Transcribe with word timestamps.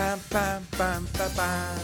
Pam, 0.00 0.18
pam, 0.78 1.04
pam. 1.36 1.76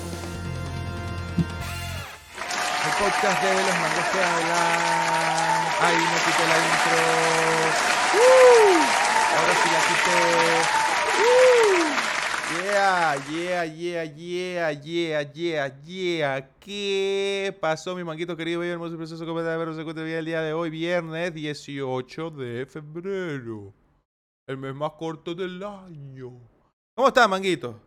El 2.86 2.92
podcast 2.96 3.42
de 3.42 3.50
los 3.52 3.76
mangos 3.76 4.06
que 4.10 4.20
hablan. 4.24 5.60
Ay, 5.82 5.96
no 6.00 6.16
quité 6.24 6.44
la 6.48 6.56
intro. 6.64 7.00
¡Uh! 8.16 8.80
Ahora 9.36 9.54
sí 9.60 9.68
la 9.74 9.80
quité. 9.88 10.18
¡Uh! 11.20 11.84
Yeah, 12.64 13.16
yeah, 13.28 13.64
yeah, 13.66 14.04
yeah, 14.16 14.70
yeah, 14.72 15.22
yeah, 15.34 15.66
yeah. 15.84 16.48
¿Qué 16.58 17.54
pasó, 17.60 17.94
mi 17.94 18.02
manguito 18.02 18.34
querido, 18.34 18.60
bello, 18.60 18.72
hermoso 18.72 18.94
y 18.94 18.96
precioso? 18.96 19.26
¿Cómo 19.26 19.40
está? 19.40 19.74
se 19.74 19.80
encuentra 19.82 20.08
el 20.08 20.24
día 20.24 20.40
de 20.40 20.54
hoy, 20.54 20.70
viernes 20.70 21.34
18 21.34 22.30
de 22.30 22.64
febrero. 22.64 23.74
El 24.46 24.56
mes 24.56 24.74
más 24.74 24.92
corto 24.92 25.34
del 25.34 25.62
año. 25.62 26.32
¿Cómo 26.94 27.08
está, 27.08 27.28
manguito? 27.28 27.85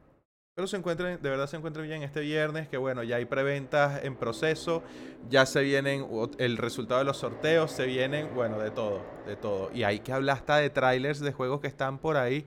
Espero 0.59 0.67
se 0.67 0.75
encuentren, 0.75 1.21
de 1.21 1.29
verdad 1.29 1.47
se 1.47 1.55
encuentren 1.55 1.87
bien 1.87 2.03
este 2.03 2.19
viernes, 2.19 2.67
que 2.67 2.75
bueno, 2.75 3.01
ya 3.01 3.15
hay 3.15 3.23
preventas 3.23 4.03
en 4.03 4.17
proceso, 4.17 4.83
ya 5.29 5.45
se 5.45 5.61
vienen 5.61 6.05
el 6.37 6.57
resultado 6.57 6.99
de 6.99 7.05
los 7.05 7.15
sorteos, 7.15 7.71
se 7.71 7.85
vienen, 7.85 8.35
bueno, 8.35 8.59
de 8.59 8.69
todo, 8.69 9.01
de 9.25 9.37
todo. 9.37 9.71
Y 9.73 9.83
hay 9.83 10.01
que 10.01 10.11
hablar 10.11 10.35
hasta 10.35 10.57
de 10.57 10.69
trailers 10.69 11.21
de 11.21 11.31
juegos 11.31 11.61
que 11.61 11.67
están 11.67 11.97
por 11.97 12.17
ahí. 12.17 12.45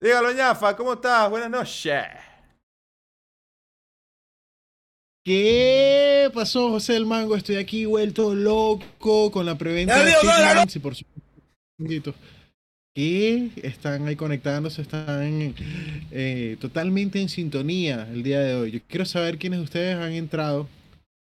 Dígalo, 0.00 0.32
ñafa, 0.32 0.74
¿cómo 0.74 0.94
estás? 0.94 1.28
Buenas 1.28 1.50
noches. 1.50 2.02
¿Qué 5.22 6.30
pasó, 6.32 6.70
José 6.70 6.94
del 6.94 7.04
Mango? 7.04 7.36
Estoy 7.36 7.56
aquí 7.56 7.84
vuelto 7.84 8.34
loco 8.34 9.30
con 9.30 9.44
la 9.44 9.58
preventa 9.58 10.02
de 10.02 10.14
Que 12.94 13.50
están 13.62 14.06
ahí 14.08 14.16
conectándose, 14.16 14.82
están 14.82 15.54
eh, 16.10 16.56
totalmente 16.60 17.20
en 17.20 17.28
sintonía 17.28 18.08
el 18.12 18.22
día 18.22 18.40
de 18.40 18.54
hoy. 18.56 18.70
Yo 18.72 18.80
quiero 18.88 19.04
saber 19.04 19.38
quiénes 19.38 19.60
de 19.60 19.64
ustedes 19.64 19.96
han 19.96 20.12
entrado 20.12 20.68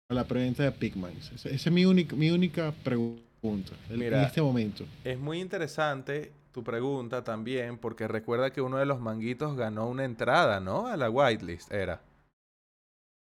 a 0.09 0.15
la 0.15 0.25
preventa 0.25 0.63
de 0.63 0.71
Pigments. 0.71 1.33
Esa, 1.33 1.49
esa 1.49 1.69
es 1.69 1.73
mi 1.73 1.85
única, 1.85 2.15
mi 2.15 2.31
única 2.31 2.73
pregunta 2.85 3.73
Mira. 3.91 4.21
en 4.21 4.27
este 4.27 4.41
momento. 4.41 4.85
Es 5.05 5.19
muy 5.19 5.41
interesante 5.41 6.33
tu 6.53 6.65
pregunta 6.65 7.23
también, 7.23 7.77
porque 7.79 8.09
recuerda 8.09 8.51
que 8.51 8.61
uno 8.61 8.79
de 8.79 8.87
los 8.87 9.01
manguitos 9.01 9.57
ganó 9.57 9.89
una 9.89 10.05
entrada, 10.05 10.59
¿no? 10.61 10.87
A 10.87 10.97
la 10.97 11.11
whitelist, 11.11 11.71
era. 11.71 12.01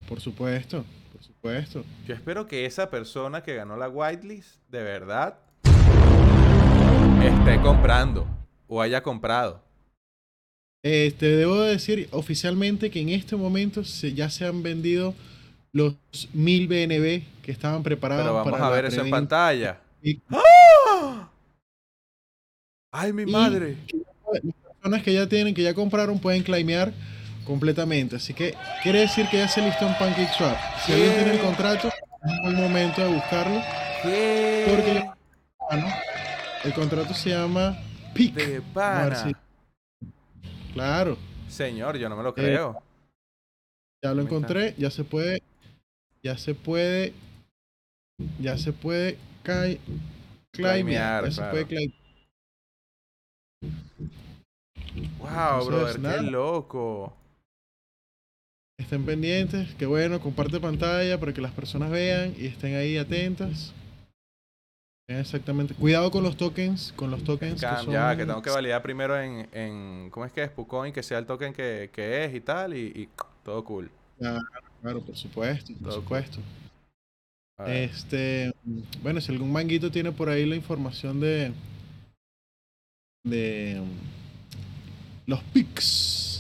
Por 0.09 0.21
supuesto, 0.21 0.85
por 1.13 1.23
supuesto. 1.23 1.85
Yo 2.07 2.15
espero 2.15 2.47
que 2.47 2.65
esa 2.65 2.89
persona 2.89 3.43
que 3.43 3.55
ganó 3.55 3.77
la 3.77 3.89
whitelist, 3.89 4.57
de 4.71 4.83
verdad, 4.83 5.39
esté 7.49 7.63
comprando 7.63 8.27
o 8.67 8.83
haya 8.83 9.03
comprado. 9.03 9.63
Este, 10.83 11.27
debo 11.27 11.61
decir 11.63 12.09
oficialmente 12.13 12.91
que 12.91 13.01
en 13.01 13.09
este 13.09 13.37
momento 13.37 13.85
se, 13.85 14.13
ya 14.13 14.29
se 14.29 14.47
han 14.47 14.63
vendido 14.63 15.15
los 15.73 15.95
1000 16.35 16.69
BNB 16.69 17.23
que 17.43 17.51
estaban 17.51 17.83
preparados 17.83 18.25
Pero 18.25 18.35
vamos 18.35 18.53
para 18.53 18.67
a 18.67 18.71
ver 18.71 18.85
eso 18.85 19.01
en 19.03 19.11
pantalla. 19.11 19.81
Y- 20.03 20.21
¡Ah! 20.31 21.31
¡Ay, 22.93 23.13
mi 23.13 23.23
Y- 23.23 23.27
madre! 23.27 23.77
Las 24.31 24.55
personas 24.75 25.03
que 25.03 25.15
ya 25.15 25.27
tienen, 25.27 25.55
que 25.55 25.63
ya 25.63 25.73
compraron, 25.75 26.19
pueden 26.19 26.43
claimear 26.43 26.93
completamente. 27.47 28.17
Así 28.17 28.35
que 28.35 28.55
quiere 28.83 29.01
decir 29.01 29.27
que 29.31 29.39
ya 29.39 29.49
se 29.49 29.63
listó 29.63 29.87
en 29.87 29.97
PancakeSwap. 29.97 30.57
Si 30.85 30.93
alguien 30.93 31.15
tiene 31.15 31.31
el 31.33 31.41
contrato, 31.41 31.89
es 31.89 32.31
un 32.31 32.43
buen 32.43 32.57
momento 32.57 33.01
de 33.03 33.15
buscarlo. 33.15 33.61
¿Qué? 34.03 34.67
Porque 34.69 35.11
ah, 35.71 35.77
¿no? 35.77 36.08
El 36.65 36.73
contrato 36.75 37.15
se 37.15 37.31
llama 37.31 37.77
PIC. 38.15 38.35
De 38.35 38.61
pana. 38.63 39.33
Claro, 40.73 41.17
Señor, 41.49 41.97
yo 41.99 42.09
no 42.09 42.17
me 42.17 42.23
lo 42.23 42.31
Eh, 42.31 42.35
creo. 42.35 42.83
ya 44.05 44.15
lo 44.15 44.23
encontré. 44.23 44.75
Ya 44.79 44.91
se 44.91 45.05
puede. 45.05 45.43
Ya 46.23 46.37
se 46.37 46.55
puede. 46.55 47.15
Ya 48.41 48.57
se 48.59 48.73
puede. 48.73 49.19
Cai. 49.43 49.81
Ya 50.53 51.31
se 51.31 51.37
claro. 51.37 51.51
puede 51.51 51.67
claimear. 51.67 51.93
wow, 55.19 55.67
brother, 55.67 56.01
nada. 56.01 56.21
qué 56.21 56.31
loco. 56.31 57.13
Estén 58.79 59.05
pendientes, 59.05 59.75
que 59.75 59.87
bueno, 59.87 60.21
comparte 60.21 60.61
pantalla 60.61 61.19
para 61.19 61.33
que 61.33 61.41
las 61.41 61.53
personas 61.53 61.91
vean 61.91 62.35
y 62.39 62.47
estén 62.47 62.77
ahí 62.77 62.97
atentas. 62.97 63.73
Exactamente. 65.09 65.75
Cuidado 65.75 66.11
con 66.11 66.23
los 66.23 66.37
tokens, 66.37 66.93
con 66.95 67.11
los 67.11 67.25
tokens 67.25 67.61
que 67.61 67.67
son... 67.83 67.91
Ya, 67.91 68.15
que 68.15 68.27
tengo 68.27 68.43
que 68.43 68.51
validar 68.51 68.83
primero 68.83 69.19
en, 69.19 69.49
en 69.53 70.11
¿cómo 70.11 70.27
es 70.27 70.33
que 70.33 70.43
es? 70.43 70.51
Pucoin, 70.51 70.93
que 70.93 71.03
sea 71.03 71.19
el 71.19 71.25
token 71.25 71.55
que, 71.55 71.91
que 71.93 72.27
es 72.27 72.35
y 72.35 72.41
tal, 72.41 72.77
y, 72.77 72.93
y 72.95 73.09
todo 73.43 73.65
cool. 73.65 73.91
Claro, 74.19 74.45
claro, 74.83 75.01
por 75.01 75.17
supuesto, 75.17 75.73
por 75.75 75.83
Todo 75.89 76.01
supuesto. 76.03 76.41
Este, 77.67 78.53
bueno, 79.03 79.21
si 79.21 79.33
algún 79.33 79.51
manguito 79.51 79.91
tiene 79.91 80.13
por 80.13 80.29
ahí 80.29 80.47
la 80.47 80.55
información 80.55 81.19
de 81.19 81.53
de 83.25 83.81
mm, 83.81 85.31
los 85.31 85.43
pics. 85.45 86.38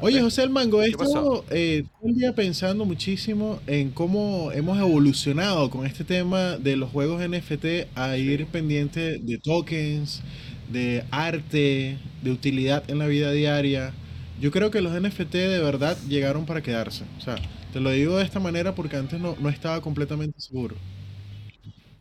Oye. 0.00 0.20
José 0.20 0.42
el 0.42 0.50
Mango, 0.50 0.82
he 0.82 0.88
estado 0.88 1.44
eh, 1.50 1.84
todo 1.98 2.08
el 2.08 2.14
día 2.16 2.34
pensando 2.34 2.84
muchísimo 2.84 3.60
en 3.66 3.90
cómo 3.90 4.52
hemos 4.52 4.78
evolucionado 4.78 5.70
con 5.70 5.86
este 5.86 6.04
tema 6.04 6.56
de 6.58 6.76
los 6.76 6.90
juegos 6.90 7.20
NFT 7.26 7.88
a 7.94 8.16
ir 8.16 8.46
pendiente 8.46 9.18
de 9.18 9.38
tokens, 9.38 10.22
de 10.68 11.04
arte, 11.10 11.98
de 12.22 12.30
utilidad 12.30 12.88
en 12.90 12.98
la 12.98 13.06
vida 13.06 13.30
diaria. 13.32 13.94
Yo 14.38 14.50
creo 14.50 14.70
que 14.70 14.80
los 14.82 14.92
NFT 15.00 15.32
de 15.34 15.60
verdad 15.60 15.96
llegaron 16.06 16.46
para 16.46 16.62
quedarse. 16.62 17.04
O 17.18 17.20
sea, 17.20 17.36
te 17.72 17.80
lo 17.80 17.90
digo 17.90 18.16
de 18.18 18.24
esta 18.24 18.40
manera 18.40 18.74
porque 18.74 18.96
antes 18.96 19.20
no, 19.20 19.36
no 19.38 19.48
estaba 19.48 19.80
completamente 19.80 20.40
seguro. 20.40 20.76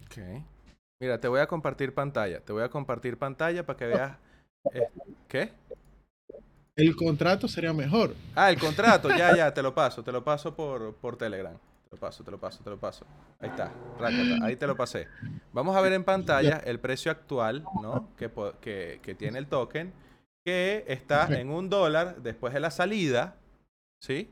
Ok. 0.05 0.17
Mira, 0.99 1.19
te 1.19 1.27
voy 1.27 1.39
a 1.41 1.47
compartir 1.47 1.93
pantalla. 1.93 2.41
Te 2.43 2.53
voy 2.53 2.63
a 2.63 2.69
compartir 2.69 3.17
pantalla 3.17 3.65
para 3.65 3.77
que 3.77 3.85
veas. 3.87 4.19
eh, 4.73 4.89
¿Qué? 5.27 5.53
El 6.75 6.95
contrato 6.95 7.47
sería 7.47 7.71
mejor. 7.71 8.15
Ah, 8.35 8.49
el 8.49 8.59
contrato. 8.59 9.09
Ya, 9.09 9.35
ya, 9.35 9.53
te 9.53 9.61
lo 9.61 9.73
paso. 9.73 10.03
Te 10.03 10.11
lo 10.11 10.23
paso 10.23 10.53
por, 10.55 10.93
por 10.95 11.15
Telegram. 11.17 11.53
Te 11.53 11.91
lo 11.95 11.97
paso, 11.97 12.23
te 12.23 12.31
lo 12.31 12.37
paso, 12.37 12.63
te 12.63 12.69
lo 12.69 12.77
paso. 12.77 13.05
Ahí 13.39 13.49
está. 13.49 13.71
rácata, 13.97 14.45
ahí 14.45 14.55
te 14.57 14.67
lo 14.67 14.75
pasé. 14.75 15.07
Vamos 15.53 15.75
a 15.75 15.81
ver 15.81 15.93
en 15.93 16.03
pantalla 16.03 16.61
el 16.65 16.79
precio 16.79 17.11
actual, 17.11 17.63
¿no? 17.81 18.09
Que, 18.17 18.29
que, 18.59 18.99
que 19.01 19.15
tiene 19.15 19.39
el 19.39 19.47
token. 19.47 19.93
Que 20.43 20.83
está 20.87 21.27
en 21.39 21.49
un 21.49 21.69
dólar 21.69 22.17
después 22.21 22.53
de 22.53 22.59
la 22.59 22.71
salida. 22.71 23.35
¿Sí? 24.01 24.29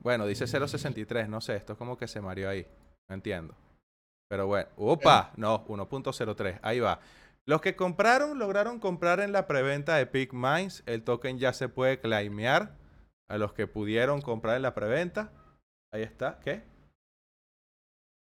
Bueno, 0.00 0.26
dice 0.26 0.46
0.63. 0.46 1.28
No 1.28 1.40
sé, 1.40 1.56
esto 1.56 1.74
es 1.74 1.78
como 1.78 1.96
que 1.96 2.08
se 2.08 2.20
mareó 2.20 2.50
ahí. 2.50 2.66
No 3.08 3.14
entiendo. 3.14 3.54
Pero 4.28 4.46
bueno. 4.46 4.68
¡Opa! 4.76 5.30
No, 5.36 5.64
1.03. 5.66 6.58
Ahí 6.62 6.80
va. 6.80 6.98
Los 7.46 7.60
que 7.60 7.74
compraron 7.74 8.38
lograron 8.38 8.78
comprar 8.78 9.20
en 9.20 9.32
la 9.32 9.46
preventa 9.46 9.96
de 9.96 10.06
Peak 10.06 10.32
Minds. 10.32 10.82
El 10.86 11.02
token 11.02 11.38
ya 11.38 11.52
se 11.52 11.68
puede 11.68 11.98
claimear. 11.98 12.76
A 13.28 13.38
los 13.38 13.52
que 13.52 13.66
pudieron 13.66 14.20
comprar 14.20 14.56
en 14.56 14.62
la 14.62 14.74
preventa. 14.74 15.32
Ahí 15.92 16.02
está. 16.02 16.38
¿Qué? 16.40 16.62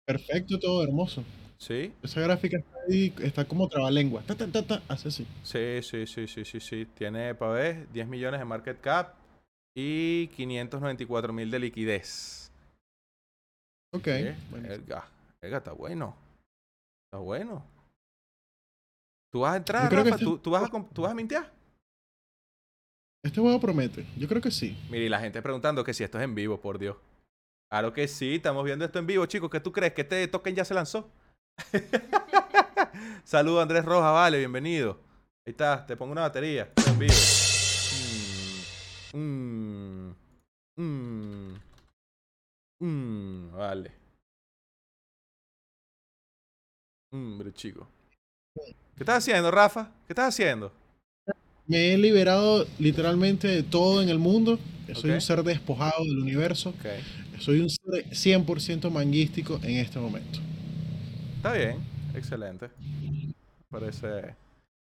Perfecto, 0.07 0.59
todo 0.59 0.83
hermoso. 0.83 1.25
Sí. 1.59 1.95
Esa 2.03 2.21
gráfica 2.21 2.59
está 2.59 2.77
ahí, 2.89 3.15
está 3.23 3.45
como 3.45 3.69
trabalengua. 3.69 4.23
Ta, 4.23 4.35
ta, 4.35 4.51
ta, 4.51 4.67
ta, 4.67 4.83
hace 4.89 5.09
así. 5.09 5.27
Sí, 5.43 5.83
sí, 5.83 6.07
sí, 6.07 6.27
sí, 6.27 6.45
sí, 6.45 6.61
sí. 6.61 6.87
Tiene, 6.87 7.35
para 7.35 7.53
ver, 7.53 7.93
10 7.93 8.09
millones 8.09 8.41
de 8.41 8.45
market 8.45 8.81
cap 8.81 9.15
y 9.75 10.27
594 10.29 11.33
mil 11.33 11.51
de 11.51 11.59
liquidez. 11.59 12.51
Ok. 13.93 14.05
¿Qué? 14.05 14.35
bueno. 14.51 14.69
Verga, 14.69 15.09
verga, 15.41 15.59
está 15.59 15.73
bueno. 15.73 16.17
Está 17.07 17.19
bueno. 17.19 17.65
¿Tú 19.33 19.41
vas 19.41 19.55
a 19.55 19.57
entrar, 19.57 19.91
Rafa? 19.93 20.11
este- 20.11 20.25
¿Tú, 20.25 20.39
tú 20.39 20.51
vas 20.51 20.63
a, 20.63 20.69
¿Tú 20.93 21.03
vas 21.03 21.11
a 21.11 21.15
mintear? 21.15 21.51
Este 23.25 23.41
juego 23.41 23.59
promete. 23.61 24.05
Yo 24.19 24.29
creo 24.29 24.43
que 24.43 24.51
sí. 24.51 24.77
Mira, 24.91 25.05
y 25.05 25.09
la 25.09 25.21
gente 25.21 25.41
preguntando 25.41 25.83
que 25.85 25.95
si 25.95 26.05
esto 26.05 26.19
es 26.19 26.25
en 26.25 26.35
vivo, 26.35 26.61
por 26.61 26.79
Dios. 26.79 26.97
Claro 27.71 27.93
que 27.95 28.07
sí, 28.09 28.35
estamos 28.35 28.65
viendo 28.65 28.85
esto 28.85 28.99
en 28.99 29.07
vivo, 29.07 29.25
chicos. 29.27 29.49
¿Qué 29.49 29.61
tú 29.61 29.73
crees? 29.73 29.95
¿Que 29.95 30.03
este 30.03 30.29
token 30.29 30.55
ya 30.55 30.65
se 30.65 30.75
lanzó? 30.75 31.09
Saludos, 33.25 33.63
Andrés 33.63 33.85
Rojas, 33.85 34.13
vale, 34.13 34.39
bienvenido. 34.39 35.01
Ahí 35.47 35.53
está, 35.53 35.87
te 35.87 35.97
pongo 35.97 36.13
una 36.13 36.23
batería. 36.23 36.71
En 36.87 36.99
vivo. 36.99 37.15
Mm, 39.15 40.11
mm, 40.77 41.55
mm, 41.57 41.61
mm, 42.81 43.53
vale. 43.57 43.93
Hombre, 47.13 47.53
chico. 47.53 47.89
¿Qué 48.97 49.03
estás 49.05 49.19
haciendo, 49.19 49.51
Rafa? 49.51 49.91
¿Qué 50.07 50.13
estás 50.13 50.29
haciendo? 50.29 50.73
Me 51.67 51.93
he 51.93 51.99
liberado 51.99 52.67
literalmente 52.79 53.49
de 53.49 53.63
todo 53.63 54.03
en 54.03 54.09
el 54.09 54.19
mundo. 54.19 54.59
Soy 54.95 55.11
un 55.11 55.21
ser 55.21 55.43
despojado 55.43 56.05
del 56.05 56.19
universo. 56.19 56.75
Soy 57.41 57.61
un 57.61 57.71
ser 57.71 58.05
100% 58.15 58.91
manguístico 58.91 59.59
en 59.63 59.77
este 59.77 59.99
momento. 59.99 60.39
Está 61.37 61.53
bien, 61.53 61.85
excelente. 62.15 62.71
Parece. 63.71 64.37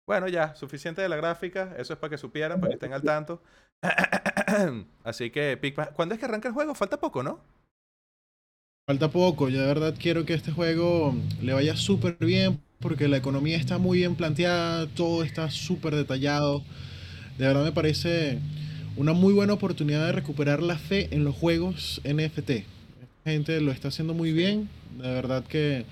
Bueno, 0.07 0.27
ya, 0.27 0.55
suficiente 0.55 1.01
de 1.01 1.09
la 1.09 1.17
gráfica. 1.17 1.75
Eso 1.77 1.93
es 1.93 1.99
para 1.99 2.11
que 2.11 2.17
supieran, 2.17 2.59
para 2.59 2.69
que 2.71 2.75
estén 2.75 2.93
al 2.93 3.03
tanto. 3.03 3.41
Así 5.03 5.31
que, 5.31 5.59
Pikmin- 5.61 5.93
¿cuándo 5.93 6.15
es 6.15 6.19
que 6.19 6.25
arranca 6.25 6.47
el 6.49 6.53
juego? 6.53 6.75
Falta 6.75 6.99
poco, 6.99 7.23
¿no? 7.23 7.41
Falta 8.85 9.09
poco, 9.11 9.49
yo 9.49 9.59
de 9.61 9.67
verdad 9.67 9.95
quiero 9.99 10.25
que 10.25 10.33
este 10.33 10.51
juego 10.51 11.13
le 11.41 11.53
vaya 11.53 11.75
súper 11.75 12.17
bien 12.19 12.59
porque 12.79 13.07
la 13.07 13.17
economía 13.17 13.57
está 13.57 13.77
muy 13.77 13.99
bien 13.99 14.15
planteada, 14.15 14.87
todo 14.87 15.23
está 15.23 15.49
súper 15.49 15.95
detallado. 15.95 16.63
De 17.37 17.47
verdad 17.47 17.63
me 17.63 17.71
parece 17.71 18.39
una 18.95 19.13
muy 19.13 19.33
buena 19.33 19.53
oportunidad 19.53 20.05
de 20.05 20.11
recuperar 20.11 20.61
la 20.61 20.77
fe 20.77 21.07
en 21.11 21.23
los 21.23 21.35
juegos 21.35 22.01
NFT. 22.03 22.49
La 23.25 23.31
gente 23.31 23.59
lo 23.61 23.71
está 23.71 23.89
haciendo 23.89 24.13
muy 24.13 24.31
bien, 24.31 24.69
de 24.97 25.09
verdad 25.09 25.43
que 25.43 25.85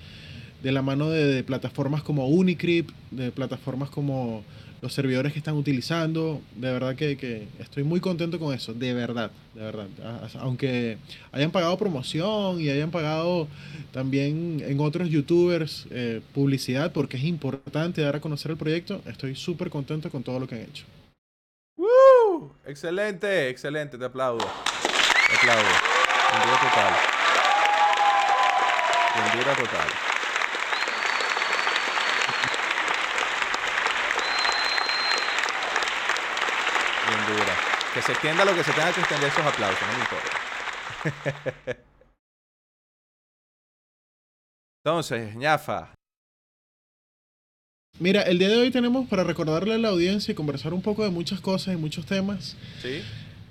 de 0.62 0.72
la 0.72 0.82
mano 0.82 1.10
de, 1.10 1.26
de 1.26 1.44
plataformas 1.44 2.02
como 2.02 2.28
Unicrypt, 2.28 2.92
de 3.10 3.30
plataformas 3.30 3.90
como 3.90 4.42
los 4.80 4.92
servidores 4.92 5.32
que 5.32 5.38
están 5.38 5.54
utilizando, 5.56 6.40
de 6.54 6.72
verdad 6.72 6.94
que, 6.94 7.16
que 7.16 7.48
estoy 7.58 7.82
muy 7.82 8.00
contento 8.00 8.38
con 8.38 8.54
eso, 8.54 8.74
de 8.74 8.94
verdad, 8.94 9.30
de 9.54 9.60
verdad. 9.60 9.86
Aunque 10.40 10.98
hayan 11.32 11.50
pagado 11.50 11.76
promoción 11.78 12.60
y 12.60 12.68
hayan 12.68 12.90
pagado 12.90 13.48
también 13.92 14.62
en 14.66 14.80
otros 14.80 15.08
youtubers 15.08 15.86
eh, 15.90 16.20
publicidad, 16.34 16.92
porque 16.92 17.16
es 17.16 17.24
importante 17.24 18.02
dar 18.02 18.16
a 18.16 18.20
conocer 18.20 18.50
el 18.50 18.56
proyecto, 18.56 19.00
estoy 19.06 19.34
súper 19.34 19.70
contento 19.70 20.10
con 20.10 20.22
todo 20.22 20.40
lo 20.40 20.46
que 20.46 20.56
han 20.56 20.62
hecho. 20.62 20.84
¡Woo! 21.76 22.52
Excelente, 22.66 23.48
excelente, 23.48 23.98
te 23.98 24.04
aplaudo. 24.04 24.44
Te 24.44 25.36
aplaudo. 25.36 25.68
Total. 26.60 26.92
Total. 29.56 30.05
Que 37.96 38.02
se 38.02 38.12
extienda 38.12 38.44
lo 38.44 38.54
que 38.54 38.62
se 38.62 38.72
tenga 38.72 38.92
que 38.92 39.00
extender 39.00 39.30
esos 39.30 39.46
aplausos, 39.46 39.80
no 39.80 39.92
me 39.94 40.00
importa. 40.04 41.82
Entonces, 44.84 45.34
ñafa. 45.34 45.94
Mira, 47.98 48.20
el 48.24 48.38
día 48.38 48.50
de 48.50 48.58
hoy 48.58 48.70
tenemos 48.70 49.08
para 49.08 49.24
recordarle 49.24 49.76
a 49.76 49.78
la 49.78 49.88
audiencia 49.88 50.32
y 50.32 50.34
conversar 50.34 50.74
un 50.74 50.82
poco 50.82 51.04
de 51.04 51.10
muchas 51.10 51.40
cosas 51.40 51.72
y 51.72 51.78
muchos 51.78 52.04
temas. 52.04 52.54
¿Sí? 52.82 53.00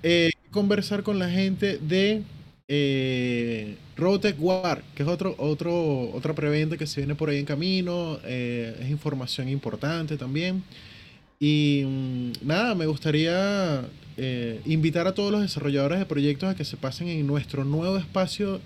eh, 0.04 0.30
conversar 0.52 1.02
con 1.02 1.18
la 1.18 1.28
gente 1.28 1.78
de 1.78 2.22
eh, 2.68 3.76
Robotech 3.96 4.36
War, 4.38 4.84
que 4.94 5.02
es 5.02 5.08
otro, 5.08 5.34
otro, 5.38 6.10
otra 6.12 6.34
preventa 6.34 6.76
que 6.76 6.86
se 6.86 7.00
viene 7.00 7.16
por 7.16 7.30
ahí 7.30 7.40
en 7.40 7.46
camino. 7.46 8.20
eh, 8.22 8.78
es 8.80 8.90
información 8.90 9.48
importante 9.48 10.16
también. 10.16 10.62
Y 11.38 11.82
mm, 11.86 12.32
nada, 12.46 12.74
me 12.74 12.86
gustaría 12.86 13.82
eh, 14.16 14.60
invitar 14.64 15.06
a 15.06 15.14
todos 15.14 15.30
los 15.32 15.42
desarrolladores 15.42 15.98
de 15.98 16.06
proyectos 16.06 16.48
a 16.48 16.54
que 16.56 16.64
se 16.64 16.76
pasen 16.76 17.08
en 17.08 17.26
nuestro 17.26 17.64
nuevo 17.64 17.96
espacio 17.98 18.60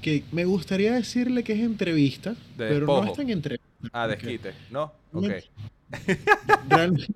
que 0.00 0.22
me 0.32 0.44
gustaría 0.44 0.92
decirle 0.94 1.42
que 1.44 1.54
es 1.54 1.60
entrevista, 1.60 2.30
De 2.58 2.68
pero 2.68 2.86
no 2.86 3.04
es 3.04 3.12
tan 3.14 3.30
entrevista. 3.30 3.66
Ah, 3.92 4.06
desquite. 4.06 4.52
¿No? 4.70 4.92
Ok. 5.12 5.32
Realmente- 6.68 7.06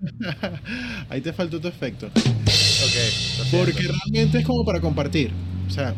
Ahí 1.08 1.20
te 1.20 1.32
faltó 1.32 1.60
tu 1.60 1.68
efecto. 1.68 2.06
Ok. 2.06 3.48
Porque 3.52 3.82
realmente 3.88 4.38
es 4.38 4.44
como 4.44 4.64
para 4.64 4.80
compartir. 4.80 5.30
O 5.68 5.70
sea, 5.70 5.94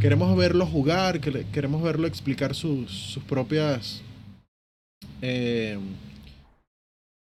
queremos 0.00 0.36
verlo 0.36 0.66
jugar, 0.66 1.20
que- 1.20 1.46
queremos 1.52 1.82
verlo 1.82 2.06
explicar 2.06 2.54
sus, 2.54 2.90
sus 2.90 3.22
propias. 3.24 4.02
eh, 5.22 5.78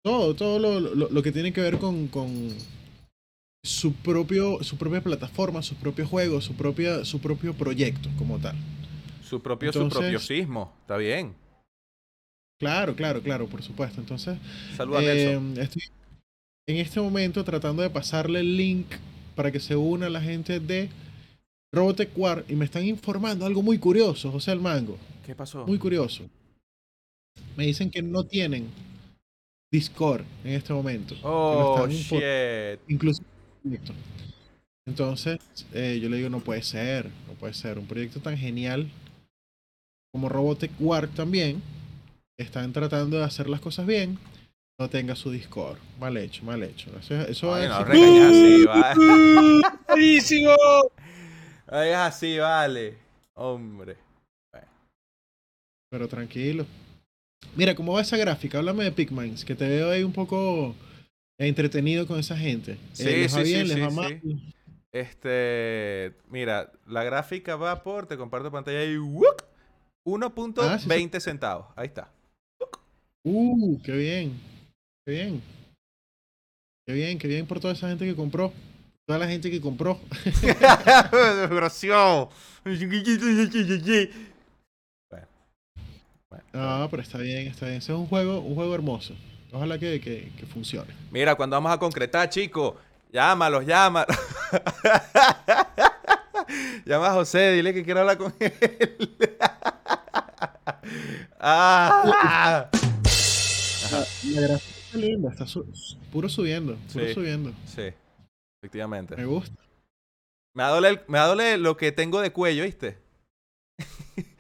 todo, 0.03 0.35
todo 0.35 0.59
lo, 0.59 0.79
lo- 0.79 1.09
lo 1.09 1.23
que 1.23 1.31
tiene 1.31 1.53
que 1.53 1.61
ver 1.61 1.77
con, 1.79 2.07
con 2.07 2.49
su, 3.63 3.93
propio, 3.93 4.61
su 4.63 4.77
propia 4.77 5.01
plataforma, 5.01 5.61
sus 5.61 5.77
propios 5.77 6.09
juegos, 6.09 6.43
su, 6.45 6.53
propia, 6.55 7.05
su 7.05 7.19
propio 7.19 7.53
proyecto 7.53 8.09
como 8.17 8.37
tal. 8.39 8.55
Su 9.23 9.41
propio, 9.41 9.71
su 9.71 9.87
propio 9.89 10.19
sismo. 10.19 10.73
Está 10.81 10.97
bien. 10.97 11.33
Claro, 12.59 12.95
claro, 12.95 13.21
claro, 13.21 13.47
por 13.47 13.63
supuesto. 13.63 13.99
Entonces, 13.99 14.37
Saluda. 14.75 15.01
Eh, 15.01 15.39
estoy 15.57 15.83
en 16.67 16.77
este 16.77 17.01
momento 17.01 17.43
tratando 17.43 17.81
de 17.81 17.89
pasarle 17.89 18.39
el 18.41 18.55
link 18.57 18.87
para 19.35 19.51
que 19.51 19.59
se 19.59 19.75
una 19.75 20.09
la 20.09 20.21
gente 20.21 20.59
de 20.59 20.89
Robotech 21.73 22.11
War 22.15 22.45
y 22.47 22.55
me 22.55 22.65
están 22.65 22.85
informando 22.85 23.45
algo 23.45 23.61
muy 23.61 23.79
curioso, 23.79 24.31
José 24.31 24.51
el 24.51 24.59
Mango. 24.61 24.97
¿Qué 25.25 25.35
pasó? 25.35 25.65
Muy 25.65 25.79
curioso. 25.79 26.23
Me 27.57 27.65
dicen 27.65 27.89
que 27.89 28.01
no 28.01 28.23
tienen 28.23 28.67
Discord 29.73 30.23
en 30.43 30.53
este 30.53 30.71
momento. 30.71 31.15
Oh, 31.23 31.87
shit. 31.89 32.79
incluso. 32.87 33.23
Entonces, 34.85 35.39
eh, 35.73 35.99
yo 35.99 36.09
le 36.09 36.17
digo, 36.17 36.29
no 36.29 36.41
puede 36.41 36.61
ser, 36.61 37.09
no 37.27 37.33
puede 37.33 37.55
ser. 37.55 37.79
Un 37.79 37.87
proyecto 37.87 38.19
tan 38.19 38.37
genial 38.37 38.87
como 40.13 40.29
Robotech 40.29 40.69
War 40.79 41.07
también, 41.07 41.59
están 42.37 42.71
tratando 42.71 43.17
de 43.17 43.23
hacer 43.23 43.49
las 43.49 43.61
cosas 43.61 43.87
bien, 43.87 44.19
no 44.79 44.87
tenga 44.89 45.15
su 45.15 45.31
Discord. 45.31 45.79
Mal 45.99 46.17
hecho, 46.17 46.43
mal 46.43 46.61
hecho. 46.61 46.91
Eso, 46.99 47.15
eso 47.21 47.47
va 47.47 47.57
Ay, 47.57 47.67
no, 47.67 47.79
decir- 47.79 47.87
regañas 47.87 48.29
así, 48.29 48.65
va. 48.67 49.73
¡Buenísimo! 49.87 50.51
Ay, 51.65 51.89
es 51.89 51.95
así, 51.95 52.37
vale. 52.37 52.95
Hombre. 53.33 53.97
Pero 55.89 56.07
tranquilo. 56.07 56.65
Mira, 57.55 57.75
¿cómo 57.75 57.93
va 57.93 58.01
esa 58.01 58.17
gráfica? 58.17 58.57
Háblame 58.57 58.83
de 58.83 58.91
Pikmins, 58.91 59.45
que 59.45 59.55
te 59.55 59.67
veo 59.67 59.91
ahí 59.91 60.03
un 60.03 60.13
poco 60.13 60.75
entretenido 61.37 62.07
con 62.07 62.19
esa 62.19 62.37
gente. 62.37 62.73
Eh, 62.73 62.77
Sí, 62.93 63.03
¿Les 63.05 63.35
va 63.35 63.39
sí, 63.39 63.45
sí, 63.45 63.53
bien? 63.53 63.67
¿Les 63.67 63.75
sí, 63.75 63.81
va 63.81 64.07
sí. 64.07 64.53
Este. 64.91 66.13
Mira, 66.29 66.71
la 66.87 67.03
gráfica 67.03 67.55
va 67.55 67.83
por. 67.83 68.07
Te 68.07 68.17
comparto 68.17 68.51
pantalla 68.51 68.83
y. 68.85 68.97
¡wuc! 68.97 69.43
1.20 70.05 70.61
Ah, 70.61 70.79
sí. 70.79 71.19
centavos. 71.19 71.67
Ahí 71.75 71.87
está. 71.87 72.11
Uh, 73.23 73.81
qué 73.81 73.91
bien. 73.93 74.39
Qué 75.05 75.13
bien. 75.13 75.41
Qué 76.85 76.93
bien, 76.93 77.17
qué 77.17 77.27
bien 77.27 77.45
por 77.45 77.59
toda 77.59 77.73
esa 77.73 77.87
gente 77.87 78.05
que 78.05 78.15
compró. 78.15 78.51
Toda 79.07 79.19
la 79.19 79.27
gente 79.27 79.49
que 79.49 79.61
compró. 79.61 79.99
No, 86.53 86.87
pero 86.89 87.01
está 87.01 87.17
bien, 87.17 87.47
está 87.47 87.65
bien. 87.65 87.79
Ese 87.79 87.91
es 87.91 87.97
un 87.97 88.07
juego, 88.07 88.39
un 88.39 88.55
juego 88.55 88.73
hermoso. 88.75 89.15
Ojalá 89.51 89.77
que, 89.77 89.99
que, 89.99 90.31
que 90.37 90.45
funcione. 90.45 90.93
Mira, 91.11 91.35
cuando 91.35 91.55
vamos 91.55 91.71
a 91.71 91.77
concretar, 91.77 92.29
chicos, 92.29 92.75
llámalos, 93.11 93.65
llámalos. 93.65 94.15
Llama 96.85 97.07
a 97.07 97.13
José, 97.13 97.53
dile 97.53 97.73
que 97.73 97.83
quiero 97.83 98.01
hablar 98.01 98.17
con 98.17 98.33
él. 98.39 98.53
ah. 101.39 102.69
La 104.23 104.41
gráfica 104.41 104.79
está 104.85 104.97
linda, 104.97 105.29
está 105.31 105.47
su- 105.47 105.65
puro 106.11 106.29
subiendo, 106.29 106.75
puro 106.91 107.05
Sí. 107.07 107.13
subiendo. 107.13 107.51
Sí, 107.65 107.93
efectivamente. 108.61 109.15
Me 109.15 109.25
gusta. 109.25 109.55
Me 110.55 110.63
va 110.63 110.69
a 110.69 110.73
doler, 110.73 111.05
me 111.07 111.57
lo 111.57 111.77
que 111.77 111.91
tengo 111.91 112.21
de 112.21 112.31
cuello, 112.31 112.63
¿viste? 112.63 112.97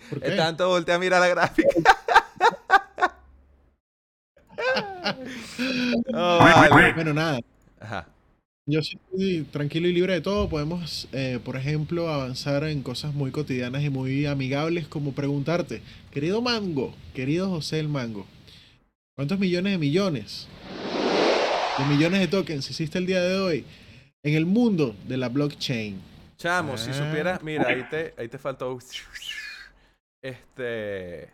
¿Por 0.09 0.19
qué? 0.21 0.31
tanto 0.31 0.67
volteé 0.69 0.95
a 0.95 0.99
mirar 0.99 1.21
la 1.21 1.27
gráfica. 1.27 1.69
Oh, 6.13 6.37
vale. 6.39 6.93
Bueno, 6.93 7.13
nada. 7.13 7.39
Ajá. 7.79 8.07
Yo 8.65 8.79
estoy 8.79 9.43
tranquilo 9.51 9.87
y 9.87 9.93
libre 9.93 10.13
de 10.13 10.21
todo. 10.21 10.47
Podemos, 10.47 11.07
eh, 11.11 11.39
por 11.43 11.57
ejemplo, 11.57 12.07
avanzar 12.09 12.63
en 12.63 12.81
cosas 12.81 13.13
muy 13.13 13.31
cotidianas 13.31 13.83
y 13.83 13.89
muy 13.89 14.25
amigables, 14.25 14.87
como 14.87 15.11
preguntarte, 15.13 15.81
querido 16.11 16.41
Mango, 16.41 16.95
querido 17.13 17.49
José 17.49 17.79
el 17.81 17.89
Mango, 17.89 18.25
¿cuántos 19.15 19.37
millones 19.39 19.73
de 19.73 19.77
millones 19.77 20.47
de 21.77 21.85
millones 21.85 22.19
de 22.21 22.27
tokens 22.27 22.69
hiciste 22.69 22.99
el 22.99 23.05
día 23.05 23.21
de 23.21 23.35
hoy 23.37 23.65
en 24.23 24.35
el 24.35 24.45
mundo 24.45 24.95
de 25.07 25.17
la 25.17 25.27
blockchain? 25.27 25.99
Chamo, 26.37 26.77
si 26.77 26.91
Ah. 26.91 26.93
supieras, 26.93 27.43
mira, 27.43 27.67
ahí 27.67 27.83
te, 27.89 28.13
ahí 28.17 28.29
te 28.29 28.37
faltó. 28.37 28.79
Este. 30.21 31.29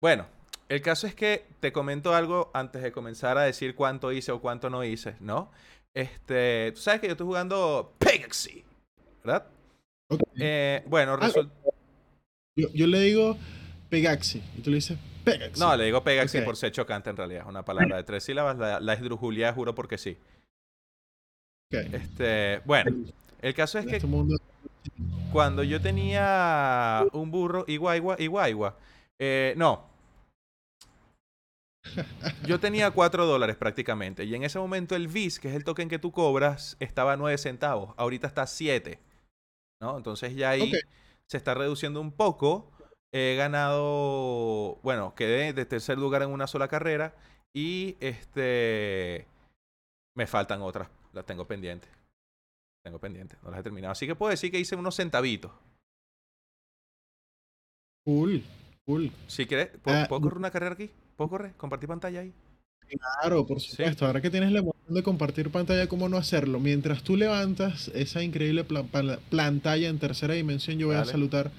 Bueno, 0.00 0.26
el 0.72 0.80
caso 0.80 1.06
es 1.06 1.14
que 1.14 1.44
te 1.60 1.70
comento 1.72 2.14
algo 2.14 2.50
antes 2.54 2.82
de 2.82 2.92
comenzar 2.92 3.36
a 3.36 3.42
decir 3.42 3.74
cuánto 3.74 4.10
hice 4.12 4.32
o 4.32 4.40
cuánto 4.40 4.70
no 4.70 4.82
hice, 4.84 5.16
¿no? 5.20 5.50
Este, 5.94 6.72
tú 6.74 6.80
sabes 6.80 7.00
que 7.00 7.08
yo 7.08 7.12
estoy 7.12 7.26
jugando 7.26 7.92
Pegaxi, 7.98 8.64
¿verdad? 9.22 9.46
Ok. 10.08 10.20
Eh, 10.38 10.82
bueno, 10.86 11.12
Ah, 11.20 11.26
resulta. 11.26 11.54
Yo, 12.56 12.68
yo 12.72 12.86
le 12.86 13.00
digo 13.00 13.36
Pegaxi 13.90 14.42
y 14.56 14.62
tú 14.62 14.70
le 14.70 14.76
dices 14.76 14.98
Pegaxi. 15.24 15.60
No, 15.60 15.76
le 15.76 15.84
digo 15.84 16.02
Pegaxi 16.02 16.38
Ok. 16.38 16.44
por 16.44 16.56
ser 16.56 16.72
chocante 16.72 17.10
en 17.10 17.16
realidad. 17.18 17.42
Es 17.42 17.48
una 17.48 17.64
palabra 17.64 17.96
de 17.98 18.04
tres 18.04 18.24
sílabas. 18.24 18.56
La, 18.56 18.80
la 18.80 18.94
esdrujulia, 18.94 19.52
juro 19.52 19.74
porque 19.74 19.98
sí. 19.98 20.16
Ok. 21.70 21.80
Este, 21.92 22.62
bueno, 22.64 22.96
el 23.42 23.54
caso 23.54 23.78
es 23.78 23.84
que 23.86 23.96
este 23.96 24.06
mundo 24.08 24.36
cuando 25.32 25.62
yo 25.62 25.80
tenía 25.82 27.04
un 27.12 27.30
burro 27.30 27.64
iguaigua, 27.68 28.16
iguaigua, 28.18 28.76
eh, 29.18 29.52
no. 29.58 29.91
Yo 32.46 32.60
tenía 32.60 32.90
4 32.90 33.26
dólares 33.26 33.56
prácticamente. 33.56 34.24
Y 34.24 34.34
en 34.34 34.44
ese 34.44 34.58
momento 34.58 34.94
el 34.96 35.08
VIS, 35.08 35.40
que 35.40 35.48
es 35.48 35.54
el 35.54 35.64
token 35.64 35.88
que 35.88 35.98
tú 35.98 36.12
cobras, 36.12 36.76
estaba 36.80 37.12
a 37.12 37.16
9 37.16 37.36
centavos. 37.38 37.94
Ahorita 37.96 38.26
está 38.26 38.42
a 38.42 38.46
7. 38.46 38.98
¿no? 39.80 39.96
Entonces 39.96 40.34
ya 40.34 40.50
ahí 40.50 40.72
se 41.26 41.36
está 41.36 41.54
reduciendo 41.54 42.00
un 42.00 42.12
poco. 42.12 42.70
He 43.12 43.34
ganado, 43.36 44.78
bueno, 44.82 45.14
quedé 45.14 45.52
de 45.52 45.66
tercer 45.66 45.98
lugar 45.98 46.22
en 46.22 46.30
una 46.30 46.46
sola 46.46 46.68
carrera. 46.68 47.14
Y 47.54 47.96
este 48.00 49.26
me 50.16 50.26
faltan 50.26 50.62
otras. 50.62 50.88
Las 51.12 51.26
tengo 51.26 51.46
pendientes. 51.46 51.90
Tengo 52.82 52.98
pendientes. 52.98 53.42
No 53.42 53.50
las 53.50 53.60
he 53.60 53.62
terminado. 53.62 53.92
Así 53.92 54.06
que 54.06 54.14
puedo 54.14 54.30
decir 54.30 54.50
que 54.50 54.58
hice 54.58 54.76
unos 54.76 54.96
centavitos. 54.96 55.52
Cool, 58.04 58.42
cool. 58.86 59.12
Si 59.28 59.46
quieres, 59.46 59.68
¿puedo, 59.78 59.98
Ah, 59.98 60.06
puedo 60.08 60.22
correr 60.22 60.38
una 60.38 60.50
carrera 60.50 60.74
aquí? 60.74 60.90
¿Puedo 61.16 61.30
correr? 61.30 61.54
¿Compartir 61.56 61.88
pantalla 61.88 62.20
ahí? 62.20 62.34
Claro, 63.20 63.46
por 63.46 63.60
supuesto. 63.60 64.04
Ahora 64.04 64.20
que 64.20 64.30
tienes 64.30 64.52
la 64.52 64.58
emoción 64.58 64.94
de 64.94 65.02
compartir 65.02 65.50
pantalla, 65.50 65.86
¿cómo 65.88 66.08
no 66.08 66.18
hacerlo? 66.18 66.60
Mientras 66.60 67.02
tú 67.02 67.16
levantas 67.16 67.88
esa 67.94 68.22
increíble 68.22 68.64
pantalla 68.64 69.88
en 69.88 69.98
tercera 69.98 70.34
dimensión, 70.34 70.78
yo 70.78 70.88
voy 70.88 70.96
a 70.96 71.00
Dale. 71.00 71.12
salutar 71.12 71.50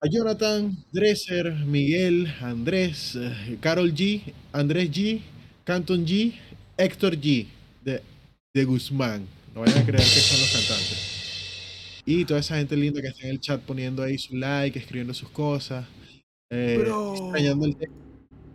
a 0.00 0.08
Jonathan, 0.10 0.76
Dresser, 0.92 1.52
Miguel, 1.66 2.26
Andrés, 2.40 3.14
eh, 3.16 3.58
Carol 3.60 3.92
G, 3.94 4.32
Andrés 4.52 4.90
G, 4.90 5.20
Canton 5.64 6.04
G, 6.06 6.34
Héctor 6.76 7.14
G, 7.20 7.46
de, 7.84 8.02
de 8.54 8.64
Guzmán. 8.64 9.26
No 9.54 9.60
vayan 9.60 9.78
a 9.78 9.84
creer 9.84 10.10
que 10.12 10.22
son 10.22 10.40
los 10.40 10.50
cantantes. 10.50 11.06
Y 12.04 12.24
toda 12.24 12.40
esa 12.40 12.56
gente 12.56 12.76
linda 12.76 13.00
que 13.00 13.08
está 13.08 13.24
en 13.26 13.30
el 13.30 13.40
chat 13.40 13.60
poniendo 13.62 14.02
ahí 14.02 14.18
su 14.18 14.34
like, 14.36 14.78
escribiendo 14.78 15.14
sus 15.14 15.30
cosas. 15.30 15.86
Eh, 16.54 16.78
Bro. 16.78 17.14
extrañando 17.14 17.66
el 17.66 17.76
tema. 17.76 17.94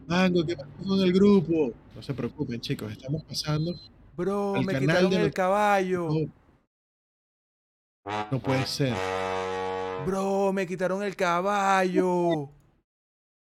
Mango, 0.08 0.46
¿qué 0.46 0.56
pasó 0.56 0.70
con 0.88 1.00
el 1.02 1.12
grupo? 1.12 1.72
No 1.96 2.02
se 2.02 2.14
preocupen, 2.14 2.62
chicos, 2.62 2.92
estamos 2.92 3.24
pasando. 3.24 3.74
Bro, 4.16 4.56
Al 4.56 4.66
me 4.66 4.74
canal 4.74 4.82
quitaron 4.88 5.10
de 5.12 5.18
el 5.18 5.24
los- 5.26 5.34
caballo. 5.34 6.10
No, 8.06 8.28
no 8.32 8.40
puede 8.40 8.66
ser. 8.66 8.94
Bro, 10.06 10.54
me 10.54 10.66
quitaron 10.66 11.04
el 11.04 11.16
caballo. 11.16 12.50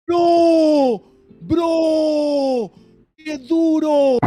¡No! 0.09 1.03
¡Bro! 1.41 2.73
¡Qué 3.17 3.39
duro! 3.39 4.19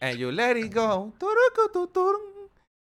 And 0.00 0.18
you 0.18 0.30
let 0.30 0.56
it 0.56 0.72
go. 0.72 1.12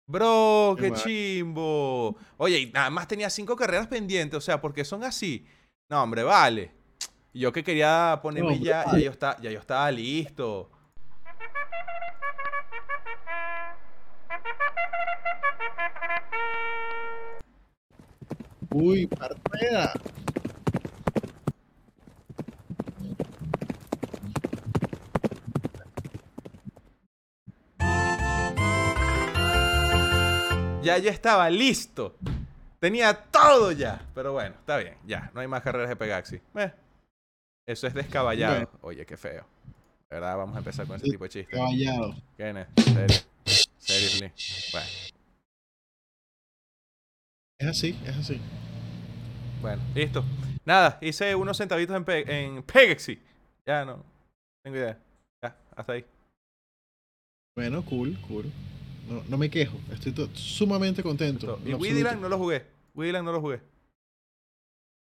Bro, 0.06 0.76
Qué 0.78 0.92
chimbo. 0.92 2.16
Oye, 2.38 2.58
y 2.60 2.66
nada 2.72 2.90
más 2.90 3.06
tenía 3.06 3.28
cinco 3.28 3.54
carreras 3.54 3.86
pendientes, 3.86 4.36
o 4.38 4.40
sea, 4.40 4.60
porque 4.60 4.84
son 4.84 5.04
así. 5.04 5.46
No, 5.90 6.02
hombre, 6.02 6.22
vale. 6.22 6.72
Yo 7.34 7.52
que 7.52 7.62
quería 7.62 8.18
ponerme 8.22 8.54
hombre, 8.54 8.64
ya, 8.64 8.84
ya 8.90 8.98
yo, 8.98 9.10
está, 9.10 9.36
ya 9.40 9.50
yo 9.50 9.60
estaba 9.60 9.90
listo. 9.90 10.70
Uy, 18.70 19.06
partida. 19.06 19.92
Ya 30.88 30.96
yo 30.98 31.10
estaba 31.10 31.50
listo. 31.50 32.16
Tenía 32.80 33.12
todo 33.14 33.72
ya. 33.72 34.00
Pero 34.14 34.32
bueno, 34.32 34.54
está 34.58 34.78
bien. 34.78 34.96
Ya, 35.06 35.30
no 35.34 35.40
hay 35.40 35.46
más 35.48 35.62
carreras 35.62 35.88
de 35.90 35.96
Pegaxi. 35.96 36.40
Eh, 36.54 36.72
eso 37.66 37.86
es 37.86 37.92
descaballado. 37.94 38.70
Oye, 38.80 39.04
qué 39.04 39.16
feo. 39.18 39.44
De 40.08 40.16
verdad, 40.16 40.36
vamos 40.38 40.54
a 40.56 40.60
empezar 40.60 40.86
con 40.86 40.96
ese 40.96 41.04
tipo 41.10 41.24
de 41.24 41.30
chistes. 41.30 41.54
Caballado. 41.58 42.14
¿Qué 42.36 42.52
ne? 42.54 42.66
Serio. 42.76 43.18
Seriously. 43.78 44.32
Bueno, 44.72 44.86
Es 47.60 47.66
así, 47.68 48.00
es 48.06 48.16
así. 48.16 48.40
bueno, 49.60 49.82
listo. 49.94 50.24
Nada, 50.64 50.98
hice 51.02 51.34
unos 51.34 51.56
centavitos 51.58 51.94
en, 51.96 52.04
Pe- 52.04 52.44
en 52.46 52.62
Pegaxi. 52.62 53.20
Ya 53.66 53.84
no. 53.84 54.02
Tengo 54.62 54.76
idea. 54.78 54.98
Ya, 55.42 55.54
hasta 55.76 55.92
ahí. 55.92 56.04
Bueno, 57.56 57.84
cool, 57.84 58.18
cool. 58.28 58.50
No, 59.08 59.22
no 59.28 59.38
me 59.38 59.48
quejo. 59.50 59.76
Estoy 59.92 60.12
to- 60.12 60.28
sumamente 60.34 61.02
contento. 61.02 61.58
Y. 61.64 61.74
Widiland 61.74 62.20
no 62.20 62.28
lo 62.28 62.38
jugué. 62.38 62.64
Widiland 62.94 63.24
no 63.24 63.32
lo 63.32 63.40
jugué. 63.40 63.60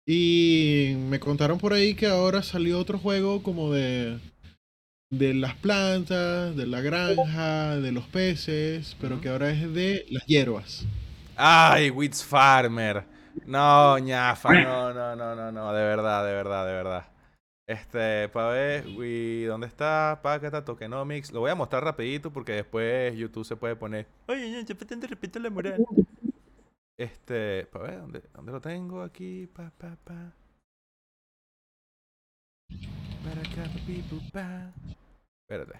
Y 0.07 0.95
me 1.09 1.19
contaron 1.19 1.57
por 1.57 1.73
ahí 1.73 1.95
que 1.95 2.07
ahora 2.07 2.43
salió 2.43 2.79
otro 2.79 2.99
juego 2.99 3.41
como 3.41 3.71
de 3.73 4.19
de 5.11 5.33
las 5.33 5.55
plantas, 5.55 6.55
de 6.55 6.67
la 6.67 6.81
granja, 6.81 7.77
de 7.77 7.91
los 7.91 8.03
peces, 8.05 8.95
pero 8.99 9.21
que 9.21 9.29
ahora 9.29 9.49
es 9.51 9.73
de 9.73 10.05
las 10.09 10.25
hierbas. 10.25 10.85
Ay, 11.37 11.89
Wits 11.89 12.23
Farmer. 12.23 13.03
No, 13.45 13.97
ñafa, 13.99 14.53
no, 14.63 14.93
no, 14.93 15.15
no, 15.15 15.35
no, 15.35 15.51
no, 15.51 15.73
de 15.73 15.83
verdad, 15.83 16.25
de 16.25 16.31
verdad, 16.33 16.65
de 16.65 16.73
verdad. 16.73 17.05
Este, 17.67 18.29
para 18.29 18.49
ver, 18.49 18.85
Wi- 18.87 19.45
¿dónde 19.45 19.65
está? 19.67 20.19
Pacata, 20.21 20.63
Tokenomics. 20.63 21.31
Lo 21.31 21.39
voy 21.39 21.49
a 21.49 21.55
mostrar 21.55 21.83
rapidito 21.83 22.31
porque 22.31 22.51
después 22.51 23.15
YouTube 23.15 23.43
se 23.45 23.55
puede 23.55 23.75
poner. 23.75 24.05
Oye, 24.27 24.49
ña, 24.51 24.61
ya 24.61 24.75
pretende 24.75 25.07
respeto 25.07 25.39
la 25.39 25.49
moral. 25.49 25.83
Este, 26.97 27.65
para 27.71 27.85
ver, 27.85 27.99
¿dónde, 27.99 28.23
¿dónde 28.33 28.51
lo 28.51 28.61
tengo? 28.61 29.01
Aquí, 29.01 29.47
pa, 29.47 29.71
pa, 29.77 29.97
pa. 30.03 30.31
Para 33.23 33.41
acá, 33.41 33.63
papi, 33.73 34.03
pa. 34.31 34.71
Espérate. 35.49 35.79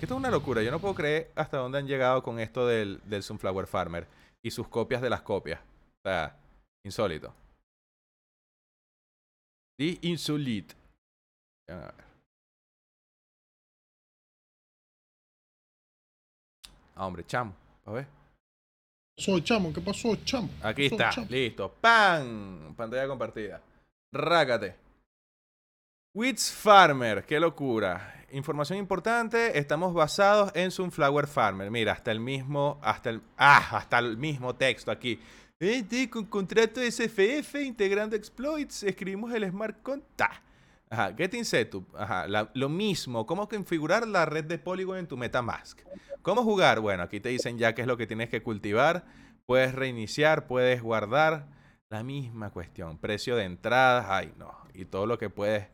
Esto 0.00 0.14
es 0.14 0.18
una 0.18 0.30
locura. 0.30 0.62
Yo 0.62 0.70
no 0.72 0.80
puedo 0.80 0.94
creer 0.94 1.30
hasta 1.36 1.58
dónde 1.58 1.78
han 1.78 1.86
llegado 1.86 2.22
con 2.24 2.40
esto 2.40 2.66
del, 2.66 3.00
del 3.04 3.22
Sunflower 3.22 3.66
Farmer 3.68 4.06
y 4.44 4.50
sus 4.50 4.66
copias 4.68 5.00
de 5.00 5.10
las 5.10 5.22
copias. 5.22 5.60
O 5.60 6.08
sea, 6.08 6.36
insólito. 6.84 7.32
A 11.68 11.74
ver. 11.74 11.94
Ah, 16.94 17.06
hombre, 17.06 17.24
chamo. 17.26 17.54
A 17.84 17.92
ver. 17.92 18.06
¿Qué 18.06 19.24
pasó, 19.24 19.40
chamo? 19.40 19.72
¿Qué 19.72 19.80
pasó, 19.80 20.16
chamo? 20.24 20.48
Aquí 20.62 20.88
¿Qué 20.88 20.90
pasó, 20.90 21.02
está, 21.02 21.10
chamo? 21.14 21.26
listo. 21.30 21.74
¡Pam! 21.80 22.74
Pantalla 22.74 23.06
compartida. 23.06 23.60
Rácate. 24.12 24.76
Wits 26.14 26.50
Farmer, 26.50 27.26
qué 27.26 27.38
locura. 27.38 28.24
Información 28.32 28.78
importante, 28.78 29.58
estamos 29.58 29.92
basados 29.92 30.50
en 30.54 30.70
Sunflower 30.70 31.26
Farmer. 31.26 31.70
Mira, 31.70 31.92
hasta 31.92 32.10
el 32.10 32.20
mismo, 32.20 32.78
hasta 32.82 33.10
el, 33.10 33.20
ah, 33.36 33.76
hasta 33.76 33.98
el 33.98 34.16
mismo 34.16 34.54
texto 34.56 34.90
aquí. 34.90 35.20
Este, 35.58 36.10
con 36.10 36.26
contrato 36.26 36.80
SFF, 36.82 37.54
integrando 37.62 38.14
exploits, 38.14 38.82
escribimos 38.82 39.32
el 39.32 39.48
smart 39.50 39.80
contract. 39.82 40.42
Ajá, 40.90 41.14
getting 41.16 41.44
setup. 41.44 41.86
Ajá, 41.96 42.28
la- 42.28 42.50
lo 42.54 42.68
mismo, 42.68 43.24
cómo 43.26 43.48
configurar 43.48 44.06
la 44.06 44.26
red 44.26 44.44
de 44.44 44.58
Polygon 44.58 44.98
en 44.98 45.06
tu 45.06 45.16
MetaMask. 45.16 45.80
¿Cómo 46.22 46.42
jugar? 46.42 46.80
Bueno, 46.80 47.02
aquí 47.02 47.20
te 47.20 47.30
dicen 47.30 47.56
ya 47.58 47.74
qué 47.74 47.82
es 47.82 47.88
lo 47.88 47.96
que 47.96 48.06
tienes 48.06 48.28
que 48.28 48.42
cultivar. 48.42 49.04
Puedes 49.46 49.74
reiniciar, 49.74 50.46
puedes 50.46 50.82
guardar. 50.82 51.46
La 51.88 52.02
misma 52.02 52.50
cuestión. 52.50 52.98
Precio 52.98 53.36
de 53.36 53.44
entradas. 53.44 54.06
Ay, 54.08 54.32
no. 54.36 54.52
Y 54.74 54.84
todo 54.86 55.06
lo 55.06 55.18
que 55.18 55.30
puedes. 55.30 55.68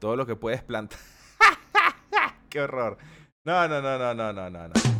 Todo 0.00 0.16
lo 0.16 0.26
que 0.26 0.34
puedes 0.36 0.62
plantar. 0.62 0.98
¡Qué 2.50 2.60
horror! 2.60 2.98
No, 3.44 3.68
no, 3.68 3.80
no, 3.80 3.96
no, 3.98 4.14
no, 4.14 4.32
no, 4.32 4.50
no, 4.50 4.68
no. 4.68 4.93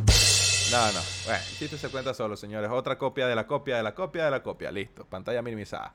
No, 0.71 0.91
no. 0.91 0.99
Bueno, 1.25 1.39
el 1.51 1.57
chiste 1.57 1.77
se 1.77 1.89
cuenta 1.89 2.13
solo, 2.13 2.35
señores. 2.37 2.69
Otra 2.71 2.97
copia 2.97 3.27
de 3.27 3.35
la 3.35 3.47
copia 3.47 3.77
de 3.77 3.83
la 3.83 3.93
copia 3.95 4.25
de 4.25 4.31
la 4.31 4.43
copia. 4.43 4.71
Listo. 4.71 5.05
Pantalla 5.05 5.41
minimizada. 5.41 5.93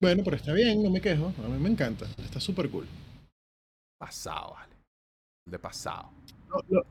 Bueno, 0.00 0.22
pero 0.24 0.36
está 0.36 0.52
bien, 0.52 0.82
no 0.84 0.90
me 0.90 1.00
quejo. 1.00 1.32
A 1.44 1.48
mí 1.48 1.58
me 1.58 1.68
encanta. 1.70 2.06
Está 2.18 2.38
súper 2.40 2.70
cool. 2.70 2.86
Pasado, 3.98 4.52
vale. 4.54 4.74
De 5.46 5.58
pasado. 5.58 6.10
Lo, 6.50 6.62
lo- 6.70 6.86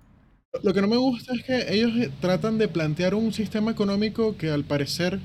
lo 0.64 0.74
que 0.74 0.82
no 0.82 0.88
me 0.88 0.98
gusta 0.98 1.34
es 1.36 1.44
que 1.44 1.74
ellos 1.74 1.92
eh, 1.98 2.12
tratan 2.22 2.58
de 2.60 2.68
plantear 2.70 3.16
un 3.16 3.34
sistema 3.34 3.72
económico 3.72 4.38
que 4.38 4.52
al 4.52 4.66
parecer 4.66 5.20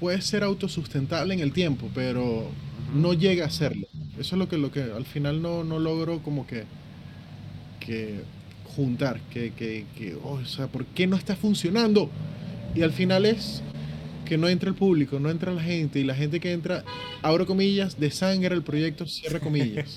puede 0.00 0.22
ser 0.22 0.44
autosustentable 0.44 1.34
en 1.34 1.40
el 1.40 1.52
tiempo, 1.52 1.90
pero 1.94 2.48
no 2.94 3.14
llega 3.14 3.46
a 3.46 3.50
serlo. 3.50 3.86
Eso 4.18 4.36
es 4.36 4.40
lo 4.40 4.48
que, 4.48 4.58
lo 4.58 4.72
que 4.72 4.82
al 4.82 5.06
final 5.06 5.42
no, 5.42 5.64
no 5.64 5.78
logro 5.80 6.22
como 6.22 6.46
que, 6.46 6.64
que 7.80 8.22
juntar, 8.76 9.20
que, 9.32 9.52
que, 9.52 9.86
que, 9.96 10.14
oh, 10.22 10.34
o 10.34 10.44
sea, 10.44 10.66
¿por 10.68 10.84
qué 10.86 11.06
no 11.06 11.16
está 11.16 11.34
funcionando? 11.34 12.10
Y 12.74 12.82
al 12.82 12.92
final 12.92 13.24
es 13.24 13.62
que 14.26 14.36
no 14.36 14.48
entra 14.48 14.68
el 14.68 14.74
público, 14.74 15.18
no 15.18 15.30
entra 15.30 15.52
la 15.52 15.62
gente, 15.62 15.98
y 15.98 16.04
la 16.04 16.14
gente 16.14 16.38
que 16.38 16.52
entra, 16.52 16.84
abro 17.22 17.46
comillas, 17.46 17.98
desangra 17.98 18.54
el 18.54 18.62
proyecto, 18.62 19.06
cierra 19.06 19.40
comillas. 19.40 19.96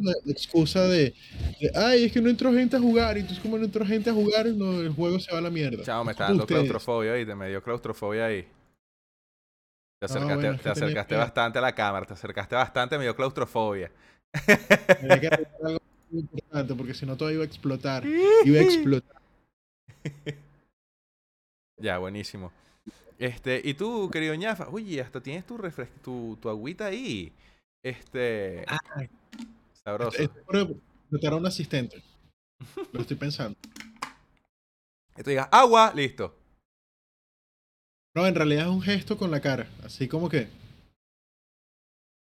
la 0.00 0.12
excusa 0.32 0.86
de, 0.86 1.12
de, 1.60 1.70
ay, 1.74 2.04
es 2.04 2.12
que 2.12 2.20
no 2.20 2.30
entró 2.30 2.52
gente 2.52 2.76
a 2.76 2.80
jugar, 2.80 3.16
y 3.16 3.20
entonces 3.20 3.42
como 3.42 3.58
no 3.58 3.64
entró 3.64 3.84
gente 3.84 4.10
a 4.10 4.14
jugar, 4.14 4.46
no, 4.46 4.80
el 4.80 4.90
juego 4.90 5.18
se 5.18 5.30
va 5.32 5.38
a 5.38 5.42
la 5.42 5.50
mierda. 5.50 5.82
Chao, 5.82 6.04
me 6.04 6.12
está 6.12 6.28
dando 6.28 6.46
claustrofobia 6.46 7.12
ahí, 7.12 7.26
te 7.26 7.34
me 7.34 7.48
dio 7.48 7.62
claustrofobia 7.62 8.26
ahí. 8.26 8.46
Te 9.98 10.06
acercaste, 10.06 10.34
bueno, 10.34 10.52
es 10.52 10.58
te 10.58 10.62
que 10.62 10.68
acercaste 10.70 11.16
bastante 11.16 11.58
a 11.58 11.62
la 11.62 11.74
cámara, 11.74 12.06
te 12.06 12.12
acercaste 12.12 12.54
bastante, 12.54 12.96
me 12.96 13.04
dio 13.04 13.16
claustrofobia. 13.16 13.90
Muy 16.10 16.20
importante, 16.22 16.74
porque 16.74 16.94
si 16.94 17.06
no 17.06 17.16
todo 17.16 17.30
iba 17.30 17.42
a 17.42 17.46
explotar. 17.46 18.04
Iba 18.44 18.60
a 18.60 18.62
explotar. 18.62 19.22
Ya, 21.78 21.98
buenísimo. 21.98 22.52
Este, 23.18 23.60
y 23.62 23.74
tú, 23.74 24.08
querido 24.10 24.34
ñafa, 24.34 24.68
oye, 24.70 25.00
hasta 25.02 25.22
tienes 25.22 25.46
tu 25.46 25.58
refres 25.58 25.90
tu, 26.02 26.38
tu 26.40 26.48
agüita 26.48 26.86
ahí. 26.86 27.32
Este, 27.82 28.64
Ay, 28.66 29.10
sabroso. 29.84 30.16
Esto 30.18 30.38
es 30.38 30.68
por 31.20 31.32
a 31.32 31.36
un 31.36 31.46
asistente. 31.46 32.02
Lo 32.92 33.00
estoy 33.02 33.16
pensando. 33.18 33.58
Tú 35.16 35.30
digas, 35.30 35.48
agua, 35.52 35.92
listo. 35.94 36.34
No, 38.14 38.26
en 38.26 38.34
realidad 38.34 38.64
es 38.64 38.72
un 38.72 38.80
gesto 38.80 39.18
con 39.18 39.30
la 39.30 39.40
cara. 39.40 39.68
Así 39.84 40.08
como 40.08 40.28
que 40.28 40.48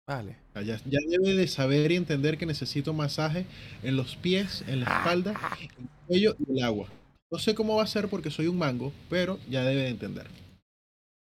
Vale. 0.07 0.42
Ya, 0.61 0.79
debe 0.85 1.33
de 1.33 1.47
saber 1.47 1.91
y 1.91 1.95
entender 1.95 2.37
que 2.37 2.45
necesito 2.45 2.93
masaje 2.93 3.45
en 3.81 3.95
los 3.97 4.15
pies, 4.15 4.63
en 4.67 4.81
la 4.81 4.85
espalda, 4.97 5.33
en 5.59 5.69
el 5.83 5.89
cuello 6.07 6.35
y 6.47 6.57
el 6.59 6.63
agua. 6.63 6.87
No 7.31 7.39
sé 7.39 7.55
cómo 7.55 7.75
va 7.77 7.83
a 7.83 7.87
ser 7.87 8.07
porque 8.09 8.29
soy 8.29 8.47
un 8.47 8.57
mango, 8.59 8.93
pero 9.09 9.39
ya 9.49 9.63
debe 9.63 9.81
de 9.83 9.89
entender. 9.89 10.27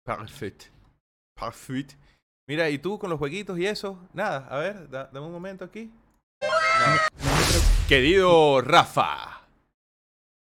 Perfecto. 0.05 0.67
Perfecto. 1.35 1.95
Mira, 2.47 2.69
¿y 2.69 2.79
tú 2.79 2.99
con 2.99 3.09
los 3.09 3.19
jueguitos 3.19 3.59
y 3.59 3.67
eso? 3.67 3.99
Nada, 4.13 4.47
a 4.51 4.59
ver, 4.59 4.91
da- 4.91 5.09
dame 5.13 5.27
un 5.27 5.33
momento 5.33 5.65
aquí. 5.65 5.91
Querido 7.89 8.61
Rafa, 8.61 9.43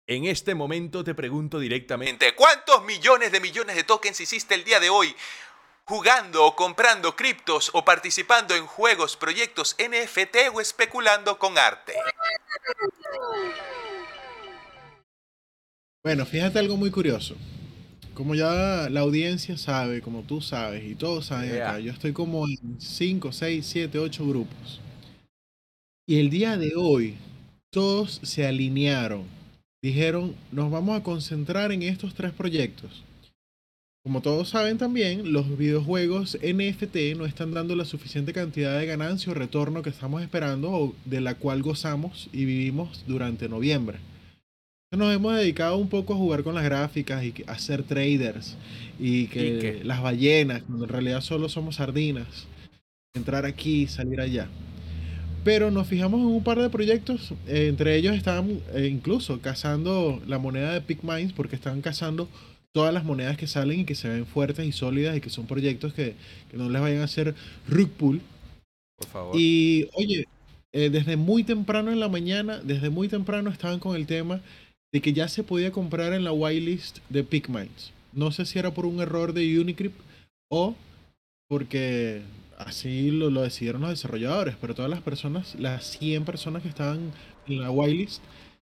en 0.06 0.24
este 0.26 0.54
momento 0.54 1.04
te 1.04 1.14
pregunto 1.14 1.58
directamente, 1.58 2.34
¿cuántos 2.34 2.84
millones 2.84 3.30
de 3.32 3.40
millones 3.40 3.76
de 3.76 3.84
tokens 3.84 4.20
hiciste 4.20 4.54
el 4.54 4.64
día 4.64 4.80
de 4.80 4.90
hoy 4.90 5.14
jugando 5.84 6.44
o 6.44 6.54
comprando 6.56 7.16
criptos 7.16 7.70
o 7.74 7.84
participando 7.84 8.54
en 8.54 8.66
juegos, 8.66 9.16
proyectos 9.16 9.76
NFT 9.78 10.54
o 10.54 10.60
especulando 10.60 11.38
con 11.38 11.58
arte? 11.58 11.94
Bueno, 16.04 16.26
fíjate 16.26 16.58
algo 16.58 16.76
muy 16.76 16.90
curioso. 16.90 17.36
Como 18.14 18.34
ya 18.34 18.88
la 18.90 19.00
audiencia 19.00 19.56
sabe, 19.56 20.02
como 20.02 20.22
tú 20.22 20.40
sabes 20.40 20.84
y 20.84 20.94
todos 20.94 21.26
saben 21.26 21.52
Yeah. 21.52 21.70
acá, 21.70 21.78
yo 21.78 21.92
estoy 21.92 22.12
como 22.12 22.46
en 22.46 22.80
5, 22.80 23.32
6, 23.32 23.66
7, 23.66 23.98
8 23.98 24.26
grupos. 24.26 24.80
Y 26.06 26.18
el 26.18 26.28
día 26.28 26.56
de 26.56 26.72
hoy, 26.76 27.16
todos 27.72 28.20
se 28.22 28.46
alinearon. 28.46 29.24
Dijeron, 29.82 30.36
nos 30.50 30.70
vamos 30.70 30.98
a 30.98 31.02
concentrar 31.02 31.72
en 31.72 31.82
estos 31.82 32.14
tres 32.14 32.32
proyectos. 32.32 33.02
Como 34.04 34.20
todos 34.20 34.48
saben 34.48 34.78
también, 34.78 35.32
los 35.32 35.56
videojuegos 35.56 36.36
NFT 36.42 37.16
no 37.16 37.24
están 37.24 37.52
dando 37.52 37.76
la 37.76 37.84
suficiente 37.84 38.32
cantidad 38.32 38.76
de 38.76 38.86
ganancia 38.86 39.30
o 39.30 39.34
retorno 39.34 39.82
que 39.82 39.90
estamos 39.90 40.22
esperando 40.22 40.72
o 40.72 40.94
de 41.04 41.20
la 41.20 41.36
cual 41.36 41.62
gozamos 41.62 42.28
y 42.32 42.44
vivimos 42.44 43.04
durante 43.06 43.48
noviembre. 43.48 43.98
Nos 44.90 45.14
hemos 45.14 45.36
dedicado 45.36 45.76
un 45.76 45.88
poco 45.88 46.14
a 46.14 46.16
jugar 46.16 46.42
con 46.42 46.56
las 46.56 46.64
gráficas 46.64 47.22
y 47.22 47.32
a 47.46 47.56
ser 47.60 47.84
traders 47.84 48.56
y 48.98 49.28
que 49.28 49.78
¿Y 49.80 49.84
las 49.84 50.02
ballenas, 50.02 50.64
cuando 50.64 50.84
en 50.84 50.90
realidad 50.90 51.20
solo 51.20 51.48
somos 51.48 51.76
sardinas, 51.76 52.48
entrar 53.14 53.46
aquí, 53.46 53.86
salir 53.86 54.20
allá. 54.20 54.48
Pero 55.44 55.70
nos 55.70 55.86
fijamos 55.86 56.20
en 56.20 56.26
un 56.26 56.42
par 56.42 56.60
de 56.60 56.70
proyectos, 56.70 57.32
eh, 57.46 57.68
entre 57.68 57.96
ellos 57.96 58.16
estaban 58.16 58.60
eh, 58.74 58.88
incluso 58.90 59.40
cazando 59.40 60.20
la 60.26 60.38
moneda 60.38 60.72
de 60.72 60.80
PigMines 60.80 61.32
porque 61.32 61.56
estaban 61.56 61.82
cazando 61.82 62.28
todas 62.72 62.92
las 62.92 63.04
monedas 63.04 63.36
que 63.36 63.46
salen 63.46 63.80
y 63.80 63.84
que 63.84 63.94
se 63.94 64.08
ven 64.08 64.26
fuertes 64.26 64.66
y 64.66 64.72
sólidas 64.72 65.16
y 65.16 65.20
que 65.20 65.30
son 65.30 65.46
proyectos 65.46 65.92
que, 65.92 66.14
que 66.50 66.56
no 66.56 66.68
les 66.68 66.80
vayan 66.80 67.00
a 67.00 67.04
hacer 67.04 67.34
rug 67.68 67.90
pull. 67.90 68.20
Por 68.96 69.08
favor. 69.08 69.36
Y 69.38 69.88
oye, 69.94 70.26
eh, 70.72 70.88
desde 70.88 71.16
muy 71.16 71.44
temprano 71.44 71.92
en 71.92 72.00
la 72.00 72.08
mañana, 72.08 72.58
desde 72.58 72.88
muy 72.88 73.08
temprano 73.08 73.50
estaban 73.50 73.78
con 73.78 73.94
el 73.94 74.06
tema 74.06 74.40
de 74.92 75.00
que 75.00 75.12
ya 75.12 75.28
se 75.28 75.44
podía 75.44 75.70
comprar 75.70 76.12
en 76.12 76.24
la 76.24 76.32
whitelist 76.32 76.98
de 77.10 77.24
PigMines. 77.24 77.92
No 78.12 78.30
sé 78.30 78.46
si 78.46 78.58
era 78.58 78.72
por 78.72 78.86
un 78.86 79.00
error 79.00 79.32
de 79.32 79.58
Unicrypt 79.58 79.98
o 80.50 80.74
porque 81.48 82.22
así 82.58 83.10
lo, 83.10 83.30
lo 83.30 83.42
decidieron 83.42 83.82
los 83.82 83.90
desarrolladores, 83.90 84.54
pero 84.60 84.74
todas 84.74 84.90
las 84.90 85.02
personas, 85.02 85.54
las 85.56 85.98
100 85.98 86.24
personas 86.24 86.62
que 86.62 86.68
estaban 86.68 87.12
en 87.46 87.60
la 87.60 87.70
whitelist, 87.70 88.22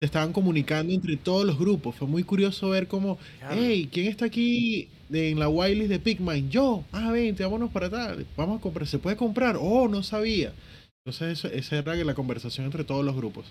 se 0.04 0.08
estaban 0.08 0.34
comunicando 0.34 0.92
entre 0.92 1.16
todos 1.16 1.46
los 1.46 1.58
grupos. 1.58 1.96
Fue 1.96 2.06
muy 2.10 2.26
curioso 2.26 2.68
ver 2.72 2.90
cómo, 2.90 3.18
hey, 3.52 3.88
¿quién 3.90 4.08
está 4.08 4.26
aquí 4.26 4.90
en 5.10 5.40
la 5.40 5.48
whitelist 5.48 5.90
de 5.92 5.98
Pigmine? 6.00 6.50
Yo, 6.50 6.84
ah, 6.92 7.10
vente, 7.10 7.42
vámonos 7.42 7.72
para 7.72 7.90
tal, 7.90 8.26
vamos 8.36 8.60
a 8.60 8.62
comprar, 8.62 8.86
¿se 8.86 9.00
puede 9.00 9.16
comprar? 9.16 9.56
Oh, 9.58 9.88
no 9.88 10.04
sabía. 10.04 10.52
Entonces 11.06 11.40
eso- 11.40 11.48
esa 11.48 11.78
era 11.78 11.96
la 11.96 12.16
conversación 12.16 12.66
entre 12.66 12.84
todos 12.84 13.06
los 13.06 13.16
grupos. 13.16 13.46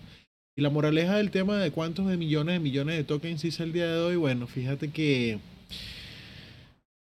Y 0.54 0.60
la 0.60 0.68
moraleja 0.68 1.16
del 1.16 1.30
tema 1.30 1.56
de 1.56 1.70
cuántos 1.70 2.06
de 2.08 2.18
millones 2.18 2.56
de 2.56 2.60
millones 2.60 2.96
de 2.98 3.04
tokens 3.04 3.42
hice 3.46 3.62
el 3.62 3.72
día 3.72 3.86
de 3.86 4.00
hoy, 4.00 4.16
bueno, 4.16 4.46
fíjate 4.46 4.90
que... 4.90 5.38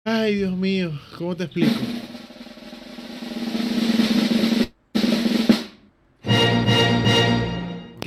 Ay, 0.05 0.35
Dios 0.35 0.55
mío, 0.55 0.91
¿cómo 1.17 1.35
te 1.35 1.45
explico? 1.45 1.73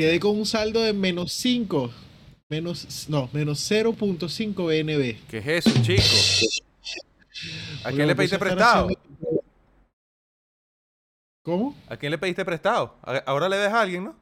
Quedé 0.02 0.18
con 0.18 0.36
un 0.36 0.46
saldo 0.46 0.82
de 0.82 0.92
menos 0.92 1.32
5. 1.34 1.92
Menos, 2.48 3.08
no, 3.08 3.30
menos 3.32 3.60
0.5 3.70 4.66
BNB. 4.66 5.28
¿Qué 5.28 5.38
es 5.38 5.64
eso, 5.64 5.80
chico? 5.80 6.02
¿A 7.84 7.92
quién 7.92 8.08
le 8.08 8.16
pediste 8.16 8.36
prestado? 8.36 8.88
haciendo- 8.88 9.44
¿Cómo? 11.44 11.76
¿A 11.88 11.96
quién 11.96 12.10
le 12.10 12.18
pediste 12.18 12.44
prestado? 12.44 12.96
Ahora 13.26 13.48
le 13.48 13.58
dejas 13.58 13.74
a 13.74 13.80
alguien, 13.82 14.04
¿no? 14.06 14.16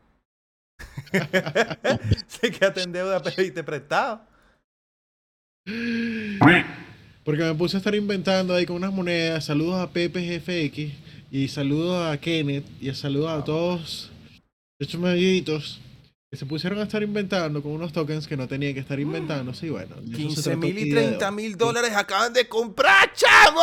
Sé 2.29 2.51
que 2.53 2.73
en 2.83 2.93
deuda 2.93 3.23
pediste 3.23 3.64
prestado. 3.64 4.21
Porque 7.25 7.43
me 7.43 7.55
puse 7.55 7.79
a 7.79 7.79
estar 7.79 7.95
inventando 7.95 8.55
ahí 8.55 8.66
con 8.66 8.77
unas 8.77 8.93
monedas. 8.93 9.47
Saludos 9.47 9.81
a 9.81 9.90
Pepe 9.90 10.21
GFX 10.38 10.93
y 11.31 11.49
saludos 11.49 12.07
a 12.07 12.21
Kenneth 12.21 12.66
y 12.83 12.93
saludos 12.93 13.31
a 13.31 13.43
todos 13.43 14.11
estos 14.81 14.95
amiguitos 14.97 15.81
que 16.31 16.37
se 16.37 16.47
pusieron 16.47 16.79
a 16.79 16.85
estar 16.85 17.03
inventando 17.03 17.62
con 17.62 17.73
unos 17.73 17.93
tokens 17.93 18.27
que 18.27 18.37
no 18.37 18.47
tenían 18.49 18.73
que 18.75 18.81
estar 18.81 18.99
inventando. 18.99 19.53
Sí, 19.53 19.69
bueno. 19.69 19.97
de 19.97 20.03
eso 20.03 20.12
se 20.12 20.16
15 20.16 20.43
trató 20.43 20.59
mil 20.59 20.79
y 20.79 20.85
día 20.85 20.95
de 20.95 21.07
30 21.09 21.29
hoy. 21.29 21.35
mil 21.35 21.57
dólares 21.57 21.93
acaban 21.95 22.33
de 22.33 22.49
comprar, 22.49 23.12
chavo. 23.12 23.61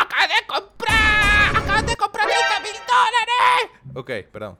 Acaban 0.00 0.28
de 0.28 0.46
comprar. 0.46 1.56
Acaban 1.56 1.86
de 1.86 1.96
comprar 1.96 2.26
30 2.26 2.60
mil 2.62 2.80
dólares. 2.86 3.80
Ok, 3.94 4.10
perdón. 4.32 4.58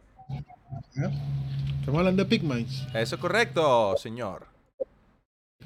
Estamos 1.80 1.98
hablando 1.98 2.24
de 2.24 2.28
Pigmines. 2.28 2.82
Eso 2.94 3.14
es 3.14 3.20
correcto, 3.20 3.96
señor. 3.98 4.46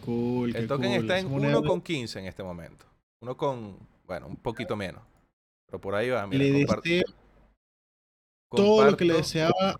Cool, 0.04 0.54
El 0.54 0.66
token 0.68 0.90
cool. 0.92 1.00
está 1.00 1.18
en 1.18 1.30
moneda 1.30 1.58
1,15 1.58 2.16
en 2.20 2.26
este 2.26 2.42
momento. 2.42 2.84
Uno 3.20 3.36
con, 3.36 3.76
bueno, 4.06 4.26
un 4.26 4.36
poquito 4.36 4.76
menos. 4.76 5.02
Pero 5.66 5.80
por 5.80 5.94
ahí 5.94 6.08
va, 6.10 6.26
mira. 6.26 6.44
Le 6.44 6.66
todo 8.50 8.84
lo 8.90 8.96
que 8.96 9.04
le 9.04 9.14
deseaba 9.14 9.52
a. 9.60 9.76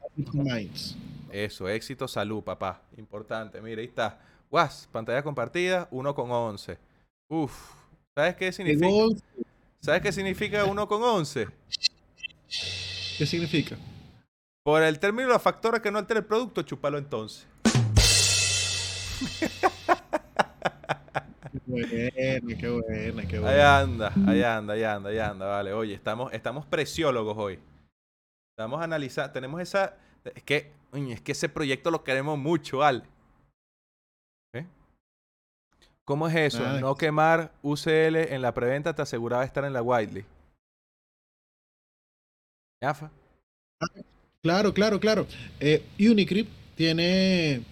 Eso, 1.32 1.68
éxito, 1.68 2.08
salud, 2.08 2.42
papá. 2.42 2.80
Importante. 2.96 3.60
Mira, 3.60 3.80
ahí 3.80 3.86
está. 3.88 4.18
Guas, 4.50 4.88
pantalla 4.90 5.22
compartida, 5.22 5.88
1 5.90 6.14
con 6.14 6.30
11. 6.30 6.78
Uf. 7.28 7.52
¿Sabes 8.14 8.34
qué 8.36 8.50
significa? 8.52 8.88
¿Sabes 9.80 10.02
qué 10.02 10.12
significa 10.12 10.64
1 10.64 10.88
con 10.88 11.02
11? 11.02 11.48
¿Qué 13.18 13.26
significa? 13.26 13.76
Por 14.64 14.82
el 14.82 14.98
término 14.98 15.32
de 15.32 15.38
factores 15.38 15.80
que 15.80 15.90
no 15.90 15.98
altera 15.98 16.20
el 16.20 16.26
producto, 16.26 16.62
chúpalo 16.62 16.98
entonces. 16.98 17.46
Qué 21.52 21.60
buena, 21.66 22.56
qué 22.58 22.68
buena, 22.68 23.22
qué 23.28 23.36
Ahí 23.36 23.42
buena. 23.42 23.78
anda, 23.78 24.12
ahí 24.26 24.42
anda, 24.42 24.74
ahí 24.74 24.82
anda, 24.84 25.10
ahí 25.10 25.18
anda, 25.18 25.46
vale. 25.46 25.72
Oye, 25.72 25.94
estamos, 25.94 26.32
estamos 26.32 26.66
preciólogos 26.66 27.36
hoy. 27.36 27.58
Estamos 28.58 28.82
analizando, 28.82 29.30
tenemos 29.30 29.60
esa. 29.60 29.94
Es 30.34 30.42
que, 30.42 30.72
es 30.92 31.20
que 31.20 31.30
ese 31.30 31.48
proyecto 31.48 31.92
lo 31.92 32.02
queremos 32.02 32.36
mucho, 32.36 32.82
Al. 32.82 33.04
¿Eh? 34.52 34.66
¿Cómo 36.04 36.26
es 36.26 36.34
eso? 36.34 36.64
Nada, 36.64 36.80
no 36.80 36.96
quemar 36.96 37.52
UCL 37.62 38.16
en 38.16 38.42
la 38.42 38.52
preventa 38.52 38.92
te 38.96 39.00
aseguraba 39.00 39.44
estar 39.44 39.64
en 39.64 39.72
la 39.72 39.80
whitelist. 39.80 40.28
¿Yafa? 42.82 43.12
Claro, 44.42 44.74
claro, 44.74 44.98
claro. 44.98 45.28
Eh, 45.60 45.84
Unicrypt 46.00 46.50
tiene 46.74 47.62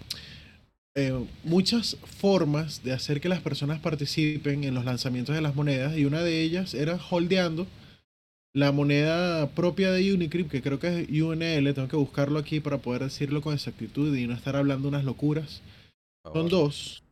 eh, 0.94 1.26
muchas 1.42 1.96
formas 1.96 2.84
de 2.84 2.92
hacer 2.92 3.20
que 3.20 3.28
las 3.28 3.40
personas 3.40 3.80
participen 3.80 4.62
en 4.62 4.72
los 4.72 4.84
lanzamientos 4.84 5.34
de 5.34 5.40
las 5.40 5.56
monedas 5.56 5.96
y 5.96 6.04
una 6.04 6.22
de 6.22 6.42
ellas 6.42 6.74
era 6.74 6.96
holdeando 7.10 7.66
la 8.56 8.72
moneda 8.72 9.50
propia 9.50 9.92
de 9.92 10.14
Unicrypt, 10.14 10.50
que 10.50 10.62
creo 10.62 10.78
que 10.78 11.00
es 11.02 11.10
UNL, 11.10 11.74
tengo 11.74 11.88
que 11.88 11.96
buscarlo 11.96 12.38
aquí 12.38 12.58
para 12.58 12.78
poder 12.78 13.02
decirlo 13.02 13.42
con 13.42 13.52
exactitud 13.52 14.16
y 14.16 14.26
no 14.26 14.32
estar 14.32 14.56
hablando 14.56 14.88
unas 14.88 15.04
locuras. 15.04 15.60
Son 16.32 16.48
dos. 16.48 17.02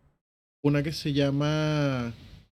Una 0.64 0.82
que 0.82 0.92
se 0.92 1.12
llama... 1.12 2.14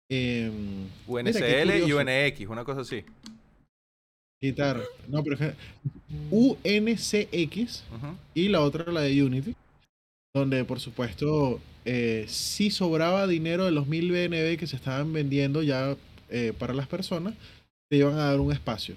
em, 0.07 0.85
UNCL 1.07 1.87
y. 1.87 1.93
UNX, 1.93 2.41
una 2.47 2.63
cosa 2.63 2.81
así. 2.81 3.03
Quitar. 4.39 4.79
No, 5.07 5.23
pero 5.23 5.35
es 5.35 5.41
que- 5.41 5.55
UNCX 6.29 7.83
Ujú. 7.91 8.15
y 8.35 8.49
la 8.49 8.61
otra 8.61 8.91
la 8.91 9.01
de 9.01 9.23
Unity, 9.23 9.55
donde 10.35 10.63
por 10.63 10.79
supuesto 10.79 11.59
eh, 11.85 12.25
sí 12.27 12.69
sobraba 12.69 13.25
dinero 13.25 13.65
de 13.65 13.71
los 13.71 13.87
1000 13.87 14.11
BNB 14.11 14.57
que 14.59 14.67
se 14.67 14.75
estaban 14.75 15.11
vendiendo 15.11 15.63
ya 15.63 15.97
eh, 16.29 16.53
para 16.55 16.75
las 16.75 16.87
personas, 16.87 17.33
te 17.89 17.97
iban 17.97 18.13
a 18.15 18.25
dar 18.31 18.39
un 18.39 18.51
espacio. 18.51 18.95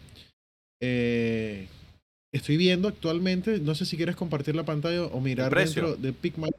Eh, 0.80 1.66
estoy 2.32 2.56
viendo 2.56 2.88
actualmente, 2.88 3.58
no 3.58 3.74
sé 3.74 3.84
si 3.84 3.96
quieres 3.96 4.16
compartir 4.16 4.54
la 4.54 4.64
pantalla 4.64 5.04
o 5.04 5.20
mirar 5.20 5.54
dentro 5.54 5.96
de 5.96 6.12
Picman. 6.12 6.50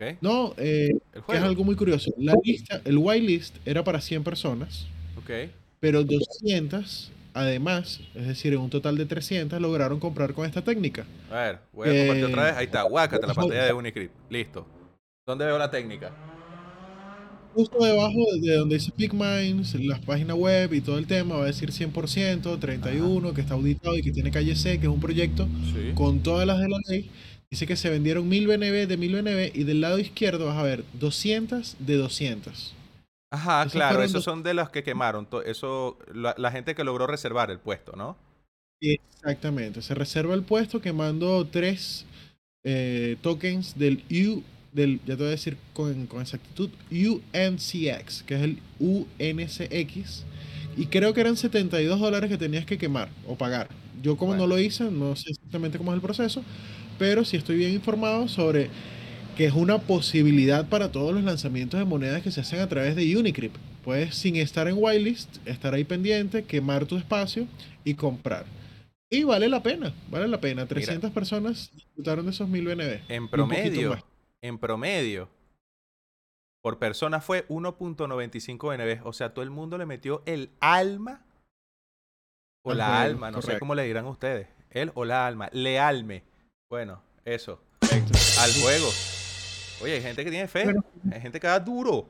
Ok. 0.00 0.16
No, 0.20 0.54
eh, 0.56 0.90
que 1.28 1.36
es 1.36 1.42
algo 1.42 1.64
muy 1.64 1.76
curioso. 1.76 2.12
La 2.18 2.34
lista, 2.42 2.80
el 2.84 2.98
whitelist 2.98 3.56
era 3.66 3.84
para 3.84 4.00
100 4.00 4.24
personas, 4.24 4.86
Ok. 5.18 5.30
pero 5.78 6.04
200, 6.04 7.10
además, 7.34 8.00
es 8.14 8.26
decir, 8.28 8.52
en 8.54 8.60
un 8.60 8.70
total 8.70 8.96
de 8.96 9.06
300, 9.06 9.60
lograron 9.60 10.00
comprar 10.00 10.32
con 10.32 10.46
esta 10.46 10.62
técnica. 10.62 11.04
A 11.30 11.34
ver, 11.34 11.58
voy 11.72 11.88
a 11.88 11.92
compartir 11.92 12.24
Eh, 12.24 12.26
otra 12.28 12.44
vez. 12.44 12.56
Ahí 12.56 12.64
está, 12.66 12.82
guácate 12.82 13.26
la 13.26 13.34
pantalla 13.34 13.64
de 13.66 13.72
Unicrypt. 13.72 14.14
Listo. 14.30 14.66
¿Dónde 15.26 15.44
veo 15.44 15.58
la 15.58 15.70
técnica? 15.70 16.12
Justo 17.54 17.84
debajo 17.84 18.18
de 18.40 18.54
donde 18.56 18.76
dice 18.76 18.92
PicMines, 18.92 19.74
las 19.84 19.98
páginas 20.00 20.36
web 20.36 20.72
y 20.72 20.80
todo 20.80 20.98
el 20.98 21.06
tema, 21.06 21.36
va 21.36 21.42
a 21.44 21.46
decir 21.46 21.72
100%, 21.72 22.58
31, 22.58 23.34
que 23.34 23.40
está 23.40 23.54
auditado 23.54 23.96
y 23.98 24.02
que 24.02 24.12
tiene 24.12 24.30
calle 24.30 24.54
C, 24.54 24.78
que 24.78 24.86
es 24.86 24.92
un 24.92 25.00
proyecto 25.00 25.48
Sí. 25.72 25.92
con 25.94 26.20
todas 26.22 26.46
las 26.46 26.60
de 26.60 26.68
la 26.68 26.78
ley. 26.88 27.10
Dice 27.50 27.66
que 27.66 27.74
se 27.74 27.90
vendieron 27.90 28.28
1000 28.28 28.46
BNB 28.46 28.86
de 28.86 28.96
1000 28.96 29.12
BNB 29.16 29.50
y 29.54 29.64
del 29.64 29.80
lado 29.80 29.98
izquierdo 29.98 30.46
vas 30.46 30.56
a 30.58 30.62
ver 30.62 30.84
200 31.00 31.76
de 31.80 31.96
200. 31.96 32.74
Ajá, 33.32 33.62
Esos 33.62 33.72
claro, 33.72 34.00
esos 34.02 34.12
dos- 34.14 34.24
son 34.24 34.42
de 34.44 34.54
los 34.54 34.70
que 34.70 34.84
quemaron. 34.84 35.26
Eso, 35.44 35.98
la, 36.14 36.34
la 36.38 36.52
gente 36.52 36.76
que 36.76 36.84
logró 36.84 37.08
reservar 37.08 37.50
el 37.50 37.58
puesto, 37.58 37.92
¿no? 37.96 38.16
Exactamente, 38.80 39.82
se 39.82 39.94
reserva 39.94 40.34
el 40.34 40.42
puesto 40.42 40.80
quemando 40.80 41.46
tres 41.46 42.06
eh, 42.64 43.16
tokens 43.22 43.78
del 43.78 44.04
U, 44.10 44.42
del, 44.72 45.00
ya 45.06 45.16
te 45.16 45.22
voy 45.22 45.28
a 45.28 45.30
decir 45.30 45.56
con, 45.72 46.06
con 46.06 46.20
exactitud, 46.20 46.70
UNCX, 46.90 48.22
que 48.22 48.34
es 48.34 48.42
el 48.42 48.58
UNCX, 48.78 50.24
y 50.76 50.86
creo 50.86 51.12
que 51.12 51.20
eran 51.20 51.36
72 51.36 52.00
dólares 52.00 52.30
que 52.30 52.38
tenías 52.38 52.64
que 52.64 52.78
quemar 52.78 53.08
o 53.26 53.36
pagar. 53.36 53.68
Yo 54.02 54.16
como 54.16 54.34
no 54.34 54.46
lo 54.46 54.58
hice, 54.58 54.90
no 54.90 55.14
sé 55.16 55.30
exactamente 55.30 55.78
cómo 55.78 55.90
es 55.92 55.96
el 55.96 56.00
proceso, 56.00 56.42
pero 56.98 57.24
sí 57.24 57.36
estoy 57.36 57.56
bien 57.56 57.72
informado 57.72 58.28
sobre 58.28 58.70
que 59.36 59.46
es 59.46 59.52
una 59.52 59.78
posibilidad 59.78 60.68
para 60.68 60.92
todos 60.92 61.14
los 61.14 61.24
lanzamientos 61.24 61.80
de 61.80 61.86
monedas 61.86 62.22
que 62.22 62.30
se 62.30 62.40
hacen 62.40 62.60
a 62.60 62.68
través 62.68 62.96
de 62.96 63.16
Unicrypt. 63.16 63.56
Puedes, 63.84 64.14
sin 64.14 64.36
estar 64.36 64.68
en 64.68 64.74
whitelist, 64.76 65.36
estar 65.46 65.74
ahí 65.74 65.84
pendiente, 65.84 66.44
quemar 66.44 66.86
tu 66.86 66.96
espacio 66.96 67.46
y 67.84 67.94
comprar. 67.94 68.44
Y 69.08 69.24
vale 69.24 69.48
la 69.48 69.62
pena, 69.62 69.92
vale 70.10 70.28
la 70.28 70.40
pena. 70.40 70.66
300 70.66 71.10
personas 71.10 71.70
disfrutaron 71.74 72.26
de 72.26 72.30
esos 72.32 72.48
1000 72.48 72.64
BNB. 72.64 73.00
En 73.08 73.28
promedio. 73.28 73.98
En 74.42 74.58
promedio, 74.58 75.28
por 76.62 76.78
persona 76.78 77.20
fue 77.20 77.46
1.95 77.48 78.68
BNB. 78.68 79.06
O 79.06 79.12
sea, 79.12 79.32
todo 79.32 79.42
el 79.42 79.50
mundo 79.50 79.78
le 79.78 79.86
metió 79.86 80.22
el 80.26 80.50
alma 80.60 81.24
o 82.62 82.74
la 82.74 83.00
alma, 83.02 83.30
no 83.30 83.40
sé 83.40 83.58
cómo 83.58 83.74
le 83.74 83.84
dirán 83.84 84.06
ustedes. 84.06 84.48
Él 84.70 84.92
o 84.94 85.04
la 85.04 85.26
alma, 85.26 85.48
lealme. 85.52 86.22
Bueno, 86.68 87.02
eso, 87.24 87.60
al 87.80 88.52
juego. 88.62 88.88
Oye, 89.82 89.94
hay 89.94 90.02
gente 90.02 90.24
que 90.24 90.30
tiene 90.30 90.46
fe, 90.46 90.64
Bueno. 90.64 90.84
hay 91.10 91.20
gente 91.20 91.40
que 91.40 91.46
da 91.46 91.58
duro. 91.58 92.06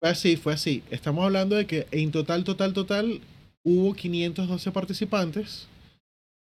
Fue 0.00 0.10
así, 0.10 0.36
fue 0.36 0.52
así. 0.54 0.84
Estamos 0.90 1.24
hablando 1.24 1.56
de 1.56 1.66
que 1.66 1.88
en 1.90 2.12
total, 2.12 2.44
total, 2.44 2.72
total, 2.72 3.20
hubo 3.64 3.92
512 3.94 4.70
participantes. 4.70 5.68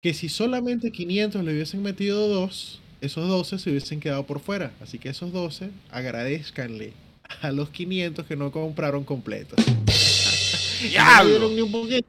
Que 0.02 0.12
si 0.12 0.28
solamente 0.28 0.90
500 0.90 1.42
le 1.44 1.52
hubiesen 1.52 1.82
metido 1.82 2.28
dos, 2.28 2.80
esos 3.00 3.28
12 3.28 3.58
se 3.58 3.70
hubiesen 3.70 4.00
quedado 4.00 4.24
por 4.26 4.40
fuera. 4.40 4.72
Así 4.80 4.98
que 4.98 5.08
esos 5.10 5.32
12, 5.32 5.70
agradezcanle 5.90 6.92
a 7.42 7.50
los 7.52 7.70
500 7.70 8.26
que 8.26 8.36
no 8.36 8.50
compraron 8.52 9.04
completos. 9.04 9.58
Y 10.78 10.84
no 10.88 10.90
¡Diablo! 10.90 11.48
ni 11.48 11.62
un 11.62 11.72
poquito. 11.72 12.08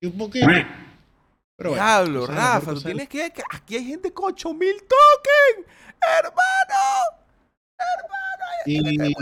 Ni 0.00 0.08
un 0.08 0.18
poquito. 0.18 0.46
Pero 1.56 1.70
bueno, 1.70 1.74
Diablo, 1.84 2.26
Rafa, 2.26 2.74
tú 2.74 2.80
tienes 2.82 3.08
que. 3.08 3.30
que- 3.30 3.42
Aquí 3.50 3.76
hay 3.76 3.84
gente 3.84 4.12
con 4.12 4.32
8000 4.32 4.74
tokens. 4.80 5.68
¡Hermano! 6.00 7.22
Y 8.66 8.82
chévere, 8.82 9.14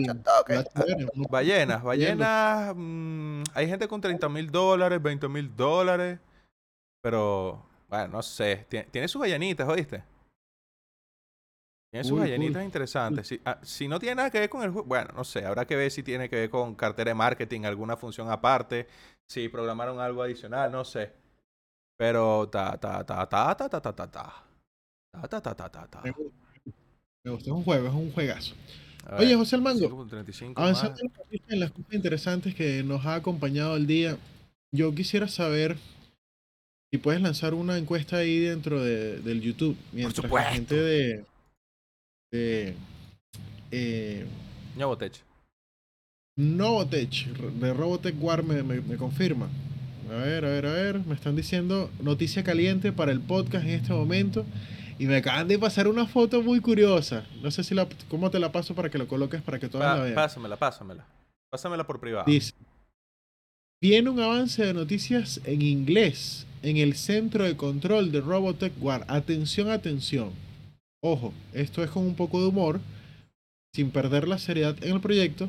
uno- 1.14 1.26
Ballenas, 1.30 1.82
ballenas. 1.82 2.72
mm, 2.76 3.42
hay 3.54 3.66
gente 3.68 3.88
con 3.88 4.00
30 4.00 4.28
mil 4.28 4.50
dólares, 4.50 5.02
20 5.02 5.28
mil 5.28 5.54
dólares. 5.54 6.18
Pero, 7.02 7.66
bueno, 7.88 8.08
no 8.08 8.22
sé. 8.22 8.66
Tiene, 8.68 8.86
tiene 8.90 9.08
sus 9.08 9.20
ballenitas, 9.20 9.68
¿oíste? 9.68 10.02
Tiene 11.92 12.04
sus 12.04 12.18
cool. 12.20 12.62
interesantes. 12.62 13.26
Si, 13.26 13.40
ah, 13.44 13.58
si 13.62 13.88
no 13.88 13.98
tiene 13.98 14.14
nada 14.16 14.30
que 14.30 14.38
ver 14.40 14.48
con 14.48 14.62
el 14.62 14.70
juego, 14.70 14.86
bueno, 14.86 15.10
no 15.16 15.24
sé. 15.24 15.44
Habrá 15.44 15.66
que 15.66 15.74
ver 15.76 15.90
si 15.90 16.02
tiene 16.02 16.28
que 16.28 16.36
ver 16.36 16.50
con 16.50 16.74
cartera 16.76 17.10
de 17.10 17.14
marketing, 17.16 17.62
alguna 17.64 17.96
función 17.96 18.30
aparte. 18.30 18.86
Si 19.28 19.48
programaron 19.48 19.98
algo 20.00 20.22
adicional, 20.22 20.70
no 20.70 20.84
sé. 20.84 21.12
Pero, 21.98 22.48
ta, 22.48 22.78
ta, 22.78 23.04
ta, 23.04 23.28
ta, 23.28 23.54
ta, 23.56 23.68
ta, 23.68 23.80
ta, 23.80 23.92
ta, 23.92 24.06
ta. 24.10 24.44
Ta, 25.12 25.28
ta, 25.28 25.40
ta, 25.42 25.54
ta, 25.54 25.68
ta, 25.68 25.86
ta. 25.88 26.02
Me 26.04 27.30
gusta, 27.32 27.50
es 27.50 27.52
un 27.56 27.64
juego, 27.64 27.88
es 27.88 27.94
un 27.94 28.12
juegazo. 28.12 28.54
A 29.06 29.16
Oye, 29.16 29.26
ver, 29.28 29.36
José 29.36 29.56
el 29.56 29.62
Mango, 29.62 29.88
5.35 29.88 30.52
Avanzando 30.56 31.00
en 31.48 31.60
las 31.60 31.70
cosas- 31.72 31.92
interesantes 31.94 32.54
que 32.54 32.82
nos 32.84 33.04
ha 33.04 33.16
acompañado 33.16 33.76
el 33.76 33.86
día, 33.86 34.16
yo 34.72 34.94
quisiera 34.94 35.26
saber 35.26 35.76
si 36.92 36.98
puedes 36.98 37.20
lanzar 37.20 37.54
una 37.54 37.76
encuesta 37.78 38.18
ahí 38.18 38.38
dentro 38.38 38.82
de- 38.82 39.20
del 39.20 39.40
YouTube, 39.40 39.76
mientras 39.92 40.18
la 40.18 40.22
supuesto. 40.22 40.52
gente 40.52 40.74
de, 40.76 41.24
de 42.32 42.74
eh, 43.70 44.26
Ñabotech. 44.76 45.20
Novotech, 46.36 47.26
de 47.26 47.72
Robotech 47.74 48.14
War 48.20 48.42
me, 48.42 48.62
me- 48.62 48.80
me 48.80 48.96
confirma. 48.96 49.48
A 50.10 50.14
ver, 50.14 50.44
a 50.44 50.48
ver, 50.48 50.66
a 50.66 50.72
ver, 50.72 51.00
me 51.06 51.14
están 51.14 51.36
diciendo 51.36 51.90
noticia 52.02 52.42
caliente 52.42 52.92
para 52.92 53.12
el 53.12 53.20
podcast 53.20 53.64
en 53.64 53.70
este 53.72 53.92
momento 53.92 54.44
y 54.98 55.06
me 55.06 55.16
acaban 55.16 55.48
de 55.48 55.58
pasar 55.58 55.86
una 55.86 56.06
foto 56.06 56.42
muy 56.42 56.60
curiosa. 56.60 57.26
No 57.42 57.50
sé 57.50 57.62
si 57.62 57.74
la, 57.74 57.86
cómo 58.08 58.30
te 58.30 58.38
la 58.38 58.50
paso 58.52 58.74
para 58.74 58.90
que 58.90 58.98
lo 58.98 59.06
coloques 59.06 59.42
para 59.42 59.58
que 59.58 59.68
todas 59.68 59.86
Pa- 59.88 59.96
la 59.98 60.02
vean. 60.04 60.14
pásamela, 60.14 60.56
pásamela. 60.56 61.04
Pásamela 61.50 61.86
por 61.86 62.00
privado. 62.00 62.24
Dice, 62.26 62.52
viene 63.82 64.08
un 64.10 64.20
avance 64.20 64.64
de 64.64 64.72
noticias 64.74 65.40
en 65.44 65.62
inglés 65.62 66.46
en 66.62 66.76
el 66.76 66.94
centro 66.94 67.44
de 67.44 67.56
control 67.56 68.10
de 68.12 68.20
Robotech 68.20 68.72
War. 68.80 69.04
Atención, 69.08 69.68
atención. 69.70 70.30
Ojo, 71.02 71.32
esto 71.54 71.82
es 71.82 71.90
con 71.90 72.04
un 72.04 72.14
poco 72.14 72.40
de 72.40 72.48
humor, 72.48 72.80
sin 73.72 73.90
perder 73.90 74.28
la 74.28 74.38
seriedad 74.38 74.76
en 74.82 74.94
el 74.94 75.00
proyecto, 75.00 75.48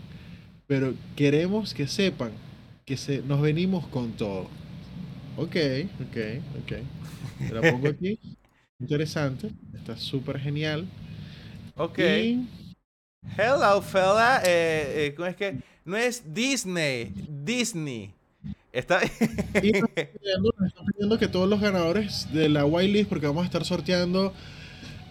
pero 0.66 0.94
queremos 1.18 1.74
que 1.74 1.88
sepan 1.88 2.32
que 2.86 2.96
se, 2.96 3.22
nos 3.22 3.42
venimos 3.42 3.86
con 3.88 4.14
todo. 4.14 4.48
Ok, 5.36 5.56
ok, 6.00 6.18
ok. 6.62 7.48
Te 7.48 7.54
la 7.54 7.72
pongo 7.72 7.90
aquí. 7.90 8.18
Interesante. 8.80 9.52
Está 9.76 9.98
súper 9.98 10.40
genial. 10.40 10.88
Ok. 11.76 12.00
Y 12.00 12.48
Hello, 13.38 13.82
fella. 13.82 14.42
Eh, 14.46 15.08
eh, 15.08 15.14
¿Cómo 15.16 15.28
es 15.28 15.36
que? 15.36 15.58
No 15.84 15.98
es 15.98 16.34
Disney. 16.34 17.14
Disney. 17.44 18.14
Está. 18.72 19.02
Y 19.62 19.72
nos 19.74 19.90
están 19.90 20.08
pidiendo, 20.14 20.54
nos 20.58 20.68
están 20.68 20.86
pidiendo 20.86 21.20
que 21.20 21.28
todos 21.28 21.50
los 21.50 21.60
ganadores 21.60 22.32
de 22.32 22.48
la 22.48 22.66
whitelist, 22.66 23.10
porque 23.10 23.28
vamos 23.28 23.44
a 23.44 23.46
estar 23.46 23.66
sorteando 23.66 24.34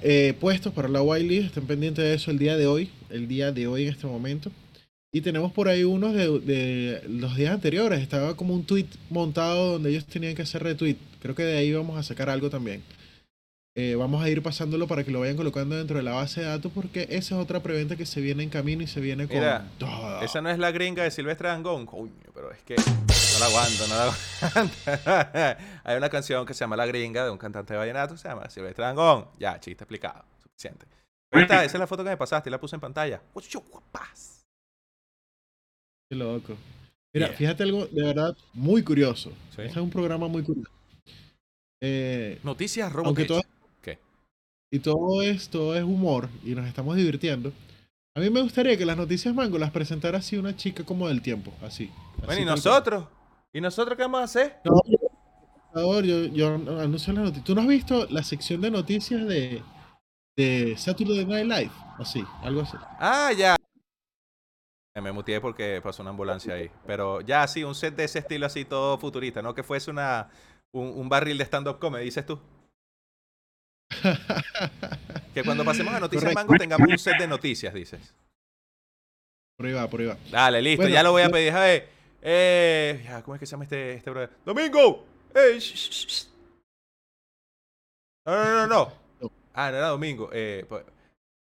eh, 0.02 0.34
puestos 0.40 0.72
para 0.72 0.88
la 0.88 1.02
whitelist, 1.02 1.48
estén 1.48 1.66
pendientes 1.66 2.04
de 2.04 2.14
eso 2.14 2.30
el 2.30 2.38
día 2.38 2.56
de 2.56 2.66
hoy, 2.66 2.90
el 3.10 3.28
día 3.28 3.52
de 3.52 3.66
hoy 3.66 3.84
en 3.84 3.90
este 3.90 4.06
momento. 4.06 4.50
Y 5.12 5.22
tenemos 5.22 5.52
por 5.52 5.68
ahí 5.68 5.82
unos 5.82 6.14
de, 6.14 6.38
de 6.40 7.02
los 7.08 7.36
días 7.36 7.52
anteriores, 7.52 8.00
estaba 8.00 8.36
como 8.36 8.54
un 8.54 8.64
tweet 8.64 8.86
montado 9.10 9.72
donde 9.72 9.90
ellos 9.90 10.06
tenían 10.06 10.34
que 10.34 10.42
hacer 10.42 10.62
retweet. 10.62 10.96
Creo 11.20 11.34
que 11.34 11.42
de 11.42 11.58
ahí 11.58 11.72
vamos 11.72 11.98
a 11.98 12.02
sacar 12.02 12.30
algo 12.30 12.48
también. 12.48 12.82
Eh, 13.76 13.94
vamos 13.94 14.22
a 14.22 14.28
ir 14.28 14.42
pasándolo 14.42 14.88
para 14.88 15.04
que 15.04 15.12
lo 15.12 15.20
vayan 15.20 15.36
colocando 15.36 15.76
dentro 15.76 15.96
de 15.96 16.02
la 16.02 16.12
base 16.12 16.40
de 16.40 16.46
datos, 16.48 16.72
porque 16.74 17.02
esa 17.10 17.36
es 17.36 17.40
otra 17.40 17.60
preventa 17.62 17.94
que 17.96 18.04
se 18.04 18.20
viene 18.20 18.42
en 18.42 18.50
camino 18.50 18.82
y 18.82 18.88
se 18.88 19.00
viene 19.00 19.28
con 19.28 19.36
Mira, 19.36 19.70
todo. 19.78 20.20
Esa 20.22 20.40
no 20.40 20.50
es 20.50 20.58
la 20.58 20.72
gringa 20.72 21.04
de 21.04 21.10
Silvestre 21.12 21.48
Dangond. 21.48 21.86
Coño, 21.86 22.12
pero 22.34 22.50
es 22.50 22.58
que 22.62 22.74
no 22.74 23.38
la 23.38 23.46
aguanto, 23.46 23.86
no 23.86 23.94
la 23.94 24.12
aguanto. 24.48 25.62
Hay 25.84 25.96
una 25.96 26.08
canción 26.10 26.44
que 26.44 26.52
se 26.52 26.60
llama 26.60 26.76
La 26.76 26.86
gringa 26.86 27.24
de 27.24 27.30
un 27.30 27.38
cantante 27.38 27.72
de 27.74 27.78
vallenato, 27.78 28.16
se 28.16 28.28
llama 28.28 28.50
Silvestre 28.50 28.84
Dangond. 28.84 29.26
Ya, 29.38 29.60
chiste 29.60 29.84
explicado. 29.84 30.24
Suficiente. 30.42 30.86
Ahí 31.32 31.42
está, 31.42 31.64
esa 31.64 31.76
es 31.76 31.80
la 31.80 31.86
foto 31.86 32.02
que 32.02 32.10
me 32.10 32.16
pasaste 32.16 32.50
y 32.50 32.52
la 32.52 32.58
puse 32.60 32.74
en 32.74 32.80
pantalla. 32.80 33.22
Qué 36.10 36.16
loco. 36.16 36.56
Mira, 37.14 37.28
Yeah. 37.28 37.36
fíjate 37.36 37.62
algo 37.62 37.86
de 37.86 38.02
verdad 38.02 38.36
muy 38.52 38.82
curioso. 38.82 39.30
Sí. 39.54 39.62
Este 39.62 39.66
es 39.68 39.76
un 39.76 39.90
programa 39.90 40.28
muy 40.28 40.42
curioso. 40.42 40.70
Eh, 41.80 42.38
Noticias 42.42 42.92
Aunque 42.94 43.24
Robotech. 43.24 43.46
Y 44.70 44.78
todo 44.78 45.22
esto 45.22 45.74
es 45.74 45.82
humor 45.82 46.28
y 46.44 46.54
nos 46.54 46.66
estamos 46.66 46.96
divirtiendo. 46.96 47.52
A 48.14 48.20
mí 48.20 48.30
me 48.30 48.42
gustaría 48.42 48.76
que 48.76 48.84
las 48.84 48.96
noticias 48.96 49.34
mango 49.34 49.58
las 49.58 49.70
presentara 49.70 50.18
así 50.18 50.36
una 50.36 50.56
chica 50.56 50.84
como 50.84 51.08
del 51.08 51.22
tiempo, 51.22 51.52
así. 51.62 51.90
Bueno, 52.18 52.32
así 52.32 52.42
¿y 52.42 52.44
nosotros? 52.44 53.04
¿Y 53.52 53.60
nosotros 53.60 53.96
qué 53.96 54.02
vamos 54.02 54.20
a 54.20 54.24
hacer? 54.24 54.56
No, 54.64 54.80
yo, 56.00 56.00
yo, 56.02 56.26
yo 56.26 56.80
anuncio 56.80 57.12
las 57.12 57.24
noticias. 57.24 57.44
¿Tú 57.44 57.54
no 57.54 57.62
has 57.62 57.66
visto 57.66 58.06
la 58.10 58.22
sección 58.22 58.60
de 58.60 58.70
noticias 58.70 59.26
de, 59.26 59.62
de 60.36 60.76
Saturday 60.76 61.24
Night 61.24 61.46
Live? 61.46 61.72
Así, 61.98 62.24
algo 62.42 62.62
así. 62.62 62.76
Ah, 62.98 63.32
ya. 63.36 63.56
Me 65.00 65.12
muteé 65.12 65.40
porque 65.40 65.80
pasó 65.82 66.02
una 66.02 66.10
ambulancia 66.10 66.54
ahí. 66.54 66.70
Pero 66.86 67.20
ya, 67.20 67.46
sí, 67.46 67.64
un 67.64 67.74
set 67.74 67.94
de 67.96 68.04
ese 68.04 68.18
estilo 68.18 68.46
así 68.46 68.64
todo 68.64 68.98
futurista, 68.98 69.40
¿no? 69.40 69.54
Que 69.54 69.62
fuese 69.62 69.90
una, 69.90 70.28
un, 70.72 70.88
un 70.88 71.08
barril 71.08 71.38
de 71.38 71.44
stand-up 71.44 71.78
comedy, 71.78 72.04
dices 72.04 72.26
tú. 72.26 72.38
Que 75.34 75.44
cuando 75.44 75.64
pasemos 75.64 75.94
a 75.94 76.00
Noticias 76.00 76.24
Correcto. 76.24 76.40
Mango 76.48 76.58
tengamos 76.58 76.88
un 76.88 76.98
set 76.98 77.18
de 77.18 77.28
noticias, 77.28 77.72
dices. 77.72 78.14
Por 79.56 79.66
ahí 79.66 79.72
va, 79.72 79.88
por 79.88 80.00
ahí 80.00 80.06
va. 80.06 80.16
Dale, 80.30 80.60
listo, 80.60 80.82
Bueno, 80.82 80.92
ya 80.94 81.02
lo 81.02 81.12
voy 81.12 81.22
a 81.22 81.28
pedir. 81.28 81.52
A 81.52 81.60
ver, 81.60 81.88
eh, 82.22 83.20
¿cómo 83.24 83.34
es 83.36 83.40
que 83.40 83.46
se 83.46 83.52
llama 83.52 83.64
este, 83.64 83.94
este 83.94 84.10
brother? 84.10 84.30
¡Domingo! 84.44 85.04
Sh- 85.32 85.58
sh- 85.58 86.06
sh! 86.08 86.26
No, 88.26 88.34
no, 88.34 88.44
no, 88.44 88.66
no. 88.66 88.92
No. 89.20 89.30
Ah, 89.54 89.70
no 89.70 89.76
era 89.76 89.88
Domingo. 89.88 90.30
Eh, 90.32 90.64
pues, 90.68 90.84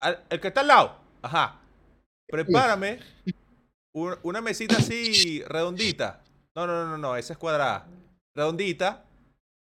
al- 0.01 0.23
el 0.29 0.39
que 0.39 0.47
está 0.49 0.61
al 0.61 0.67
lado. 0.67 0.97
Ajá. 1.21 1.59
Prepárame 2.27 2.99
un- 3.93 4.17
una 4.23 4.41
mesita 4.41 4.77
así 4.77 5.43
redondita. 5.47 6.21
No, 6.55 6.67
no, 6.67 6.73
no, 6.83 6.91
no, 6.91 6.97
no, 6.97 7.15
esa 7.15 7.33
es 7.33 7.39
cuadrada. 7.39 7.87
Redondita. 8.35 9.03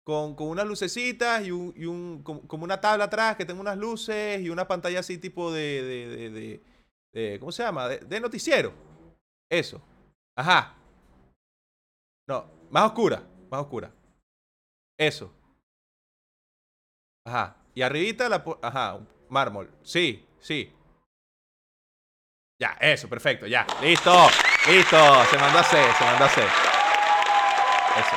Con, 0.10 0.48
unas 0.48 0.66
lucecitas 0.66 1.46
y 1.46 1.52
un, 1.52 1.72
y 1.78 1.86
un 1.86 2.24
como, 2.24 2.64
una 2.64 2.82
tabla 2.82 3.04
atrás 3.04 3.36
que 3.36 3.46
tenga 3.46 3.62
unas 3.62 3.78
luces 3.78 4.42
y 4.42 4.50
una 4.50 4.68
pantalla 4.68 5.02
así 5.02 5.20
tipo 5.20 5.52
de, 5.52 5.84
de, 5.84 6.62
de, 7.14 7.40
¿cómo 7.40 7.52
se 7.52 7.62
llama? 7.62 7.88
De, 7.88 8.20
noticiero. 8.20 8.74
Eso. 9.48 9.80
Ajá. 10.36 10.76
No, 12.28 12.50
más 12.72 12.86
oscura, 12.86 13.22
más 13.52 13.62
oscura. 13.62 13.92
Eso. 14.98 15.32
Ajá. 17.24 17.58
Y 17.76 17.84
arribita 17.84 18.28
la... 18.30 18.44
Ajá, 18.64 19.00
mármol. 19.30 19.72
Sí, 19.84 20.28
sí. 20.40 20.74
Ya, 22.60 22.76
eso, 22.82 23.08
perfecto, 23.08 23.46
ya. 23.46 23.68
Listo, 23.80 24.12
listo. 24.68 25.26
Se 25.26 25.38
mandó 25.38 25.60
a 25.60 25.62
hacer, 25.62 25.94
se 25.94 26.04
mandó 26.04 26.24
a 26.24 26.28
hacer. 26.28 26.48
Eso. 27.96 28.16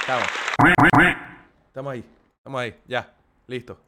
Estamos. 0.00 0.41
Estamos 0.84 1.92
ahí, 1.92 2.04
estamos 2.38 2.60
ahí, 2.60 2.74
ya. 2.88 3.14
Listo. 3.46 3.78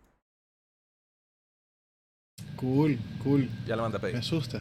Cool, 2.57 2.99
cool. 3.23 3.49
Ya 3.67 3.75
lo 3.77 3.83
mandé 3.83 3.99
a 3.99 4.13
Me 4.13 4.19
asusta. 4.19 4.61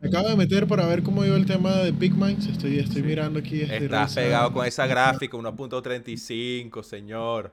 Me 0.00 0.08
acabo 0.08 0.28
de 0.28 0.36
meter 0.36 0.66
para 0.66 0.86
ver 0.86 1.02
cómo 1.02 1.24
iba 1.24 1.36
el 1.36 1.46
tema 1.46 1.76
de 1.76 1.92
Pigmans. 1.92 2.46
Estoy, 2.46 2.78
estoy 2.78 3.02
mirando 3.02 3.38
aquí. 3.38 3.62
Estoy 3.62 3.84
Estás 3.84 4.14
revisando. 4.14 4.26
pegado 4.26 4.52
con 4.52 4.66
esa 4.66 4.86
gráfica, 4.86 5.36
1.35, 5.36 6.82
señor. 6.82 7.52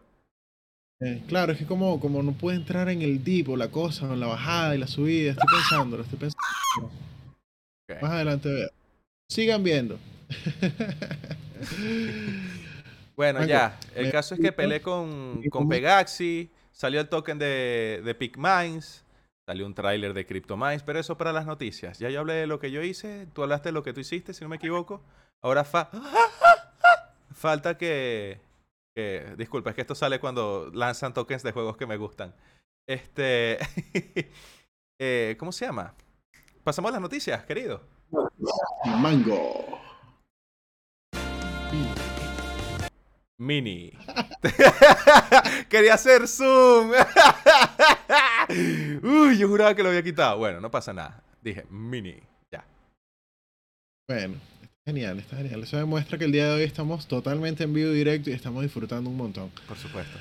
Eh, 1.00 1.24
claro, 1.28 1.54
es 1.54 1.60
que 1.60 1.65
como, 1.65 2.00
como 2.00 2.22
no 2.22 2.34
puede 2.34 2.58
entrar 2.58 2.89
en 2.89 3.02
el 3.02 3.24
deep 3.24 3.50
o 3.50 3.58
la 3.58 3.70
cosa, 3.70 4.10
o 4.10 4.13
en 4.13 4.20
la 4.20 4.28
bajada 4.28 4.76
y 4.76 4.78
la 4.78 4.88
subida, 4.88 5.32
estoy 5.32 5.48
pensando, 5.52 6.02
estoy 6.02 6.20
pensando. 6.20 6.91
Más 8.02 8.12
adelante 8.12 8.50
veo. 8.50 8.70
Sigan 9.30 9.63
viendo. 9.63 9.98
Bueno, 13.15 13.46
ya. 13.46 13.80
El 13.96 14.08
me 14.08 14.12
caso 14.12 14.36
es 14.36 14.41
que 14.41 14.52
peleé 14.52 14.82
con, 14.82 15.39
¿Y 15.44 15.50
con? 15.50 15.70
Pegaxi. 15.70 16.52
Salió 16.72 17.00
el 17.00 17.08
token 17.08 17.39
de, 17.39 18.02
de 18.04 18.13
PicMines. 18.15 19.06
Salió 19.48 19.65
un 19.65 19.74
tráiler 19.74 20.13
de 20.13 20.26
CryptoMines. 20.26 20.84
Pero 20.84 21.00
eso 21.00 21.18
para 21.18 21.32
las 21.32 21.46
noticias. 21.46 22.00
Ya 22.00 22.10
yo 22.10 22.20
hablé 22.20 22.34
de 22.34 22.48
lo 22.48 22.60
que 22.60 22.72
yo 22.72 22.82
hice. 22.82 23.28
Tú 23.34 23.44
hablaste 23.44 23.70
de 23.70 23.74
lo 23.74 23.84
que 23.84 23.94
tú 23.94 24.02
hiciste, 24.02 24.34
si 24.34 24.44
no 24.44 24.50
me 24.50 24.58
equivoco. 24.58 25.02
Ahora 25.41 25.63
fa 25.63 25.89
falta 27.32 27.78
que, 27.78 28.41
que. 28.96 29.36
Disculpa, 29.38 29.70
es 29.70 29.76
que 29.76 29.82
esto 29.82 29.96
sale 29.96 30.20
cuando 30.20 30.72
lanzan 30.74 31.13
tokens 31.13 31.44
de 31.44 31.52
juegos 31.52 31.78
que 31.78 31.86
me 31.86 31.98
gustan. 31.98 32.34
Este. 32.88 33.60
eh, 35.00 35.36
¿Cómo 35.39 35.52
se 35.52 35.65
llama? 35.65 35.94
Pasamos 36.63 36.89
a 36.89 36.94
las 36.94 37.02
noticias, 37.02 37.46
querido. 37.46 37.82
Mango. 38.86 39.85
Mini. 43.38 43.92
Quería 45.70 45.96
hacer 45.96 46.28
zoom. 46.28 46.92
Uy, 49.04 49.38
yo 49.38 49.48
juraba 49.48 49.76
que 49.76 49.84
lo 49.84 49.90
había 49.90 50.04
quitado. 50.04 50.38
Bueno, 50.38 50.62
no 50.62 50.72
pasa 50.72 50.94
nada. 50.94 51.22
Dije, 51.42 51.66
mini. 51.70 52.16
Ya. 52.52 52.64
Bueno, 54.08 54.36
está 54.62 54.78
genial, 54.86 55.20
está 55.20 55.36
genial. 55.36 55.64
Eso 55.64 55.78
demuestra 55.78 56.18
que 56.18 56.26
el 56.26 56.32
día 56.32 56.48
de 56.48 56.56
hoy 56.56 56.64
estamos 56.64 57.08
totalmente 57.08 57.64
en 57.66 57.74
vivo 57.74 57.92
y 57.92 57.96
directo 57.96 58.30
y 58.30 58.34
estamos 58.34 58.64
disfrutando 58.64 59.10
un 59.10 59.18
montón. 59.18 59.52
Por 59.68 59.78
supuesto. 59.78 60.18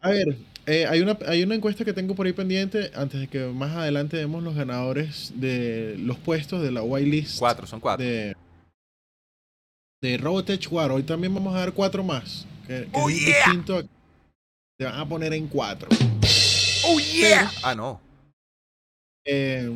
A 0.00 0.10
ver, 0.10 0.36
eh, 0.66 0.86
hay, 0.86 1.00
una, 1.00 1.16
hay 1.26 1.42
una 1.42 1.54
encuesta 1.54 1.84
que 1.84 1.92
tengo 1.92 2.14
por 2.14 2.26
ahí 2.26 2.32
pendiente 2.32 2.90
antes 2.94 3.20
de 3.20 3.28
que 3.28 3.46
más 3.46 3.74
adelante 3.76 4.16
demos 4.16 4.42
los 4.42 4.54
ganadores 4.54 5.32
de 5.36 5.96
los 5.98 6.18
puestos 6.18 6.62
de 6.62 6.70
la 6.72 6.82
whitelist 6.82 7.38
Cuatro, 7.38 7.66
son 7.66 7.80
cuatro. 7.80 8.04
de, 8.04 8.36
de 10.02 10.18
Robotech 10.18 10.70
War. 10.70 10.90
Hoy 10.92 11.02
también 11.02 11.34
vamos 11.34 11.54
a 11.54 11.60
dar 11.60 11.72
cuatro 11.72 12.02
más. 12.04 12.46
Que, 12.66 12.88
Oh, 12.92 13.08
es 13.08 13.24
yeah. 13.24 13.36
distinto. 13.46 13.78
a- 13.78 13.84
Te 14.78 14.84
van 14.84 14.98
a 15.00 15.08
poner 15.08 15.32
en 15.32 15.46
cuatro. 15.48 15.88
¡Oh, 16.84 16.98
yeah! 17.00 17.50
Ah, 17.62 17.74
no. 17.74 18.00
Eh, 19.24 19.68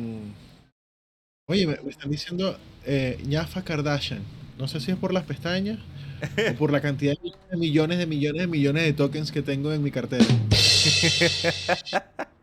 oye, 1.47 1.65
me, 1.67 1.77
me 1.83 1.89
están 1.89 2.11
diciendo 2.11 2.57
eh, 2.85 3.19
ñafa 3.25 3.63
Kardashian. 3.63 4.21
No 4.57 4.67
sé 4.67 4.79
si 4.79 4.91
es 4.91 4.97
por 4.97 5.11
las 5.13 5.23
pestañas 5.25 5.79
o 6.51 6.55
por 6.57 6.71
la 6.71 6.81
cantidad 6.81 7.13
de 7.49 7.57
millones 7.57 7.97
de 7.97 8.05
millones 8.05 8.41
de 8.41 8.47
millones 8.47 8.83
de 8.83 8.93
tokens 8.93 9.31
que 9.31 9.41
tengo 9.41 9.73
en 9.73 9.81
mi 9.83 9.89
cartera. 9.91 10.23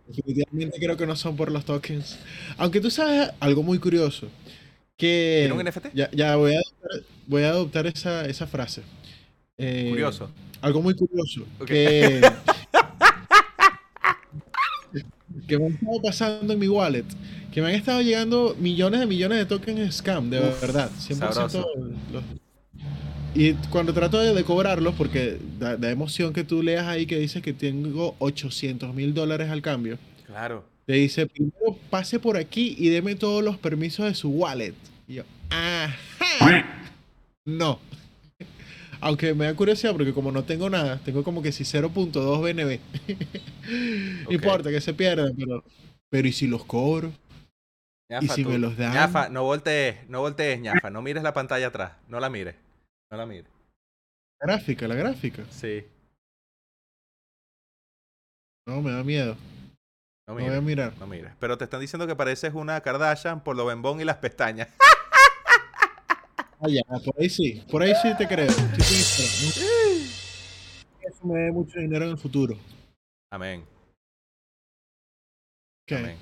Definitivamente 0.08 0.78
creo 0.78 0.96
que 0.96 1.06
no 1.06 1.14
son 1.16 1.36
por 1.36 1.52
los 1.52 1.64
tokens. 1.64 2.18
Aunque 2.56 2.80
tú 2.80 2.90
sabes 2.90 3.30
algo 3.40 3.62
muy 3.62 3.78
curioso. 3.78 4.28
Que 4.96 5.44
¿Tiene 5.46 5.60
un 5.62 5.66
NFT? 5.68 5.94
ya, 5.94 6.10
ya 6.10 6.34
voy 6.36 6.54
a 6.56 6.60
voy 7.28 7.44
a 7.44 7.50
adoptar 7.50 7.86
esa, 7.86 8.24
esa 8.26 8.46
frase. 8.48 8.82
Eh, 9.56 9.86
Curioso. 9.90 10.28
Algo 10.60 10.82
muy 10.82 10.94
curioso. 10.94 11.42
Ok. 11.60 11.66
Que, 11.66 12.20
que 15.46 15.58
me 15.58 15.66
ha 15.66 15.68
estado 15.68 16.02
pasando 16.02 16.52
en 16.52 16.58
mi 16.58 16.68
wallet. 16.68 17.04
Que 17.52 17.62
me 17.62 17.68
han 17.68 17.74
estado 17.74 18.02
llegando 18.02 18.56
millones 18.58 19.00
de 19.00 19.06
millones 19.06 19.38
de 19.38 19.46
tokens 19.46 19.94
scam, 19.96 20.30
de 20.30 20.40
Uf, 20.40 20.60
verdad. 20.60 20.90
100% 20.98 21.16
sabroso. 21.32 21.66
los- 22.12 22.24
y 23.34 23.52
cuando 23.70 23.92
trato 23.92 24.18
de, 24.18 24.34
de 24.34 24.42
cobrarlos, 24.42 24.94
porque 24.94 25.38
da, 25.58 25.76
da 25.76 25.90
emoción 25.90 26.32
que 26.32 26.44
tú 26.44 26.62
leas 26.62 26.86
ahí 26.86 27.06
que 27.06 27.18
dice 27.18 27.40
que 27.42 27.52
tengo 27.52 28.16
800 28.18 28.92
mil 28.94 29.14
dólares 29.14 29.50
al 29.50 29.62
cambio. 29.62 29.98
Claro. 30.26 30.64
Te 30.86 30.94
dice, 30.94 31.26
primero 31.26 31.76
pase 31.90 32.18
por 32.18 32.36
aquí 32.38 32.74
y 32.78 32.88
deme 32.88 33.14
todos 33.14 33.44
los 33.44 33.58
permisos 33.58 34.06
de 34.06 34.14
su 34.14 34.30
wallet. 34.30 34.74
Y 35.06 35.14
yo, 35.16 35.22
ajá. 35.50 35.94
No. 37.48 37.80
Aunque 39.00 39.32
me 39.32 39.46
da 39.46 39.54
curiosidad 39.54 39.92
porque 39.92 40.12
como 40.12 40.30
no 40.32 40.44
tengo 40.44 40.68
nada, 40.68 40.98
tengo 40.98 41.24
como 41.24 41.40
que 41.40 41.50
si 41.52 41.64
0.2 41.64 42.42
BNB. 42.42 42.78
no 44.22 44.26
Ok. 44.26 44.32
importa 44.32 44.70
que 44.70 44.80
se 44.80 44.92
pierdan, 44.92 45.34
pero, 45.36 45.64
pero 46.10 46.28
¿y 46.28 46.32
si 46.32 46.46
los 46.46 46.64
cobro? 46.64 47.10
Ñafa, 48.10 48.34
si 48.34 48.42
tú- 48.42 48.50
me 48.50 48.58
los 48.58 48.76
dan? 48.76 48.92
Ñafa, 48.92 49.28
no 49.30 49.44
voltees, 49.44 50.06
no 50.08 50.20
voltees, 50.20 50.60
ñafa. 50.60 50.90
No 50.90 51.00
mires 51.00 51.22
la 51.22 51.32
pantalla 51.32 51.68
atrás. 51.68 51.92
No 52.08 52.20
la 52.20 52.28
mires. 52.28 52.54
No 53.10 53.16
la 53.16 53.24
mires. 53.26 53.50
La 54.40 54.46
gráfica, 54.52 54.86
la 54.88 54.94
gráfica. 54.94 55.44
Sí. 55.50 55.84
No, 58.66 58.82
me 58.82 58.90
da 58.92 59.02
miedo. 59.02 59.36
No 60.26 60.34
No 60.34 60.40
voy 60.44 60.54
a 60.54 60.60
mirar. 60.60 60.92
No 60.98 61.06
mires. 61.06 61.32
Pero 61.40 61.56
te 61.56 61.64
están 61.64 61.80
diciendo 61.80 62.06
que 62.06 62.14
pareces 62.16 62.52
una 62.52 62.80
Kardashian 62.82 63.42
por 63.42 63.56
lo 63.56 63.64
bembón 63.64 64.00
y 64.00 64.04
las 64.04 64.18
pestañas. 64.18 64.68
Ah, 66.60 66.68
ya, 66.68 66.82
por 67.04 67.14
ahí 67.20 67.28
sí. 67.28 67.62
Por 67.70 67.82
ahí 67.82 67.92
sí 68.02 68.08
te 68.16 68.26
creo. 68.26 68.50
Sí, 68.50 68.82
sí, 68.82 69.52
pero 69.54 69.68
no- 69.68 71.08
Eso 71.08 71.26
me 71.26 71.38
dé 71.40 71.52
mucho 71.52 71.78
dinero 71.78 72.04
en 72.04 72.10
el 72.12 72.18
futuro. 72.18 72.56
Amén. 73.30 73.64
Ok. 75.86 75.92
Amén. 75.98 76.18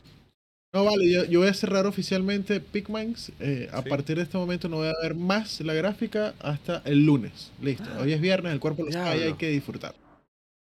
No, 0.72 0.85
vale, 0.85 1.11
yo, 1.11 1.25
yo 1.25 1.40
voy 1.40 1.49
a 1.49 1.55
cerrar 1.55 1.87
oficialmente 1.87 2.61
Pigmans. 2.61 3.33
Eh, 3.40 3.68
a 3.72 3.83
Sí. 3.83 3.88
partir 3.88 4.16
de 4.16 4.25
este 4.25 4.37
momento 4.37 4.68
no 4.68 4.77
voy 4.77 4.88
a 4.88 4.94
ver 5.03 5.14
más 5.14 5.61
la 5.62 5.72
gráfica 5.72 6.35
hasta 6.40 6.83
el 6.85 7.07
lunes. 7.07 7.51
Listo. 7.62 7.85
Hoy 7.99 8.12
es 8.12 8.20
viernes, 8.20 8.53
el 8.53 8.61
cuerpo 8.61 8.83
lo 8.83 8.90
y 8.90 8.94
hay 8.94 9.33
que 9.35 9.49
disfrutar. 9.49 9.94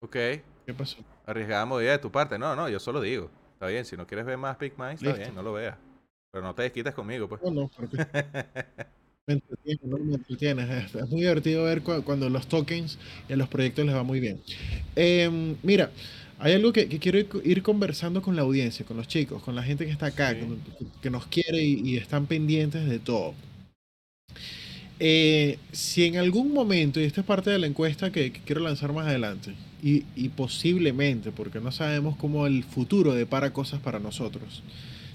Ok. 0.02 0.12
¿Qué 0.66 0.74
pasó? 0.76 0.98
Arriesgada 1.26 1.64
movida 1.64 1.92
de 1.92 1.98
tu 1.98 2.10
parte. 2.10 2.38
No, 2.38 2.56
no, 2.56 2.68
yo 2.68 2.80
solo 2.80 3.00
digo. 3.00 3.30
Está 3.54 3.68
bien, 3.68 3.84
si 3.84 3.96
no 3.96 4.06
quieres 4.06 4.26
ver 4.26 4.36
más 4.38 4.58
Big 4.58 4.72
Mind, 4.78 4.94
está 4.94 5.06
Listo. 5.06 5.20
bien, 5.20 5.34
no 5.34 5.42
lo 5.42 5.52
veas. 5.52 5.76
Pero 6.32 6.44
no 6.44 6.54
te 6.54 6.62
desquites 6.62 6.94
conmigo, 6.94 7.28
pues. 7.28 7.40
No, 7.42 7.50
no, 7.50 7.68
porque 7.68 7.96
me 9.26 9.34
entretiene, 9.34 9.80
¿no? 9.84 9.98
Me 9.98 10.14
entretiene. 10.16 10.62
Es, 10.94 11.08
muy 11.10 11.20
divertido 11.20 11.64
ver 11.64 11.82
cu- 11.82 12.02
cuando 12.02 12.28
los 12.28 12.48
tokens 12.48 12.98
a 13.30 13.36
los 13.36 13.48
proyectos 13.48 13.86
les 13.86 13.94
va 13.94 14.02
muy 14.02 14.20
bien. 14.20 14.40
Em, 14.96 15.56
mira, 15.62 15.90
hay 16.38 16.54
algo 16.54 16.72
que, 16.72 16.88
que 16.88 16.98
quiero 16.98 17.18
ir, 17.18 17.28
co- 17.28 17.40
ir 17.44 17.62
conversando 17.62 18.22
con 18.22 18.36
la 18.36 18.42
audiencia, 18.42 18.84
con 18.86 18.96
los 18.96 19.08
chicos, 19.08 19.42
con 19.42 19.54
la 19.54 19.62
gente 19.62 19.84
que 19.86 19.92
está 19.92 20.06
acá, 20.06 20.34
Sí. 20.34 20.86
que 21.02 21.10
nos 21.10 21.26
quiere 21.26 21.62
y, 21.62 21.80
y 21.84 21.96
están 21.96 22.26
pendientes 22.26 22.88
de 22.88 22.98
todo. 22.98 23.34
Eh, 24.98 25.58
si 25.72 26.04
en 26.04 26.18
algún 26.18 26.52
momento, 26.52 27.00
y 27.00 27.04
esta 27.04 27.22
es 27.22 27.26
parte 27.26 27.50
de 27.50 27.58
la 27.58 27.66
encuesta 27.66 28.12
que, 28.12 28.32
que 28.32 28.40
quiero 28.40 28.60
lanzar 28.60 28.92
más 28.92 29.06
adelante, 29.06 29.54
y, 29.82 30.04
y 30.14 30.28
posiblemente, 30.28 31.32
porque 31.32 31.58
no 31.60 31.72
sabemos 31.72 32.16
cómo 32.16 32.46
el 32.46 32.64
futuro 32.64 33.14
depara 33.14 33.52
cosas 33.52 33.80
para 33.80 33.98
nosotros, 33.98 34.62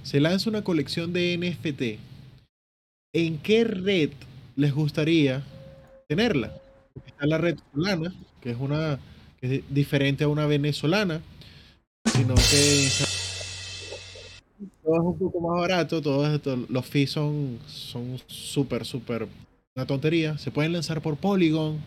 se 0.02 0.20
lanza 0.20 0.50
una 0.50 0.64
colección 0.64 1.14
de 1.14 1.34
NFT, 1.36 2.00
¿en 3.16 3.38
qué 3.38 3.64
red 3.64 4.12
les 4.58 4.74
gustaría 4.74 5.42
tenerla? 6.08 6.52
Está 7.06 7.26
la 7.26 7.38
red 7.38 7.58
Solana, 7.74 8.14
que 8.42 8.52
es 8.52 8.58
una 8.60 9.00
que 9.40 9.56
es 9.56 9.64
diferente 9.70 10.26
a 10.26 10.28
una 10.28 10.46
venezolana, 10.48 11.22
sino 12.14 12.36
que 12.36 12.90
todo 14.84 14.96
es 14.96 15.02
un 15.02 15.18
poco 15.18 15.40
más 15.40 15.62
barato, 15.62 16.02
todos 16.02 16.42
los 16.70 16.86
fees 16.86 17.12
son 17.12 17.60
son 17.68 18.20
súper, 18.28 18.86
súper 18.86 19.28
una 19.76 19.86
tontería. 19.86 20.38
Se 20.38 20.52
pueden 20.52 20.74
lanzar 20.74 21.02
por 21.02 21.16
Polygon. 21.16 21.80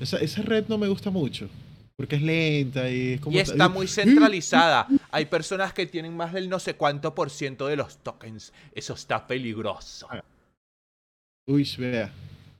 Esa, 0.00 0.18
esa 0.18 0.42
red 0.42 0.66
no 0.68 0.78
me 0.78 0.88
gusta 0.88 1.10
mucho, 1.10 1.48
porque 1.96 2.16
es 2.16 2.22
lenta 2.22 2.90
y 2.90 3.14
es 3.14 3.20
como... 3.20 3.36
Y 3.36 3.38
está 3.38 3.68
muy 3.68 3.86
centralizada. 3.86 4.88
Hay 5.10 5.26
personas 5.26 5.72
que 5.72 5.86
tienen 5.86 6.16
más 6.16 6.32
del 6.32 6.48
no 6.48 6.58
sé 6.58 6.74
cuánto 6.74 7.14
por 7.14 7.30
ciento 7.30 7.68
de 7.68 7.76
los 7.76 7.98
tokens. 7.98 8.52
Eso 8.74 8.94
está 8.94 9.26
peligroso. 9.26 10.08
Ah, 11.48 11.52
Uy, 11.52 11.68
vea. 11.78 12.12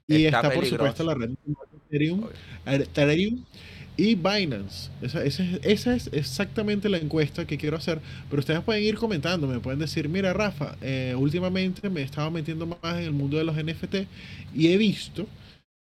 Y 0.09 0.25
Está 0.27 0.39
está, 0.39 0.51
por 0.53 0.65
supuesto 0.67 1.05
la 1.05 1.15
red 1.15 1.31
Ethereum, 1.91 2.25
Obvio. 2.25 2.33
Ethereum 2.67 3.45
y 3.97 4.15
Binance. 4.15 4.91
Esa, 5.03 5.25
esa 5.25 5.43
es, 5.45 5.61
esa 5.65 5.95
es 5.97 6.07
exactamente 6.13 6.89
la 6.89 6.99
encuesta 6.99 7.47
que 7.47 7.59
quiero 7.59 7.77
hacer. 7.77 8.01
Pero 8.31 8.41
ustedes 8.41 8.61
pueden 8.63 8.85
ir 8.85 8.97
comentando, 8.97 9.47
me 9.47 9.61
pueden 9.61 9.81
decir, 9.81 10.09
mira 10.09 10.33
Rafa, 10.33 10.77
eh, 10.83 11.15
últimamente 11.17 11.89
me 11.91 12.03
estaba 12.03 12.31
metiendo 12.31 12.67
más 12.67 12.79
en 12.99 13.05
el 13.05 13.13
mundo 13.13 13.39
de 13.39 13.45
los 13.45 13.57
NFT 13.57 14.07
y 14.55 14.69
he 14.69 14.77
visto 14.77 15.27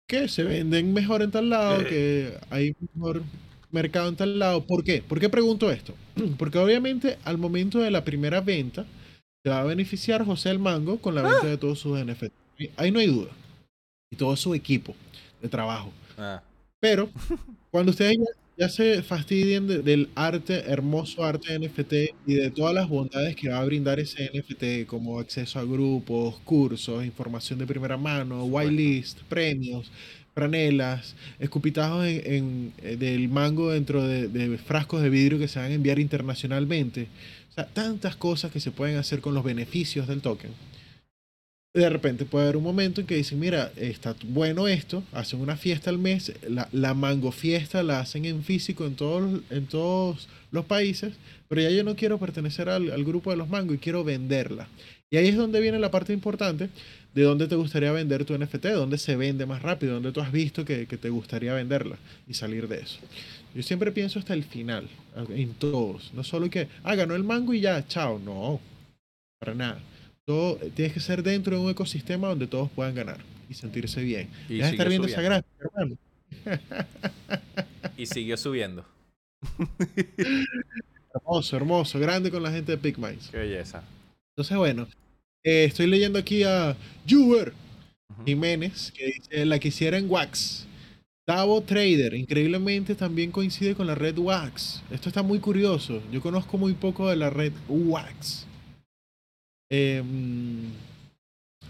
que 0.08 0.28
se 0.28 0.44
venden 0.44 0.92
mejor 0.92 1.22
en 1.22 1.30
tal 1.30 1.50
lado, 1.50 1.80
Eh. 1.82 1.86
que 1.88 2.38
hay 2.50 2.74
mejor 2.94 3.22
mercado 3.70 4.08
en 4.08 4.16
tal 4.16 4.38
lado. 4.38 4.66
¿Por 4.66 4.84
qué? 4.84 5.02
¿Por 5.02 5.20
qué 5.20 5.28
pregunto 5.28 5.70
esto? 5.70 5.94
Porque 6.38 6.58
obviamente 6.58 7.18
al 7.24 7.38
momento 7.38 7.78
de 7.80 7.90
la 7.92 8.04
primera 8.04 8.40
venta 8.40 8.86
se 9.44 9.50
va 9.50 9.60
a 9.62 9.64
beneficiar 9.64 10.24
José 10.24 10.50
el 10.50 10.58
Mango 10.58 10.98
con 11.00 11.14
la 11.14 11.22
venta 11.22 11.46
de 11.46 11.58
todos 11.58 11.78
sus 11.80 11.98
NFT. 11.98 12.32
Ahí- 12.76 12.90
no 12.90 12.98
hay 12.98 13.06
duda. 13.06 13.30
Y 14.12 14.16
todo 14.16 14.36
su 14.36 14.54
equipo 14.54 14.94
de 15.40 15.48
trabajo. 15.48 15.92
Ah, 16.18 16.42
Pero 16.80 17.08
cuando 17.70 17.90
ustedes 17.90 18.16
ya, 18.18 18.66
ya 18.66 18.68
se 18.68 19.02
fastidien 19.02 19.66
de- 19.66 19.82
del 19.82 20.08
arte, 20.14 20.64
hermoso 20.66 21.24
arte 21.24 21.54
NFT 21.58 21.92
y 22.26 22.34
de 22.34 22.50
todas 22.50 22.74
las 22.74 22.88
bondades 22.88 23.36
que 23.36 23.48
va 23.48 23.58
a 23.60 23.64
brindar 23.64 24.00
ese 24.00 24.30
NFT, 24.34 24.86
como 24.86 25.18
acceso 25.20 25.58
a 25.58 25.64
grupos, 25.64 26.36
cursos, 26.44 27.04
información 27.04 27.58
de 27.58 27.66
primera 27.66 27.96
mano, 27.96 28.44
whitelist, 28.44 29.20
premios, 29.22 29.90
franelas, 30.34 31.14
escupitajos 31.38 32.04
en, 32.06 32.22
en- 32.34 32.72
eh, 32.82 32.96
del 32.96 33.28
mango 33.28 33.70
dentro 33.70 34.02
de, 34.06 34.28
de 34.28 34.58
frascos 34.58 35.02
de 35.02 35.10
vidrio 35.10 35.38
que 35.38 35.48
se 35.48 35.58
van 35.58 35.70
a 35.70 35.74
enviar 35.74 35.98
internacionalmente. 35.98 37.08
O 37.50 37.52
sea, 37.52 37.66
tantas 37.66 38.16
cosas 38.16 38.52
que 38.52 38.60
se 38.60 38.70
pueden 38.70 38.96
hacer 38.96 39.20
con 39.20 39.34
los 39.34 39.44
beneficios 39.44 40.06
del 40.06 40.20
token. 40.20 40.50
De 41.72 41.88
repente 41.88 42.24
puede 42.24 42.46
haber 42.46 42.56
un 42.56 42.64
momento 42.64 43.00
en 43.00 43.06
que 43.06 43.14
dicen, 43.14 43.38
mira, 43.38 43.70
está 43.76 44.16
bueno 44.24 44.66
esto, 44.66 45.04
hacen 45.12 45.40
una 45.40 45.56
fiesta 45.56 45.88
al 45.88 45.98
mes, 45.98 46.32
la, 46.48 46.68
la 46.72 46.94
mango 46.94 47.30
fiesta 47.30 47.84
la 47.84 48.00
hacen 48.00 48.24
en 48.24 48.42
físico 48.42 48.86
en 48.86 48.96
todos, 48.96 49.40
en 49.50 49.66
todos 49.66 50.28
los 50.50 50.64
países, 50.64 51.14
pero 51.48 51.60
ya 51.60 51.70
yo 51.70 51.84
no 51.84 51.94
quiero 51.94 52.18
pertenecer 52.18 52.68
al, 52.68 52.90
al 52.90 53.04
grupo 53.04 53.30
de 53.30 53.36
los 53.36 53.48
mangos 53.48 53.76
y 53.76 53.78
quiero 53.78 54.02
venderla. 54.02 54.66
Y 55.10 55.16
ahí 55.16 55.28
es 55.28 55.36
donde 55.36 55.60
viene 55.60 55.78
la 55.78 55.92
parte 55.92 56.12
importante 56.12 56.70
de 57.14 57.22
dónde 57.22 57.46
te 57.46 57.54
gustaría 57.54 57.92
vender 57.92 58.24
tu 58.24 58.36
NFT, 58.36 58.66
dónde 58.66 58.98
se 58.98 59.14
vende 59.14 59.46
más 59.46 59.62
rápido, 59.62 59.94
dónde 59.94 60.10
tú 60.10 60.20
has 60.20 60.32
visto 60.32 60.64
que, 60.64 60.86
que 60.86 60.96
te 60.96 61.08
gustaría 61.08 61.54
venderla 61.54 61.98
y 62.26 62.34
salir 62.34 62.66
de 62.66 62.80
eso. 62.80 62.98
Yo 63.54 63.62
siempre 63.62 63.92
pienso 63.92 64.18
hasta 64.18 64.34
el 64.34 64.42
final, 64.42 64.88
en 65.28 65.54
todos, 65.54 66.12
no 66.14 66.24
solo 66.24 66.50
que, 66.50 66.68
ah, 66.82 66.96
ganó 66.96 67.14
el 67.14 67.24
mango 67.24 67.54
y 67.54 67.60
ya, 67.60 67.86
chao, 67.86 68.18
no, 68.18 68.60
para 69.38 69.54
nada. 69.54 69.80
Todo, 70.26 70.56
tienes 70.74 70.92
que 70.92 71.00
ser 71.00 71.22
dentro 71.22 71.56
de 71.56 71.62
un 71.64 71.70
ecosistema 71.70 72.28
donde 72.28 72.46
todos 72.46 72.70
puedan 72.70 72.94
ganar 72.94 73.18
y 73.48 73.54
sentirse 73.54 74.02
bien. 74.02 74.28
y 74.48 74.56
Deja 74.56 74.66
de 74.66 74.72
estar 74.72 74.88
viendo 74.88 75.06
esa 75.08 75.16
subiendo. 75.16 75.42
gráfica, 75.42 75.64
hermano. 75.64 75.96
Y 77.96 78.06
siguió 78.06 78.36
subiendo. 78.36 78.84
Hermoso, 81.12 81.56
hermoso, 81.56 81.98
grande 81.98 82.30
con 82.30 82.42
la 82.42 82.52
gente 82.52 82.72
de 82.72 82.76
Big 82.76 82.98
Minds. 82.98 83.30
Qué 83.30 83.38
belleza. 83.38 83.82
Entonces, 84.32 84.56
bueno, 84.56 84.86
eh, 85.42 85.64
estoy 85.64 85.86
leyendo 85.86 86.18
aquí 86.18 86.44
a 86.44 86.76
Juber. 87.08 87.52
Jiménez, 88.26 88.92
que 88.92 89.06
dice 89.06 89.44
la 89.46 89.58
quisiera 89.58 89.96
en 89.96 90.10
Wax. 90.10 90.66
Davo 91.26 91.60
Trader, 91.62 92.14
increíblemente 92.14 92.94
también 92.94 93.30
coincide 93.30 93.74
con 93.74 93.86
la 93.86 93.94
red 93.94 94.18
Wax. 94.18 94.82
Esto 94.90 95.08
está 95.08 95.22
muy 95.22 95.38
curioso. 95.38 96.02
Yo 96.12 96.20
conozco 96.20 96.58
muy 96.58 96.74
poco 96.74 97.08
de 97.08 97.16
la 97.16 97.30
red 97.30 97.52
Wax. 97.68 98.46
Em, 99.70 100.72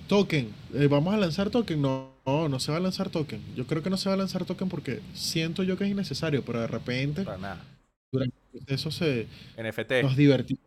token, 0.08 0.48
eh, 0.74 0.86
¿vamos 0.88 1.12
a 1.14 1.18
lanzar 1.18 1.50
token? 1.50 1.80
No, 1.82 2.10
no, 2.26 2.48
no 2.48 2.58
se 2.60 2.72
va 2.72 2.78
a 2.78 2.80
lanzar 2.80 3.10
token. 3.10 3.40
Yo 3.54 3.66
creo 3.66 3.82
que 3.82 3.90
no 3.90 3.96
se 3.96 4.08
va 4.08 4.14
a 4.14 4.18
lanzar 4.18 4.44
token 4.44 4.68
porque 4.68 5.00
siento 5.14 5.62
yo 5.62 5.76
que 5.76 5.84
es 5.84 5.90
innecesario, 5.90 6.42
pero 6.44 6.60
de 6.60 6.66
repente 6.66 7.22
Para 7.24 7.38
nada. 7.38 7.64
durante 8.12 8.34
el 8.54 8.60
proceso 8.64 8.90
se 8.90 9.26
NFT. 9.58 10.02
nos 10.02 10.16
divertimos. 10.16 10.62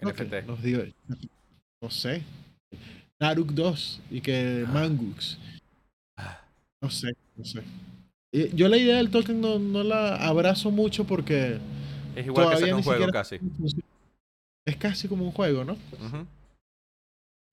NFT. 0.00 0.42
Nos 0.46 0.62
diver- 0.62 0.94
No 1.82 1.90
sé. 1.90 2.22
Naruk 3.20 3.50
2 3.52 4.00
y 4.10 4.20
que 4.20 4.64
Ah. 4.66 4.70
Mangux. 4.72 5.38
No 6.80 6.90
sé, 6.90 7.12
no 7.36 7.44
sé. 7.44 7.62
Eh, 8.32 8.50
Yo 8.54 8.68
la 8.68 8.76
idea 8.76 8.96
del 8.98 9.10
token 9.10 9.40
no, 9.40 9.58
no 9.58 9.82
la 9.82 10.14
abrazo 10.16 10.70
mucho 10.70 11.04
porque 11.04 11.58
Es 12.14 12.26
igual 12.26 12.50
que 12.50 12.56
sacar 12.58 12.74
un 12.74 12.82
juego 12.82 13.06
casi. 13.08 13.40
es 14.66 14.76
casi 14.76 15.08
como 15.08 15.24
un 15.24 15.32
juego, 15.32 15.64
¿no? 15.64 15.72
Ujú. 15.72 16.26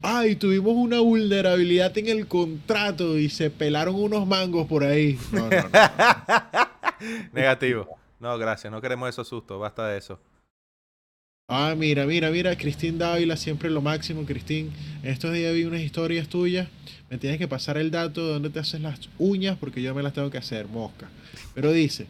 Ay, 0.01 0.36
tuvimos 0.36 0.73
una 0.75 0.99
vulnerabilidad 0.99 1.97
en 1.97 2.08
el 2.10 2.27
contrato 2.27 3.17
y 3.17 3.29
se 3.29 3.49
pelaron 3.49 3.95
unos 3.95 4.27
mangos 4.27 4.67
por 4.67 4.84
ahí. 4.84 5.17
No, 5.31 5.49
no, 5.49 5.62
no. 5.62 5.69
Negativo. 7.34 7.88
No, 8.19 8.38
gracias. 8.38 8.71
No 8.71 8.81
queremos 8.81 9.10
esos 9.10 9.27
sustos. 9.27 9.60
Basta 9.60 9.88
de 9.88 9.97
eso. 9.97 10.19
Ah, 11.47 11.75
mira, 11.77 12.05
mira, 12.05 12.29
mira, 12.31 12.55
Cristín 12.58 12.97
Dávila, 12.97 13.38
siempre 13.38 13.69
lo 13.69 13.81
máximo, 13.81 14.25
Cristín. 14.25 14.71
En 15.03 15.10
estos 15.12 15.31
días 15.34 15.53
vi 15.53 15.63
unas 15.63 15.81
historias 15.81 16.27
tuyas. 16.27 16.67
Me 17.10 17.17
tienes 17.19 17.38
que 17.38 17.47
pasar 17.47 17.77
el 17.77 17.91
dato 17.91 18.25
de 18.25 18.34
dónde 18.34 18.49
te 18.49 18.60
haces 18.60 18.81
las 18.81 18.99
uñas 19.19 19.55
porque 19.60 19.81
yo 19.81 19.93
me 19.93 20.01
las 20.03 20.13
tengo 20.13 20.29
que 20.31 20.39
hacer, 20.39 20.67
mosca. 20.67 21.08
Pero 21.53 21.71
dice, 21.71 22.08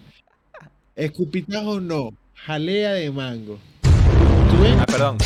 escupitajo 0.96 1.82
no, 1.82 2.12
jalea 2.34 2.94
de 2.94 3.12
mango. 3.12 3.60
¿Tú, 3.82 4.62
ven- 4.64 4.80
Ah, 4.80 4.86
perdón. 4.86 5.18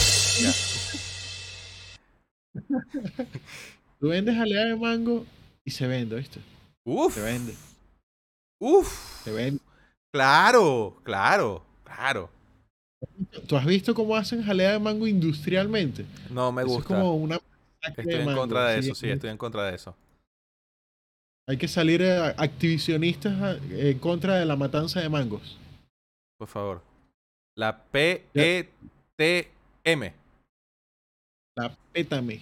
Ya. 0.42 0.52
Tú 4.00 4.10
vendes 4.10 4.36
jalea 4.36 4.66
de 4.66 4.76
mango 4.76 5.26
y 5.66 5.72
se 5.72 5.88
vende, 5.88 6.16
¿viste? 6.16 6.40
Uf. 6.86 7.14
Se 7.14 7.22
vende, 7.22 7.54
Uf. 8.60 9.24
se 9.24 9.32
vende. 9.32 9.62
Claro, 10.12 10.98
claro, 11.04 11.64
claro. 11.84 12.30
¿Tú 13.48 13.56
has 13.56 13.66
visto 13.66 13.94
cómo 13.94 14.16
hacen 14.16 14.44
jalea 14.44 14.74
de 14.74 14.80
mango 14.80 15.08
industrialmente? 15.08 16.06
No 16.30 16.52
me 16.52 16.62
Eso 16.64 16.72
es 16.72 16.76
gusta. 16.78 16.96
como 16.96 17.16
una 17.16 17.40
Estoy 17.82 18.14
en 18.16 18.26
mango, 18.26 18.42
contra 18.42 18.68
de 18.70 18.82
sí, 18.84 18.90
eso, 18.90 18.96
sí, 19.00 19.10
estoy 19.10 19.30
en 19.30 19.38
contra 19.38 19.66
de 19.66 19.76
eso. 19.76 19.96
Hay 21.48 21.58
que 21.58 21.68
salir 21.68 22.02
eh, 22.02 22.34
activisionistas 22.38 23.60
en 23.72 23.98
contra 24.00 24.36
de 24.36 24.46
la 24.46 24.56
matanza 24.56 25.00
de 25.00 25.10
mangos. 25.10 25.58
Por 26.38 26.48
favor. 26.48 26.82
La 27.56 27.82
P-E-T-M. 27.84 28.74
La 31.56 31.76
pétame. 31.92 32.42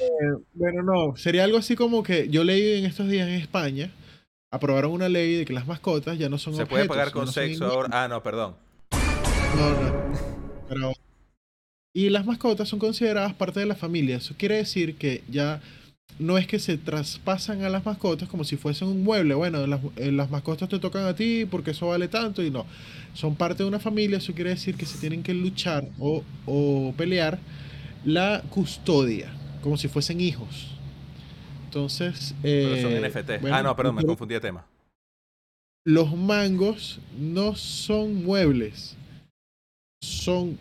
Eh, 0.00 0.42
bueno, 0.54 0.82
no, 0.82 1.16
sería 1.16 1.44
algo 1.44 1.58
así 1.58 1.76
como 1.76 2.02
que 2.02 2.28
yo 2.28 2.44
leí 2.44 2.78
en 2.78 2.86
estos 2.86 3.08
días 3.08 3.28
en 3.28 3.34
España, 3.34 3.90
aprobaron 4.50 4.92
una 4.92 5.08
ley 5.08 5.36
de 5.36 5.44
que 5.44 5.52
las 5.52 5.66
mascotas 5.66 6.18
ya 6.18 6.28
no 6.28 6.38
son 6.38 6.54
¿Se 6.54 6.66
puede 6.66 6.86
pagar 6.86 7.10
con 7.12 7.26
no 7.26 7.32
sexo 7.32 7.66
ahora? 7.66 7.88
Ah, 7.92 8.08
no, 8.08 8.22
perdón. 8.22 8.56
No, 9.56 9.70
no. 9.70 10.18
Pero- 10.68 10.92
y 11.94 12.10
las 12.10 12.26
mascotas 12.26 12.68
son 12.68 12.78
consideradas 12.78 13.34
parte 13.34 13.58
de 13.60 13.66
la 13.66 13.74
familia. 13.74 14.18
Eso 14.18 14.34
quiere 14.38 14.56
decir 14.56 14.96
que 14.96 15.24
ya 15.28 15.60
no 16.18 16.36
es 16.36 16.46
que 16.46 16.58
se 16.58 16.76
traspasan 16.76 17.62
a 17.62 17.68
las 17.68 17.84
mascotas 17.84 18.28
como 18.28 18.44
si 18.44 18.56
fuesen 18.56 18.88
un 18.88 19.04
mueble. 19.04 19.34
Bueno, 19.34 19.66
las, 19.66 19.80
eh, 19.96 20.10
las 20.10 20.30
mascotas 20.30 20.68
te 20.68 20.78
tocan 20.78 21.04
a 21.06 21.14
ti 21.14 21.46
porque 21.48 21.70
eso 21.70 21.88
vale 21.88 22.08
tanto 22.08 22.42
y 22.42 22.50
no. 22.50 22.66
Son 23.14 23.36
parte 23.36 23.62
de 23.62 23.68
una 23.68 23.78
familia, 23.78 24.18
eso 24.18 24.34
quiere 24.34 24.50
decir 24.50 24.76
que 24.76 24.86
se 24.86 24.98
tienen 24.98 25.22
que 25.22 25.34
luchar 25.34 25.88
o, 25.98 26.24
o 26.46 26.92
pelear 26.96 27.38
la 28.04 28.42
custodia, 28.50 29.32
como 29.62 29.76
si 29.76 29.88
fuesen 29.88 30.20
hijos. 30.20 30.68
Entonces... 31.64 32.34
Pero 32.42 32.82
son 32.82 32.92
eh, 32.92 33.08
NFT. 33.08 33.40
bueno, 33.40 33.56
ah, 33.56 33.62
no, 33.62 33.76
perdón, 33.76 33.96
me 33.96 34.04
confundí 34.04 34.34
de 34.34 34.40
tema. 34.40 34.64
Los 35.84 36.14
mangos 36.16 37.00
no 37.18 37.54
son 37.54 38.24
muebles, 38.24 38.96
son 40.02 40.58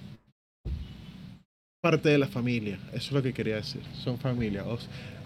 parte 1.81 2.09
de 2.09 2.17
la 2.17 2.27
familia. 2.27 2.79
Eso 2.89 3.07
es 3.07 3.11
lo 3.11 3.23
que 3.23 3.33
quería 3.33 3.55
decir. 3.55 3.81
Son 4.03 4.17
familia. 4.17 4.63
O 4.65 4.77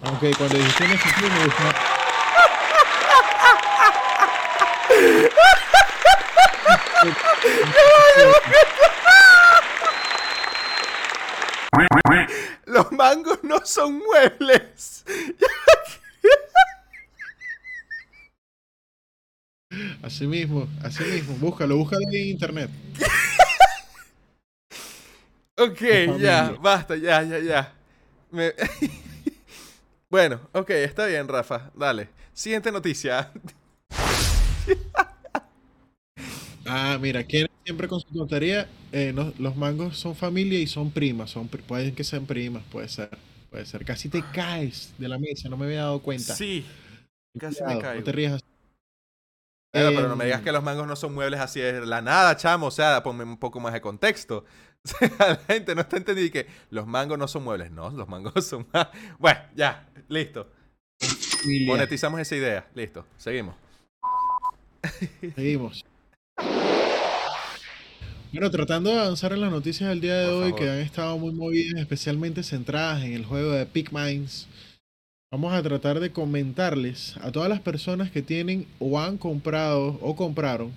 aunque 0.04 0.32
cuando 0.32 0.58
dijiste 0.58 0.84
NFT 0.88 1.22
me 1.22 1.46
gusta. 1.46 1.76
Los 12.66 12.92
mangos 12.92 13.40
no 13.44 13.60
son 13.66 14.00
muebles. 14.00 15.04
Así 20.04 20.28
mismo, 20.28 20.68
así 20.84 21.04
mismo. 21.04 21.36
Búscalo, 21.36 21.78
búscalo 21.78 22.02
en 22.12 22.28
internet. 22.28 22.70
Ok, 25.58 25.80
ya, 26.20 26.52
basta, 26.60 26.96
ya, 26.98 27.22
ya, 27.24 27.40
ya. 27.40 27.74
Me- 28.32 28.54
bueno, 30.12 30.42
ok, 30.54 30.70
está 30.72 31.06
bien, 31.08 31.28
Rafa. 31.28 31.72
Dale. 31.76 32.10
Siguiente 32.34 32.72
noticia. 32.72 33.32
Ah, 36.66 36.98
mira, 37.02 37.26
que 37.26 37.48
siempre 37.66 37.88
con 37.88 38.00
su 38.00 38.08
tontería, 38.14 38.68
eh, 38.92 39.12
no- 39.14 39.34
los 39.40 39.56
mangos 39.56 39.98
son 39.98 40.16
familia 40.16 40.60
y 40.60 40.68
son 40.68 40.92
primas. 40.92 41.32
Son, 41.32 41.48
pueden 41.48 41.96
que 41.96 42.04
sean 42.04 42.26
primas, 42.26 42.64
puede 42.72 42.88
ser. 42.88 43.10
Puede 43.50 43.66
ser. 43.66 43.84
Casi 43.84 44.10
te 44.10 44.24
caes 44.32 44.94
de 44.98 45.08
la 45.10 45.18
mesa, 45.18 45.50
no 45.50 45.58
me 45.58 45.66
había 45.66 45.80
dado 45.82 46.02
cuenta. 46.02 46.36
Sí, 46.36 46.66
casi 47.40 47.64
me 47.66 47.66
Cuidado, 47.66 47.82
caigo. 47.82 48.00
No 48.00 48.06
te 48.06 48.12
rías 48.12 48.34
así. 48.34 48.46
Bueno, 49.74 49.90
pero 49.96 50.08
no 50.10 50.16
me 50.18 50.26
digas 50.26 50.40
Em, 50.40 50.46
que 50.46 50.52
los 50.52 50.64
mangos 50.64 50.86
no 50.88 50.96
son 50.98 51.14
muebles 51.14 51.40
así 51.40 51.60
de 51.62 51.86
la 51.86 52.02
nada, 52.02 52.36
chamo. 52.36 52.68
O 52.68 52.72
sea, 52.72 53.02
ponme 53.04 53.24
un 53.24 53.38
poco 53.38 53.60
más 53.60 53.74
de 53.74 53.82
contexto. 53.82 54.46
La 55.20 55.36
gente 55.48 55.76
no 55.76 55.82
está 55.82 55.98
entendiendo 55.98 56.34
que 56.34 56.48
los 56.70 56.88
mangos 56.88 57.18
no 57.18 57.28
son 57.28 57.44
muebles. 57.44 57.72
No, 57.72 57.90
los 57.92 58.08
mangos 58.08 58.34
son. 58.46 58.68
Bueno, 59.20 59.40
ya, 59.56 59.88
listo. 60.08 60.48
Monetizamos 61.66 62.20
esa 62.20 62.36
idea. 62.36 62.68
Listo, 62.76 63.06
seguimos. 63.18 63.56
Seguimos. 65.36 65.84
Bueno, 68.32 68.50
tratando 68.50 68.92
de 68.92 69.00
avanzar 69.00 69.34
en 69.34 69.42
las 69.42 69.52
noticias 69.52 69.90
del 69.90 70.00
día 70.00 70.18
de 70.20 70.26
Por 70.28 70.36
hoy, 70.36 70.50
favor. 70.52 70.60
que 70.60 70.70
han 70.70 70.80
estado 70.80 71.18
muy 71.18 71.34
movidas, 71.34 71.82
especialmente 71.82 72.44
centradas 72.44 73.04
en 73.04 73.14
el 73.14 73.26
juego 73.26 73.52
de 73.52 73.66
Pikmines, 73.66 74.48
vamos 75.32 75.54
a 75.54 75.62
tratar 75.62 76.00
de 76.00 76.12
comentarles 76.14 77.18
a 77.18 77.32
todas 77.32 77.50
las 77.50 77.60
personas 77.60 78.10
que 78.10 78.22
tienen 78.22 78.68
o 78.80 79.00
han 79.00 79.18
comprado 79.18 79.98
o 80.02 80.16
compraron 80.16 80.72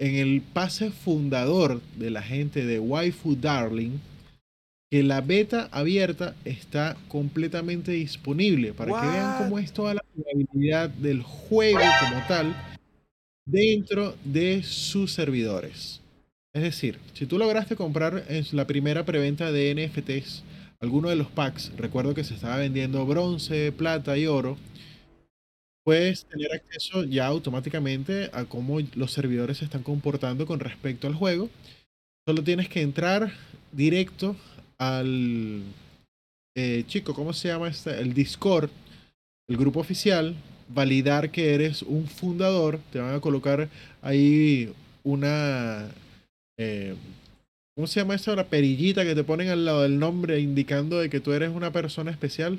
en 0.00 0.16
el 0.16 0.40
pase 0.40 0.90
fundador 0.90 1.80
de 1.96 2.10
la 2.10 2.22
gente 2.22 2.64
de 2.64 2.80
Waifu 2.80 3.36
Darling, 3.36 3.98
que 4.90 5.02
la 5.02 5.20
beta 5.20 5.68
abierta 5.70 6.34
está 6.44 6.96
completamente 7.08 7.92
disponible 7.92 8.72
para 8.72 8.98
que 8.98 9.06
vean 9.06 9.38
cómo 9.38 9.58
es 9.58 9.72
toda 9.72 9.94
la 9.94 10.04
jugabilidad 10.16 10.88
del 10.88 11.22
juego 11.22 11.80
como 12.00 12.26
tal 12.26 12.56
dentro 13.46 14.16
de 14.24 14.62
sus 14.62 15.12
servidores. 15.12 16.00
Es 16.54 16.62
decir, 16.62 16.98
si 17.12 17.26
tú 17.26 17.38
lograste 17.38 17.76
comprar 17.76 18.24
en 18.28 18.44
la 18.52 18.66
primera 18.66 19.04
preventa 19.04 19.52
de 19.52 19.74
NFTs 19.74 20.42
alguno 20.80 21.10
de 21.10 21.16
los 21.16 21.28
packs, 21.28 21.72
recuerdo 21.76 22.14
que 22.14 22.24
se 22.24 22.34
estaba 22.34 22.56
vendiendo 22.56 23.04
bronce, 23.04 23.70
plata 23.70 24.16
y 24.16 24.26
oro, 24.26 24.56
puedes 25.84 26.24
tener 26.26 26.52
acceso 26.52 27.04
ya 27.04 27.26
automáticamente 27.26 28.30
a 28.32 28.44
cómo 28.44 28.78
los 28.94 29.12
servidores 29.12 29.58
se 29.58 29.64
están 29.64 29.82
comportando 29.82 30.46
con 30.46 30.60
respecto 30.60 31.06
al 31.06 31.14
juego. 31.14 31.48
Solo 32.26 32.42
tienes 32.44 32.68
que 32.68 32.82
entrar 32.82 33.32
directo 33.72 34.36
al 34.78 35.62
eh, 36.56 36.84
chico, 36.86 37.14
¿cómo 37.14 37.32
se 37.32 37.48
llama 37.48 37.68
este? 37.68 37.98
El 38.00 38.14
Discord, 38.14 38.70
el 39.48 39.56
grupo 39.56 39.80
oficial, 39.80 40.34
validar 40.68 41.30
que 41.30 41.54
eres 41.54 41.82
un 41.82 42.06
fundador, 42.06 42.80
te 42.92 43.00
van 43.00 43.14
a 43.14 43.20
colocar 43.20 43.68
ahí 44.02 44.72
una 45.02 45.88
eh, 46.58 46.94
¿cómo 47.74 47.86
se 47.86 48.00
llama 48.00 48.14
eso? 48.14 48.36
La 48.36 48.48
perillita 48.48 49.04
que 49.04 49.14
te 49.14 49.24
ponen 49.24 49.48
al 49.48 49.64
lado 49.64 49.82
del 49.82 49.98
nombre 49.98 50.38
indicando 50.40 50.98
de 50.98 51.08
que 51.08 51.20
tú 51.20 51.32
eres 51.32 51.48
una 51.48 51.72
persona 51.72 52.10
especial. 52.10 52.58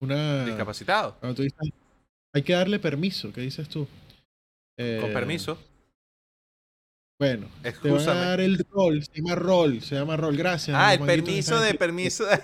Una 0.00 0.44
Discapacitado. 0.44 1.16
cuando 1.20 1.36
tú 1.36 1.42
dices, 1.42 1.72
hay 2.34 2.42
que 2.42 2.52
darle 2.52 2.78
permiso, 2.78 3.32
¿qué 3.32 3.40
dices 3.42 3.68
tú? 3.68 3.84
Con 3.86 3.90
Eh, 4.86 5.10
permiso. 5.12 5.58
Bueno, 7.20 7.46
te 7.46 7.52
van 7.52 7.64
a 7.64 7.68
Excúsame. 7.68 8.20
dar 8.20 8.40
el 8.40 8.64
rol, 8.70 9.02
se 9.02 9.10
llama 9.20 9.34
rol, 9.34 9.82
se 9.82 9.96
llama 9.96 10.16
rol, 10.16 10.36
gracias. 10.36 10.76
Ah, 10.78 10.94
el 10.94 11.00
permiso 11.00 11.60
de 11.60 11.74
permiso. 11.74 12.24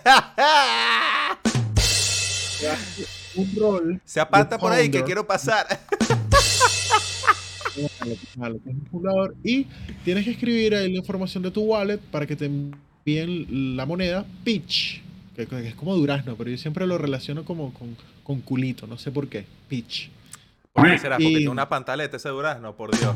Un 3.37 3.55
rol. 3.57 4.01
Se 4.05 4.18
aparta 4.20 4.59
por 4.59 4.72
ahí 4.72 4.91
que 4.91 5.05
quiero 5.05 5.24
pasar. 5.26 5.66
Y 9.43 9.66
tienes 10.05 10.24
que 10.24 10.30
escribir 10.32 10.74
ahí 10.74 10.91
la 10.93 10.99
información 10.99 11.43
de 11.43 11.51
tu 11.51 11.62
wallet 11.62 11.99
para 11.99 12.26
que 12.26 12.37
te 12.37 12.47
envíen 12.47 13.76
la 13.76 13.87
moneda 13.87 14.24
Peach, 14.45 15.03
que, 15.35 15.47
que 15.47 15.68
es 15.68 15.74
como 15.74 15.95
durazno, 15.97 16.37
pero 16.37 16.51
yo 16.51 16.59
siempre 16.59 16.87
lo 16.87 16.99
relaciono 16.99 17.45
como 17.45 17.72
con, 17.74 17.97
con 18.22 18.41
culito, 18.41 18.87
no 18.87 18.99
sé 18.99 19.11
por 19.11 19.28
qué. 19.28 19.45
Peach. 19.68 20.09
¿Por 20.72 20.91
qué 20.91 20.99
será? 20.99 21.16
Porque 21.16 21.28
Y- 21.30 21.35
tiene 21.37 21.49
una 21.51 21.68
pantaleta 21.68 22.16
ese 22.16 22.28
durazno, 22.30 22.74
por 22.74 22.91
Dios. 22.99 23.14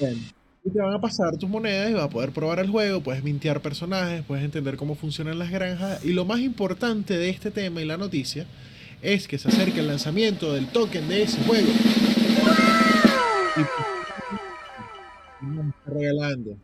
Bueno, 0.00 0.18
y 0.64 0.70
te 0.70 0.80
van 0.80 0.92
a 0.94 1.00
pasar 1.00 1.36
tus 1.38 1.48
monedas 1.48 1.90
y 1.90 1.94
vas 1.94 2.04
a 2.04 2.10
poder 2.10 2.30
probar 2.30 2.58
el 2.58 2.68
juego, 2.70 3.00
puedes 3.00 3.22
mintear 3.22 3.60
personajes, 3.60 4.22
puedes 4.26 4.44
entender 4.44 4.76
cómo 4.76 4.94
funcionan 4.96 5.38
las 5.38 5.50
granjas. 5.50 6.04
Y 6.04 6.12
lo 6.12 6.24
más 6.24 6.40
importante 6.40 7.16
de 7.16 7.30
este 7.30 7.50
tema 7.50 7.80
y 7.80 7.84
la 7.84 7.96
noticia 7.96 8.44
es 9.02 9.28
que 9.28 9.38
se 9.38 9.48
acerca 9.48 9.80
el 9.80 9.86
lanzamiento 9.86 10.52
del 10.52 10.66
token 10.68 11.08
de 11.08 11.22
ese 11.22 11.40
juego. 11.44 11.68
Y 15.40 15.90
regalando 15.90 16.56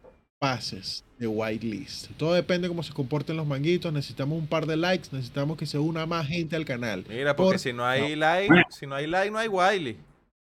pases 0.45 1.05
de 1.18 1.26
whitelist. 1.26 2.11
Todo 2.18 2.34
depende 2.34 2.66
de 2.66 2.68
cómo 2.68 2.82
se 2.82 2.92
comporten 2.92 3.36
los 3.36 3.47
manguitos. 3.47 3.90
Necesitamos 3.92 4.38
un 4.38 4.47
par 4.47 4.66
de 4.66 4.76
likes, 4.76 5.09
necesitamos 5.12 5.57
que 5.57 5.64
se 5.64 5.78
una 5.78 6.05
más 6.07 6.26
gente 6.26 6.55
al 6.57 6.64
canal. 6.64 7.05
Mira, 7.09 7.34
porque 7.34 7.53
Por- 7.53 7.59
si 7.59 7.72
no 7.72 7.84
hay 7.86 8.14
like, 8.14 8.53
si 8.70 8.86
no 8.86 8.95
hay 8.95 9.07
like, 9.07 9.30
no 9.30 9.38
hay 9.38 9.49
Wiley. 9.49 9.97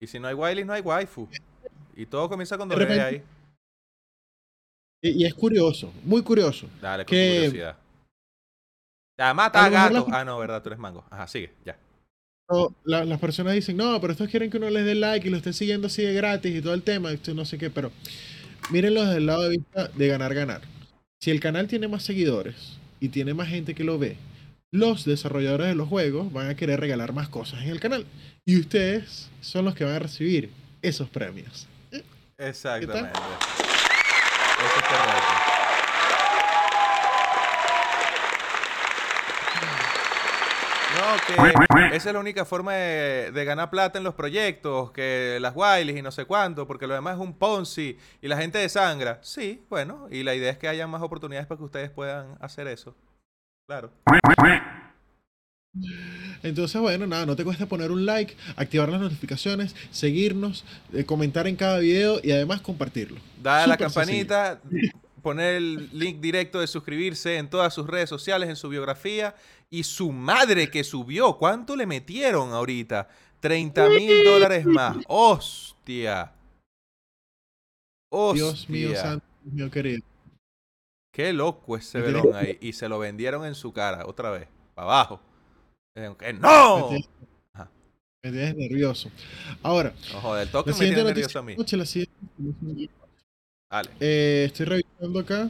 Y 0.01 0.07
si 0.07 0.19
no 0.21 0.29
hay 0.29 0.35
Wiley, 0.35 0.65
no 0.65 0.73
hay 0.73 0.81
waifu. 0.83 1.29
Y 1.97 2.07
todo 2.07 2.29
comienza 2.29 2.57
con 2.57 2.69
doble 2.69 2.85
repente- 2.85 3.03
ahí. 3.05 3.23
Y, 5.03 5.23
y 5.23 5.27
es 5.27 5.35
curioso, 5.35 5.93
muy 6.05 6.23
curioso. 6.23 6.69
Dale, 6.81 7.05
con 7.05 7.11
que- 7.11 7.35
curiosidad. 7.37 7.77
Ya, 9.19 9.35
mata 9.35 9.65
A 9.65 9.69
gato. 9.71 10.07
la- 10.09 10.21
Ah, 10.21 10.25
no, 10.25 10.39
verdad, 10.39 10.63
tú 10.63 10.69
eres 10.69 10.79
mango. 10.79 11.05
Ajá, 11.11 11.27
sigue, 11.27 11.53
ya. 11.65 11.77
No, 12.49 12.75
la- 12.85 13.05
las 13.05 13.19
personas 13.19 13.55
dicen, 13.55 13.77
no, 13.77 14.01
pero 14.01 14.13
estos 14.13 14.29
quieren 14.29 14.51
que 14.51 14.57
uno 14.59 14.71
les 14.71 14.85
dé 14.85 14.95
like 14.95 15.27
y 15.27 15.31
lo 15.31 15.37
esté 15.37 15.53
siguiendo 15.53 15.87
así 15.89 16.03
de 16.03 16.13
gratis 16.15 16.55
y 16.55 16.63
todo 16.63 16.75
el 16.75 16.83
tema, 16.83 17.13
esto 17.13 17.35
no 17.35 17.45
sé 17.45 17.59
qué, 17.59 17.71
pero 17.71 17.91
mírenlo 18.71 19.05
desde 19.05 19.19
el 19.19 19.27
lado 19.27 19.43
de 19.43 19.51
vista 19.51 19.89
de 19.89 20.09
ganar, 20.09 20.35
ganar. 20.35 20.63
Si 21.21 21.31
el 21.31 21.41
canal 21.41 21.67
tiene 21.69 21.89
más 21.89 22.03
seguidores 22.03 22.79
y 23.01 23.09
tiene 23.09 23.35
más 23.35 23.49
gente 23.49 23.75
que 23.75 23.85
lo 23.85 23.99
ve, 23.99 24.17
los 24.73 25.05
desarrolladores 25.05 25.67
de 25.67 25.75
los 25.75 25.89
juegos 25.89 26.33
van 26.33 26.49
a 26.49 26.55
querer 26.55 26.81
regalar 26.81 27.13
más 27.13 27.29
cosas 27.29 27.63
en 27.63 27.71
el 27.71 27.81
canal. 27.81 28.07
Y 28.45 28.59
ustedes 28.59 29.29
son 29.41 29.65
los 29.65 29.75
que 29.75 29.85
van 29.85 29.95
a 29.95 29.99
recibir 29.99 30.51
esos 30.83 31.09
premios. 31.09 31.67
Exactamente. 32.39 33.11
Eso 33.11 34.77
es 34.77 34.87
correcto. 34.87 35.51
No, 40.97 41.00
que 41.27 41.97
esa 41.97 42.09
es 42.09 42.15
la 42.15 42.21
única 42.21 42.45
forma 42.45 42.75
de, 42.75 43.33
de 43.33 43.45
ganar 43.45 43.71
plata 43.71 43.99
en 43.99 44.05
los 44.05 44.15
proyectos, 44.15 44.91
que 44.93 45.39
las 45.41 45.55
Wileys 45.55 45.99
y 45.99 46.03
no 46.03 46.11
sé 46.11 46.25
cuánto, 46.25 46.67
porque 46.67 46.87
lo 46.87 46.95
demás 46.95 47.15
es 47.15 47.21
un 47.21 47.35
Ponzi 47.35 47.97
y 48.21 48.29
la 48.29 48.37
gente 48.37 48.59
desangra. 48.59 49.19
Sí, 49.23 49.63
bueno, 49.69 50.09
y 50.11 50.23
la 50.23 50.35
idea 50.35 50.51
es 50.51 50.59
que 50.59 50.69
haya 50.69 50.87
más 50.87 51.03
oportunidades 51.03 51.47
para 51.47 51.59
que 51.59 51.65
ustedes 51.65 51.91
puedan 51.91 52.37
hacer 52.41 52.67
eso. 52.69 52.95
Claro. 53.67 53.93
Entonces, 56.43 56.81
bueno, 56.81 57.07
nada, 57.07 57.27
no 57.27 57.37
te 57.37 57.45
cuesta 57.45 57.67
poner 57.67 57.93
un 57.93 58.05
like, 58.05 58.37
activar 58.57 58.89
las 58.89 59.01
notificaciones, 59.01 59.77
seguirnos, 59.91 60.65
eh, 60.93 61.05
comentar 61.05 61.47
en 61.47 61.55
cada 61.55 61.79
video 61.79 62.19
y 62.23 62.33
además 62.33 62.61
compartirlo. 62.61 63.21
Dale 63.41 63.65
a 63.65 63.67
la 63.69 63.77
campanita, 63.77 64.61
poner 65.23 65.55
el 65.55 65.89
link 65.93 66.21
directo 66.21 66.61
de 66.61 66.67
suscribirse 66.67 67.37
en 67.37 67.49
todas 67.49 67.73
sus 67.73 67.87
redes 67.87 68.09
sociales, 68.09 68.49
en 68.49 68.57
su 68.57 68.69
biografía. 68.69 69.35
Y 69.73 69.85
su 69.85 70.11
madre 70.13 70.71
que 70.71 70.83
subió, 70.83 71.37
¿cuánto 71.39 71.77
le 71.77 71.87
metieron 71.87 72.53
ahorita? 72.53 73.09
30 73.41 73.89
mil 73.89 74.25
dólares 74.25 74.67
más. 74.67 74.97
¡Hostia! 75.09 76.33
¡Hostia! 78.13 78.45
Dios 78.45 78.69
mío, 78.69 78.97
santo, 78.97 79.25
mío 79.45 79.71
querido. 79.71 80.03
Qué 81.13 81.33
loco 81.33 81.77
ese 81.77 82.01
velón 82.01 82.35
ahí. 82.35 82.59
Y 82.61 82.73
se 82.73 82.89
lo 82.89 82.99
vendieron 82.99 83.45
en 83.47 83.55
su 83.55 83.73
cara, 83.73 84.07
otra 84.07 84.31
vez, 84.31 84.49
para 84.75 84.87
abajo. 84.87 85.21
Eh, 85.97 86.15
¡Que 86.19 86.33
no! 86.33 86.77
Me 86.91 86.99
tienes- 86.99 87.09
Ajá. 87.55 87.71
Me 88.25 88.31
tienes 88.33 88.57
nervioso. 88.57 89.11
Ahora, 89.63 89.93
No 90.13 90.21
joder, 90.21 90.43
el 90.47 90.51
toque 90.53 90.71
me 90.71 90.77
tiene 90.77 90.89
siguiente 90.97 91.15
nervioso 91.15 91.39
a 91.39 91.43
mí. 91.43 91.57
noche, 91.57 91.77
la 91.77 91.85
Dale. 93.73 93.91
Eh, 94.01 94.45
estoy 94.47 94.67
revisando 94.67 95.21
acá. 95.21 95.49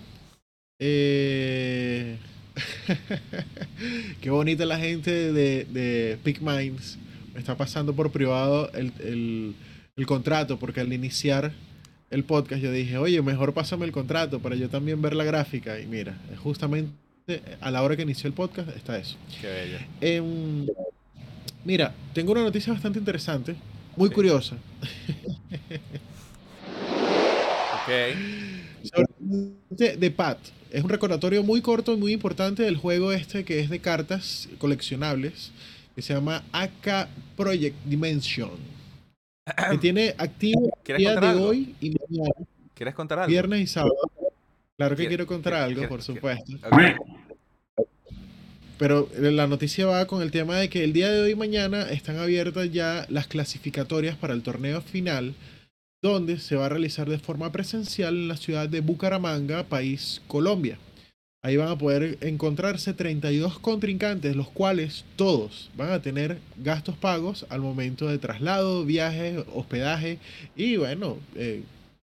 Eh, 0.79 2.19
Qué 4.21 4.31
bonita 4.31 4.65
la 4.65 4.79
gente 4.79 5.33
de, 5.33 5.65
de 5.67 6.19
Peak 6.23 6.41
Minds. 6.41 6.99
Me 7.35 7.41
está 7.41 7.57
pasando 7.57 7.95
por 7.95 8.11
privado 8.11 8.71
el, 8.73 8.93
el- 9.01 9.55
el 9.97 10.07
contrato, 10.07 10.59
porque 10.59 10.81
al 10.81 10.93
iniciar 10.93 11.53
el 12.11 12.25
podcast 12.25 12.63
yo 12.63 12.73
dije, 12.73 12.97
oye, 12.97 13.21
mejor 13.23 13.53
pásame 13.53 13.85
el 13.85 13.93
contrato 13.93 14.41
para 14.41 14.57
yo 14.57 14.69
también 14.71 15.03
ver 15.03 15.15
la 15.15 15.25
gráfica. 15.25 15.79
Y 15.79 15.87
mira, 15.87 16.17
justamente 16.43 16.93
a 17.61 17.71
la 17.71 17.83
hora 17.83 17.97
que 17.97 18.03
inició 18.03 18.27
el 18.29 18.33
podcast 18.35 18.75
está 18.77 18.97
eso. 18.99 19.17
Qué 19.41 19.47
bello. 19.47 19.79
Em, 20.01 20.67
mira, 21.65 21.95
tengo 22.15 22.33
una 22.33 22.43
noticia 22.43 22.73
bastante 22.73 22.99
interesante, 22.99 23.55
muy 23.97 24.09
Sí. 24.09 24.15
curiosa. 24.15 24.57
Ok. 27.75 27.91
sobre 28.83 29.07
de, 29.71 29.97
de 29.97 30.11
Pat. 30.11 30.39
Es 30.71 30.85
un 30.85 30.89
recordatorio 30.91 31.43
muy 31.43 31.61
corto 31.63 31.93
y 31.95 31.97
muy 31.97 32.13
importante 32.13 32.63
del 32.63 32.77
juego 32.77 33.13
este 33.13 33.45
que 33.45 33.61
es 33.61 33.71
de 33.71 33.81
cartas 33.81 34.49
coleccionables 34.59 35.51
que 35.97 36.03
se 36.03 36.15
llama 36.15 36.45
AK 36.53 37.09
Project 37.37 37.77
Dimension. 37.85 38.51
Que 39.71 39.79
tiene 39.81 40.15
activo 40.17 40.67
el 40.67 40.83
¿Quieres 40.85 41.01
día 41.01 41.21
de 41.21 41.27
algo? 41.27 41.49
hoy 41.49 41.75
y 41.81 41.91
mañana, 42.09 42.35
¿Quieres 42.75 42.95
contar 42.95 43.19
algo? 43.21 43.31
viernes 43.31 43.61
y 43.63 43.67
sábado. 43.67 43.97
Claro 44.77 44.97
que 44.97 45.09
quiero 45.09 45.27
contar 45.27 45.55
algo, 45.55 45.89
por 45.89 46.03
supuesto. 46.03 46.53
Pero 48.79 49.11
la 49.19 49.47
noticia 49.47 49.85
va 49.87 50.07
con 50.07 50.23
el 50.23 50.31
tema 50.31 50.57
de 50.57 50.71
que 50.71 50.85
el 50.85 50.95
día 50.95 51.11
de 51.11 51.21
hoy 51.21 51.33
y 51.33 51.35
mañana 51.35 51.91
están 51.91 52.17
abiertas 52.19 52.73
ya 52.73 53.05
las 53.11 53.27
clasificatorias 53.27 54.17
para 54.17 54.33
el 54.33 54.43
torneo 54.43 54.81
final, 54.81 55.35
donde 56.03 56.39
se 56.39 56.57
va 56.57 56.67
a 56.67 56.71
realizar 56.71 57.09
de 57.09 57.19
forma 57.19 57.53
presencial 57.53 58.15
en 58.17 58.29
la 58.29 58.37
ciudad 58.37 58.69
de 58.69 58.81
Bucaramanga, 58.81 59.65
país 59.65 60.23
Colombia. 60.27 60.79
Ahí 61.43 61.57
van 61.57 61.69
a 61.69 61.79
poder 61.79 62.19
encontrarse 62.21 62.93
32 62.93 63.59
contrincantes, 63.59 64.37
los 64.37 64.49
cuales 64.49 65.05
todos 65.17 65.71
van 65.77 65.91
a 65.91 66.03
tener 66.03 66.39
gastos 66.59 66.97
pagos 66.97 67.47
al 67.49 67.61
momento 67.63 68.07
de 68.09 68.19
traslado, 68.19 68.85
viaje, 68.85 69.43
hospedaje 69.55 70.19
y 70.55 70.77
bueno, 70.77 71.17
eh, 71.37 71.63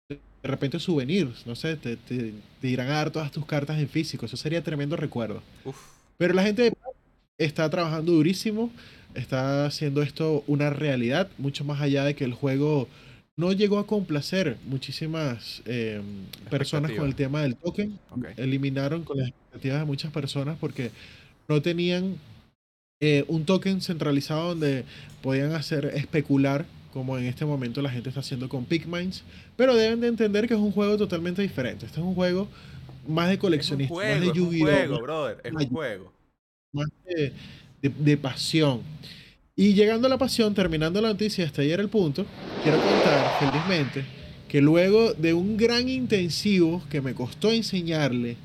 de 0.09 0.19
repente 0.43 0.79
souvenirs, 0.79 1.45
no 1.45 1.55
sé, 1.55 1.75
te, 1.75 1.97
te- 1.97 2.33
te 2.61 2.67
irán 2.69 2.87
a 2.87 2.93
dar 2.93 3.11
todas 3.11 3.31
tus 3.31 3.45
cartas 3.45 3.79
en 3.79 3.89
físico, 3.89 4.25
eso 4.25 4.37
sería 4.37 4.63
tremendo 4.63 4.95
recuerdo. 4.95 5.41
Uf. 5.65 5.75
Pero 6.17 6.33
la 6.33 6.43
gente 6.43 6.71
está 7.37 7.69
trabajando 7.69 8.13
durísimo, 8.13 8.71
está 9.13 9.65
haciendo 9.65 10.01
esto 10.01 10.43
una 10.47 10.69
realidad, 10.69 11.29
mucho 11.37 11.65
más 11.65 11.81
allá 11.81 12.05
de 12.05 12.15
que 12.15 12.23
el 12.23 12.33
juego 12.33 12.87
no 13.37 13.51
llegó 13.53 13.77
a 13.77 13.85
complacer 13.87 14.57
muchísimas 14.65 15.61
eh, 15.65 16.01
personas 16.49 16.91
con 16.91 17.05
el 17.05 17.15
tema 17.15 17.41
del 17.43 17.55
token. 17.55 17.97
Ok. 18.09 18.25
Eliminaron 18.37 19.03
con 19.03 19.17
las 19.19 19.29
expectativas 19.29 19.79
de 19.79 19.85
muchas 19.85 20.11
personas 20.11 20.57
porque 20.59 20.91
no 21.47 21.61
tenían 21.61 22.15
eh, 22.99 23.23
un 23.27 23.45
token 23.45 23.79
centralizado 23.81 24.49
donde 24.49 24.85
podían 25.21 25.51
hacer 25.53 25.85
especular 25.93 26.65
como 26.91 27.15
en 27.19 27.25
este 27.25 27.45
momento 27.45 27.81
la 27.83 27.91
gente 27.91 28.09
está 28.09 28.21
haciendo 28.21 28.49
con 28.49 28.65
Pigmines. 28.65 29.23
Pero 29.55 29.75
deben 29.75 30.01
de 30.01 30.07
entender 30.07 30.47
que 30.47 30.55
es 30.55 30.59
un 30.59 30.71
juego 30.71 30.97
totalmente 30.97 31.43
diferente. 31.43 31.85
Este 31.85 31.99
es 31.99 32.05
un 32.05 32.15
juego 32.15 32.47
más 33.07 33.29
de 33.29 33.37
coleccionista, 33.37 33.93
más 33.93 34.03
de 34.03 34.25
es 34.25 34.27
un 34.29 34.33
Yu-Gi-Oh! 34.33 34.65
juego, 34.65 35.01
brother. 35.01 35.37
Es 35.43 35.53
un 35.53 35.69
juego. 35.69 36.11
más 36.73 36.87
de, 37.05 37.33
de- 37.83 37.89
de 37.89 38.17
pasión. 38.17 38.81
Y 39.59 39.73
llegando 39.73 40.05
a 40.05 40.09
la 40.11 40.19
pasión, 40.19 40.53
terminando 40.53 41.01
la 41.01 41.07
noticia, 41.07 41.43
hasta 41.43 41.63
ayer 41.63 41.79
el 41.79 41.89
punto, 41.89 42.27
quiero 42.61 42.77
contar 42.77 43.39
felizmente 43.39 44.05
que 44.47 44.61
luego 44.61 45.13
de 45.13 45.33
un 45.33 45.57
gran 45.57 45.89
intensivo 45.89 46.83
que 46.91 47.01
me 47.01 47.15
costó 47.15 47.51
enseñarle 47.51 48.37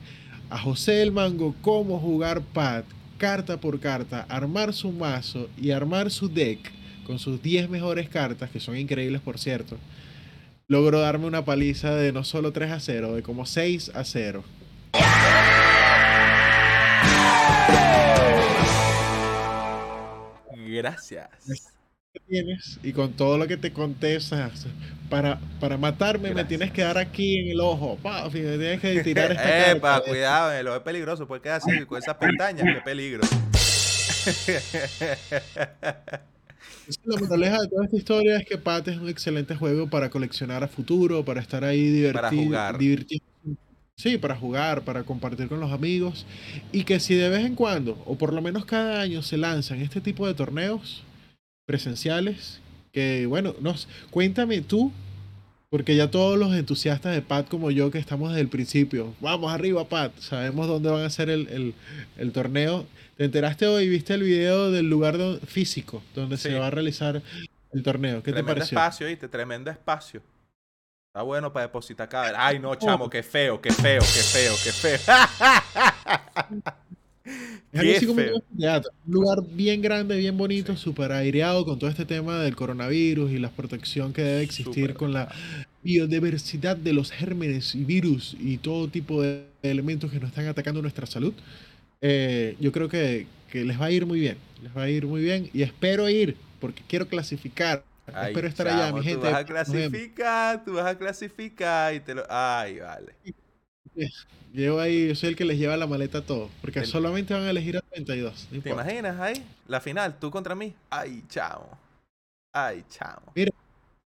a 0.49 0.57
José 0.57 0.93
del 0.93 1.13
Mango 1.13 1.55
cómo 1.61 2.01
jugar 2.01 2.41
pad, 2.41 2.85
carta 3.19 3.61
por 3.61 3.79
carta, 3.79 4.25
armar 4.27 4.73
su 4.73 4.91
mazo 4.91 5.51
y 5.61 5.73
armar 5.73 6.11
su 6.11 6.31
deck 6.31 6.73
con 7.05 7.19
sus 7.19 7.43
10 7.43 7.69
mejores 7.69 8.09
cartas, 8.09 8.49
que 8.49 8.59
son 8.59 8.79
increíbles 8.79 9.21
por 9.21 9.39
cierto, 9.39 9.77
logró 10.67 11.01
darme 11.01 11.27
una 11.27 11.45
paliza 11.45 11.95
de 11.95 12.13
no 12.13 12.25
solo 12.25 12.53
3 12.53 12.71
a 12.71 12.81
0, 12.81 13.17
de 13.17 13.23
como 13.23 13.45
6 13.45 13.91
a 13.95 14.05
0. 14.05 14.43
Gracias. 20.83 21.29
tienes 22.27 22.81
y 22.83 22.93
con 22.93 23.13
todo 23.13 23.39
lo 23.39 23.47
que 23.47 23.57
te 23.57 23.73
contestas 23.73 24.67
para, 25.09 25.39
para 25.61 25.79
matarme 25.79 26.25
me 26.25 26.31
Gracias. 26.31 26.49
tienes 26.49 26.73
que 26.73 26.83
dar 26.83 26.99
aquí 26.99 27.39
en 27.39 27.53
el 27.53 27.61
ojo 27.61 27.97
papi, 28.03 28.41
me 28.41 28.59
tienes 28.59 28.81
que 28.81 29.03
tirar 29.05 29.31
esta 29.33 29.71
Epa, 29.71 30.03
cuidado, 30.03 30.53
eh, 30.53 30.63
lo 30.65 30.75
es 30.75 30.83
peligroso, 30.83 31.29
puede 31.29 31.41
quedar 31.41 31.59
así, 31.59 31.87
con 31.87 31.99
esas 31.99 32.17
pestañas, 32.17 32.67
qué 32.67 32.81
peligro. 32.81 33.23
La 37.05 37.17
moraleja 37.17 37.61
de 37.61 37.69
toda 37.69 37.85
esta 37.85 37.97
historia 37.97 38.37
es 38.39 38.47
que 38.47 38.59
Pat 38.59 38.89
es 38.89 38.97
un 38.97 39.09
excelente 39.09 39.55
juego 39.55 39.89
para 39.89 40.11
coleccionar 40.11 40.65
a 40.65 40.69
futuro 40.69 41.25
para 41.25 41.41
estar 41.41 41.65
ahí 41.65 41.91
divertido 41.91 42.23
Para 42.23 42.31
jugar. 42.31 42.79
Sí 43.97 44.19
para 44.19 44.37
jugar 44.37 44.83
para 44.83 45.05
compartir 45.05 45.49
con 45.49 45.61
los 45.61 45.71
amigos 45.73 46.27
y 46.73 46.85
que 46.85 46.99
si 47.01 47.15
de 47.15 47.29
vez 47.29 47.45
en 47.45 47.55
cuando 47.55 48.03
o 48.07 48.17
por 48.17 48.33
lo 48.33 48.43
menos 48.43 48.65
cada 48.65 49.01
año 49.01 49.23
se 49.23 49.37
lanzan 49.37 49.81
este 49.81 50.01
tipo 50.01 50.27
de 50.27 50.35
torneos 50.35 51.03
presenciales 51.67 52.61
que 52.93 53.27
bueno 53.27 53.55
nos 53.61 53.89
cuéntame 54.11 54.61
tú 54.63 54.93
porque 55.71 55.97
ya 55.97 56.11
todos 56.11 56.39
los 56.39 56.55
entusiastas 56.55 57.15
de 57.15 57.23
Pat 57.23 57.49
como 57.49 57.71
yo 57.71 57.91
que 57.91 57.99
estamos 57.99 58.31
desde 58.31 58.43
el 58.43 58.49
principio 58.49 59.15
vamos 59.21 59.53
arriba 59.53 59.85
Pat 59.89 60.13
sabemos 60.19 60.67
dónde 60.67 60.91
van 60.91 61.03
a 61.03 61.07
hacer 61.07 61.31
el, 61.31 61.49
el- 61.49 61.75
el 62.19 62.33
torneo 62.33 62.87
te 63.17 63.25
enteraste 63.25 63.67
hoy 63.67 63.89
viste 63.89 64.15
el 64.15 64.23
video 64.23 64.71
del 64.71 64.89
lugar 64.89 65.19
do- 65.19 65.39
físico 65.41 66.03
donde 66.15 66.37
se 66.39 66.55
va 66.59 66.67
a 66.67 66.71
realizar 66.71 67.23
el 67.73 67.83
torneo 67.83 68.23
¿qué 68.23 68.33
te 68.33 68.33
Tremendo 68.33 68.55
pareció? 68.55 68.79
espacio, 68.79 69.07
¿viste? 69.07 69.29
Tremendo 69.29 69.71
espacio. 69.71 70.23
Está 71.13 71.21
bueno 71.21 71.53
para 71.53 71.67
depositar 71.67 72.09
cada 72.09 72.47
Ay, 72.47 72.59
no, 72.59 72.75
chamo, 72.75 73.11
qué 73.11 73.23
feo, 73.23 73.61
qué 73.61 73.71
feo, 73.71 74.01
qué 74.01 74.23
feo, 74.23 74.55
qué 74.65 74.73
feo. 74.73 74.99
Qué 77.71 78.01
feo. 78.01 78.43
un 79.07 79.13
lugar 79.13 79.39
bien 79.53 79.83
grande, 79.83 80.17
bien 80.17 80.37
bonito, 80.39 80.75
súper 80.75 81.13
aireado 81.13 81.67
con 81.67 81.79
todo 81.79 81.91
este 81.91 82.07
tema 82.07 82.41
del 82.41 82.57
coronavirus 82.57 83.31
y 83.31 83.39
la 83.39 83.51
protección 83.51 84.15
que 84.15 84.23
debe 84.23 84.43
existir 84.43 84.95
con 84.95 85.13
la 85.13 85.31
biodiversidad 85.83 86.79
de 86.79 86.95
los 86.95 87.13
gérmenes 87.13 87.75
y 87.75 87.85
virus 87.85 88.35
y 88.41 88.57
todo 88.57 88.89
tipo 88.89 89.21
de 89.21 89.45
elementos 89.63 90.11
que 90.11 90.19
nos 90.19 90.31
están 90.31 90.47
atacando 90.47 90.81
nuestra 90.81 91.07
salud. 91.07 91.35
Eh, 92.01 92.57
yo 92.59 92.73
creo 92.73 92.89
que, 92.89 93.27
que 93.51 93.65
les 93.65 93.79
va 93.79 93.87
a 93.87 93.91
ir 93.91 94.07
muy 94.07 94.19
bien, 94.19 94.39
les 94.63 94.75
va 94.75 94.85
a 94.85 94.89
ir 94.89 95.07
muy 95.07 95.21
bien 95.21 95.51
y 95.53 95.61
espero 95.61 96.09
ir 96.09 96.37
porque 96.59 96.83
quiero 96.89 97.07
clasificar. 97.07 97.85
Ay, 98.13 98.29
espero 98.29 98.49
estar 98.49 98.69
allá, 98.69 98.93
mi 98.93 99.03
gente. 99.03 99.27
Tú 99.27 99.33
vas 99.33 99.41
a 99.41 99.45
clasificar, 99.45 100.65
tú 100.65 100.73
vas 100.75 100.87
a 100.87 100.99
clasificar 100.99 101.95
y 101.95 102.01
te 102.01 102.15
lo. 102.15 102.25
Ay, 102.29 102.81
vale. 102.81 103.15
Llevo 104.53 104.81
ahí, 104.81 105.09
yo 105.09 105.15
soy 105.15 105.31
el 105.31 105.37
que 105.37 105.45
les 105.45 105.59
lleva 105.59 105.77
la 105.77 105.87
maleta 105.87 106.19
a 106.19 106.23
todos, 106.23 106.51
porque 106.61 106.81
Te- 106.81 106.87
solamente 106.87 107.33
van 107.33 107.45
a 107.45 107.51
elegir 107.51 107.77
a 107.77 107.81
32. 107.81 108.49
no 108.51 108.61
¿Te 108.63 108.71
imaginas 108.71 109.19
ahí? 109.21 109.45
La 109.67 109.81
final, 109.81 110.19
tú 110.19 110.31
contra 110.31 110.55
mí. 110.55 110.75
Ay, 110.91 111.23
chamo. 111.29 111.79
Ay, 112.53 112.85
chamo. 112.89 113.33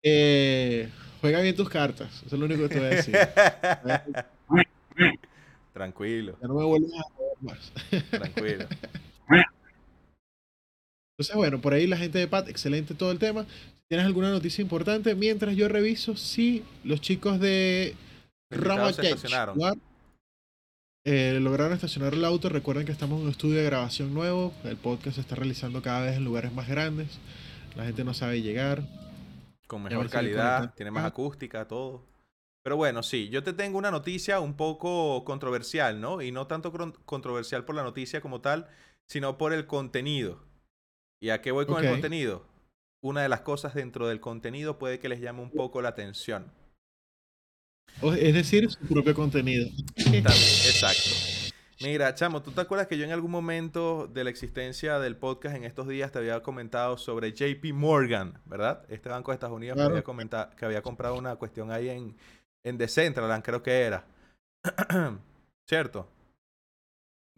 Eh, 0.03 0.89
juega 1.21 1.41
bien 1.41 1.55
tus 1.55 1.69
cartas, 1.69 2.07
eso 2.25 2.35
es 2.35 2.39
lo 2.39 2.45
único 2.45 2.63
que 2.63 2.69
te 2.69 2.77
voy 2.79 2.85
a 2.85 2.89
decir. 2.91 3.15
Tranquilo, 5.73 6.37
Ya 6.41 6.47
no 6.47 6.53
me 6.55 6.63
vuelvas 6.65 6.91
a 6.93 7.43
más. 7.43 7.71
tranquilo. 8.11 8.67
Entonces, 11.17 11.35
bueno, 11.35 11.59
por 11.59 11.73
ahí 11.73 11.87
la 11.87 11.97
gente 11.97 12.19
de 12.19 12.27
Pat, 12.27 12.47
excelente 12.47 12.93
todo 12.93 13.11
el 13.11 13.17
tema. 13.17 13.45
Si 13.75 13.83
tienes 13.87 14.05
alguna 14.05 14.29
noticia 14.29 14.61
importante, 14.61 15.15
mientras 15.15 15.55
yo 15.55 15.67
reviso 15.67 16.15
si 16.15 16.63
los 16.83 17.01
chicos 17.01 17.39
de 17.39 17.95
Rama 18.51 18.91
eh, 21.09 21.39
lograron 21.41 21.73
estacionar 21.73 22.13
el 22.13 22.23
auto. 22.23 22.49
Recuerden 22.49 22.85
que 22.85 22.91
estamos 22.91 23.17
en 23.17 23.25
un 23.25 23.31
estudio 23.31 23.57
de 23.57 23.63
grabación 23.63 24.13
nuevo. 24.13 24.53
El 24.63 24.77
podcast 24.77 25.15
se 25.15 25.21
está 25.21 25.35
realizando 25.35 25.81
cada 25.81 26.01
vez 26.01 26.17
en 26.17 26.23
lugares 26.23 26.53
más 26.53 26.67
grandes. 26.67 27.07
La 27.75 27.85
gente 27.85 28.03
no 28.03 28.13
sabe 28.13 28.41
llegar. 28.41 28.83
Con 29.65 29.83
mejor 29.83 30.09
calidad, 30.09 30.73
tiene 30.75 30.91
más 30.91 31.01
acá. 31.01 31.07
acústica, 31.07 31.67
todo. 31.67 32.03
Pero 32.61 32.75
bueno, 32.75 33.01
sí, 33.01 33.29
yo 33.29 33.41
te 33.41 33.53
tengo 33.53 33.77
una 33.77 33.89
noticia 33.89 34.39
un 34.39 34.55
poco 34.55 35.23
controversial, 35.23 35.99
¿no? 35.99 36.21
Y 36.21 36.31
no 36.31 36.45
tanto 36.45 36.71
controversial 37.05 37.65
por 37.65 37.75
la 37.75 37.83
noticia 37.83 38.21
como 38.21 38.41
tal, 38.41 38.67
sino 39.07 39.37
por 39.37 39.53
el 39.53 39.65
contenido. 39.65 40.45
¿Y 41.19 41.29
a 41.29 41.41
qué 41.41 41.51
voy 41.51 41.65
con 41.65 41.83
el 41.83 41.91
contenido? 41.91 42.45
Una 43.01 43.21
de 43.21 43.29
las 43.29 43.41
cosas 43.41 43.73
dentro 43.73 44.07
del 44.07 44.19
contenido 44.19 44.77
puede 44.77 44.99
que 44.99 45.09
les 45.09 45.21
llame 45.21 45.41
un 45.41 45.51
poco 45.51 45.81
la 45.81 45.89
atención. 45.89 46.51
Es 48.01 48.33
decir, 48.33 48.69
su 48.69 48.79
propio 48.87 49.13
contenido. 49.13 49.67
Exacto. 49.95 51.09
Mira, 51.79 52.13
chamo, 52.15 52.41
¿tú 52.41 52.51
te 52.51 52.61
acuerdas 52.61 52.87
que 52.87 52.97
yo 52.97 53.05
en 53.05 53.11
algún 53.11 53.29
momento 53.29 54.07
de 54.07 54.23
la 54.23 54.31
existencia 54.31 54.97
del 54.99 55.15
podcast 55.15 55.55
en 55.55 55.63
estos 55.63 55.87
días 55.87 56.11
te 56.11 56.17
había 56.17 56.41
comentado 56.41 56.97
sobre 56.97 57.33
JP 57.33 57.65
Morgan, 57.73 58.39
¿verdad? 58.45 58.83
Este 58.89 59.09
banco 59.09 59.31
de 59.31 59.35
Estados 59.35 59.55
Unidos 59.55 59.77
que, 59.77 59.83
había 59.83 60.03
comentado, 60.03 60.55
que 60.55 60.65
había 60.65 60.81
comprado 60.81 61.15
una 61.15 61.35
cuestión 61.35 61.71
ahí 61.71 61.89
en, 61.89 62.15
en 62.63 62.77
Decentraland, 62.79 63.43
creo 63.43 63.61
que 63.61 63.81
era. 63.81 64.05
¿Cierto? 65.69 66.07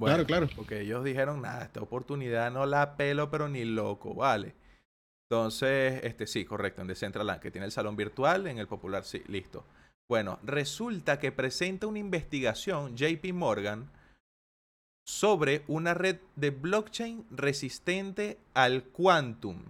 Claro, 0.07 0.25
claro. 0.25 0.49
Porque 0.55 0.81
ellos 0.81 1.03
dijeron, 1.03 1.41
nada, 1.41 1.63
esta 1.63 1.81
oportunidad 1.81 2.51
no 2.51 2.65
la 2.65 2.95
pelo, 2.97 3.29
pero 3.29 3.47
ni 3.47 3.65
loco, 3.65 4.13
¿vale? 4.13 4.55
Entonces, 5.29 6.03
este 6.03 6.25
sí, 6.25 6.43
correcto, 6.43 6.81
en 6.81 6.87
Decentraland, 6.87 7.39
que 7.39 7.51
tiene 7.51 7.65
el 7.65 7.71
salón 7.71 7.95
virtual, 7.95 8.47
en 8.47 8.57
el 8.57 8.67
popular, 8.67 9.03
sí, 9.03 9.21
listo. 9.27 9.63
Bueno, 10.09 10.39
resulta 10.41 11.19
que 11.19 11.31
presenta 11.31 11.85
una 11.85 11.99
investigación 11.99 12.97
JP 12.97 13.31
Morgan 13.33 13.91
sobre 15.05 15.63
una 15.67 15.93
red 15.93 16.17
de 16.35 16.49
blockchain 16.49 17.25
resistente 17.29 18.39
al 18.55 18.83
quantum. 18.85 19.63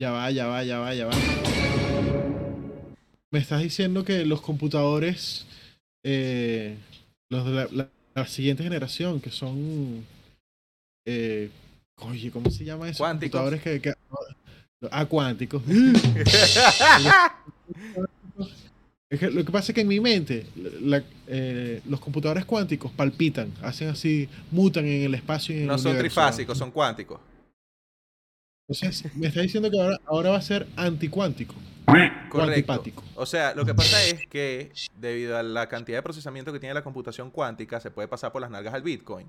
Ya 0.00 0.12
va, 0.12 0.30
ya 0.30 0.46
va, 0.46 0.62
ya 0.62 0.78
va, 0.78 0.94
ya 0.94 1.06
va. 1.06 1.12
Me 3.32 3.40
estás 3.40 3.62
diciendo 3.62 4.04
que 4.04 4.24
los 4.24 4.40
computadores, 4.40 5.46
eh, 6.04 6.76
los 7.30 7.44
de 7.44 7.68
la, 7.72 7.88
siguiente 8.26 8.62
generación, 8.62 9.20
que 9.20 9.30
son... 9.30 10.04
Eh, 11.06 11.50
oye, 11.96 12.30
¿cómo 12.30 12.50
se 12.50 12.64
llama 12.64 12.88
eso? 12.88 12.98
Cuánticos. 12.98 13.40
Computadores 13.40 13.62
que... 13.62 13.80
que 13.80 13.94
ah, 14.90 15.06
cuánticos. 15.06 15.62
lo 19.20 19.44
que 19.44 19.52
pasa 19.52 19.72
es 19.72 19.74
que 19.74 19.80
en 19.82 19.88
mi 19.88 20.00
mente 20.00 20.46
eh, 21.26 21.80
los 21.86 22.00
computadores 22.00 22.44
cuánticos 22.44 22.90
palpitan, 22.92 23.52
hacen 23.62 23.88
así, 23.88 24.28
mutan 24.50 24.86
en 24.86 25.02
el 25.02 25.14
espacio. 25.14 25.54
no 25.66 25.78
son 25.78 25.96
trifásicos, 25.98 26.56
son 26.58 26.70
cuánticos. 26.70 27.20
Entonces, 28.68 29.14
me 29.14 29.28
está 29.28 29.40
diciendo 29.40 29.70
que 29.70 29.80
ahora, 29.80 30.00
ahora 30.06 30.30
va 30.30 30.36
a 30.36 30.42
ser 30.42 30.66
anticuántico. 30.76 31.54
Correcto. 32.30 33.02
O 33.16 33.26
sea, 33.26 33.54
lo 33.54 33.64
que 33.64 33.74
pasa 33.74 34.02
es 34.04 34.26
que 34.26 34.72
debido 34.98 35.36
a 35.36 35.42
la 35.42 35.68
cantidad 35.68 35.98
de 35.98 36.02
procesamiento 36.02 36.52
que 36.52 36.60
tiene 36.60 36.74
la 36.74 36.82
computación 36.82 37.30
cuántica, 37.30 37.80
se 37.80 37.90
puede 37.90 38.08
pasar 38.08 38.32
por 38.32 38.40
las 38.40 38.50
nalgas 38.50 38.74
al 38.74 38.82
Bitcoin. 38.82 39.28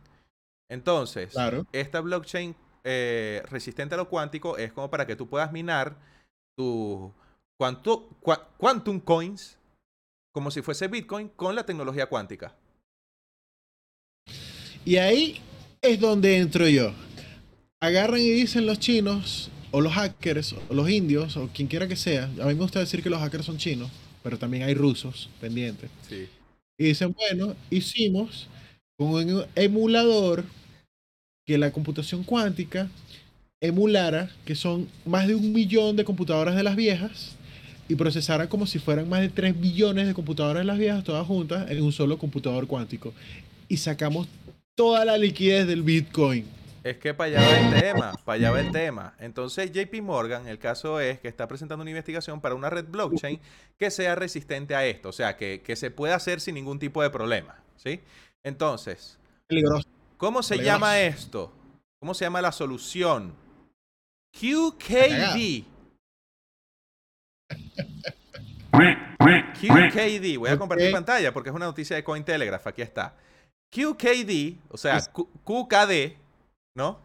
Entonces, 0.70 1.36
esta 1.72 2.02
blockchain 2.02 2.56
eh, 2.84 3.44
resistente 3.50 3.96
a 3.96 3.98
lo 3.98 4.10
cuántico 4.10 4.58
es 4.58 4.72
como 4.72 4.90
para 4.90 5.06
que 5.06 5.16
tú 5.16 5.28
puedas 5.28 5.52
minar 5.52 5.96
tu 6.58 7.14
quantum 7.58 9.00
coins 9.02 9.58
como 10.32 10.52
si 10.52 10.62
fuese 10.62 10.88
Bitcoin 10.88 11.30
con 11.30 11.56
la 11.56 11.66
tecnología 11.66 12.08
cuántica. 12.08 12.56
Y 14.84 14.98
ahí 14.98 15.42
es 15.82 16.00
donde 16.00 16.38
entro 16.38 16.68
yo. 16.68 16.94
Agarran 17.82 18.22
y 18.22 18.30
dicen 18.30 18.66
los 18.66 18.80
chinos, 18.80 19.50
o 19.72 19.82
los 19.82 19.94
hackers, 19.94 20.56
o 20.70 20.74
los 20.74 20.90
indios, 20.90 21.38
o 21.38 21.50
quien 21.50 21.68
quiera 21.68 21.88
que 21.88 21.96
sea. 21.96 22.26
A 22.26 22.46
mí 22.46 22.54
me 22.54 22.62
gusta 22.62 22.80
decir 22.80 23.04
que 23.04 23.10
los 23.10 23.20
hackers 23.20 23.46
son 23.46 23.58
chinos, 23.58 23.92
pero 24.24 24.38
también 24.38 24.64
hay 24.64 24.74
rusos 24.74 25.30
pendientes. 25.40 25.90
Sí. 26.08 26.28
Y 26.78 26.86
dicen, 26.86 27.14
bueno, 27.14 27.56
hicimos 27.70 28.48
con 28.98 29.10
un 29.10 29.46
emulador 29.56 30.46
que 31.46 31.58
la 31.58 31.72
computación 31.72 32.24
cuántica 32.24 32.90
emulara 33.62 34.30
que 34.46 34.56
son 34.56 34.88
más 35.06 35.28
de 35.28 35.36
un 35.36 35.54
millón 35.54 35.96
de 35.96 36.06
computadoras 36.06 36.56
de 36.56 36.64
las 36.64 36.76
viejas 36.76 37.36
y 37.88 37.96
procesaran 37.96 38.48
como 38.48 38.66
si 38.66 38.80
fueran 38.80 39.08
más 39.08 39.22
de 39.22 39.30
3 39.30 39.60
billones 39.60 40.08
de 40.08 40.14
computadoras 40.14 40.62
de 40.62 40.66
las 40.66 40.78
viejas 40.78 41.04
todas 41.04 41.26
juntas 41.26 41.70
en 41.70 41.84
un 41.84 41.92
solo 41.92 42.18
computador 42.18 42.68
cuántico. 42.68 43.14
Y 43.68 43.78
sacamos 43.78 44.28
toda 44.76 45.06
la 45.06 45.18
liquidez 45.18 45.68
del 45.68 45.84
Bitcoin. 45.84 46.46
Es 46.86 47.00
que 47.00 47.16
para 47.16 47.40
allá 47.40 47.50
va 47.50 47.58
el 47.58 47.82
tema, 47.82 48.14
para 48.24 48.36
allá 48.36 48.52
va 48.52 48.60
el 48.60 48.72
tema. 48.72 49.16
Entonces 49.18 49.72
JP 49.72 50.04
Morgan, 50.04 50.48
el 50.48 50.60
caso 50.60 51.00
es 51.00 51.20
que 51.20 51.28
está 51.28 51.48
presentando 51.48 51.82
una 51.82 51.90
investigación 51.90 52.40
para 52.40 52.54
una 52.54 52.70
red 52.70 52.86
blockchain 52.88 53.40
que 53.76 53.90
sea 53.90 54.14
resistente 54.14 54.76
a 54.76 54.86
esto, 54.86 55.10
o 55.10 55.12
sea, 55.12 55.36
que, 55.36 55.76
se 55.76 55.90
pueda 55.90 56.14
hacer 56.14 56.40
sin 56.40 56.54
ningún 56.54 56.78
tipo 56.78 57.02
de 57.02 57.10
problema, 57.10 57.60
¿sí? 57.76 58.02
Entonces, 58.44 59.18
¿cómo 60.18 60.44
se 60.44 60.60
llama 60.60 61.00
esto? 61.00 61.52
¿Cómo 62.00 62.14
se 62.14 62.26
llama 62.26 62.40
la 62.40 62.52
solución? 62.52 63.34
QKD. 64.40 65.66
QKD, 69.60 70.38
voy 70.38 70.50
a 70.52 70.58
compartir 70.60 70.92
pantalla 70.92 71.34
porque 71.34 71.50
es 71.50 71.56
una 71.56 71.66
noticia 71.66 71.96
de 71.96 72.04
Cointelegraph, 72.04 72.68
aquí 72.68 72.84
está. 72.84 73.16
QKD, 73.72 74.60
o 74.70 74.78
sea, 74.78 75.00
QKD, 75.02 76.25
¿no? 76.76 77.00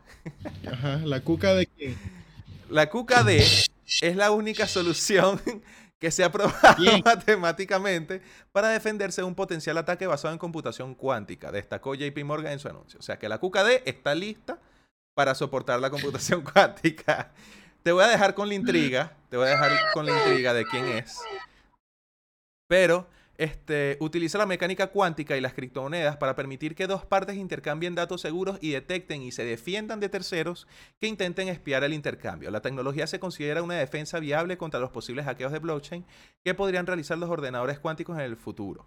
Ajá, 0.70 0.96
la 0.98 1.20
QKD 1.20 1.68
qué? 1.76 1.94
La 2.68 2.90
QKD 2.90 3.28
es 4.02 4.16
la 4.16 4.32
única 4.32 4.66
solución 4.66 5.40
que 5.98 6.10
se 6.10 6.24
ha 6.24 6.32
probado 6.32 6.76
matemáticamente 7.04 8.20
para 8.52 8.68
defenderse 8.68 9.22
de 9.22 9.26
un 9.26 9.34
potencial 9.34 9.78
ataque 9.78 10.06
basado 10.06 10.34
en 10.34 10.38
computación 10.38 10.94
cuántica, 10.94 11.52
destacó 11.52 11.94
JP 11.94 12.24
Morgan 12.24 12.52
en 12.52 12.58
su 12.58 12.68
anuncio. 12.68 12.98
O 12.98 13.02
sea 13.02 13.18
que 13.18 13.28
la 13.28 13.38
QKD 13.38 13.86
está 13.86 14.14
lista 14.14 14.58
para 15.14 15.34
soportar 15.34 15.80
la 15.80 15.90
computación 15.90 16.42
cuántica. 16.52 17.30
Te 17.82 17.92
voy 17.92 18.04
a 18.04 18.08
dejar 18.08 18.34
con 18.34 18.48
la 18.48 18.54
intriga, 18.54 19.16
te 19.30 19.36
voy 19.36 19.46
a 19.46 19.50
dejar 19.50 19.72
con 19.94 20.04
la 20.04 20.12
intriga 20.18 20.52
de 20.52 20.64
quién 20.66 20.86
es. 20.88 21.18
Pero 22.68 23.06
este, 23.40 23.96
utiliza 24.00 24.36
la 24.36 24.44
mecánica 24.44 24.88
cuántica 24.88 25.34
y 25.34 25.40
las 25.40 25.54
criptomonedas 25.54 26.18
para 26.18 26.36
permitir 26.36 26.74
que 26.74 26.86
dos 26.86 27.06
partes 27.06 27.36
intercambien 27.36 27.94
datos 27.94 28.20
seguros 28.20 28.58
y 28.60 28.72
detecten 28.72 29.22
y 29.22 29.32
se 29.32 29.46
defiendan 29.46 29.98
de 29.98 30.10
terceros 30.10 30.68
que 31.00 31.06
intenten 31.06 31.48
espiar 31.48 31.82
el 31.82 31.94
intercambio. 31.94 32.50
La 32.50 32.60
tecnología 32.60 33.06
se 33.06 33.18
considera 33.18 33.62
una 33.62 33.76
defensa 33.76 34.20
viable 34.20 34.58
contra 34.58 34.78
los 34.78 34.90
posibles 34.90 35.24
hackeos 35.24 35.52
de 35.52 35.58
blockchain 35.58 36.04
que 36.44 36.52
podrían 36.52 36.86
realizar 36.86 37.16
los 37.16 37.30
ordenadores 37.30 37.78
cuánticos 37.78 38.18
en 38.18 38.24
el 38.24 38.36
futuro. 38.36 38.84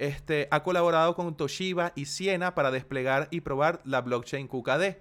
Este, 0.00 0.48
ha 0.50 0.64
colaborado 0.64 1.14
con 1.14 1.36
Toshiba 1.36 1.92
y 1.94 2.06
Siena 2.06 2.56
para 2.56 2.72
desplegar 2.72 3.28
y 3.30 3.42
probar 3.42 3.82
la 3.84 4.00
blockchain 4.00 4.48
QKD. 4.48 4.96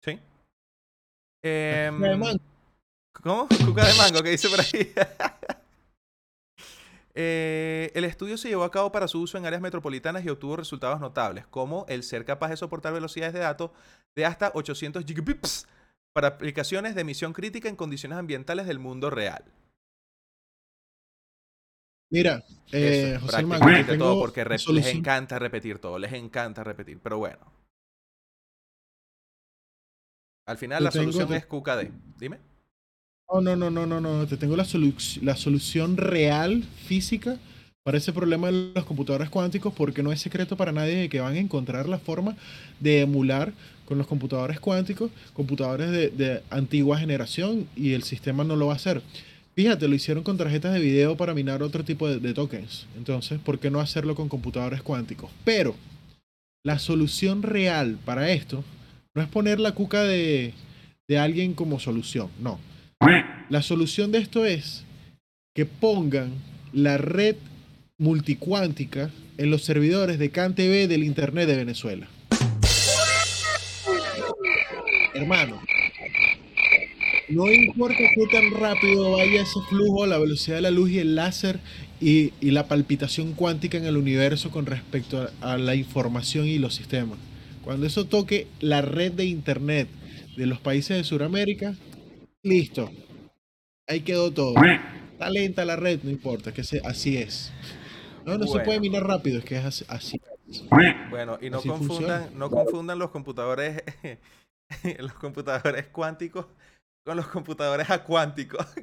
¿Sí? 0.00 0.20
Em, 1.42 2.00
¿Cómo? 3.20 3.48
Cuca 3.48 3.84
de 3.84 3.94
mango, 3.94 4.22
que 4.22 4.30
dice 4.30 4.48
por 4.48 4.60
ahí. 4.60 4.92
Eh, 7.14 7.90
el 7.94 8.04
estudio 8.04 8.38
se 8.38 8.48
llevó 8.48 8.64
a 8.64 8.70
cabo 8.70 8.90
para 8.90 9.06
su 9.06 9.20
uso 9.20 9.36
en 9.36 9.44
áreas 9.44 9.60
metropolitanas 9.60 10.24
y 10.24 10.30
obtuvo 10.30 10.56
resultados 10.56 11.00
notables, 11.00 11.46
como 11.46 11.84
el 11.88 12.02
ser 12.02 12.24
capaz 12.24 12.48
de 12.48 12.56
soportar 12.56 12.92
velocidades 12.92 13.34
de 13.34 13.40
datos 13.40 13.70
de 14.14 14.24
hasta 14.24 14.50
800 14.54 15.04
gigabits 15.04 15.66
para 16.14 16.28
aplicaciones 16.28 16.94
de 16.94 17.02
emisión 17.02 17.32
crítica 17.32 17.68
en 17.68 17.76
condiciones 17.76 18.18
ambientales 18.18 18.66
del 18.66 18.78
mundo 18.78 19.10
real. 19.10 19.44
Mira, 22.10 22.44
eh, 22.72 23.18
José 23.20 23.42
Mango, 23.44 23.96
todo 23.98 24.20
porque 24.20 24.44
les 24.44 24.94
encanta 24.94 25.38
repetir 25.38 25.78
todo, 25.78 25.98
les 25.98 26.12
encanta 26.12 26.62
repetir, 26.62 27.00
pero 27.02 27.18
bueno. 27.18 27.40
Al 30.46 30.58
final 30.58 30.84
la 30.84 30.90
solución 30.90 31.32
es 31.32 31.46
QKD. 31.46 31.90
Dime. 32.18 32.51
No, 33.32 33.40
no, 33.40 33.56
no, 33.56 33.70
no, 33.70 33.86
no, 33.86 34.00
no. 34.00 34.26
Te 34.26 34.36
tengo 34.36 34.56
la, 34.56 34.66
la 35.22 35.36
solución 35.36 35.96
real, 35.96 36.62
física, 36.86 37.38
para 37.82 37.96
ese 37.96 38.12
problema 38.12 38.48
de 38.48 38.72
los 38.74 38.84
computadores 38.84 39.30
cuánticos, 39.30 39.72
porque 39.72 40.02
no 40.02 40.12
es 40.12 40.20
secreto 40.20 40.56
para 40.56 40.70
nadie 40.70 40.96
de 40.96 41.08
que 41.08 41.20
van 41.20 41.34
a 41.34 41.38
encontrar 41.38 41.88
la 41.88 41.98
forma 41.98 42.36
de 42.78 43.00
emular 43.00 43.52
con 43.86 43.96
los 43.96 44.06
computadores 44.06 44.60
cuánticos, 44.60 45.10
computadores 45.32 45.90
de, 45.90 46.42
antigua 46.50 46.98
generación, 46.98 47.66
y 47.74 47.94
el 47.94 48.02
sistema 48.02 48.44
no 48.44 48.54
lo 48.54 48.66
va 48.66 48.74
a 48.74 48.76
hacer. 48.76 49.02
Fíjate, 49.54 49.88
lo 49.88 49.94
hicieron 49.94 50.22
con 50.22 50.36
tarjetas 50.36 50.74
de 50.74 50.80
video 50.80 51.16
para 51.16 51.34
minar 51.34 51.62
otro 51.62 51.84
tipo 51.84 52.08
de, 52.08 52.18
de 52.18 52.34
tokens. 52.34 52.86
Entonces, 52.96 53.40
¿por 53.40 53.58
qué 53.58 53.70
no 53.70 53.80
hacerlo 53.80 54.14
con 54.14 54.28
computadores 54.28 54.82
cuánticos? 54.82 55.30
Pero 55.44 55.74
la 56.64 56.78
solución 56.78 57.42
real 57.42 57.98
para 58.04 58.30
esto 58.30 58.62
no 59.14 59.22
es 59.22 59.28
poner 59.28 59.58
la 59.58 59.72
cuca 59.72 60.04
de, 60.04 60.54
de 61.08 61.18
alguien 61.18 61.54
como 61.54 61.80
solución, 61.80 62.28
no. 62.38 62.58
La 63.48 63.62
solución 63.62 64.12
de 64.12 64.18
esto 64.18 64.44
es 64.46 64.84
que 65.54 65.66
pongan 65.66 66.30
la 66.72 66.98
red 66.98 67.34
multicuántica 67.98 69.10
en 69.38 69.50
los 69.50 69.62
servidores 69.64 70.18
de 70.18 70.30
CanTV 70.30 70.86
del 70.86 71.02
Internet 71.02 71.48
de 71.48 71.56
Venezuela. 71.56 72.06
Hermano, 75.14 75.60
no 77.28 77.52
importa 77.52 77.98
qué 78.14 78.26
tan 78.30 78.52
rápido 78.52 79.12
vaya 79.12 79.42
ese 79.42 79.60
flujo, 79.68 80.06
la 80.06 80.18
velocidad 80.18 80.56
de 80.56 80.62
la 80.62 80.70
luz 80.70 80.90
y 80.90 81.00
el 81.00 81.16
láser 81.16 81.58
y, 82.00 82.32
la 82.40 82.68
palpitación 82.68 83.32
cuántica 83.32 83.78
en 83.78 83.84
el 83.84 83.96
universo 83.96 84.50
con 84.50 84.64
respecto 84.64 85.28
a, 85.40 85.54
a 85.54 85.58
la 85.58 85.74
información 85.74 86.46
y 86.46 86.58
los 86.58 86.76
sistemas. 86.76 87.18
Cuando 87.64 87.84
eso 87.84 88.06
toque 88.06 88.46
la 88.60 88.80
red 88.80 89.12
de 89.12 89.24
internet 89.24 89.88
de 90.36 90.46
los 90.46 90.60
países 90.60 90.96
de 90.96 91.04
Sudamérica, 91.04 91.74
listo. 92.42 92.90
Ahí 93.88 94.00
quedó 94.02 94.32
todo. 94.32 94.54
Está 95.12 95.30
lenta 95.30 95.64
la 95.64 95.76
red, 95.76 96.00
no 96.02 96.10
importa, 96.10 96.52
que 96.52 96.64
se, 96.64 96.80
así 96.84 97.16
es. 97.16 97.52
No, 98.24 98.38
no 98.38 98.46
se 98.46 98.60
puede 98.60 98.80
minar 98.80 99.04
rápido, 99.06 99.38
es 99.38 99.44
que 99.44 99.56
es 99.56 99.64
así. 99.64 99.84
así. 99.88 100.20
Bueno, 101.10 101.38
y 101.40 101.50
no 101.50 101.58
Así 101.58 101.68
confundan, 101.68 102.20
funciona. 102.24 102.38
no 102.38 102.50
confundan 102.50 102.98
los 102.98 103.10
computadores, 103.10 103.82
los 104.98 105.14
computadores 105.14 105.86
cuánticos 105.86 106.46
con 107.04 107.16
los 107.16 107.26
computadores 107.26 107.90
acuánticos. 107.90 108.66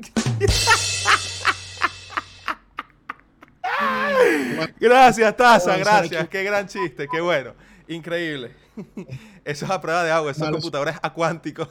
Gracias, 4.80 5.36
Taza, 5.38 5.78
gracias. 5.78 6.28
Qué 6.30 6.44
gran 6.44 6.68
chiste, 6.68 7.08
qué 7.12 7.22
bueno. 7.22 7.54
Increíble. 7.88 8.52
Eso 9.46 9.66
es 9.66 9.72
a 9.72 9.82
prueba 9.82 10.04
de 10.04 10.12
agua, 10.12 10.32
esos 10.32 10.42
Malos. 10.42 10.58
computadores 10.62 10.96
acuánticos. 11.02 11.70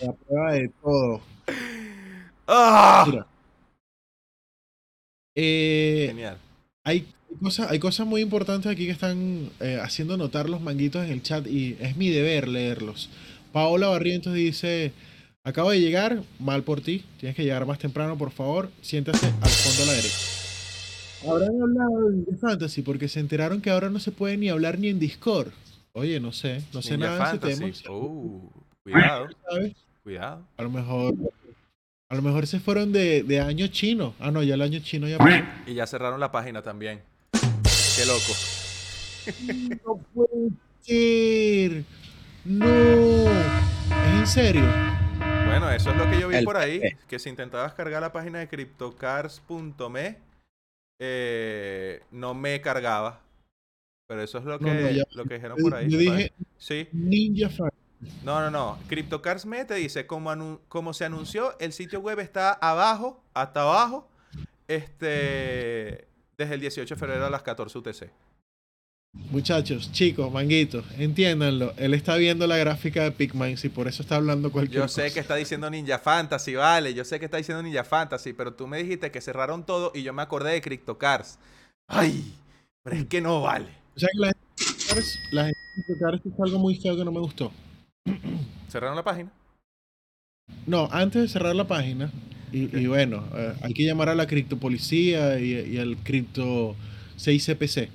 La 0.00 0.12
prueba 0.12 0.52
de 0.52 0.70
todo. 0.82 1.20
¡Ah! 2.46 3.26
Eh, 5.36 6.06
Genial. 6.08 6.38
hay 6.84 7.06
cosas, 7.40 7.70
hay 7.70 7.78
cosas 7.78 8.06
muy 8.06 8.20
importantes 8.20 8.70
aquí 8.70 8.86
que 8.86 8.92
están 8.92 9.50
eh, 9.60 9.80
haciendo 9.82 10.16
notar 10.16 10.48
los 10.48 10.60
manguitos 10.60 11.04
en 11.04 11.10
el 11.10 11.22
chat 11.22 11.46
y 11.46 11.76
es 11.80 11.96
mi 11.96 12.10
deber 12.10 12.48
leerlos. 12.48 13.10
Paola 13.52 13.88
Barrientos 13.88 14.34
dice, 14.34 14.92
acabo 15.42 15.70
de 15.70 15.80
llegar, 15.80 16.22
mal 16.38 16.62
por 16.62 16.80
ti, 16.80 17.04
tienes 17.18 17.36
que 17.36 17.42
llegar 17.42 17.66
más 17.66 17.78
temprano, 17.78 18.16
por 18.16 18.30
favor, 18.30 18.70
siéntase 18.80 19.26
al 19.26 19.50
fondo 19.50 19.82
a 19.82 19.86
la 19.86 19.92
derecha. 19.92 20.16
Habrán 21.26 21.62
hablado 21.62 22.10
de 22.10 22.36
Fantasy 22.36 22.82
porque 22.82 23.08
se 23.08 23.20
enteraron 23.20 23.60
que 23.60 23.70
ahora 23.70 23.90
no 23.90 23.98
se 23.98 24.12
puede 24.12 24.36
ni 24.36 24.50
hablar 24.50 24.78
ni 24.78 24.88
en 24.88 24.98
Discord. 24.98 25.48
Oye, 25.96 26.18
no 26.18 26.32
sé, 26.32 26.60
no 26.72 26.82
sé 26.82 26.96
Ninja 26.96 27.06
nada 27.18 27.36
de 27.36 27.52
ese 27.52 27.60
Fantasy. 27.60 27.82
tema. 27.84 27.94
Uh, 27.96 28.50
cuidado, 28.82 29.28
¿sabes? 29.48 29.72
cuidado. 30.02 30.44
A 30.56 30.62
lo 30.64 30.70
mejor, 30.70 31.14
a 32.08 32.14
lo 32.16 32.22
mejor 32.22 32.48
se 32.48 32.58
fueron 32.58 32.92
de, 32.92 33.22
de 33.22 33.40
año 33.40 33.68
chino. 33.68 34.12
Ah, 34.18 34.32
no, 34.32 34.42
ya 34.42 34.54
el 34.54 34.62
año 34.62 34.80
chino 34.80 35.06
ya 35.06 35.18
pasó. 35.18 35.44
Y 35.66 35.74
ya 35.74 35.86
cerraron 35.86 36.18
la 36.18 36.32
página 36.32 36.62
también. 36.62 37.00
Qué 37.32 38.04
loco. 38.06 38.32
No 39.86 39.96
puede 40.12 40.50
ser. 40.80 41.84
No. 42.44 42.66
¿Es 42.66 44.18
en 44.18 44.26
serio? 44.26 44.64
Bueno, 45.46 45.70
eso 45.70 45.92
es 45.92 45.96
lo 45.96 46.10
que 46.10 46.18
yo 46.18 46.26
vi 46.26 46.36
El 46.36 46.44
por 46.44 46.56
ahí, 46.56 46.80
que 47.06 47.20
si 47.20 47.30
intentabas 47.30 47.72
cargar 47.74 48.02
la 48.02 48.12
página 48.12 48.40
de 48.40 48.48
cryptocars.me, 48.48 50.18
eh, 50.98 52.02
no 52.10 52.34
me 52.34 52.60
cargaba. 52.60 53.20
Pero 54.06 54.22
eso 54.22 54.38
es 54.38 54.44
lo 54.44 54.58
que, 54.58 54.64
No, 54.66 54.74
no, 54.74 54.90
ya- 54.90 55.04
lo 55.14 55.24
que 55.24 55.34
dijeron 55.34 55.58
por 55.58 55.74
ahí. 55.74 55.88
Yo 55.90 55.98
dije 55.98 56.32
Sí. 56.58 56.88
Ninja 56.92 57.48
Fan. 57.48 57.70
No, 58.22 58.40
no, 58.40 58.50
no. 58.50 58.78
CryptoCars.me 58.88 59.64
te 59.64 59.74
dice, 59.76 60.06
como, 60.06 60.60
como 60.68 60.92
se 60.92 61.06
anunció, 61.06 61.58
el 61.58 61.72
sitio 61.72 62.00
web 62.00 62.20
está 62.20 62.52
abajo, 62.52 63.22
hasta 63.32 63.62
abajo, 63.62 64.08
este, 64.68 66.06
desde 66.36 66.54
el 66.54 66.60
18 66.60 66.94
de 66.94 66.98
febrero 66.98 67.24
a 67.26 67.30
las 67.30 67.42
14 67.42 67.78
UTC. 67.78 68.10
Muchachos, 69.30 69.92
chicos, 69.92 70.30
manguitos, 70.32 70.84
entiéndanlo. 70.98 71.72
Él 71.76 71.94
está 71.94 72.16
viendo 72.16 72.46
la 72.48 72.56
gráfica 72.56 73.04
de 73.04 73.12
Pigman 73.12 73.54
y 73.62 73.68
por 73.68 73.86
eso 73.86 74.02
está 74.02 74.16
hablando 74.16 74.50
cualquier 74.50 74.82
Yo 74.82 74.88
sé 74.88 75.02
cosa. 75.04 75.14
que 75.14 75.20
está 75.20 75.36
diciendo 75.36 75.70
Ninja 75.70 75.98
Fantasy, 76.00 76.56
vale. 76.56 76.92
Yo 76.94 77.04
sé 77.04 77.18
que 77.20 77.26
está 77.26 77.36
diciendo 77.36 77.62
Ninja 77.62 77.84
Fantasy, 77.84 78.32
pero 78.32 78.54
tú 78.54 78.66
me 78.66 78.78
dijiste 78.82 79.10
que 79.12 79.20
cerraron 79.20 79.64
todo 79.64 79.92
y 79.94 80.02
yo 80.02 80.12
me 80.12 80.22
acordé 80.22 80.52
de 80.52 80.60
CryptoCars. 80.60 81.38
Ay, 81.86 82.34
pero 82.82 82.96
es 82.96 83.06
que 83.06 83.20
no 83.20 83.40
vale. 83.40 83.68
O 83.96 84.00
sea 84.00 84.08
que 84.12 84.18
la 85.32 85.44
gente, 85.44 86.28
es 86.28 86.40
algo 86.40 86.58
muy 86.58 86.76
feo 86.76 86.96
que 86.96 87.04
no 87.04 87.12
me 87.12 87.20
gustó. 87.20 87.52
Cerraron 88.68 88.96
la 88.96 89.04
página. 89.04 89.30
No, 90.66 90.88
antes 90.92 91.22
de 91.22 91.28
cerrar 91.28 91.54
la 91.54 91.66
página, 91.66 92.10
y, 92.52 92.86
bueno, 92.86 93.24
eh, 93.34 93.54
hay 93.62 93.74
que 93.74 93.84
llamar 93.84 94.08
a 94.08 94.14
la 94.14 94.26
criptopolicía 94.28 95.40
y, 95.40 95.74
y 95.74 95.78
al 95.78 95.96
cripto 95.96 96.76
6CPC, 97.18 97.88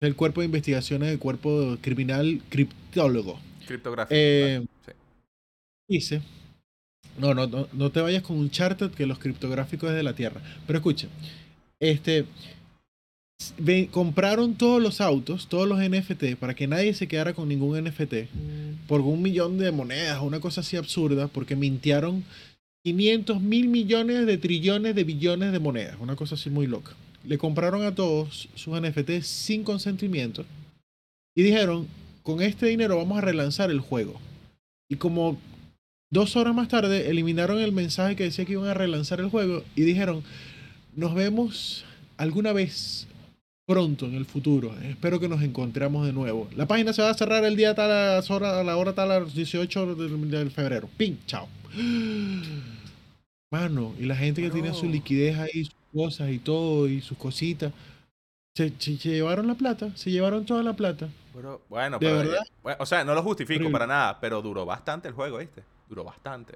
el 0.00 0.14
cuerpo 0.14 0.40
de 0.40 0.46
investigaciones 0.46 1.08
del 1.08 1.18
cuerpo 1.18 1.76
criminal 1.80 2.40
criptólogo. 2.48 3.40
Criptográfico. 3.66 4.14
Eh, 4.16 4.64
Sí. 4.86 4.92
Dice, 5.88 6.22
no, 7.18 7.34
no, 7.34 7.46
no, 7.46 7.66
no 7.72 7.90
te 7.90 8.00
vayas 8.00 8.22
con 8.22 8.36
un 8.36 8.50
charter 8.50 8.90
que 8.90 9.06
los 9.06 9.18
criptográficos 9.18 9.90
es 9.90 9.96
de 9.96 10.02
la 10.02 10.12
Tierra. 10.12 10.40
Pero 10.66 10.78
escucha, 10.78 11.08
este, 11.80 12.26
compraron 13.90 14.54
todos 14.54 14.82
los 14.82 15.00
autos, 15.00 15.48
todos 15.48 15.68
los 15.68 15.78
NFT, 15.78 16.36
para 16.38 16.54
que 16.54 16.66
nadie 16.66 16.94
se 16.94 17.08
quedara 17.08 17.34
con 17.34 17.48
ningún 17.48 17.82
NFT, 17.82 18.28
por 18.86 19.00
un 19.00 19.22
millón 19.22 19.58
de 19.58 19.70
monedas, 19.70 20.20
una 20.22 20.40
cosa 20.40 20.60
así 20.60 20.76
absurda, 20.76 21.28
porque 21.28 21.56
mintiaron 21.56 22.24
500 22.84 23.40
mil 23.40 23.68
millones 23.68 24.26
de 24.26 24.38
trillones 24.38 24.94
de 24.94 25.04
billones 25.04 25.52
de 25.52 25.58
monedas, 25.58 25.96
una 26.00 26.16
cosa 26.16 26.34
así 26.34 26.50
muy 26.50 26.66
loca. 26.66 26.92
Le 27.24 27.38
compraron 27.38 27.82
a 27.82 27.94
todos 27.94 28.48
sus 28.54 28.80
NFT 28.80 29.22
sin 29.22 29.64
consentimiento 29.64 30.44
y 31.34 31.42
dijeron, 31.42 31.86
con 32.22 32.42
este 32.42 32.66
dinero 32.66 32.96
vamos 32.96 33.18
a 33.18 33.22
relanzar 33.22 33.70
el 33.70 33.80
juego. 33.80 34.20
Y 34.88 34.96
como 34.96 35.38
dos 36.10 36.36
horas 36.36 36.54
más 36.54 36.68
tarde 36.68 37.10
eliminaron 37.10 37.60
el 37.60 37.72
mensaje 37.72 38.16
que 38.16 38.24
decía 38.24 38.44
que 38.44 38.52
iban 38.52 38.68
a 38.68 38.74
relanzar 38.74 39.20
el 39.20 39.28
juego 39.28 39.64
y 39.76 39.82
dijeron, 39.82 40.22
nos 40.94 41.14
vemos 41.14 41.84
alguna 42.16 42.52
vez 42.52 43.07
pronto 43.68 44.06
en 44.06 44.14
el 44.14 44.24
futuro. 44.24 44.74
Espero 44.82 45.20
que 45.20 45.28
nos 45.28 45.42
encontremos 45.42 46.06
de 46.06 46.12
nuevo. 46.14 46.48
La 46.56 46.66
página 46.66 46.94
se 46.94 47.02
va 47.02 47.10
a 47.10 47.14
cerrar 47.14 47.44
el 47.44 47.54
día 47.54 47.74
tal 47.74 47.90
a, 47.90 48.14
las 48.16 48.30
horas- 48.30 48.54
a 48.54 48.64
la 48.64 48.78
hora 48.78 48.94
tal 48.94 49.12
a 49.12 49.20
las 49.20 49.34
18 49.34 49.94
del, 49.94 50.30
del 50.30 50.50
febrero. 50.50 50.88
Ping, 50.96 51.16
chao. 51.26 51.46
Mano, 53.52 53.94
y 53.98 54.04
la 54.04 54.16
gente 54.16 54.42
que 54.42 54.50
tiene 54.50 54.72
su 54.74 54.86
liquidez 54.86 55.38
ahí, 55.38 55.64
sus 55.64 55.74
cosas 55.92 56.30
y 56.30 56.38
todo, 56.38 56.88
y 56.88 57.00
sus 57.02 57.16
cositas, 57.18 57.72
se, 58.56 58.70
se- 58.78 58.96
se 58.98 59.08
llevaron 59.10 59.46
la 59.46 59.54
plata, 59.54 59.90
se 59.96 60.10
llevaron 60.10 60.44
toda 60.46 60.62
la 60.62 60.74
plata. 60.74 61.08
Pero, 61.34 61.60
bueno, 61.68 61.98
¿De 61.98 62.06
pero, 62.06 62.18
verdad? 62.18 62.46
bueno, 62.62 62.78
o 62.80 62.86
sea, 62.86 63.04
no 63.04 63.14
lo 63.14 63.22
justifico 63.22 63.58
Horrible. 63.60 63.72
para 63.72 63.86
nada, 63.86 64.18
pero 64.20 64.42
duró 64.42 64.66
bastante 64.66 65.08
el 65.08 65.14
juego, 65.14 65.38
¿viste? 65.38 65.62
Duró 65.88 66.04
bastante. 66.04 66.54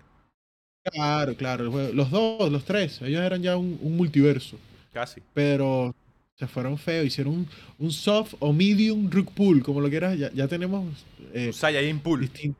Claro, 0.84 1.34
claro, 1.36 1.64
el 1.64 1.70
juego- 1.70 1.92
los 1.94 2.10
dos, 2.10 2.50
los 2.50 2.64
tres, 2.64 3.00
ellos 3.02 3.22
eran 3.22 3.42
ya 3.42 3.56
un, 3.56 3.78
un 3.82 3.96
multiverso. 3.96 4.58
Casi. 4.92 5.22
pero 5.32 5.94
se 6.38 6.46
fueron 6.46 6.78
feos. 6.78 7.06
Hicieron 7.06 7.34
un, 7.34 7.48
un 7.78 7.92
soft 7.92 8.34
o 8.40 8.52
medium 8.52 9.10
rug 9.10 9.32
pull, 9.32 9.62
como 9.62 9.80
lo 9.80 9.88
quieras. 9.88 10.18
Ya, 10.18 10.30
ya 10.32 10.48
tenemos 10.48 11.04
eh, 11.32 11.46
Un 11.48 11.52
Saiyajin 11.52 12.00
Pool. 12.00 12.20
distin- 12.22 12.54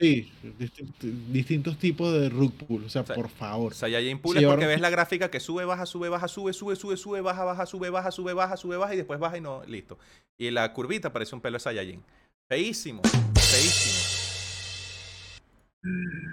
sí, 0.00 0.30
distin- 0.58 1.26
distintos 1.32 1.78
tipos 1.78 2.12
de 2.12 2.28
rug 2.28 2.52
pull. 2.52 2.84
O 2.84 2.88
sea, 2.88 3.04
por 3.04 3.28
favor. 3.28 3.74
Saiyajin 3.74 4.18
Pool 4.18 4.36
Se 4.36 4.42
es 4.42 4.48
porque 4.48 4.66
ves 4.66 4.80
la 4.80 4.90
gráfica 4.90 5.30
que 5.30 5.40
sube, 5.40 5.64
baja, 5.64 5.86
sube, 5.86 6.08
baja, 6.08 6.28
sube, 6.28 6.52
sube, 6.52 6.76
sube, 6.76 6.96
sube, 6.96 7.20
baja, 7.20 7.44
baja, 7.44 7.66
sube, 7.66 7.90
baja, 7.90 8.10
sube, 8.10 8.32
baja, 8.32 8.56
sube, 8.56 8.76
baja 8.76 8.94
y 8.94 8.96
después 8.98 9.20
baja 9.20 9.38
y 9.38 9.40
no, 9.40 9.62
listo. 9.66 9.98
Y 10.38 10.50
la 10.50 10.72
curvita 10.72 11.12
parece 11.12 11.34
un 11.34 11.40
pelo 11.40 11.56
de 11.56 11.60
Saiyajin. 11.60 12.02
Feísimo, 12.48 13.02
feísimo. 13.34 14.24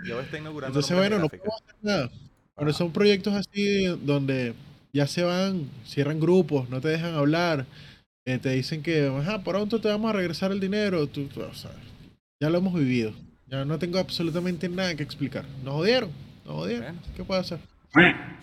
Yo 0.05 0.19
está 0.21 0.37
inaugurando 0.37 0.79
Entonces, 0.79 0.97
bueno, 0.97 1.19
no 1.19 1.27
podemos 1.29 1.61
hacer 1.61 1.75
nada. 1.81 2.11
Ah. 2.55 2.73
son 2.73 2.91
proyectos 2.91 3.33
así 3.33 3.85
donde 4.03 4.53
ya 4.93 5.07
se 5.07 5.23
van, 5.23 5.69
cierran 5.85 6.19
grupos, 6.19 6.69
no 6.69 6.81
te 6.81 6.89
dejan 6.89 7.15
hablar, 7.15 7.65
eh, 8.25 8.37
te 8.37 8.49
dicen 8.49 8.83
que 8.83 9.07
Ajá, 9.07 9.43
pronto 9.43 9.81
te 9.81 9.87
vamos 9.87 10.09
a 10.09 10.13
regresar 10.13 10.51
el 10.51 10.59
dinero, 10.59 11.07
tú, 11.07 11.27
tú, 11.27 11.41
o 11.41 11.53
sea, 11.53 11.71
ya 12.41 12.49
lo 12.49 12.57
hemos 12.57 12.73
vivido. 12.73 13.13
Ya 13.47 13.65
no 13.65 13.77
tengo 13.77 13.99
absolutamente 13.99 14.69
nada 14.69 14.95
que 14.95 15.03
explicar. 15.03 15.45
Nos 15.63 15.73
jodieron, 15.73 16.09
nos 16.45 16.55
jodieron. 16.55 16.85
Bueno. 16.85 17.01
¿Qué 17.17 17.23
puedo 17.25 17.41
hacer? 17.41 17.59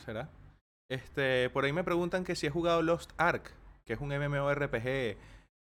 ¿Será? 0.05 0.29
Este, 0.91 1.49
por 1.51 1.65
ahí 1.65 1.73
me 1.73 1.83
preguntan 1.83 2.25
que 2.25 2.35
si 2.35 2.47
he 2.47 2.51
jugado 2.51 2.83
Lost 2.83 3.13
Ark, 3.17 3.51
que 3.87 3.95
es 3.95 4.01
un 4.01 4.11
MMORPG 4.11 5.17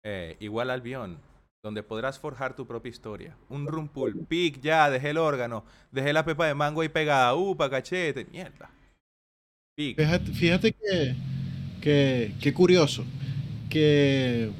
eh, 0.04 0.36
igual 0.40 0.70
al 0.70 0.82
Beyond, 0.82 1.18
donde 1.62 1.82
podrás 1.82 2.18
forjar 2.18 2.54
tu 2.54 2.66
propia 2.66 2.90
historia. 2.90 3.36
Un 3.48 3.66
room 3.66 3.88
pool. 3.88 4.26
Pic, 4.28 4.60
ya, 4.60 4.90
dejé 4.90 5.10
el 5.10 5.18
órgano, 5.18 5.64
dejé 5.90 6.12
la 6.12 6.24
pepa 6.24 6.46
de 6.46 6.54
mango 6.54 6.82
ahí 6.82 6.88
pegada. 6.88 7.34
Upa, 7.34 7.70
cachete, 7.70 8.26
mierda. 8.26 8.70
Fíjate, 9.96 10.32
fíjate 10.32 10.72
que, 10.72 11.14
que, 11.80 12.32
qué 12.40 12.52
curioso, 12.52 13.04
que 13.70 14.50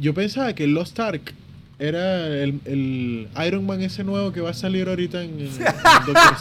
yo 0.00 0.12
pensaba 0.12 0.52
que 0.54 0.66
Lost 0.66 0.98
Ark 0.98 1.32
era 1.78 2.26
el, 2.26 2.60
el 2.64 3.28
Iron 3.46 3.64
Man 3.64 3.80
ese 3.82 4.02
nuevo 4.02 4.32
que 4.32 4.40
va 4.40 4.50
a 4.50 4.54
salir 4.54 4.88
ahorita 4.88 5.22
en, 5.22 5.38
en- 5.40 5.58
Doctor. 6.06 6.34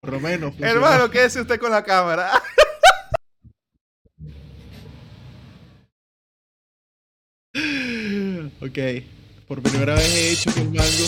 Por 0.00 0.12
lo 0.12 0.20
menos. 0.20 0.50
funcionó. 0.50 0.72
Hermano, 0.72 1.10
quédese 1.10 1.40
usted 1.40 1.58
con 1.60 1.70
la 1.70 1.84
cámara. 1.84 2.30
Ok. 8.60 8.78
Por 9.46 9.62
primera 9.62 9.94
vez 9.94 10.14
he 10.14 10.32
hecho 10.32 10.52
que 10.52 10.60
el 10.60 10.68
mango 10.68 11.06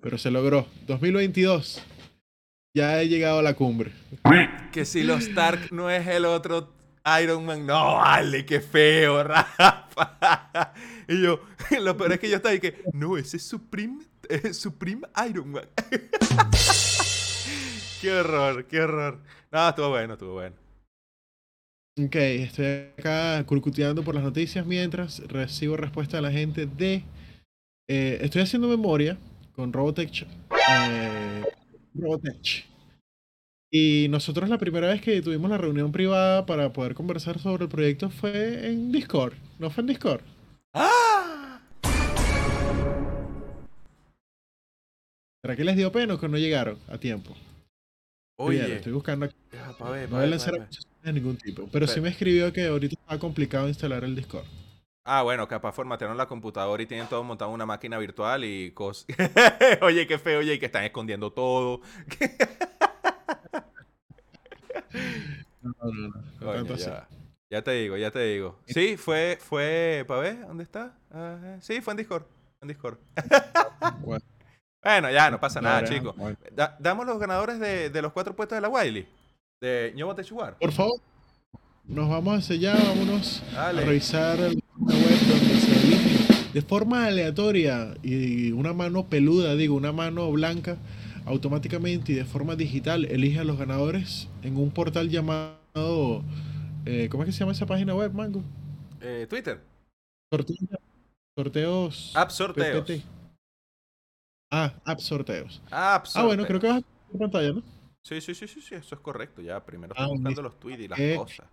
Pero 0.00 0.18
se 0.18 0.30
logró. 0.30 0.66
2022. 0.86 1.82
Ya 2.76 3.00
he 3.00 3.08
llegado 3.08 3.38
a 3.38 3.42
la 3.42 3.54
cumbre. 3.54 3.92
Que 4.72 4.84
si 4.84 5.02
los 5.02 5.24
Stark 5.24 5.70
no 5.70 5.90
es 5.90 6.06
el 6.06 6.24
otro 6.24 6.72
Iron 7.22 7.46
Man. 7.46 7.66
No, 7.66 7.96
vale, 7.96 8.44
qué 8.44 8.60
feo, 8.60 9.22
Rafa. 9.24 10.72
Y 11.08 11.22
yo, 11.22 11.40
lo 11.80 11.96
peor 11.96 12.14
es 12.14 12.20
que 12.20 12.28
yo 12.28 12.36
estaba 12.36 12.52
ahí 12.52 12.60
que, 12.60 12.82
no, 12.92 13.16
ese 13.16 13.36
es 13.36 13.44
Supreme, 13.44 14.02
eh, 14.28 14.52
Supreme 14.52 15.02
Iron 15.28 15.52
Man. 15.52 15.68
qué 18.00 18.12
horror, 18.12 18.66
qué 18.66 18.80
horror. 18.80 19.20
No, 19.52 19.68
estuvo 19.68 19.90
bueno, 19.90 20.14
estuvo 20.14 20.32
bueno. 20.32 20.63
Ok, 21.96 22.16
estoy 22.16 22.88
acá 22.98 23.44
curcuteando 23.46 24.02
por 24.02 24.16
las 24.16 24.24
noticias 24.24 24.66
mientras 24.66 25.20
recibo 25.28 25.76
respuesta 25.76 26.16
de 26.16 26.22
la 26.22 26.32
gente 26.32 26.66
de... 26.66 27.04
eh, 27.88 28.18
estoy 28.20 28.42
haciendo 28.42 28.66
memoria 28.66 29.16
con 29.54 29.72
Robotech. 29.72 30.26
eh, 30.70 31.44
Robotech. 31.94 32.66
Y 33.72 34.08
nosotros 34.10 34.48
la 34.48 34.58
primera 34.58 34.88
vez 34.88 35.02
que 35.02 35.22
tuvimos 35.22 35.48
la 35.48 35.58
reunión 35.58 35.92
privada 35.92 36.46
para 36.46 36.72
poder 36.72 36.94
conversar 36.94 37.38
sobre 37.38 37.64
el 37.64 37.70
proyecto 37.70 38.10
fue 38.10 38.68
en 38.68 38.90
Discord. 38.90 39.34
¿No 39.60 39.70
fue 39.70 39.82
en 39.82 39.86
Discord? 39.86 40.22
¡Ah! 40.74 41.60
¿Será 45.42 45.54
que 45.54 45.64
les 45.64 45.76
dio 45.76 45.92
pena 45.92 46.14
o 46.14 46.18
que 46.18 46.28
no 46.28 46.38
llegaron 46.38 46.76
a 46.88 46.98
tiempo? 46.98 47.36
Oye, 48.36 48.76
estoy 48.76 48.92
buscando 48.92 49.26
aquí. 49.26 49.36
deja 49.52 49.72
pa' 49.78 49.90
ver, 49.90 50.08
No 50.08 50.16
pa' 50.16 50.16
voy 50.16 50.18
a 50.18 50.20
ver, 50.22 50.30
lanzar 50.30 50.54
pa' 50.54 50.58
ver. 50.64 50.68
De 51.04 51.12
ningún 51.12 51.36
tipo. 51.36 51.68
Pero 51.70 51.86
sí 51.86 52.00
me 52.00 52.08
escribió 52.08 52.52
que 52.52 52.66
ahorita 52.66 52.96
está 53.00 53.18
complicado 53.18 53.68
instalar 53.68 54.04
el 54.04 54.16
Discord. 54.16 54.44
Ah, 55.06 55.22
bueno, 55.22 55.46
capaz 55.46 55.72
formatearon 55.72 56.16
la 56.16 56.26
computadora 56.26 56.82
y 56.82 56.86
tienen 56.86 57.06
todo 57.08 57.22
montado 57.22 57.50
en 57.50 57.56
una 57.56 57.66
máquina 57.66 57.98
virtual 57.98 58.42
y 58.44 58.70
cosas. 58.70 59.06
oye, 59.82 60.06
qué 60.06 60.18
feo, 60.18 60.38
oye, 60.38 60.54
y 60.54 60.58
que 60.58 60.66
están 60.66 60.84
escondiendo 60.84 61.30
todo. 61.32 61.80
No, 65.62 65.72
no, 65.82 66.62
no. 66.64 66.74
así. 66.74 66.90
ya. 67.50 67.62
Te 67.62 67.70
digo, 67.72 67.96
ya 67.96 68.10
te 68.10 68.20
digo. 68.20 68.60
Sí, 68.66 68.96
fue, 68.96 69.38
fue, 69.40 70.04
¿para 70.06 70.20
ver? 70.20 70.46
¿Dónde 70.46 70.62
está? 70.64 70.92
Ah, 71.10 71.56
sí, 71.60 71.80
fue 71.80 71.92
en 71.92 71.98
Discord. 71.98 72.24
En 72.60 72.68
Discord. 72.68 72.98
Bueno, 74.82 75.10
ya, 75.10 75.30
no 75.30 75.40
pasa 75.40 75.62
nada, 75.62 75.82
chicos. 75.84 76.14
Da- 76.52 76.76
damos 76.78 77.06
los 77.06 77.18
ganadores 77.18 77.58
de, 77.58 77.88
de 77.88 78.02
los 78.02 78.12
cuatro 78.12 78.36
puestos 78.36 78.56
de 78.56 78.60
la 78.60 78.68
Wiley. 78.68 79.08
De 79.64 79.94
Ñobo 79.96 80.14
Techuar. 80.14 80.58
Por 80.58 80.72
favor, 80.72 81.00
nos 81.86 82.06
vamos 82.10 82.36
hacia 82.36 82.54
allá, 82.72 82.84
vámonos 82.84 83.42
Dale. 83.54 83.80
a 83.80 83.84
revisar 83.86 84.38
la 84.38 84.44
web 84.48 85.20
donde 85.26 85.54
se 85.58 85.72
elige 85.86 86.50
de 86.52 86.60
forma 86.60 87.06
aleatoria 87.06 87.94
y 88.02 88.52
una 88.52 88.74
mano 88.74 89.06
peluda, 89.06 89.54
digo, 89.56 89.74
una 89.74 89.90
mano 89.90 90.30
blanca, 90.30 90.76
automáticamente 91.24 92.12
y 92.12 92.14
de 92.16 92.26
forma 92.26 92.56
digital 92.56 93.06
elige 93.06 93.38
a 93.38 93.44
los 93.44 93.56
ganadores 93.56 94.28
en 94.42 94.58
un 94.58 94.70
portal 94.70 95.08
llamado, 95.08 96.22
eh, 96.84 97.08
¿cómo 97.10 97.22
es 97.22 97.28
que 97.28 97.32
se 97.32 97.38
llama 97.38 97.52
esa 97.52 97.64
página 97.64 97.94
web, 97.94 98.12
Mango? 98.12 98.42
Eh, 99.00 99.26
Twitter. 99.30 99.62
Sorteo- 100.30 100.78
sorteos. 101.38 102.12
App 102.14 102.28
sorteos. 102.30 102.84
PPT. 102.84 103.02
Ah, 104.52 104.74
app 104.84 104.98
sorteos. 105.00 105.62
App 105.70 106.04
Ah, 106.14 106.24
bueno, 106.24 106.44
creo 106.44 106.60
que 106.60 106.66
vas 106.68 106.82
a 107.14 107.18
pantalla, 107.18 107.52
¿no? 107.54 107.62
Sí, 108.04 108.20
sí, 108.20 108.34
sí, 108.34 108.46
sí, 108.46 108.60
sí, 108.60 108.74
eso 108.74 108.94
es 108.94 109.00
correcto. 109.00 109.40
Ya, 109.40 109.64
primero 109.64 109.94
Ah, 109.96 110.02
estoy 110.02 110.16
buscando 110.18 110.42
los 110.42 110.60
tweets 110.60 110.82
y 110.82 110.88
las 110.88 110.98
Eh, 111.00 111.16
cosas. 111.16 111.46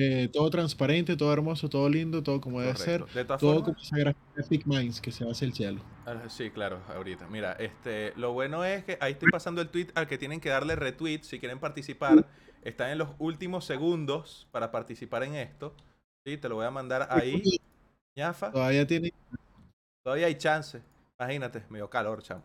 Eh, 0.00 0.28
todo 0.32 0.48
transparente, 0.48 1.16
todo 1.16 1.32
hermoso, 1.32 1.68
todo 1.68 1.88
lindo, 1.88 2.22
todo 2.22 2.40
como 2.40 2.60
debe 2.60 2.74
ser. 2.76 3.04
De 3.06 3.24
todas 3.24 3.40
Todo 3.40 3.64
formas, 3.64 3.90
como 3.90 4.38
esa 4.38 4.48
Minds 4.64 5.00
que 5.00 5.10
se 5.10 5.24
va 5.24 5.32
hacia 5.32 5.44
el 5.46 5.52
cielo. 5.52 5.80
Ah, 6.06 6.22
Sí, 6.28 6.50
claro, 6.50 6.80
ahorita. 6.88 7.26
Mira, 7.26 7.52
este, 7.54 8.14
lo 8.16 8.32
bueno 8.32 8.64
es 8.64 8.84
que 8.84 8.96
ahí 9.00 9.12
estoy 9.12 9.28
pasando 9.30 9.60
el 9.60 9.68
tweet 9.68 9.88
al 9.94 10.06
que 10.06 10.16
tienen 10.16 10.40
que 10.40 10.48
darle 10.48 10.76
retweet 10.76 11.22
si 11.22 11.38
quieren 11.38 11.58
participar. 11.58 12.24
Están 12.62 12.90
en 12.90 12.98
los 12.98 13.10
últimos 13.18 13.64
segundos 13.64 14.46
para 14.52 14.70
participar 14.70 15.24
en 15.24 15.34
esto. 15.34 15.74
Sí, 16.24 16.38
te 16.38 16.48
lo 16.48 16.54
voy 16.54 16.66
a 16.66 16.70
mandar 16.70 17.08
ahí. 17.10 17.42
ñafa. 18.16 18.52
Todavía 18.52 18.86
tiene. 18.86 19.12
Todavía 20.04 20.26
hay 20.28 20.36
chance. 20.36 20.80
Imagínate, 21.18 21.64
me 21.70 21.78
dio 21.78 21.90
calor, 21.90 22.22
chamo. 22.22 22.44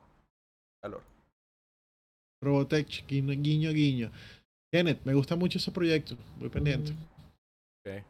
Calor. 0.82 1.13
Robotech, 2.44 3.06
guiño, 3.08 3.34
guiño, 3.42 3.72
guiño. 3.72 4.12
Kenneth, 4.72 5.04
me 5.06 5.14
gusta 5.14 5.36
mucho 5.36 5.58
ese 5.58 5.72
proyecto. 5.72 6.16
Muy 6.38 6.50
pendiente. 6.50 6.92
Ok. 7.86 8.04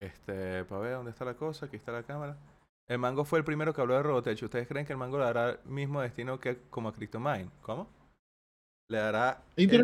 Este, 0.00 0.64
para 0.64 0.80
ver 0.82 0.92
dónde 0.94 1.10
está 1.10 1.24
la 1.24 1.34
cosa, 1.36 1.66
aquí 1.66 1.76
está 1.76 1.92
la 1.92 2.02
cámara. 2.02 2.36
El 2.88 2.98
mango 2.98 3.24
fue 3.24 3.38
el 3.38 3.44
primero 3.44 3.74
que 3.74 3.80
habló 3.80 3.94
de 3.94 4.02
Robotech. 4.02 4.42
¿Ustedes 4.42 4.68
creen 4.68 4.86
que 4.86 4.92
el 4.92 4.98
mango 4.98 5.18
le 5.18 5.24
dará 5.24 5.50
el 5.50 5.58
mismo 5.68 6.00
destino 6.00 6.38
que 6.38 6.58
como 6.70 6.88
a 6.88 6.94
Cryptomine? 6.94 7.50
¿Cómo? 7.62 7.88
Le 8.88 8.98
dará. 8.98 9.42
Inter- 9.56 9.80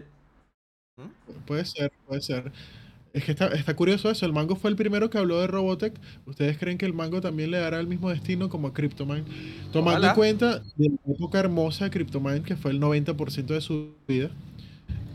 el- 0.98 1.42
Puede 1.46 1.64
ser, 1.64 1.90
puede 2.06 2.20
ser. 2.20 2.52
Es 3.12 3.24
que 3.24 3.32
está, 3.32 3.48
está 3.48 3.76
curioso 3.76 4.10
eso. 4.10 4.24
El 4.24 4.32
Mango 4.32 4.56
fue 4.56 4.70
el 4.70 4.76
primero 4.76 5.10
que 5.10 5.18
habló 5.18 5.40
de 5.40 5.46
Robotech. 5.46 5.94
¿Ustedes 6.24 6.56
creen 6.58 6.78
que 6.78 6.86
el 6.86 6.94
Mango 6.94 7.20
también 7.20 7.50
le 7.50 7.58
dará 7.58 7.78
el 7.78 7.86
mismo 7.86 8.08
destino 8.10 8.48
como 8.48 8.68
a 8.68 8.72
Cryptomine? 8.74 9.24
Tomando 9.70 10.06
Ojalá. 10.06 10.08
en 10.08 10.14
cuenta 10.14 10.60
de 10.76 10.88
la 10.88 11.12
época 11.14 11.38
hermosa 11.40 11.84
de 11.84 11.90
Cryptomine, 11.90 12.42
que 12.42 12.56
fue 12.56 12.70
el 12.70 12.80
90% 12.80 13.52
de 13.54 13.60
su 13.60 13.94
vida, 14.08 14.30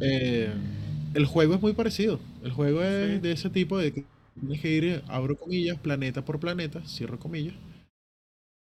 eh, 0.02 0.54
el 1.14 1.26
juego 1.26 1.56
es 1.56 1.62
muy 1.62 1.74
parecido. 1.74 2.20
El 2.44 2.52
juego 2.52 2.84
es 2.84 3.16
Sí. 3.16 3.20
de 3.20 3.32
ese 3.32 3.50
tipo 3.50 3.78
de 3.78 3.94
que 3.94 4.06
tienes 4.40 4.62
que 4.62 4.70
ir, 4.72 5.04
abro 5.08 5.38
comillas, 5.38 5.80
planeta 5.80 6.24
por 6.26 6.40
planeta, 6.40 6.82
cierro 6.88 7.20
comillas, 7.20 7.56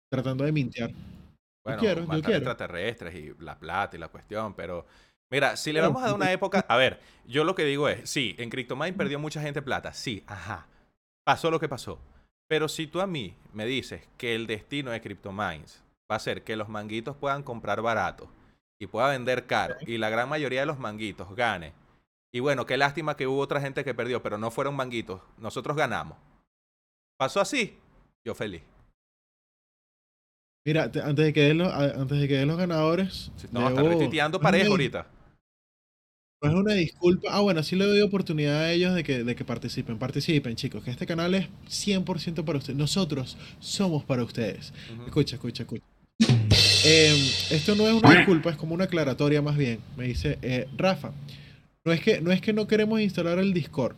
tratando 0.09 0.43
de 0.45 0.51
mintear. 0.51 0.91
Bueno, 1.63 1.79
quiero, 1.79 2.01
yo 2.01 2.21
quiero. 2.23 2.49
extraterrestres 2.51 3.15
y 3.15 3.43
la 3.43 3.59
plata 3.59 3.97
y 3.97 3.99
la 3.99 4.07
cuestión, 4.09 4.53
pero 4.55 4.85
mira, 5.31 5.55
si 5.57 5.71
le 5.73 5.81
vamos 5.81 6.01
a 6.01 6.07
dar 6.07 6.15
una 6.15 6.31
época, 6.31 6.65
a 6.67 6.77
ver, 6.77 6.99
yo 7.25 7.43
lo 7.43 7.55
que 7.55 7.65
digo 7.65 7.89
es, 7.89 8.09
sí, 8.09 8.35
en 8.37 8.49
Cryptomine 8.49 8.93
perdió 8.93 9.19
mucha 9.19 9.41
gente 9.41 9.61
plata, 9.61 9.93
sí, 9.93 10.23
ajá, 10.27 10.67
pasó 11.25 11.51
lo 11.51 11.59
que 11.59 11.69
pasó, 11.69 11.99
pero 12.49 12.67
si 12.69 12.87
tú 12.87 13.01
a 13.01 13.07
mí 13.07 13.35
me 13.53 13.65
dices 13.65 14.07
que 14.17 14.35
el 14.35 14.47
destino 14.47 14.91
de 14.91 15.01
Cryptomines 15.01 15.83
va 16.11 16.15
a 16.15 16.19
ser 16.19 16.43
que 16.43 16.55
los 16.55 16.69
manguitos 16.69 17.17
puedan 17.17 17.43
comprar 17.43 17.81
barato 17.81 18.29
y 18.79 18.87
pueda 18.87 19.09
vender 19.09 19.45
caro 19.45 19.75
y 19.85 19.97
la 19.97 20.09
gran 20.09 20.29
mayoría 20.29 20.61
de 20.61 20.65
los 20.67 20.79
manguitos 20.79 21.35
gane, 21.35 21.73
y 22.33 22.39
bueno, 22.39 22.65
qué 22.65 22.77
lástima 22.77 23.15
que 23.17 23.27
hubo 23.27 23.39
otra 23.39 23.59
gente 23.61 23.83
que 23.83 23.93
perdió, 23.93 24.21
pero 24.21 24.37
no 24.37 24.51
fueron 24.51 24.75
manguitos, 24.75 25.21
nosotros 25.37 25.75
ganamos. 25.75 26.17
Pasó 27.17 27.41
así, 27.41 27.77
yo 28.25 28.35
feliz. 28.35 28.61
Mira, 30.65 30.91
te- 30.91 31.01
antes 31.01 31.25
de 31.25 31.33
que 31.33 31.41
den 31.43 31.57
los, 31.59 31.73
antes 31.73 32.19
de 32.19 32.27
que 32.27 32.35
den 32.35 32.47
los 32.49 32.57
ganadores, 32.57 33.31
no, 33.51 33.69
está 33.69 33.81
debo- 33.81 33.89
retuiteando 33.89 34.37
una- 34.37 34.49
ahorita. 34.71 35.07
No 36.41 36.49
es 36.49 36.55
una 36.55 36.73
disculpa. 36.73 37.29
Ah, 37.31 37.41
bueno, 37.41 37.63
sí 37.63 37.75
le 37.75 37.85
doy 37.85 38.01
oportunidad 38.01 38.59
a 38.61 38.71
ellos 38.71 38.93
de 38.93 39.03
que, 39.03 39.23
de 39.23 39.35
que 39.35 39.43
participen. 39.43 39.97
Participen, 39.97 40.55
chicos, 40.55 40.83
que 40.83 40.91
este 40.91 41.07
canal 41.07 41.33
es 41.33 41.47
100% 41.67 42.45
para 42.45 42.59
ustedes. 42.59 42.77
Nosotros 42.77 43.37
somos 43.59 44.03
para 44.03 44.23
ustedes. 44.23 44.71
Escucha, 45.07 45.35
escucha, 45.35 45.63
escucha. 45.63 45.83
Eh, 46.85 47.31
esto 47.49 47.75
no 47.75 47.87
es 47.87 47.93
una 47.95 48.15
disculpa, 48.15 48.51
es 48.51 48.55
como 48.55 48.75
una 48.75 48.83
aclaratoria 48.83 49.41
más 49.41 49.57
bien. 49.57 49.79
Me 49.97 50.05
dice, 50.05 50.37
eh, 50.43 50.67
Rafa, 50.77 51.11
no 51.83 51.91
es, 51.91 52.01
que, 52.01 52.21
no 52.21 52.31
es 52.31 52.39
que 52.39 52.53
no 52.53 52.67
queremos 52.67 53.01
instalar 53.01 53.39
el 53.39 53.53
Discord, 53.53 53.95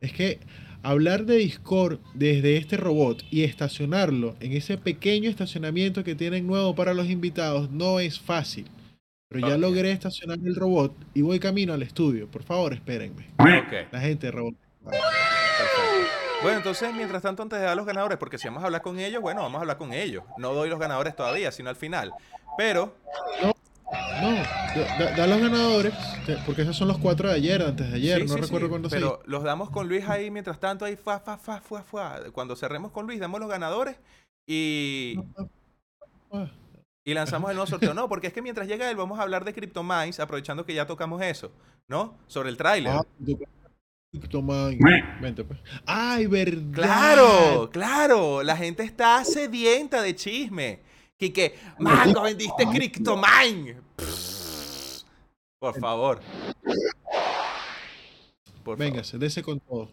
es 0.00 0.12
que 0.12 0.38
hablar 0.82 1.26
de 1.26 1.36
Discord 1.36 1.98
desde 2.14 2.56
este 2.56 2.76
robot 2.76 3.22
y 3.30 3.42
estacionarlo 3.42 4.34
en 4.40 4.52
ese 4.52 4.78
pequeño 4.78 5.28
estacionamiento 5.28 6.04
que 6.04 6.14
tienen 6.14 6.46
nuevo 6.46 6.74
para 6.74 6.94
los 6.94 7.08
invitados 7.08 7.70
no 7.70 8.00
es 8.00 8.18
fácil. 8.18 8.66
Pero 9.32 9.48
ya 9.48 9.56
logré 9.56 9.92
estacionar 9.92 10.38
el 10.44 10.54
robot 10.54 10.94
y 11.14 11.22
voy 11.22 11.38
camino 11.40 11.72
al 11.72 11.82
estudio. 11.82 12.28
Por 12.30 12.42
favor, 12.42 12.72
espérenme. 12.74 13.30
La 13.90 14.00
gente 14.00 14.26
de 14.26 14.32
robot. 14.32 14.54
Bueno, 16.42 16.58
entonces, 16.58 16.92
mientras 16.92 17.22
tanto, 17.22 17.42
antes 17.42 17.60
de 17.60 17.64
dar 17.66 17.76
los 17.76 17.86
ganadores, 17.86 18.18
porque 18.18 18.36
si 18.36 18.48
vamos 18.48 18.62
a 18.64 18.66
hablar 18.66 18.82
con 18.82 18.98
ellos, 18.98 19.22
bueno, 19.22 19.42
vamos 19.42 19.58
a 19.58 19.60
hablar 19.62 19.76
con 19.78 19.92
ellos. 19.92 20.24
No 20.38 20.52
doy 20.54 20.68
los 20.68 20.78
ganadores 20.80 21.14
todavía, 21.14 21.52
sino 21.52 21.70
al 21.70 21.76
final. 21.76 22.12
Pero, 22.58 22.96
No, 24.20 24.32
da, 24.32 24.98
da- 24.98 25.16
da 25.16 25.26
los 25.26 25.38
ganadores, 25.40 25.92
porque 26.46 26.62
esos 26.62 26.76
son 26.76 26.88
los 26.88 26.98
cuatro 26.98 27.28
de 27.28 27.34
ayer, 27.36 27.62
antes 27.62 27.90
de 27.90 27.96
ayer, 27.96 28.22
sí, 28.22 28.26
no 28.26 28.34
sí, 28.34 28.40
recuerdo 28.40 28.66
sí, 28.66 28.70
cuándo 28.70 28.88
se 28.90 28.96
pero 28.96 29.20
los 29.26 29.42
damos 29.44 29.70
con 29.70 29.88
Luis 29.88 30.08
ahí, 30.08 30.30
mientras 30.30 30.58
tanto, 30.58 30.84
ahí, 30.84 30.96
fa, 30.96 31.20
fa, 31.20 31.36
fa, 31.36 31.60
fa, 31.60 31.82
fa. 31.82 32.20
Cuando 32.32 32.56
cerremos 32.56 32.90
con 32.90 33.06
Luis, 33.06 33.20
damos 33.20 33.38
los 33.40 33.48
ganadores 33.48 33.96
y, 34.46 35.16
y 37.04 37.14
lanzamos 37.14 37.50
el 37.50 37.56
nuevo 37.56 37.66
sorteo. 37.66 37.94
No, 37.94 38.08
porque 38.08 38.28
es 38.28 38.32
que 38.32 38.42
mientras 38.42 38.68
llega 38.68 38.90
él, 38.90 38.96
vamos 38.96 39.18
a 39.18 39.22
hablar 39.22 39.44
de 39.44 39.52
CryptoMines, 39.52 40.20
aprovechando 40.20 40.64
que 40.64 40.74
ya 40.74 40.86
tocamos 40.86 41.20
eso, 41.22 41.50
¿no? 41.88 42.18
Sobre 42.26 42.48
el 42.50 42.56
tráiler. 42.56 42.92
ah, 42.92 43.02
vente 45.20 45.44
pues. 45.44 45.58
Ay, 45.86 46.26
verdad. 46.26 46.72
Claro, 46.72 47.70
claro, 47.72 48.42
la 48.42 48.56
gente 48.56 48.82
está 48.82 49.24
sedienta 49.24 50.02
de 50.02 50.14
chisme. 50.14 50.80
Quique, 51.16 51.58
Mango, 51.78 52.22
vendiste 52.22 52.66
Cryptomine. 52.66 53.76
Por 55.58 55.78
favor. 55.78 56.20
Por 58.64 58.76
Venga, 58.76 59.02
favor. 59.04 59.20
dese 59.20 59.42
con 59.42 59.60
todo. 59.60 59.90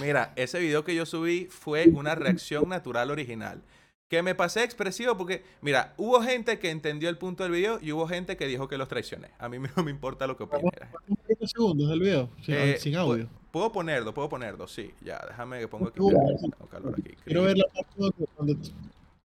Mira, 0.00 0.32
ese 0.36 0.58
video 0.58 0.82
que 0.82 0.94
yo 0.94 1.06
subí 1.06 1.46
fue 1.46 1.86
una 1.88 2.14
reacción 2.14 2.68
natural 2.68 3.10
original. 3.10 3.62
Que 4.08 4.22
me 4.22 4.34
pasé 4.34 4.62
expresivo 4.62 5.16
porque, 5.16 5.42
mira, 5.62 5.94
hubo 5.96 6.20
gente 6.22 6.58
que 6.58 6.70
entendió 6.70 7.08
el 7.08 7.16
punto 7.16 7.42
del 7.42 7.52
video 7.52 7.78
y 7.80 7.90
hubo 7.92 8.06
gente 8.06 8.36
que 8.36 8.46
dijo 8.46 8.68
que 8.68 8.76
los 8.76 8.86
traicioné. 8.88 9.30
A 9.38 9.48
mí 9.48 9.56
no 9.76 9.82
me 9.82 9.90
importa 9.90 10.26
lo 10.26 10.36
que 10.36 10.42
opine. 10.44 10.62
la 10.78 10.86
gente. 10.86 10.98
Un 11.08 11.16
30 11.16 11.46
segundos 11.46 11.88
del 11.88 12.00
video, 12.00 12.30
sin, 12.42 12.54
Eh, 12.54 12.76
sin 12.78 12.96
audio. 12.96 13.28
Puedo 13.50 13.72
ponerlo, 13.72 14.12
puedo 14.12 14.28
ponerlo, 14.28 14.66
sí. 14.68 14.92
Ya, 15.00 15.18
déjame 15.28 15.60
que 15.60 15.68
pongo 15.68 15.88
aquí. 15.88 16.00
Uh, 16.00 16.10
Tengo 16.40 16.66
calor 16.70 16.94
aquí. 16.98 17.14
Quiero 17.24 17.42
ver 17.44 17.56
la 17.56 17.66
parte 17.72 18.24
donde, 18.36 18.56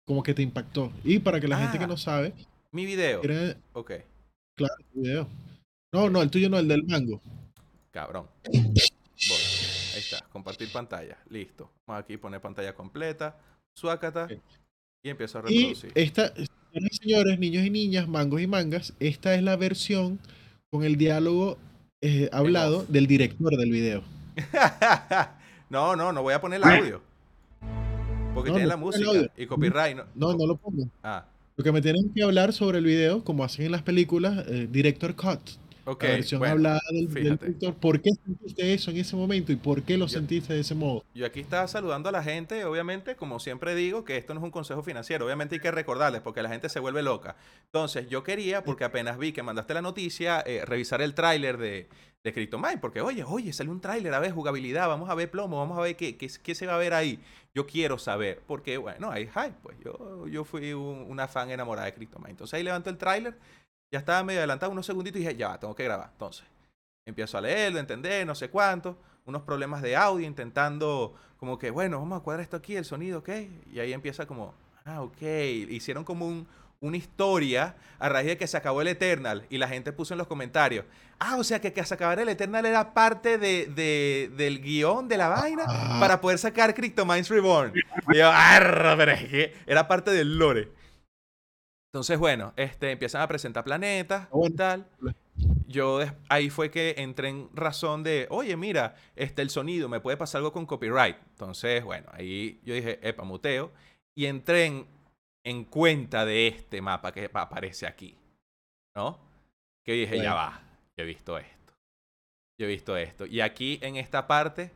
como 0.07 0.23
que 0.23 0.33
te 0.35 0.43
impactó. 0.43 0.93
Y 1.03 1.19
para 1.19 1.41
que 1.41 1.49
la 1.49 1.59
gente 1.59 1.79
que 1.79 1.85
Ah. 1.85 1.89
no 1.89 1.97
sabe, 1.97 2.33
Mi 2.71 2.85
video. 2.87 3.21
quiere, 3.21 3.57
Ok, 3.73 3.93
claro, 4.55 4.75
tu 4.93 5.01
video. 5.01 5.27
No, 5.93 6.09
no, 6.11 6.21
el 6.23 6.31
tuyo 6.31 6.49
no, 6.51 6.59
el 6.59 6.69
del 6.69 6.85
mango. 6.85 7.21
cabrón. 7.91 8.27
Voy. 8.53 8.63
Ahí 9.95 10.01
está, 10.01 10.21
compartir 10.31 10.71
pantalla. 10.71 11.17
Listo. 11.31 11.71
Vamos 11.87 12.05
aquí 12.05 12.17
poner 12.19 12.41
pantalla 12.41 12.75
completa. 12.75 13.37
Suácata. 13.75 14.25
Ok. 14.25 14.33
Y 15.09 15.11
empiezo 15.11 15.39
a 15.39 15.43
Y 15.47 15.75
reproducir. 15.75 15.93
esta, 15.95 16.33
y 16.37 16.97
señores, 16.97 17.39
niños 17.39 17.65
y 17.65 17.71
niñas, 17.71 18.09
mangos 18.09 18.41
y 18.41 18.47
mangas, 18.47 18.93
esta 19.01 19.35
es 19.35 19.43
la 19.43 19.57
versión 19.57 20.19
con 20.71 20.85
el 20.85 20.97
diálogo 20.97 21.57
eh, 22.03 22.29
hablado 22.33 22.85
del 22.89 23.07
director 23.07 23.57
del 23.57 23.71
video. 23.71 24.03
no, 25.71 25.97
no, 25.97 26.13
no 26.13 26.23
voy 26.23 26.35
a 26.35 26.41
poner 26.41 26.61
el 26.61 26.65
audio. 26.69 27.01
Porque 28.35 28.51
No, 28.51 28.57
tiene 28.57 28.65
no 28.65 28.69
la 28.69 28.77
música 28.77 29.11
y 29.37 29.47
copyright. 29.47 29.97
No, 29.97 30.05
No, 30.15 30.35
no 30.37 30.47
lo 30.47 30.57
pongo. 30.57 30.89
Ah, 31.03 31.25
Porque 31.57 31.73
me 31.73 31.81
tienen 31.83 32.13
que 32.15 32.23
hablar 32.23 32.53
sobre 32.53 32.79
el 32.79 32.85
video, 32.85 33.25
como 33.25 33.45
hacen 33.45 33.67
en 33.67 33.73
las 33.73 33.83
películas, 33.83 34.45
eh, 34.47 34.69
director 34.71 35.17
cut. 35.17 35.41
Ok. 35.93 36.03
la 36.05 36.09
versión 36.11 36.39
bueno, 36.39 36.53
hablada 36.55 36.81
del, 36.91 37.13
del. 37.13 37.75
¿Por 37.75 38.01
qué 38.01 38.11
sentiste 38.25 38.75
eso 38.75 38.91
en 38.91 38.97
ese 38.99 39.17
momento 39.17 39.53
y 39.53 39.57
por 39.57 39.83
qué 39.83 39.97
lo 39.97 40.07
Yo- 40.07 40.11
sentiste 40.11 40.53
de 40.55 40.61
ese 40.61 40.75
modo? 40.75 41.05
Yo 41.15 41.27
aquí 41.27 41.41
estaba 41.41 41.67
saludando 41.69 42.09
a 42.09 42.13
la 42.13 42.23
gente, 42.23 42.65
obviamente, 42.65 43.17
como 43.17 43.41
siempre 43.41 43.75
digo, 43.75 44.05
que 44.05 44.17
esto 44.17 44.35
no 44.35 44.41
es 44.41 44.45
un 44.45 44.51
consejo 44.51 44.83
financiero. 44.83 45.25
Obviamente 45.27 45.57
hay 45.57 45.61
que 45.61 45.71
recordarles 45.71 46.21
porque 46.23 46.43
la 46.43 46.49
gente 46.49 46.69
se 46.69 46.81
vuelve 46.81 47.03
loca. 47.03 47.37
Entonces, 47.67 48.09
yo 48.09 48.23
quería, 48.23 48.63
porque 48.65 48.85
apenas 48.85 49.19
vi 49.19 49.33
que 49.33 49.43
mandaste 49.43 49.75
la 49.75 49.83
noticia, 49.83 50.41
eh, 50.47 50.65
revisar 50.65 51.03
el 51.03 51.15
tráiler 51.15 51.59
de, 51.59 51.89
de 52.25 52.33
CryptoMine. 52.33 52.79
Porque, 52.79 53.01
oye, 53.01 53.25
oye, 53.25 53.53
salió 53.53 53.73
un 53.73 53.81
tráiler, 53.81 54.15
a 54.15 54.21
ver, 54.21 54.33
jugabilidad, 54.33 54.89
vamos 54.89 55.11
a 55.11 55.15
ver 55.15 55.31
plomo, 55.31 55.59
vamos 55.59 55.79
a 55.79 55.83
ver 55.83 55.97
qué, 55.97 56.17
qué, 56.17 56.29
qué 56.43 56.55
se 56.55 56.67
va 56.67 56.75
a 56.75 56.79
ver 56.79 56.95
ahí. 56.95 57.21
Yo 57.55 57.67
quiero 57.67 57.99
saber, 57.99 58.41
porque, 58.47 58.77
bueno, 58.79 59.11
hay 59.11 59.27
hype, 59.27 59.55
pues. 59.63 59.77
Yo, 59.85 60.27
yo 60.29 60.45
fui 60.45 60.73
un- 60.73 61.07
una 61.09 61.27
fan 61.29 61.51
enamorada 61.51 61.87
de 61.87 61.95
CryptoMine. 61.95 62.31
Entonces 62.31 62.55
ahí 62.55 62.63
levanto 62.63 62.91
el 62.91 62.99
tráiler, 62.99 63.37
ya 63.91 63.99
estaba 63.99 64.23
medio 64.25 64.41
adelantado 64.41 64.73
unos 64.73 64.87
segunditos 64.87 65.21
y 65.21 65.25
dije, 65.25 65.37
ya, 65.37 65.49
va, 65.49 65.61
tengo 65.61 65.75
que 65.75 65.85
grabar. 65.85 66.11
Entonces, 66.13 66.45
empiezo 67.07 67.39
a 67.39 67.41
leerlo, 67.41 67.79
entender, 67.79 68.27
no 68.27 68.35
sé 68.35 68.51
cuánto, 68.51 68.99
unos 69.25 69.43
problemas 69.43 69.83
de 69.83 69.97
audio, 69.97 70.27
intentando 70.27 71.15
como 71.39 71.59
que, 71.59 71.71
bueno, 71.71 71.99
vamos 71.99 72.21
a 72.21 72.23
cuadrar 72.23 72.43
esto 72.43 72.57
aquí, 72.57 72.77
el 72.77 72.85
sonido, 72.85 73.21
¿ok? 73.21 73.29
Y 73.73 73.79
ahí 73.81 73.93
empieza 73.93 74.27
como, 74.27 74.55
ah, 74.85 75.03
ok, 75.03 75.23
hicieron 75.71 76.05
como 76.05 76.27
un, 76.27 76.47
una 76.81 76.97
historia 76.97 77.77
a 77.99 78.09
raíz 78.09 78.29
de 78.29 78.37
que 78.37 78.47
se 78.47 78.57
acabó 78.57 78.83
el 78.83 78.89
Eternal 78.89 79.45
y 79.51 79.59
la 79.59 79.69
gente 79.69 79.93
puso 79.93 80.15
en 80.15 80.19
los 80.19 80.27
comentarios, 80.27 80.85
ah, 81.19 81.37
o 81.37 81.45
sea 81.45 81.61
que 81.61 81.73
que 81.73 81.85
se 81.85 81.95
acabara 81.95 82.23
el 82.23 82.29
Eternal 82.29 82.65
era 82.67 82.93
parte 82.95 83.39
de, 83.39 83.67
de- 83.67 84.31
del 84.37 84.61
guion 84.63 85.09
de 85.09 85.17
la 85.17 85.29
vaina 85.29 85.65
para 85.99 86.21
poder 86.21 86.39
sacar 86.39 86.75
Cryptomines 86.75 87.29
Reborn. 87.29 87.73
Y 88.11 88.17
yo, 88.19 88.31
"Arr, 88.31 88.97
pero 88.97 89.13
era 89.67 89.89
parte 89.89 90.11
del 90.13 90.39
lore. 90.39 90.71
Entonces, 91.99 92.19
bueno, 92.19 92.53
este, 92.57 92.93
empiezan 92.93 93.23
a 93.23 93.27
presentar 93.29 93.65
planetas 93.65 94.29
y 94.45 94.51
tal 94.51 94.87
yo 95.67 96.01
ahí 96.29 96.49
fue 96.49 96.71
que 96.71 96.95
entré 96.99 97.29
en 97.29 97.49
razón 97.55 98.03
de, 98.03 98.27
oye, 98.31 98.57
mira, 98.57 98.95
este 99.17 99.43
el 99.43 99.51
sonido, 99.51 99.89
me 99.89 100.01
puede 100.01 100.17
pasar 100.17 100.39
algo 100.39 100.53
con 100.53 100.65
copyright. 100.65 101.17
Entonces, 101.31 101.83
bueno, 101.85 102.09
ahí 102.13 102.61
yo 102.65 102.75
dije, 102.75 102.99
epa, 103.07 103.25
muteo. 103.25 103.73
Y 104.17 104.27
entré 104.27 104.67
en, 104.67 104.87
en 105.45 105.65
cuenta 105.65 106.25
de 106.25 106.47
este 106.47 106.81
mapa 106.81 107.13
que 107.13 107.29
pa- 107.29 107.43
aparece 107.43 107.87
aquí. 107.87 108.17
¿No? 108.97 109.19
Que 109.85 109.93
dije, 109.93 110.21
ya 110.23 110.35
va, 110.35 110.61
yo 110.97 111.05
he 111.05 111.07
visto 111.07 111.37
esto. 111.37 111.73
Yo 112.59 112.67
he 112.67 112.69
visto 112.71 112.97
esto. 112.97 113.27
Y 113.27 113.41
aquí 113.41 113.79
en 113.83 113.97
esta 113.97 114.27
parte 114.27 114.71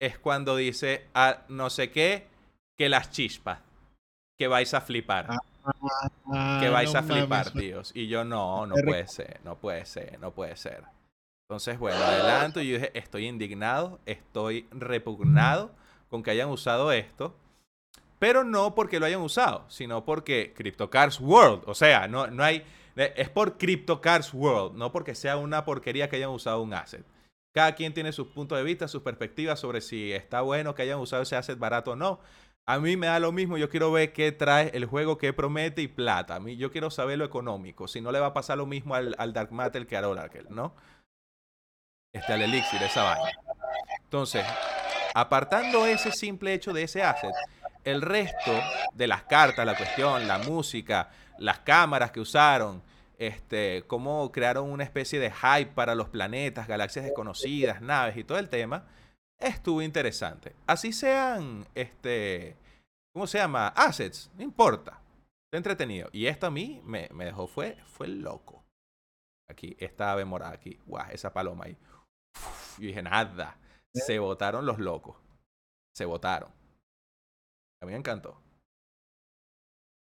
es 0.00 0.18
cuando 0.18 0.56
dice, 0.56 1.06
ah, 1.14 1.44
no 1.48 1.70
sé 1.70 1.90
qué, 1.90 2.26
que 2.76 2.88
las 2.88 3.10
chispas. 3.10 3.60
Que 4.38 4.48
vais 4.48 4.74
a 4.74 4.82
flipar 4.82 5.26
Ah, 5.30 5.38
que 6.60 6.68
vais 6.68 6.92
no 6.92 6.98
a 6.98 7.02
flipar, 7.02 7.46
mames, 7.46 7.52
tíos. 7.52 7.92
Y 7.94 8.08
yo, 8.08 8.24
no, 8.24 8.66
no 8.66 8.74
puede 8.74 9.06
ser, 9.08 9.40
no 9.44 9.56
puede 9.56 9.84
ser, 9.84 10.18
no 10.20 10.30
puede 10.32 10.56
ser. 10.56 10.84
Entonces, 11.48 11.78
bueno, 11.78 11.98
adelanto 11.98 12.60
y 12.60 12.68
yo 12.68 12.74
dije, 12.74 12.90
estoy 12.98 13.26
indignado, 13.26 14.00
estoy 14.04 14.66
repugnado 14.72 15.70
con 16.10 16.22
que 16.22 16.32
hayan 16.32 16.48
usado 16.48 16.90
esto. 16.92 17.34
Pero 18.18 18.44
no 18.44 18.74
porque 18.74 18.98
lo 18.98 19.06
hayan 19.06 19.20
usado, 19.20 19.64
sino 19.68 20.04
porque 20.04 20.54
CryptoCars 20.56 21.20
World, 21.20 21.64
o 21.66 21.74
sea, 21.74 22.08
no, 22.08 22.26
no 22.28 22.42
hay, 22.42 22.64
es 22.96 23.28
por 23.28 23.58
CryptoCars 23.58 24.32
World, 24.32 24.76
no 24.76 24.90
porque 24.90 25.14
sea 25.14 25.36
una 25.36 25.64
porquería 25.64 26.08
que 26.08 26.16
hayan 26.16 26.30
usado 26.30 26.62
un 26.62 26.72
asset. 26.72 27.04
Cada 27.54 27.74
quien 27.74 27.94
tiene 27.94 28.12
sus 28.12 28.28
puntos 28.28 28.58
de 28.58 28.64
vista, 28.64 28.88
sus 28.88 29.02
perspectivas 29.02 29.60
sobre 29.60 29.80
si 29.80 30.12
está 30.12 30.40
bueno 30.40 30.74
que 30.74 30.82
hayan 30.82 30.98
usado 30.98 31.22
ese 31.22 31.36
asset 31.36 31.58
barato 31.58 31.92
o 31.92 31.96
no. 31.96 32.20
A 32.68 32.80
mí 32.80 32.96
me 32.96 33.06
da 33.06 33.20
lo 33.20 33.30
mismo, 33.30 33.56
yo 33.56 33.70
quiero 33.70 33.92
ver 33.92 34.12
qué 34.12 34.32
trae 34.32 34.72
el 34.74 34.86
juego, 34.86 35.18
qué 35.18 35.32
promete 35.32 35.82
y 35.82 35.88
plata. 35.88 36.34
A 36.34 36.40
mí 36.40 36.56
yo 36.56 36.72
quiero 36.72 36.90
saber 36.90 37.16
lo 37.16 37.24
económico, 37.24 37.86
si 37.86 38.00
no 38.00 38.10
le 38.10 38.18
va 38.18 38.26
a 38.26 38.34
pasar 38.34 38.58
lo 38.58 38.66
mismo 38.66 38.96
al, 38.96 39.32
Dark 39.32 39.52
Matter 39.52 39.86
que 39.86 39.96
al 39.96 40.04
Oracle, 40.04 40.46
¿no? 40.50 40.74
Este, 42.12 42.32
al 42.32 42.42
Elixir, 42.42 42.82
esa 42.82 43.04
vaina. 43.04 43.30
Entonces, 44.02 44.44
apartando 45.14 45.86
ese 45.86 46.10
simple 46.10 46.54
hecho 46.54 46.72
de 46.72 46.82
ese 46.82 47.04
asset, 47.04 47.34
el 47.84 48.02
resto 48.02 48.52
de 48.94 49.06
las 49.06 49.22
cartas, 49.22 49.64
la 49.64 49.76
cuestión, 49.76 50.26
la 50.26 50.38
música, 50.38 51.10
las 51.38 51.60
cámaras 51.60 52.10
que 52.10 52.18
usaron, 52.18 52.82
este, 53.16 53.84
cómo 53.86 54.32
crearon 54.32 54.68
una 54.68 54.82
especie 54.82 55.20
de 55.20 55.30
hype 55.30 55.72
para 55.72 55.94
los 55.94 56.08
planetas, 56.08 56.66
galaxias 56.66 57.04
desconocidas, 57.04 57.80
naves 57.80 58.16
y 58.16 58.24
todo 58.24 58.38
el 58.38 58.48
tema, 58.48 58.86
estuvo 59.38 59.82
interesante. 59.82 60.54
Así 60.66 60.92
sean, 60.92 61.66
este, 61.74 62.56
¿cómo 63.12 63.26
se 63.26 63.38
llama? 63.38 63.68
Assets, 63.68 64.30
no 64.36 64.42
importa. 64.42 65.00
Está 65.46 65.58
entretenido. 65.58 66.08
Y 66.12 66.26
esto 66.26 66.46
a 66.46 66.50
mí 66.50 66.80
me, 66.84 67.08
me 67.12 67.24
dejó, 67.26 67.46
fue, 67.46 67.76
fue 67.86 68.08
loco. 68.08 68.64
Aquí, 69.48 69.76
esta 69.78 70.12
ave 70.12 70.24
morada 70.24 70.52
aquí. 70.52 70.78
Guau, 70.86 71.08
esa 71.10 71.32
paloma 71.32 71.66
ahí. 71.66 71.76
Uf, 72.34 72.78
yo 72.78 72.86
dije, 72.86 73.02
nada. 73.02 73.58
Se 73.94 74.18
votaron 74.18 74.66
los 74.66 74.78
locos. 74.78 75.16
Se 75.94 76.04
votaron. 76.04 76.50
A 77.82 77.86
mí 77.86 77.92
me 77.92 77.98
encantó. 77.98 78.40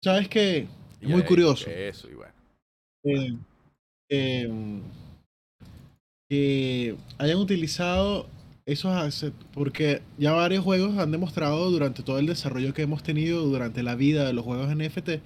¿Sabes 0.02 0.28
qué? 0.28 0.68
Y 1.00 1.06
Es 1.06 1.10
muy 1.10 1.24
curioso. 1.24 1.68
Eso, 1.68 2.08
y 2.08 2.14
bueno. 2.14 2.32
Eh, 3.04 3.38
eh, 4.10 4.82
que 6.28 6.96
hayan 7.18 7.38
utilizado 7.38 8.28
esos 8.66 8.92
assets, 8.92 9.36
porque 9.52 10.02
ya 10.18 10.32
varios 10.32 10.64
juegos 10.64 10.98
han 10.98 11.12
demostrado 11.12 11.70
durante 11.70 12.02
todo 12.02 12.18
el 12.18 12.26
desarrollo 12.26 12.74
que 12.74 12.82
hemos 12.82 13.02
tenido 13.02 13.44
durante 13.46 13.82
la 13.82 13.94
vida 13.94 14.26
de 14.26 14.32
los 14.32 14.44
juegos 14.44 14.68
NFT, 14.74 15.20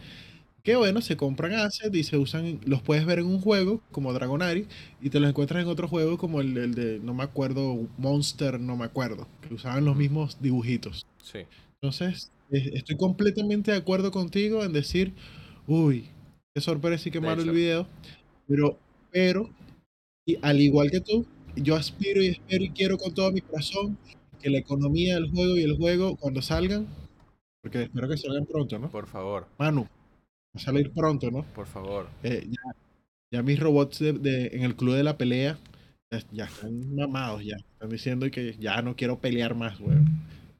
que 0.63 0.77
bueno, 0.77 1.01
se 1.01 1.17
compran 1.17 1.55
assets 1.55 1.97
y 1.97 2.05
se 2.05 2.19
usan, 2.19 2.61
los 2.67 2.83
puedes 2.83 3.07
ver 3.07 3.19
en 3.21 3.27
un 3.27 3.41
juego 3.41 3.81
como 3.91 4.13
Dragonari 4.13 4.67
y 5.01 5.11
te 5.11 5.21
los 5.21 5.31
encuentras 5.31 5.63
en 5.63 5.69
otro 5.69 5.89
juego 5.89 6.19
como 6.19 6.41
el, 6.43 6.57
el 6.59 6.75
de, 6.75 7.01
no 7.01 7.15
me 7.15 7.25
acuerdo, 7.25 7.89
Monster, 7.97 8.61
no 8.61 8.77
me 8.77 8.85
acuerdo, 8.85 9.27
que 9.49 9.55
usaban 9.55 9.87
los 9.87 9.97
mismos 9.97 10.39
dibujitos. 10.43 11.07
Sí. 11.23 11.41
Entonces, 11.81 12.31
eh, 12.51 12.73
estoy 12.75 12.97
completamente 12.99 13.71
de 13.71 13.79
acuerdo 13.79 14.11
contigo 14.11 14.65
en 14.65 14.75
decir, 14.75 15.15
uy, 15.67 16.11
qué 16.55 16.61
sorpresa 16.61 17.09
y 17.09 17.13
qué 17.13 17.21
malo 17.21 17.41
el 17.43 17.51
video, 17.53 17.87
pero, 18.47 18.79
pero, 19.11 19.51
y 20.27 20.37
al 20.43 20.61
igual 20.61 20.91
que 20.91 21.01
tú, 21.01 21.27
yo 21.57 21.77
aspiro 21.77 22.23
y 22.23 22.29
espero 22.29 22.65
y 22.65 22.71
quiero 22.71 22.99
con 22.99 23.13
todo 23.15 23.31
mi 23.33 23.41
corazón 23.41 23.97
que 24.41 24.51
la 24.51 24.59
economía 24.59 25.15
del 25.15 25.31
juego 25.31 25.57
y 25.57 25.63
el 25.63 25.77
juego 25.77 26.17
cuando 26.17 26.41
salgan, 26.43 26.87
porque 27.63 27.83
espero 27.85 28.09
que 28.09 28.17
salgan 28.17 28.47
pronto, 28.47 28.79
¿no? 28.79 28.91
Por 28.91 29.07
favor, 29.07 29.47
Manu, 29.59 29.83
va 29.83 29.89
a 30.55 30.59
salir 30.59 30.91
pronto, 30.93 31.31
¿no? 31.31 31.43
por 31.55 31.67
favor. 31.67 32.09
Eh, 32.23 32.47
ya, 32.49 32.73
ya 33.33 33.43
mis 33.43 33.61
robots 33.61 33.99
de, 33.99 34.13
de- 34.15 34.47
en 34.53 34.63
el 34.63 34.77
club 34.77 34.95
de 34.95 35.03
la 35.05 35.19
pelea 35.19 35.59
ya, 36.11 36.23
ya 36.33 36.45
están 36.47 36.95
mamados, 36.95 37.45
ya. 37.45 37.57
Están 37.57 37.91
diciendo 37.91 38.31
que 38.31 38.57
ya 38.59 38.81
no 38.83 38.97
quiero 38.97 39.19
pelear 39.21 39.55
más, 39.55 39.79
weón. 39.79 40.07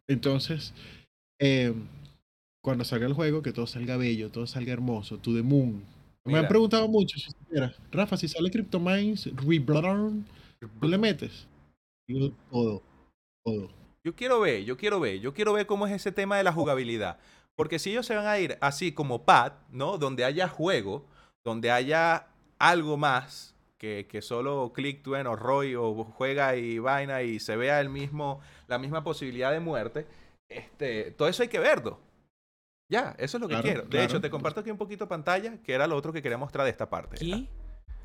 Entonces, 0.09 0.73
eh, 1.41 1.73
cuando 2.63 2.85
salga 2.85 3.07
el 3.07 3.15
juego, 3.15 3.43
que 3.43 3.53
todo 3.53 3.67
salga 3.67 3.97
bello, 3.97 4.31
todo 4.31 4.47
salga 4.47 4.73
hermoso, 4.73 5.17
to 5.19 5.35
the 5.35 5.43
moon. 5.43 5.83
Me 6.27 6.35
han 6.35 6.41
Mira. 6.41 6.49
preguntado 6.49 6.87
mucho, 6.87 7.19
si 7.19 7.31
Rafa, 7.91 8.17
si 8.19 8.29
sale 8.29 8.51
CryptoMines 8.51 9.31
Reborn, 9.37 10.27
¿tú 10.61 10.89
le 10.89 10.99
metes? 10.99 11.49
Todo, 12.51 12.83
todo. 13.45 13.69
Yo 14.05 14.15
quiero 14.15 14.41
ver, 14.41 14.65
yo 14.65 14.77
quiero 14.77 14.99
ver, 15.01 15.21
yo 15.21 15.35
quiero 15.35 15.53
ver 15.53 15.67
cómo 15.67 15.87
es 15.87 15.93
ese 15.93 16.13
tema 16.13 16.37
de 16.37 16.45
la 16.45 16.53
jugabilidad. 16.53 17.19
Porque 17.55 17.79
si 17.79 17.91
ellos 17.91 18.07
se 18.07 18.15
van 18.17 18.27
a 18.27 18.39
ir 18.39 18.57
así 18.61 18.93
como 18.93 19.25
Pat, 19.25 19.55
¿no? 19.71 19.99
Donde 19.99 20.25
haya 20.25 20.49
juego, 20.49 21.07
donde 21.45 21.71
haya 21.71 22.29
algo 22.59 22.97
más 22.97 23.55
que, 23.79 24.07
que 24.09 24.23
solo 24.23 24.73
Click 24.75 25.03
Twin 25.03 25.27
o 25.27 25.37
Roy 25.37 25.75
o 25.75 26.05
juega 26.05 26.57
y 26.57 26.79
vaina 26.79 27.23
y 27.23 27.39
se 27.39 27.57
vea 27.57 27.81
el 27.81 27.89
mismo, 27.91 28.41
la 28.67 28.79
misma 28.79 29.05
posibilidad 29.05 29.53
de 29.53 29.61
muerte, 29.61 30.07
este, 30.49 31.11
todo 31.13 31.29
eso 31.29 31.43
hay 31.43 31.49
que 31.49 31.59
verlo. 31.59 31.99
Ya, 32.91 33.15
eso 33.19 33.37
es 33.37 33.41
lo 33.41 33.47
que 33.47 33.55
Claro, 33.55 33.63
quiero. 33.63 33.83
De 33.83 33.89
claro. 33.89 34.05
hecho, 34.07 34.21
te 34.21 34.31
comparto 34.31 34.61
aquí 34.61 34.71
un 34.71 34.79
poquito 34.79 35.07
pantalla, 35.07 35.63
que 35.63 35.73
era 35.75 35.87
lo 35.87 35.97
otro 35.97 36.13
que 36.13 36.23
quería 36.23 36.39
mostrar 36.39 36.65
de 36.65 36.71
esta 36.71 36.91
parte. 36.91 37.17
Aquí, 37.17 37.49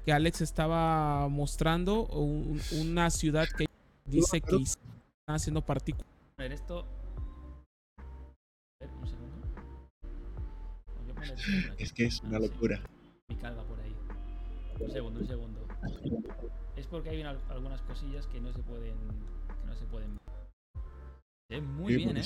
que 0.06 0.14
Alex 0.14 0.41
estaba 0.41 1.28
mostrando 1.30 2.06
un- 2.06 2.62
una 2.80 3.10
ciudad 3.10 3.47
que 3.58 3.66
dice 4.06 4.39
que 4.39 4.56
están 4.58 4.86
haciendo 5.36 5.62
partículas. 5.62 6.08
A 6.38 6.43
ver, 6.43 6.51
esto. 6.51 6.86
A 7.97 8.86
ver, 8.86 8.89
un 9.01 9.08
segundo. 9.08 9.36
Voy 11.01 11.12
a 11.12 11.14
poner 11.16 11.34
esto 11.34 11.51
por 11.64 11.72
aquí. 11.74 11.84
Es 11.84 11.93
que 11.93 12.06
es 12.06 12.22
una 12.22 12.38
Ah, 12.38 12.41
locura. 12.41 12.82
Carga 13.41 13.64
por 13.64 13.80
ahí. 13.80 13.95
Un 14.80 14.91
segundo, 14.91 15.20
un 15.22 15.28
segundo. 15.28 15.68
Es 16.76 16.86
porque 16.88 17.10
hay 17.10 17.22
una- 17.22 17.38
algunas 17.49 17.82
cosillas 17.82 18.28
que 18.28 18.39
no 18.39 18.53
se 18.53 18.60
pueden. 18.60 18.95
que 19.47 19.66
no 19.68 19.76
se 19.76 19.86
pueden. 19.86 20.18
Se 21.49 21.56
ve 21.56 21.62
muy 21.62 21.93
Sí, 21.93 21.97
bien, 21.97 22.18
¿eh? 22.18 22.24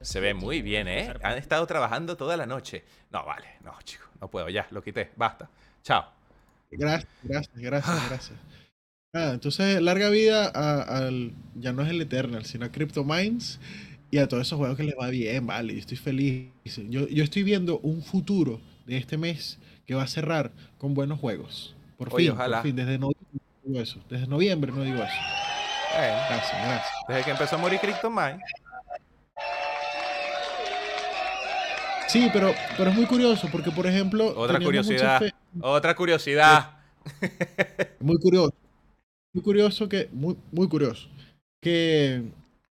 Se 0.00 0.20
ve 0.20 0.34
muy 0.34 0.60
bien, 0.62 0.86
¿eh? 0.88 1.14
Han 1.22 1.38
estado 1.38 1.66
trabajando 1.66 2.16
toda 2.16 2.36
la 2.36 2.44
noche. 2.46 2.84
No, 3.10 3.24
vale, 3.24 3.46
no, 3.64 3.72
chico, 3.82 4.04
no 4.20 4.28
puedo, 4.28 4.48
ya, 4.50 4.66
lo 4.70 4.82
quité, 4.82 5.10
basta. 5.16 5.48
Chao. 5.82 6.17
Gracias, 6.70 7.08
gracias, 7.22 7.56
gracias, 7.56 8.08
gracias. 8.08 8.38
Ah, 9.14 9.30
entonces, 9.32 9.80
larga 9.80 10.10
vida 10.10 10.46
al. 10.46 11.32
Ya 11.54 11.72
no 11.72 11.82
es 11.82 11.88
el 11.90 12.00
Eternal, 12.00 12.44
sino 12.44 12.66
a 12.66 12.68
CryptoMines 12.70 13.58
y 14.10 14.18
a 14.18 14.28
todos 14.28 14.46
esos 14.46 14.58
juegos 14.58 14.76
que 14.76 14.84
les 14.84 14.94
va 15.00 15.08
bien, 15.08 15.46
vale. 15.46 15.72
Yo 15.74 15.80
estoy 15.80 15.96
feliz. 15.96 16.50
Yo, 16.90 17.08
yo 17.08 17.24
estoy 17.24 17.42
viendo 17.42 17.78
un 17.80 18.02
futuro 18.02 18.60
de 18.86 18.96
este 18.98 19.16
mes 19.16 19.58
que 19.86 19.94
va 19.94 20.02
a 20.02 20.06
cerrar 20.08 20.52
con 20.76 20.92
buenos 20.94 21.18
juegos. 21.18 21.74
Por 21.96 22.12
Oye, 22.14 22.26
fin, 22.26 22.32
ojalá. 22.34 22.58
por 22.58 22.66
fin. 22.66 22.76
Desde 22.76 22.98
noviembre 22.98 23.26
no 23.32 23.40
digo 23.72 23.80
eso. 23.82 24.04
Desde 24.10 24.26
noviembre 24.26 24.72
no 24.72 24.82
digo 24.82 24.96
eso. 25.02 25.14
Bueno, 25.96 26.14
Gracias, 26.28 26.52
gracias. 26.52 26.92
desde 27.08 27.24
que 27.24 27.30
empezó 27.30 27.56
a 27.56 27.58
morir 27.58 27.80
CryptoMine. 27.80 28.38
Sí, 32.08 32.28
pero, 32.32 32.52
pero 32.76 32.90
es 32.90 32.96
muy 32.96 33.06
curioso 33.06 33.48
porque, 33.52 33.70
por 33.70 33.86
ejemplo. 33.86 34.32
Otra 34.36 34.58
curiosidad. 34.60 35.20
fe- 35.20 35.34
Otra 35.60 35.94
curiosidad. 35.94 36.74
Muy 38.00 38.18
curioso. 38.18 38.52
Muy 39.32 39.42
curioso 39.42 39.88
que. 39.88 40.08
Muy, 40.12 40.36
muy 40.52 40.68
curioso. 40.68 41.08
Que 41.60 42.22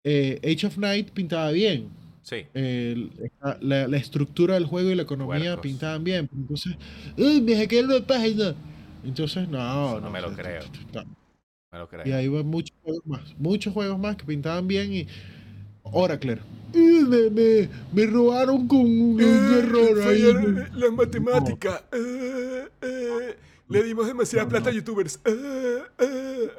eh, 0.04 0.40
Age 0.44 0.66
of 0.66 0.78
Night 0.78 1.10
pintaba 1.10 1.50
bien. 1.50 1.88
Sí. 2.22 2.46
La, 3.60 3.88
la 3.88 3.96
estructura 3.96 4.54
del 4.54 4.66
juego 4.66 4.90
y 4.90 4.94
la 4.94 5.02
economía 5.02 5.60
pintaban 5.60 6.04
bien. 6.04 6.28
Entonces, 6.34 6.76
¡ay, 7.18 7.40
me 7.40 7.56
hackearon 7.56 7.92
la 7.94 8.00
página! 8.06 8.54
Entonces, 9.04 9.48
no, 9.48 10.00
no 10.00 10.10
me 10.10 10.20
lo 10.20 10.32
creo. 10.32 10.62
no. 10.94 11.04
Me 11.72 11.78
lo 11.78 11.88
creo. 11.88 12.06
Y 12.06 12.12
ahí 12.12 12.28
van 12.28 12.46
muchos 12.46 12.76
juegos 12.82 13.06
más. 13.06 13.34
Muchos 13.38 13.72
juegos 13.72 13.98
más 13.98 14.16
que 14.16 14.24
pintaban 14.24 14.66
bien 14.68 14.92
y. 14.92 15.06
Oracle. 15.82 16.38
¡Ay, 16.74 17.04
Me, 17.08 17.30
me, 17.30 17.68
me 17.92 18.06
robaron 18.06 18.66
con 18.68 18.80
un, 18.80 19.20
Eh, 19.20 19.58
error 19.58 20.02
ahí. 20.08 20.70
las 20.74 20.92
matemáticas. 20.92 21.82
eh, 21.92 23.36
le 23.68 23.82
dimos 23.82 24.06
demasiada 24.06 24.48
plata 24.48 24.70
a 24.70 24.72
youtubers. 24.72 25.20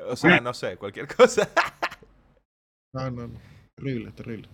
O 0.10 0.16
sea, 0.16 0.40
no 0.42 0.54
sé, 0.54 0.78
cualquier 0.78 1.08
cosa. 1.16 1.50
No, 2.94 3.10
no, 3.12 3.28
no. 3.28 3.40
Terrible, 3.76 4.12
terrible. 4.12 4.48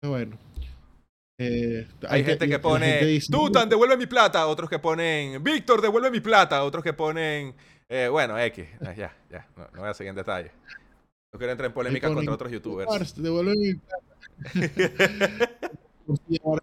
Pero 0.00 0.12
bueno. 0.12 0.38
Eh, 1.38 1.86
Hay 2.08 2.22
gente 2.24 2.46
que 2.46 2.52
la 2.54 2.60
pone, 2.60 2.86
gente 2.86 3.06
dice, 3.06 3.32
Tutan, 3.32 3.68
devuelve 3.68 3.96
mi 3.96 4.06
plata. 4.06 4.46
Otros 4.46 4.68
que 4.68 4.78
ponen, 4.78 5.42
Víctor, 5.42 5.80
devuelve 5.80 6.10
mi 6.10 6.20
plata. 6.20 6.62
Otros 6.64 6.84
que 6.84 6.92
ponen, 6.92 7.54
eh, 7.88 8.08
bueno, 8.10 8.38
X. 8.38 8.66
Ah, 8.82 8.92
ya, 8.94 9.16
ya, 9.30 9.46
no, 9.56 9.66
no 9.72 9.80
voy 9.80 9.88
a 9.90 9.94
seguir 9.94 10.10
en 10.10 10.16
detalle. 10.16 10.50
No 11.32 11.38
quiero 11.38 11.52
entrar 11.52 11.68
en 11.68 11.72
polémica 11.74 12.08
ponen, 12.08 12.16
contra 12.16 12.34
otros 12.34 12.52
youtubers. 12.52 13.14
Devuelve 13.22 13.54
mi 13.56 13.74
plata. 13.74 14.09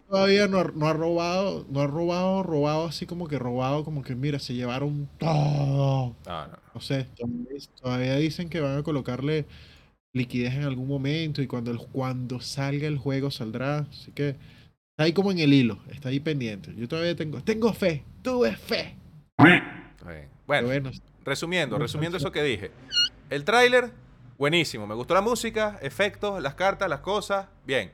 Todavía 0.09 0.47
no 0.47 0.59
ha, 0.59 0.63
no 0.65 0.87
ha 0.87 0.93
robado, 0.93 1.65
no 1.69 1.81
ha 1.81 1.87
robado, 1.87 2.43
robado 2.43 2.85
así 2.85 3.05
como 3.05 3.27
que 3.27 3.39
robado, 3.39 3.83
como 3.83 4.03
que 4.03 4.15
mira, 4.15 4.39
se 4.39 4.53
llevaron 4.53 5.07
todo. 5.17 6.15
No, 6.25 6.47
no, 6.47 6.57
No 6.73 6.81
sé, 6.81 7.07
todavía, 7.81 8.15
dicen 8.17 8.49
que 8.49 8.59
van 8.59 8.77
a 8.77 8.83
colocarle 8.83 9.45
liquidez 10.13 10.55
en 10.55 10.63
algún 10.63 10.87
momento 10.87 11.41
y 11.41 11.47
cuando, 11.47 11.71
el, 11.71 11.77
cuando 11.77 12.41
salga 12.41 12.87
el 12.87 12.97
juego 12.97 13.31
saldrá. 13.31 13.87
Así 13.89 14.11
que 14.11 14.29
está 14.29 15.03
ahí 15.03 15.13
como 15.13 15.31
en 15.31 15.39
el 15.39 15.53
hilo, 15.53 15.79
está 15.91 16.09
ahí 16.09 16.19
pendiente. 16.19 16.73
Yo 16.75 16.87
todavía 16.87 17.15
tengo, 17.15 17.41
tengo 17.41 17.71
fe, 17.73 18.03
tuve 18.21 18.55
fe. 18.55 18.95
Bueno, 20.45 20.67
bueno, 20.67 20.91
resumiendo, 21.23 21.77
resumiendo 21.77 22.17
eso 22.17 22.31
que 22.31 22.43
dije. 22.43 22.71
El 23.29 23.43
tráiler, 23.43 23.91
buenísimo. 24.37 24.85
Me 24.87 24.95
gustó 24.95 25.13
la 25.13 25.21
música, 25.21 25.77
efectos, 25.81 26.41
las 26.41 26.55
cartas, 26.55 26.89
las 26.89 26.99
cosas, 27.01 27.47
bien. 27.65 27.91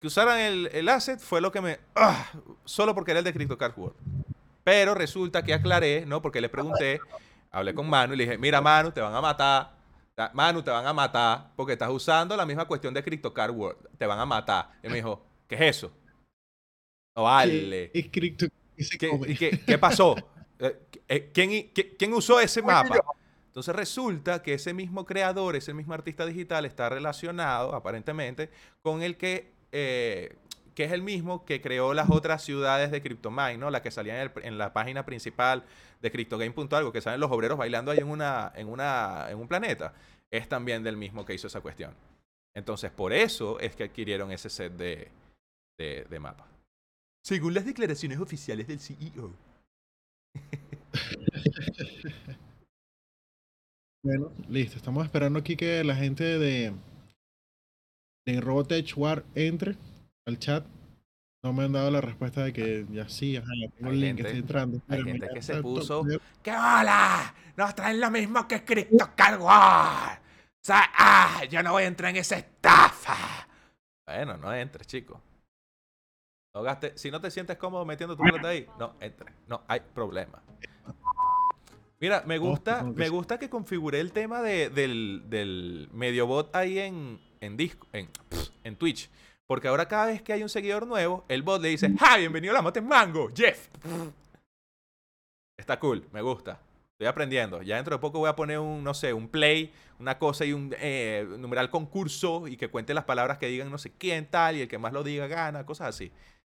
Que 0.00 0.08
usaran 0.08 0.38
el, 0.40 0.68
el 0.72 0.88
asset 0.88 1.20
fue 1.20 1.40
lo 1.40 1.52
que 1.52 1.60
me... 1.60 1.78
¡ah! 1.94 2.28
solo 2.64 2.94
porque 2.94 3.12
era 3.12 3.20
el 3.20 3.24
de 3.24 3.32
CryptoCard 3.32 3.78
World. 3.78 3.96
Pero 4.64 4.94
resulta 4.94 5.42
que 5.42 5.54
aclaré, 5.54 6.04
¿no? 6.06 6.20
Porque 6.22 6.40
le 6.40 6.48
pregunté, 6.48 7.00
hablé 7.50 7.74
con 7.74 7.88
Manu 7.88 8.14
y 8.14 8.16
le 8.16 8.24
dije, 8.24 8.38
mira 8.38 8.60
Manu, 8.60 8.90
te 8.92 9.00
van 9.00 9.14
a 9.14 9.20
matar. 9.20 9.72
Ta- 10.14 10.30
Manu, 10.34 10.62
te 10.62 10.70
van 10.70 10.86
a 10.86 10.92
matar 10.92 11.50
porque 11.56 11.72
estás 11.74 11.90
usando 11.90 12.36
la 12.36 12.44
misma 12.46 12.64
cuestión 12.66 12.92
de 12.94 13.02
CryptoCard 13.02 13.52
World. 13.52 13.88
Te 13.98 14.06
van 14.06 14.18
a 14.18 14.26
matar. 14.26 14.72
Y 14.82 14.88
me 14.88 14.96
dijo, 14.96 15.24
¿qué 15.48 15.54
es 15.54 15.76
eso? 15.78 15.92
No 17.16 17.24
vale. 17.24 17.90
¿Qué, 18.98 19.08
y 19.28 19.36
qué- 19.36 19.60
qué 19.66 19.78
pasó? 19.78 20.16
Eh, 20.58 20.78
eh, 21.08 21.30
¿quién, 21.34 21.50
qué- 21.72 21.96
quién 21.96 22.12
usó 22.12 22.38
ese 22.40 22.60
mapa? 22.62 22.96
Entonces 23.52 23.76
resulta 23.76 24.42
que 24.42 24.54
ese 24.54 24.72
mismo 24.72 25.04
creador, 25.04 25.56
ese 25.56 25.74
mismo 25.74 25.92
artista 25.92 26.24
digital 26.24 26.64
está 26.64 26.88
relacionado, 26.88 27.74
aparentemente, 27.74 28.48
con 28.80 29.02
el 29.02 29.18
que, 29.18 29.52
eh, 29.72 30.36
que 30.74 30.84
es 30.84 30.92
el 30.92 31.02
mismo 31.02 31.44
que 31.44 31.60
creó 31.60 31.92
las 31.92 32.08
otras 32.08 32.42
ciudades 32.42 32.90
de 32.90 33.02
CryptoMine, 33.02 33.58
¿no? 33.58 33.70
La 33.70 33.82
que 33.82 33.90
salían 33.90 34.16
en, 34.16 34.22
el- 34.34 34.44
en 34.44 34.56
la 34.56 34.72
página 34.72 35.04
principal 35.04 35.64
de 36.00 36.10
CryptoGame.algo, 36.10 36.92
que 36.92 37.02
salen 37.02 37.20
los 37.20 37.30
obreros 37.30 37.58
bailando 37.58 37.90
ahí 37.90 37.98
en, 37.98 38.08
una, 38.08 38.52
en, 38.56 38.68
una, 38.68 39.26
en 39.28 39.36
un 39.38 39.46
planeta. 39.46 39.92
Es 40.30 40.48
también 40.48 40.82
del 40.82 40.96
mismo 40.96 41.26
que 41.26 41.34
hizo 41.34 41.48
esa 41.48 41.60
cuestión. 41.60 41.94
Entonces, 42.56 42.90
por 42.90 43.12
eso 43.12 43.60
es 43.60 43.76
que 43.76 43.84
adquirieron 43.84 44.32
ese 44.32 44.48
set 44.48 44.72
de, 44.72 45.08
de, 45.78 46.06
de 46.08 46.18
mapas. 46.20 46.46
Según 47.22 47.52
las 47.52 47.66
declaraciones 47.66 48.18
oficiales 48.18 48.66
del 48.66 48.80
CEO. 48.80 49.30
Bueno, 54.04 54.32
listo. 54.48 54.76
Estamos 54.76 55.04
esperando 55.04 55.38
aquí 55.38 55.56
que 55.56 55.84
la 55.84 55.94
gente 55.94 56.24
de, 56.38 56.72
de 58.26 58.40
Robotech 58.40 58.92
War 58.96 59.24
entre 59.34 59.76
al 60.26 60.38
chat. 60.38 60.64
No 61.44 61.52
me 61.52 61.64
han 61.64 61.72
dado 61.72 61.90
la 61.90 62.00
respuesta 62.00 62.44
de 62.44 62.52
que 62.52 62.86
ya 62.90 63.08
sí, 63.08 63.36
ajá, 63.36 63.48
ya 63.60 63.68
tengo 63.76 63.90
Hay 63.90 63.94
el 63.96 64.00
link, 64.00 64.16
gente- 64.16 64.22
estoy 64.28 64.40
entrando. 64.40 64.80
hay 64.88 65.02
gente 65.02 65.28
que 65.34 65.42
se 65.42 65.60
puso- 65.60 66.04
¡Qué 66.42 66.50
hola! 66.52 67.34
Nos 67.56 67.74
traen 67.74 68.00
lo 68.00 68.10
mismo 68.12 68.46
que 68.46 68.64
CryptoCard 68.64 69.40
War. 69.40 70.18
O 70.20 70.64
sea, 70.64 70.88
¡ah! 70.96 71.42
Yo 71.50 71.62
no 71.64 71.72
voy 71.72 71.82
a 71.82 71.86
entrar 71.88 72.10
en 72.10 72.16
esa 72.18 72.36
estafa. 72.36 73.48
Bueno, 74.06 74.36
no 74.36 74.52
entres, 74.54 74.86
chico. 74.86 75.20
No 76.54 76.62
gaste, 76.62 76.96
si 76.96 77.10
no 77.10 77.20
te 77.20 77.30
sientes 77.30 77.56
cómodo 77.56 77.84
metiendo 77.84 78.16
tu 78.16 78.22
plata 78.22 78.48
ahí, 78.48 78.66
no 78.78 78.94
entres. 79.00 79.34
No 79.48 79.62
hay 79.66 79.80
problema. 79.80 80.40
Mira, 82.02 82.24
me 82.26 82.36
gusta, 82.36 82.82
me 82.82 83.08
gusta 83.08 83.38
que 83.38 83.48
configuré 83.48 84.00
el 84.00 84.10
tema 84.10 84.42
de- 84.42 84.70
del, 84.70 85.22
del 85.26 85.88
medio 85.92 86.26
bot 86.26 86.54
ahí 86.54 86.80
en, 86.80 87.20
en, 87.40 87.56
Disco- 87.56 87.86
en, 87.92 88.08
en 88.64 88.74
Twitch. 88.76 89.08
Porque 89.46 89.68
ahora 89.68 89.86
cada 89.86 90.06
vez 90.06 90.20
que 90.20 90.32
hay 90.32 90.42
un 90.42 90.48
seguidor 90.48 90.84
nuevo, 90.86 91.24
el 91.28 91.42
bot 91.42 91.62
le 91.62 91.68
dice, 91.68 91.88
¡Ah, 92.00 92.16
bienvenido 92.16 92.52
a 92.52 92.56
la 92.56 92.62
Mote 92.62 92.80
Mango, 92.80 93.30
Jeff! 93.32 93.68
Está 95.56 95.78
cool, 95.78 96.04
me 96.12 96.22
gusta. 96.22 96.58
Estoy 96.94 97.06
aprendiendo. 97.06 97.62
Ya 97.62 97.76
dentro 97.76 97.94
de 97.96 98.00
poco 98.00 98.18
voy 98.18 98.28
a 98.28 98.34
poner 98.36 98.58
un, 98.58 98.82
no 98.82 98.94
sé, 98.94 99.12
un 99.12 99.28
play, 99.28 99.72
una 100.00 100.18
cosa 100.18 100.44
y 100.44 100.52
un 100.52 100.74
eh, 100.80 101.24
numeral 101.38 101.70
concurso 101.70 102.48
y 102.48 102.56
que 102.56 102.68
cuente 102.68 102.94
las 102.94 103.04
palabras 103.04 103.38
que 103.38 103.46
digan 103.46 103.70
no 103.70 103.78
sé 103.78 103.92
quién 103.96 104.26
tal 104.26 104.56
y 104.56 104.62
el 104.62 104.68
que 104.68 104.78
más 104.78 104.92
lo 104.92 105.04
diga 105.04 105.28
gana, 105.28 105.64
cosas 105.64 105.88
así. 105.90 106.10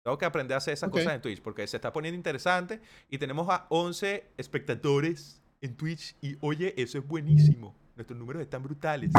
Tengo 0.04 0.18
que 0.18 0.26
aprender 0.26 0.54
a 0.54 0.58
hacer 0.58 0.74
esas 0.74 0.90
cosas 0.90 1.14
en 1.14 1.22
Twitch 1.22 1.40
porque 1.40 1.66
se 1.66 1.78
está 1.78 1.90
poniendo 1.90 2.16
interesante 2.16 2.78
y 3.08 3.16
tenemos 3.16 3.48
a 3.48 3.64
11 3.70 4.22
espectadores 4.36 5.40
en 5.62 5.74
Twitch 5.76 6.14
y 6.20 6.36
oye, 6.40 6.74
eso 6.76 6.98
es 6.98 7.08
buenísimo. 7.08 7.74
Nuestros 7.96 8.18
números 8.18 8.42
están 8.42 8.62
brutales. 8.62 9.10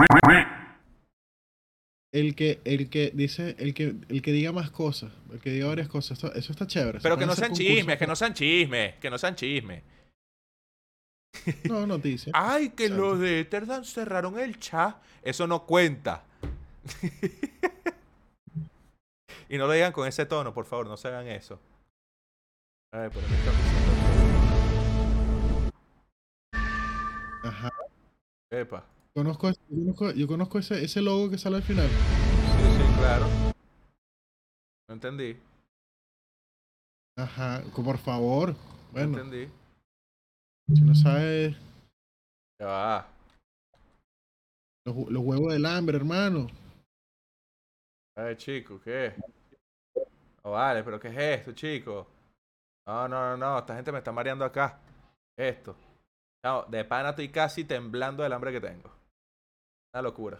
El 2.11 2.35
que, 2.35 2.61
el 2.65 2.87
que 2.91 3.11
dice, 3.15 3.55
el 3.57 3.73
que, 3.73 3.95
el 4.09 4.21
que 4.21 4.31
diga 4.31 4.51
más 4.51 4.69
cosas, 4.69 5.11
el 5.33 5.39
que 5.39 5.49
diga 5.49 5.67
varias 5.67 5.87
cosas, 5.87 6.23
eso 6.35 6.51
está 6.51 6.67
chévere. 6.67 6.99
Pero 7.01 7.17
que 7.17 7.25
no 7.25 7.33
sean 7.33 7.49
concursos. 7.49 7.75
chismes, 7.75 7.97
que 7.97 8.07
no 8.07 8.15
sean 8.15 8.33
chismes, 8.35 8.95
que 8.97 9.09
no 9.09 9.17
sean 9.17 9.35
chismes. 9.35 9.83
No, 11.63 11.87
noticias. 11.87 12.31
Ay, 12.37 12.69
que 12.69 12.89
los 12.89 13.19
de 13.19 13.39
Etherdan 13.39 13.85
cerraron 13.85 14.37
el 14.37 14.59
chat. 14.59 14.97
Eso 15.23 15.47
no 15.47 15.65
cuenta. 15.65 16.23
y 19.49 19.57
no 19.57 19.67
lo 19.67 19.73
digan 19.73 19.91
con 19.91 20.07
ese 20.07 20.25
tono, 20.25 20.53
por 20.53 20.65
favor, 20.65 20.87
no 20.87 20.97
se 20.97 21.07
hagan 21.07 21.27
eso. 21.27 21.59
A 22.93 22.99
ver, 22.99 23.11
pero 23.11 23.27
me 23.27 23.35
están 23.35 23.53
diciendo- 23.55 23.85
Epa. 28.51 28.85
Conozco, 29.13 29.49
yo 29.51 29.55
conozco, 29.69 30.11
yo 30.11 30.27
conozco 30.27 30.59
ese, 30.59 30.83
ese 30.83 31.01
logo 31.01 31.29
que 31.29 31.37
sale 31.37 31.57
al 31.57 31.63
final. 31.63 31.87
Sí, 31.87 32.77
sí, 32.77 32.97
claro. 32.99 33.25
No 34.87 34.93
entendí. 34.95 35.37
Ajá, 37.17 37.63
por 37.75 37.97
favor. 37.97 38.49
No 38.51 38.57
Bueno, 38.91 39.17
entendí. 39.19 39.49
si 40.73 40.81
no 40.81 40.95
sabes 40.95 41.55
Ya 42.59 42.65
va. 42.67 43.07
los, 44.85 44.95
los 45.09 45.23
huevos 45.23 45.53
del 45.53 45.65
hambre, 45.65 45.97
hermano. 45.97 46.47
Ay, 48.17 48.35
chico, 48.37 48.79
¿qué? 48.83 49.13
No 50.43 50.51
vale, 50.51 50.83
pero 50.83 50.99
¿qué 50.99 51.09
es 51.09 51.17
esto, 51.39 51.51
chico? 51.53 52.07
No, 52.87 53.07
no, 53.07 53.31
no, 53.31 53.37
no. 53.37 53.59
Esta 53.59 53.75
gente 53.75 53.91
me 53.91 53.97
está 53.97 54.11
mareando 54.11 54.45
acá. 54.45 54.79
Esto. 55.37 55.75
No, 56.45 56.63
de 56.63 56.85
pana 56.85 57.09
estoy 57.09 57.29
casi 57.29 57.63
temblando 57.65 58.23
del 58.23 58.31
hambre 58.33 58.51
que 58.51 58.61
tengo. 58.61 58.89
Una 59.93 60.01
locura. 60.03 60.39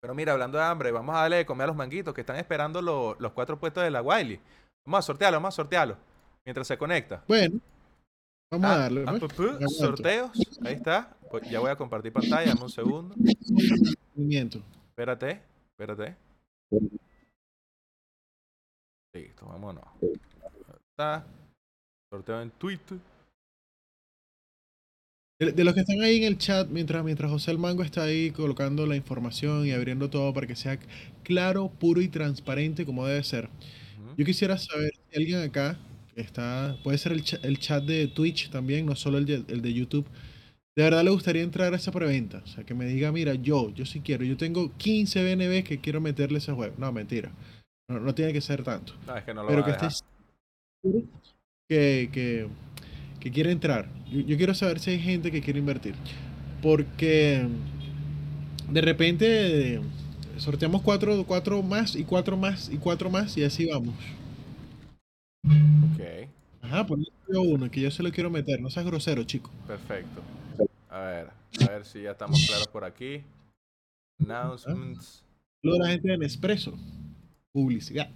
Pero 0.00 0.14
mira, 0.14 0.32
hablando 0.32 0.58
de 0.58 0.64
hambre, 0.64 0.92
vamos 0.92 1.16
a 1.16 1.20
darle 1.22 1.36
de 1.38 1.46
comer 1.46 1.64
a 1.64 1.68
los 1.68 1.76
manguitos 1.76 2.14
que 2.14 2.20
están 2.20 2.36
esperando 2.36 2.82
lo- 2.82 3.16
los 3.18 3.32
cuatro 3.32 3.58
puestos 3.58 3.82
de 3.82 3.90
la 3.90 4.02
Wiley. 4.02 4.38
Vamos 4.84 4.98
a 4.98 5.02
sortearlo, 5.02 5.38
vamos 5.38 5.54
a 5.54 5.56
sortearlo. 5.56 5.96
Mientras 6.44 6.66
se 6.68 6.76
conecta. 6.78 7.24
Bueno, 7.26 7.58
vamos 8.52 8.70
a 8.70 8.74
Ah, 8.74 8.78
darle. 8.78 9.04
ah, 9.08 9.14
pues. 9.18 9.76
sorteos. 9.76 10.30
Ahí 10.64 10.74
está. 10.74 11.16
Pues 11.30 11.48
ya 11.50 11.58
voy 11.58 11.70
a 11.70 11.76
compartir 11.76 12.12
pantalla. 12.12 12.46
Dame 12.50 12.62
un 12.62 12.70
segundo. 12.70 13.14
Espérate, 14.90 15.42
espérate. 15.72 16.16
Listo, 19.14 19.46
vámonos. 19.46 19.84
Ahí 20.02 20.12
Está. 20.90 21.26
Sorteo 22.10 22.42
en 22.42 22.50
Twitter. 22.52 22.98
De, 25.38 25.52
de 25.52 25.64
los 25.64 25.74
que 25.74 25.80
están 25.80 26.00
ahí 26.00 26.16
en 26.16 26.24
el 26.24 26.38
chat, 26.38 26.68
mientras, 26.70 27.04
mientras 27.04 27.30
José 27.30 27.50
el 27.50 27.58
Mango 27.58 27.82
está 27.82 28.04
ahí 28.04 28.30
colocando 28.30 28.86
la 28.86 28.96
información 28.96 29.66
y 29.66 29.72
abriendo 29.72 30.08
todo 30.08 30.32
para 30.32 30.46
que 30.46 30.56
sea 30.56 30.78
claro, 31.22 31.68
puro 31.68 32.00
y 32.00 32.08
transparente 32.08 32.86
como 32.86 33.06
debe 33.06 33.22
ser. 33.22 33.50
Yo 34.16 34.24
quisiera 34.24 34.56
saber 34.56 34.92
si 35.10 35.18
alguien 35.18 35.42
acá 35.42 35.78
está, 36.14 36.78
puede 36.82 36.96
ser 36.96 37.12
el, 37.12 37.22
el 37.42 37.58
chat 37.58 37.84
de 37.84 38.08
Twitch 38.08 38.50
también, 38.50 38.86
no 38.86 38.96
solo 38.96 39.18
el 39.18 39.26
de, 39.26 39.44
el 39.48 39.60
de 39.60 39.74
YouTube. 39.74 40.06
De 40.76 40.82
verdad 40.82 41.02
le 41.02 41.10
gustaría 41.10 41.42
entrar 41.42 41.72
a 41.72 41.76
esa 41.76 41.90
preventa. 41.90 42.42
O 42.44 42.46
sea, 42.46 42.64
que 42.64 42.74
me 42.74 42.84
diga, 42.84 43.10
mira, 43.10 43.34
yo, 43.34 43.70
yo 43.70 43.86
sí 43.86 44.00
quiero. 44.00 44.24
Yo 44.24 44.36
tengo 44.36 44.70
15 44.76 45.24
BNB 45.24 45.64
que 45.64 45.78
quiero 45.78 46.02
meterle 46.02 46.36
a 46.36 46.38
ese 46.38 46.52
juego. 46.52 46.74
No, 46.76 46.92
mentira. 46.92 47.32
No, 47.88 47.98
no 47.98 48.14
tiene 48.14 48.34
que 48.34 48.42
ser 48.42 48.62
tanto. 48.62 48.92
No, 49.06 49.16
es 49.16 49.24
que 49.24 49.32
no 49.32 49.42
lo 49.42 49.48
pero 49.48 49.64
que 49.64 49.70
estés 49.70 50.04
que, 51.68 52.10
que, 52.12 52.48
que 53.20 53.30
quiere 53.30 53.52
entrar. 53.52 53.88
Yo, 54.10 54.20
yo 54.20 54.36
quiero 54.36 54.54
saber 54.54 54.78
si 54.78 54.90
hay 54.90 54.98
gente 54.98 55.30
que 55.30 55.40
quiere 55.40 55.58
invertir. 55.58 55.94
Porque 56.60 57.46
de 58.70 58.80
repente 58.82 59.80
sorteamos 60.36 60.82
cuatro, 60.82 61.24
cuatro 61.24 61.62
más 61.62 61.96
y 61.96 62.04
cuatro 62.04 62.36
más 62.36 62.68
y 62.68 62.76
cuatro 62.76 63.08
más 63.08 63.36
y 63.38 63.44
así 63.44 63.66
vamos. 63.66 63.94
Ok, 65.44 66.28
Ajá, 66.62 66.86
yo 67.32 67.42
uno 67.42 67.70
que 67.70 67.80
yo 67.80 67.90
se 67.90 68.02
lo 68.02 68.10
quiero 68.10 68.28
meter. 68.28 68.60
No 68.60 68.68
seas 68.68 68.84
grosero, 68.84 69.24
chico. 69.24 69.50
perfecto. 69.66 70.20
A 70.96 71.00
ver, 71.00 71.30
a 71.60 71.72
ver 71.72 71.84
si 71.84 72.02
ya 72.02 72.12
estamos 72.12 72.46
claros 72.46 72.68
por 72.68 72.82
aquí. 72.82 73.22
Announcements. 74.18 75.22
Lo 75.62 75.74
de 75.74 75.78
la 75.80 75.88
gente 75.88 76.08
de 76.08 76.16
Nespresso. 76.16 76.72
Publicidad. 77.52 78.08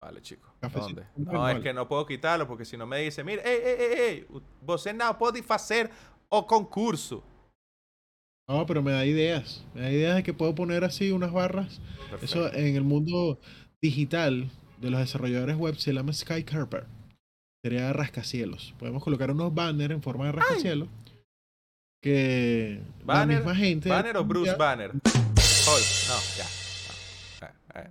Vale, 0.00 0.22
chico. 0.22 0.50
Cafecito 0.58 1.02
¿Dónde? 1.16 1.32
No, 1.32 1.48
es 1.50 1.60
que 1.60 1.74
no 1.74 1.86
puedo 1.86 2.06
quitarlo 2.06 2.48
porque 2.48 2.64
si 2.64 2.78
no 2.78 2.86
me 2.86 3.00
dice, 3.00 3.22
mira, 3.22 3.42
ey, 3.42 3.60
ey, 3.62 3.76
ey, 3.78 3.98
ey, 4.00 4.26
você 4.62 4.94
não 4.94 5.14
pode 5.14 5.42
fazer 5.42 5.90
o 6.30 6.42
concurso. 6.46 7.22
No, 8.48 8.64
pero 8.64 8.82
me 8.82 8.92
da 8.92 9.04
ideas. 9.04 9.62
Me 9.74 9.82
da 9.82 9.90
ideas 9.90 10.16
de 10.16 10.22
que 10.22 10.32
puedo 10.32 10.54
poner 10.54 10.82
así 10.82 11.10
unas 11.10 11.30
barras. 11.30 11.78
Eso 12.22 12.50
en 12.54 12.74
el 12.74 12.84
mundo 12.84 13.38
digital 13.82 14.50
de 14.80 14.90
los 14.90 15.00
desarrolladores 15.00 15.56
web 15.56 15.76
se 15.76 15.92
llama 15.92 16.14
Skycarper. 16.14 16.86
Sería 17.62 17.92
rascacielos. 17.92 18.74
Podemos 18.78 19.04
colocar 19.04 19.30
unos 19.30 19.54
banners 19.54 19.92
en 19.92 20.02
forma 20.02 20.24
de 20.26 20.32
rascacielos. 20.32 20.88
Que 22.04 22.82
Banner- 23.02 23.20
la 23.20 23.34
misma 23.36 23.54
gente. 23.56 23.88
¿Banner 23.88 24.18
o 24.18 24.24
Bruce 24.24 24.50
ya- 24.50 24.56
Banner? 24.58 24.92
No, 24.92 25.00
ya. 26.36 26.44
no. 27.40 27.46
Eh, 27.46 27.52
eh. 27.76 27.90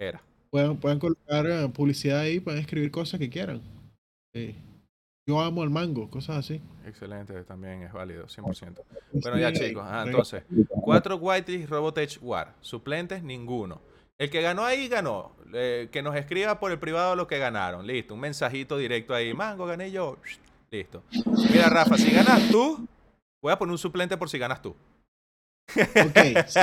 Era. 0.00 0.20
puedan, 0.50 0.76
puedan 0.76 0.98
colocar 0.98 1.46
eh, 1.46 1.68
publicidad 1.68 2.18
ahí, 2.18 2.40
pueden 2.40 2.58
escribir 2.60 2.90
cosas 2.90 3.20
que 3.20 3.30
quieran. 3.30 3.62
Sí. 4.34 4.56
Yo 5.28 5.40
amo 5.40 5.62
al 5.62 5.70
mango, 5.70 6.10
cosas 6.10 6.38
así. 6.38 6.60
Excelente, 6.84 7.44
también 7.44 7.84
es 7.84 7.92
válido, 7.92 8.26
100%. 8.26 8.82
Bueno, 9.12 9.38
ya 9.38 9.54
Sí, 9.54 9.68
chicos, 9.68 9.84
ajá, 9.86 10.02
ahí. 10.02 10.08
entonces, 10.08 10.42
cuatro 10.68 11.14
Whitelist 11.14 11.68
Robotech 11.70 12.18
War, 12.22 12.54
suplentes 12.60 13.22
ninguno. 13.22 13.80
El 14.18 14.30
que 14.30 14.42
ganó 14.42 14.64
ahí 14.64 14.88
ganó. 14.88 15.36
Eh, 15.54 15.88
que 15.92 16.02
nos 16.02 16.16
escriba 16.16 16.58
por 16.58 16.72
el 16.72 16.80
privado 16.80 17.14
lo 17.14 17.28
que 17.28 17.38
ganaron. 17.38 17.86
Listo, 17.86 18.14
un 18.14 18.20
mensajito 18.20 18.76
directo 18.78 19.14
ahí. 19.14 19.32
Mango, 19.32 19.64
gané 19.66 19.92
yo. 19.92 20.16
Listo. 20.70 21.02
Mira, 21.52 21.68
Rafa, 21.68 21.98
si 21.98 22.10
ganas 22.12 22.48
tú, 22.48 22.86
voy 23.42 23.52
a 23.52 23.58
poner 23.58 23.72
un 23.72 23.78
suplente 23.78 24.16
por 24.16 24.30
si 24.30 24.38
ganas 24.38 24.62
tú. 24.62 24.76
Ok, 25.76 26.18
sí. 26.46 26.60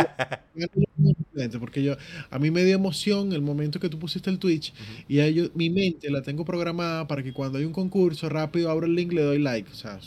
Porque 1.59 1.83
yo, 1.83 1.95
a 2.29 2.39
mí 2.39 2.51
me 2.51 2.63
dio 2.63 2.75
emoción 2.75 3.31
el 3.31 3.41
momento 3.41 3.79
que 3.79 3.89
tú 3.89 3.99
pusiste 3.99 4.29
el 4.29 4.39
Twitch 4.39 4.73
y 5.07 5.33
yo, 5.33 5.45
mi 5.53 5.69
mente 5.69 6.09
la 6.09 6.21
tengo 6.21 6.43
programada 6.43 7.07
para 7.07 7.21
que 7.21 7.31
cuando 7.31 7.59
hay 7.59 7.65
un 7.65 7.73
concurso 7.73 8.27
rápido 8.27 8.71
abro 8.71 8.85
el 8.85 8.95
link 8.95 9.13
le 9.13 9.21
doy 9.21 9.39
like. 9.39 9.69
O 9.71 9.75
sea, 9.75 9.99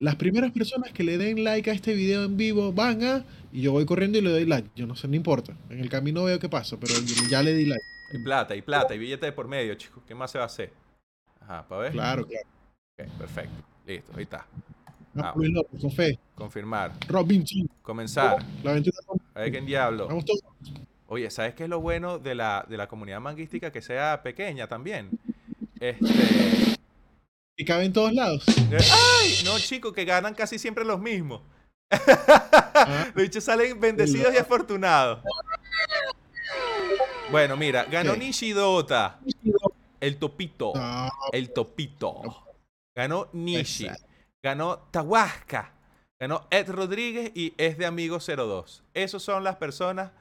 las 0.00 0.16
primeras 0.16 0.50
personas 0.52 0.92
que 0.92 1.04
le 1.04 1.16
den 1.16 1.44
like 1.44 1.70
a 1.70 1.74
este 1.74 1.94
video 1.94 2.24
en 2.24 2.36
vivo 2.36 2.72
van 2.72 3.02
a 3.04 3.24
y 3.52 3.62
yo 3.62 3.72
voy 3.72 3.86
corriendo 3.86 4.18
y 4.18 4.22
le 4.22 4.30
doy 4.30 4.46
like. 4.46 4.68
Yo 4.74 4.86
no 4.86 4.96
sé, 4.96 5.06
no 5.06 5.16
importa. 5.16 5.56
En 5.70 5.80
el 5.80 5.88
camino 5.88 6.24
veo 6.24 6.38
qué 6.38 6.48
pasa, 6.48 6.76
pero 6.78 6.94
ya 7.30 7.42
le 7.42 7.54
di 7.54 7.66
like. 7.66 7.84
Y 8.12 8.18
plata, 8.18 8.56
y 8.56 8.62
plata, 8.62 8.94
y 8.94 8.98
billete 8.98 9.26
de 9.26 9.32
por 9.32 9.48
medio, 9.48 9.74
chicos. 9.74 10.02
¿Qué 10.06 10.14
más 10.14 10.30
se 10.30 10.38
va 10.38 10.44
a 10.44 10.46
hacer? 10.48 10.72
Ajá, 11.40 11.66
para 11.68 11.82
ver. 11.82 11.92
Claro, 11.92 12.26
claro. 12.26 12.53
Ok, 12.96 13.08
perfecto. 13.18 13.64
Listo, 13.86 14.12
ahí 14.16 14.22
está. 14.22 14.46
Ah. 15.16 15.32
Luis 15.36 15.50
López, 15.52 15.80
José, 15.80 16.18
Confirmar. 16.34 16.92
Robinson, 17.08 17.68
Comenzar. 17.82 18.44
la 18.62 18.70
aventura. 18.72 18.96
A 19.34 19.40
ver 19.40 19.50
quién 19.52 19.66
diablo. 19.66 20.06
Vamos 20.08 20.24
todos. 20.24 20.40
Oye, 21.06 21.30
¿sabes 21.30 21.54
qué 21.54 21.64
es 21.64 21.68
lo 21.68 21.80
bueno 21.80 22.18
de 22.18 22.34
la, 22.34 22.64
de 22.68 22.76
la 22.76 22.88
comunidad 22.88 23.20
manguística 23.20 23.70
que 23.70 23.82
sea 23.82 24.22
pequeña 24.22 24.66
también? 24.68 25.10
Este. 25.78 26.76
Y 27.56 27.64
cabe 27.64 27.84
en 27.84 27.92
todos 27.92 28.12
lados. 28.12 28.44
eh, 28.48 28.78
¡Ay! 29.20 29.34
No, 29.44 29.58
chicos, 29.58 29.92
que 29.92 30.04
ganan 30.04 30.34
casi 30.34 30.58
siempre 30.58 30.84
los 30.84 31.00
mismos. 31.00 31.42
Ah, 31.90 33.08
Los 33.14 33.22
dichos 33.24 33.44
salen 33.44 33.78
bendecidos 33.78 34.34
y 34.34 34.38
afortunados. 34.38 35.20
Bueno, 37.30 37.56
mira, 37.56 37.84
ganó. 37.84 38.16
Nishidota. 38.16 39.18
El 40.00 40.16
topito. 40.16 40.72
no, 40.74 41.08
El 41.32 41.52
topito. 41.52 42.22
Ganó 42.96 43.28
Nishi. 43.32 43.86
Exacto. 43.86 44.06
Ganó 44.42 44.78
Tahuasca. 44.90 45.72
Ganó 46.20 46.46
Ed 46.50 46.70
Rodríguez 46.70 47.32
y 47.34 47.54
es 47.56 47.76
de 47.76 47.86
Amigo 47.86 48.18
02. 48.18 48.84
Esas 48.94 49.22
son 49.22 49.42
las 49.44 49.56
personas 49.56 50.12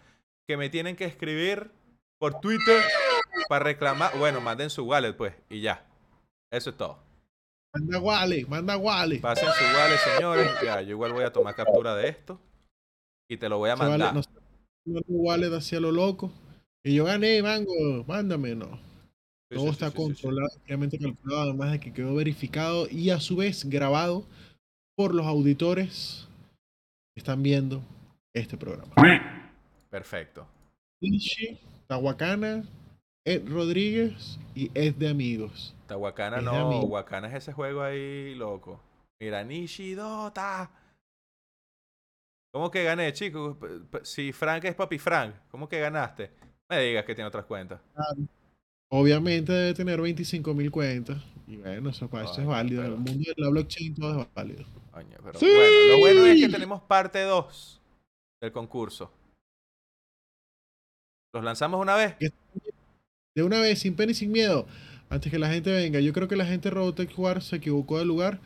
que 0.47 0.57
me 0.57 0.69
tienen 0.69 0.95
que 0.95 1.05
escribir 1.05 1.71
por 2.19 2.39
Twitter 2.39 2.81
para 3.47 3.65
reclamar. 3.65 4.17
Bueno, 4.17 4.41
manden 4.41 4.69
su 4.69 4.83
wallet, 4.85 5.13
pues, 5.13 5.33
y 5.49 5.61
ya. 5.61 5.85
Eso 6.51 6.71
es 6.71 6.77
todo. 6.77 6.99
manda 7.73 7.99
Wally, 7.99 8.45
manda 8.45 8.77
Wally. 8.77 9.19
Pasen 9.19 9.49
su 9.49 9.63
wallet, 9.63 9.97
señores. 9.97 10.51
Ya, 10.63 10.81
yo 10.81 10.91
igual 10.91 11.13
voy 11.13 11.23
a 11.23 11.33
tomar 11.33 11.55
captura 11.55 11.95
de 11.95 12.09
esto. 12.09 12.39
Y 13.29 13.37
te 13.37 13.49
lo 13.49 13.57
voy 13.57 13.69
a 13.69 13.75
vale, 13.75 13.91
mandar. 13.91 14.13
no 14.85 15.01
wallet 15.07 15.53
hacia 15.53 15.79
lo 15.79 15.91
loco. 15.91 16.31
Y 16.83 16.95
yo 16.95 17.05
gané, 17.05 17.41
mango, 17.41 18.03
mándame, 18.05 18.55
no. 18.55 18.79
Todo 19.53 19.65
sí, 19.65 19.71
está 19.71 19.89
sí, 19.89 19.95
controlado, 19.95 20.49
obviamente 20.65 20.97
calculado, 20.99 21.41
además 21.43 21.71
de 21.71 21.79
que 21.79 21.93
quedó 21.93 22.15
verificado 22.15 22.87
y 22.89 23.09
a 23.09 23.19
su 23.19 23.35
vez 23.35 23.65
grabado 23.65 24.25
por 24.95 25.13
los 25.13 25.25
auditores 25.25 26.27
que 27.13 27.19
están 27.19 27.43
viendo 27.43 27.81
este 28.33 28.57
programa. 28.57 28.93
Perfecto. 29.89 30.47
Ishi, 31.01 31.59
Tahuacana, 31.87 32.63
Ed 33.25 33.47
Rodríguez 33.47 34.39
y 34.55 34.71
Ed 34.73 34.95
de 34.95 35.09
Amigos. 35.09 35.75
Tahuacana 35.87 36.41
no. 36.41 36.81
Wakana 36.81 37.27
es 37.27 37.35
ese 37.35 37.53
juego 37.53 37.81
ahí, 37.81 38.35
loco. 38.35 38.79
Mira, 39.19 39.43
Nishidota. 39.43 40.69
¿Cómo 42.51 42.69
que 42.69 42.83
gané, 42.83 43.13
chicos? 43.13 43.57
Si 44.03 44.31
Frank 44.31 44.65
es 44.65 44.75
Papi 44.75 44.99
Frank, 44.99 45.33
¿cómo 45.49 45.67
que 45.67 45.79
ganaste? 45.79 46.31
Me 46.69 46.79
digas 46.79 47.05
que 47.05 47.15
tiene 47.15 47.27
otras 47.27 47.45
cuentas. 47.45 47.79
Obviamente 48.89 49.51
debe 49.51 49.73
tener 49.73 50.01
25 50.01 50.53
mil 50.53 50.69
cuentas. 50.71 51.21
Y 51.47 51.57
bueno, 51.57 51.89
eso, 51.89 52.07
pa- 52.09 52.23
eso 52.23 52.41
es 52.41 52.47
válido. 52.47 52.83
En 52.83 52.91
el 52.93 52.97
mundo 52.97 53.11
de 53.35 53.41
la 53.41 53.49
blockchain 53.49 53.95
todo 53.95 54.21
es 54.21 54.27
válido. 54.33 54.63
Pero 55.23 55.39
¡Sí! 55.39 55.47
bueno, 55.53 55.87
lo 55.89 55.97
bueno 55.99 56.25
es 56.27 56.39
que 56.39 56.49
tenemos 56.49 56.81
parte 56.83 57.21
2 57.23 57.81
del 58.41 58.51
concurso. 58.51 59.11
¿Los 61.33 61.43
lanzamos 61.43 61.81
una 61.81 61.95
vez? 61.95 62.15
De 63.35 63.41
una 63.43 63.59
vez, 63.59 63.79
sin 63.79 63.95
pena 63.95 64.11
y 64.11 64.15
sin 64.15 64.31
miedo, 64.31 64.67
antes 65.09 65.31
que 65.31 65.39
la 65.39 65.49
gente 65.49 65.71
venga. 65.71 65.99
Yo 65.99 66.13
creo 66.13 66.27
que 66.27 66.35
la 66.35 66.45
gente 66.45 66.69
de 66.69 66.75
Robotech 66.75 67.17
War 67.17 67.41
se 67.41 67.55
equivocó 67.55 67.97
de 67.97 68.05
lugar. 68.05 68.39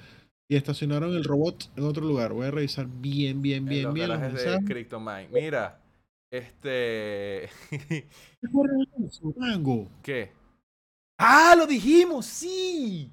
y 0.49 0.55
estacionaron 0.55 1.13
el 1.13 1.25
robot 1.25 1.69
en 1.75 1.83
otro 1.83 2.05
lugar. 2.05 2.31
Voy 2.31 2.47
a 2.47 2.51
revisar 2.51 2.87
bien, 2.87 3.41
bien, 3.41 3.63
En 3.63 3.65
bien, 3.69 3.83
los 3.83 3.93
bien 3.93 4.07
los 4.07 4.21
de. 4.21 5.27
Mira, 5.29 5.81
este. 6.31 7.49
¿Qué. 10.03 10.31
¡Ah, 11.19 11.55
lo 11.57 11.65
dijimos! 11.67 12.25
¡Sí! 12.25 13.09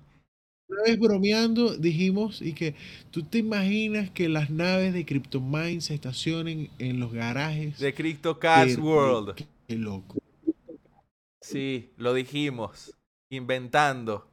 Una 0.68 0.82
vez 0.82 0.98
bromeando 0.98 1.76
dijimos 1.76 2.40
y 2.42 2.52
que 2.54 2.74
tú 3.10 3.22
te 3.22 3.38
imaginas 3.38 4.10
que 4.10 4.28
las 4.28 4.50
naves 4.50 4.92
de 4.94 5.04
CryptoMine 5.04 5.80
se 5.80 5.94
estacionen 5.94 6.70
en 6.78 7.00
los 7.00 7.12
garajes. 7.12 7.78
De 7.78 7.92
CryptoCats 7.94 8.76
de- 8.76 8.82
World. 8.82 9.34
Qué, 9.34 9.46
qué 9.68 9.76
loco. 9.76 10.18
Sí, 11.42 11.90
lo 11.98 12.14
dijimos. 12.14 12.96
Inventando. 13.30 14.26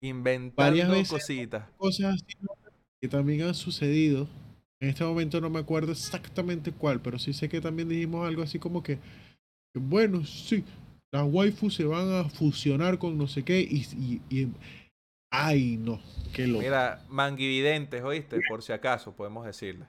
Inventando 0.00 0.54
Varias 0.56 0.88
veces. 0.90 1.10
cositas. 1.10 1.68
Cosas 1.76 2.22
que 3.00 3.08
también 3.08 3.42
han 3.42 3.54
sucedido. 3.54 4.28
En 4.82 4.88
este 4.88 5.04
momento 5.04 5.40
no 5.40 5.48
me 5.48 5.60
acuerdo 5.60 5.92
exactamente 5.92 6.72
cuál, 6.72 7.00
pero 7.00 7.16
sí 7.16 7.32
sé 7.32 7.48
que 7.48 7.60
también 7.60 7.88
dijimos 7.88 8.26
algo 8.26 8.42
así 8.42 8.58
como 8.58 8.82
que, 8.82 8.98
bueno, 9.74 10.24
sí, 10.24 10.64
las 11.12 11.24
waifus 11.24 11.76
se 11.76 11.84
van 11.84 12.12
a 12.12 12.24
fusionar 12.28 12.98
con 12.98 13.16
no 13.16 13.28
sé 13.28 13.44
qué 13.44 13.60
y, 13.60 13.86
y- 13.96 14.20
y- 14.40 14.48
ay 15.30 15.76
no, 15.76 16.00
qué 16.34 16.48
loco. 16.48 16.64
Mira, 16.64 17.00
manguividentes, 17.08 18.02
¿oíste? 18.02 18.40
Por 18.48 18.62
si 18.64 18.72
acaso, 18.72 19.12
podemos 19.14 19.46
decirle. 19.46 19.86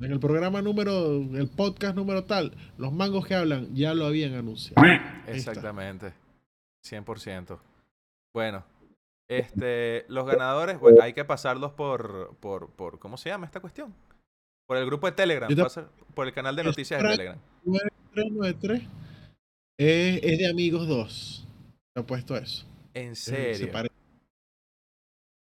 En 0.00 0.10
el 0.10 0.18
programa 0.18 0.62
número, 0.62 1.14
el 1.36 1.46
podcast 1.48 1.94
número 1.94 2.24
tal, 2.24 2.56
los 2.76 2.92
mangos 2.92 3.24
que 3.24 3.36
hablan 3.36 3.72
ya 3.72 3.94
lo 3.94 4.04
habían 4.06 4.34
anunciado. 4.34 4.82
Exactamente. 5.28 6.12
100%. 6.84 7.56
Bueno, 8.34 8.64
este, 9.30 10.04
los 10.08 10.26
ganadores, 10.26 10.78
bueno, 10.80 11.02
hay 11.02 11.12
que 11.12 11.24
pasarlos 11.24 11.72
por, 11.72 12.34
por, 12.40 12.70
por, 12.70 12.98
¿cómo 12.98 13.16
se 13.16 13.28
llama 13.30 13.46
esta 13.46 13.60
cuestión? 13.60 13.94
Por 14.66 14.76
el 14.76 14.86
grupo 14.86 15.06
de 15.06 15.12
Telegram, 15.12 15.48
te- 15.48 15.62
pasa- 15.62 15.88
por 16.14 16.26
el 16.26 16.32
canal 16.32 16.54
de 16.56 16.64
noticias 16.64 17.02
de 17.02 17.08
Telegram. 17.08 17.38
9393 17.64 18.82
es, 19.78 20.20
es 20.22 20.38
de 20.38 20.46
Amigos 20.48 20.86
2. 20.86 21.46
Se 21.94 22.00
ha 22.00 22.06
puesto 22.06 22.36
eso. 22.36 22.66
En 22.94 23.14
Se- 23.16 23.54
se 23.54 23.66
serio. 23.66 23.88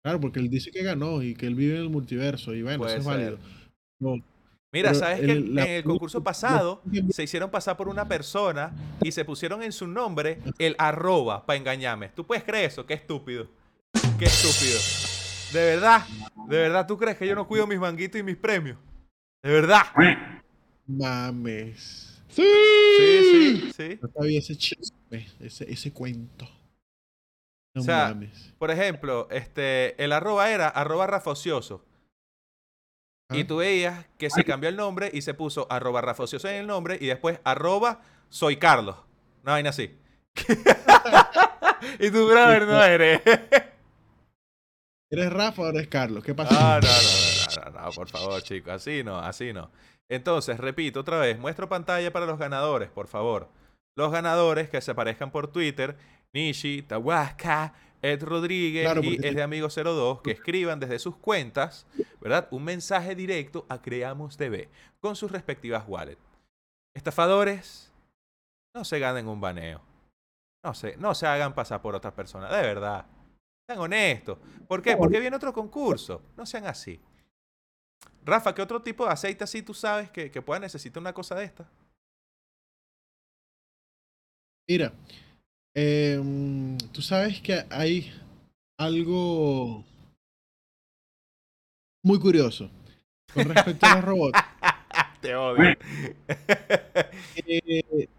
Claro, 0.04 0.20
porque 0.20 0.40
él 0.40 0.50
dice 0.50 0.72
que 0.72 0.82
ganó 0.84 1.22
y 1.22 1.36
que 1.36 1.46
él 1.46 1.56
vive 1.56 1.76
en 1.76 1.82
el 1.82 1.90
multiverso. 1.90 2.54
Y 2.56 2.64
bueno, 2.64 2.86
eso 2.88 2.98
es 2.98 3.06
válido. 3.06 3.38
No, 4.00 4.16
Mira, 4.74 4.94
¿sabes 4.94 5.20
que 5.20 5.32
el- 5.32 5.54
la- 5.54 5.66
en 5.66 5.70
el 5.72 5.84
concurso 5.84 6.24
pasado 6.24 6.82
la- 6.92 7.04
se 7.12 7.24
hicieron 7.24 7.52
pasar 7.52 7.76
por 7.78 7.88
una 7.90 8.08
persona 8.08 8.72
y 9.02 9.12
se 9.12 9.26
pusieron 9.26 9.62
en 9.64 9.72
su 9.74 9.86
nombre 9.86 10.40
el 10.58 10.76
arroba 10.80 11.46
para 11.46 11.58
engañarme? 11.58 12.10
¿Tú 12.10 12.26
puedes 12.26 12.44
creer 12.44 12.66
eso? 12.66 12.86
Qué 12.86 12.94
estúpido. 12.96 13.48
Qué 14.20 14.26
estúpido. 14.26 14.80
De 15.54 15.66
verdad, 15.76 16.06
de 16.48 16.58
verdad, 16.58 16.88
¿tú 16.88 16.98
crees 16.98 17.18
que 17.18 17.28
yo 17.28 17.36
no 17.36 17.48
cuido 17.48 17.68
mis 17.68 17.80
manguitos 17.80 18.20
y 18.20 18.24
mis 18.24 18.38
premios? 18.38 18.78
De 19.44 19.52
verdad. 19.52 19.84
Mames. 20.88 22.22
Sí, 22.30 22.44
Sí, 22.98 23.22
sí, 23.32 23.72
sí. 23.76 24.00
No 24.02 24.10
sabía 24.16 24.40
ese 24.40 24.56
chisme, 24.56 25.28
ese, 25.40 25.70
ese 25.72 25.92
cuento. 25.92 26.48
No 27.76 27.82
O 27.82 27.86
sea, 27.86 28.10
mames. 28.10 28.54
Por 28.58 28.72
ejemplo, 28.72 29.28
este, 29.32 30.02
el 30.02 30.12
arroba 30.14 30.50
era 30.52 30.68
arroba 30.70 31.08
rafocioso. 31.08 31.84
Y 33.34 33.42
Ah. 33.42 33.48
tú 33.48 33.58
veías 33.58 34.06
que 34.18 34.30
se 34.30 34.44
cambió 34.44 34.70
el 34.70 34.76
nombre 34.76 35.10
y 35.14 35.22
se 35.22 35.34
puso 35.34 35.68
arroba 35.70 36.02
rafocioso 36.02 36.48
en 36.48 36.56
el 36.56 36.68
nombre 36.68 36.98
y 37.00 37.08
después 37.08 37.40
arroba 37.44 38.02
soy 38.30 38.58
Carlos. 38.58 38.96
Una 39.44 39.54
vaina 39.54 39.70
así. 39.72 39.98
y 42.00 42.12
tú, 42.12 42.28
brother, 42.28 42.68
no 42.68 42.82
eres. 42.84 43.22
¿Eres 45.12 45.34
Rafa 45.34 45.64
o 45.64 45.68
eres 45.68 45.90
Carlos? 45.90 46.24
¿Qué 46.24 46.34
pasó? 46.34 46.56
Ah, 46.58 46.80
no, 46.82 46.88
no, 46.88 47.66
no, 47.66 47.72
no, 47.72 47.86
no, 47.86 47.92
por 47.92 48.08
favor, 48.08 48.42
chicos. 48.42 48.72
Así 48.72 49.04
no, 49.04 49.20
así 49.20 49.52
no. 49.52 49.70
Entonces, 50.10 50.58
repito 50.58 51.02
otra 51.02 51.20
vez, 51.20 51.38
muestro 51.38 51.68
pantalla 51.68 52.14
para 52.14 52.26
los 52.26 52.40
ganadores, 52.40 52.90
por 52.90 53.08
favor. 53.08 53.50
Los 53.98 54.10
ganadores 54.10 54.70
que 54.70 54.80
se 54.80 54.92
aparezcan 54.92 55.30
por 55.30 55.52
Twitter, 55.52 55.98
Nishi, 56.34 56.82
Tahuasca, 56.82 57.74
Ed 58.02 58.24
Rodríguez 58.24 58.86
Claro, 58.86 59.04
y 59.04 59.16
es 59.22 59.36
de 59.36 59.44
Amigo 59.44 59.68
02, 59.68 60.22
que 60.22 60.32
escriban 60.32 60.80
desde 60.80 60.98
sus 60.98 61.18
cuentas, 61.18 61.86
¿verdad? 62.22 62.48
Un 62.52 62.64
mensaje 62.64 63.14
directo 63.14 63.66
a 63.68 63.82
Creamos 63.82 64.38
TV 64.38 64.70
con 65.02 65.18
sus 65.18 65.30
respectivas 65.30 65.84
wallets. 65.88 66.22
Estafadores, 66.96 67.92
no 68.74 68.86
se 68.86 68.98
ganen 69.00 69.28
un 69.28 69.42
baneo. 69.42 69.82
No 70.64 70.74
se, 70.74 70.96
no 70.98 71.14
se 71.16 71.28
hagan 71.28 71.54
pasar 71.54 71.82
por 71.82 71.96
otras 71.96 72.14
personas, 72.14 72.50
de 72.50 72.62
verdad. 72.62 73.06
Sean 73.72 73.80
honestos. 73.80 74.38
¿Por 74.68 74.82
qué? 74.82 74.98
Porque 74.98 75.20
viene 75.20 75.38
otro 75.38 75.54
concurso. 75.54 76.22
No 76.36 76.46
sean 76.46 76.66
así. 76.68 77.00
Rafa, 78.26 78.54
¿qué 78.54 78.62
otro 78.62 78.82
tipo 78.82 79.06
de 79.06 79.12
aceite 79.12 79.46
así 79.46 79.62
tú 79.62 79.74
sabes 79.74 80.12
que, 80.12 80.30
que 80.30 80.42
pueda 80.42 80.60
necesitar 80.60 81.00
una 81.00 81.14
cosa 81.14 81.36
de 81.36 81.46
esta? 81.46 81.70
Mira, 84.68 84.92
em, 85.74 86.78
tú 86.92 87.02
sabes 87.02 87.40
que 87.42 87.66
hay 87.70 88.14
algo 88.78 89.86
muy 92.04 92.20
curioso 92.20 92.70
con 93.34 93.46
respecto 93.46 93.86
a 93.86 93.96
los 93.96 94.04
robots. 94.04 94.40
Te 95.22 95.36
odio. 95.36 95.78
Eh, 97.38 98.10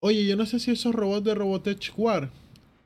oye, 0.00 0.26
yo 0.26 0.36
no 0.36 0.44
sé 0.44 0.58
si 0.58 0.70
esos 0.70 0.94
robots 0.94 1.24
de 1.24 1.34
Robotech 1.34 1.92
War 1.96 2.30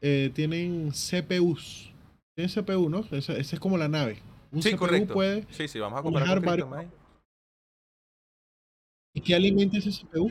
eh, 0.00 0.30
tienen 0.34 0.90
CPUs. 0.90 1.92
Tienen 2.34 2.52
CPU, 2.52 2.88
¿no? 2.88 3.00
Esa, 3.10 3.34
esa 3.34 3.56
es 3.56 3.60
como 3.60 3.76
la 3.76 3.88
nave. 3.88 4.18
Un 4.52 4.62
sí, 4.62 4.70
CPU 4.70 4.78
correcto. 4.78 5.14
puede. 5.14 5.46
Sí, 5.50 5.68
sí, 5.68 5.78
vamos 5.78 6.00
a 6.00 6.02
comparar 6.02 6.42
con. 6.42 6.90
¿Y 9.14 9.20
qué 9.20 9.34
alimenta 9.34 9.78
ese 9.78 9.90
CPU? 9.90 10.30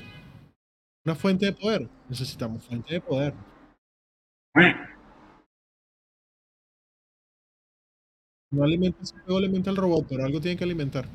Una 1.05 1.15
fuente 1.15 1.45
de 1.45 1.53
poder. 1.53 1.89
Necesitamos 2.07 2.63
fuente 2.63 2.93
de 2.93 3.01
poder. 3.01 3.33
No 8.51 8.63
alimenta 8.63 8.99
el 9.01 9.07
CPU, 9.07 9.37
alimenta 9.37 9.69
el 9.69 9.75
robot, 9.75 10.07
pero 10.09 10.25
algo 10.25 10.41
tiene 10.41 10.57
que 10.57 10.63
alimentar. 10.63 11.07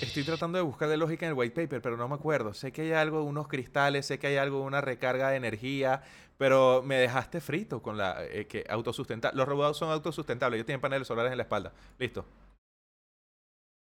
Estoy 0.00 0.22
tratando 0.22 0.58
de 0.58 0.62
buscar 0.62 0.88
de 0.88 0.96
lógica 0.96 1.26
en 1.26 1.30
el 1.30 1.38
white 1.38 1.60
paper, 1.60 1.82
pero 1.82 1.96
no 1.96 2.08
me 2.08 2.14
acuerdo. 2.14 2.54
Sé 2.54 2.70
que 2.70 2.82
hay 2.82 2.92
algo, 2.92 3.24
unos 3.24 3.48
cristales, 3.48 4.06
sé 4.06 4.18
que 4.18 4.28
hay 4.28 4.36
algo, 4.36 4.62
una 4.62 4.80
recarga 4.80 5.30
de 5.30 5.36
energía, 5.36 6.02
pero 6.36 6.82
me 6.84 6.96
dejaste 6.96 7.40
frito 7.40 7.82
con 7.82 7.98
la 7.98 8.24
eh, 8.24 8.46
que 8.46 8.64
autosustentable. 8.68 9.36
Los 9.36 9.48
robots 9.48 9.78
son 9.78 9.90
autosustentables, 9.90 10.58
ellos 10.58 10.66
tienen 10.66 10.80
paneles 10.80 11.08
solares 11.08 11.32
en 11.32 11.38
la 11.38 11.42
espalda. 11.42 11.72
Listo. 11.98 12.24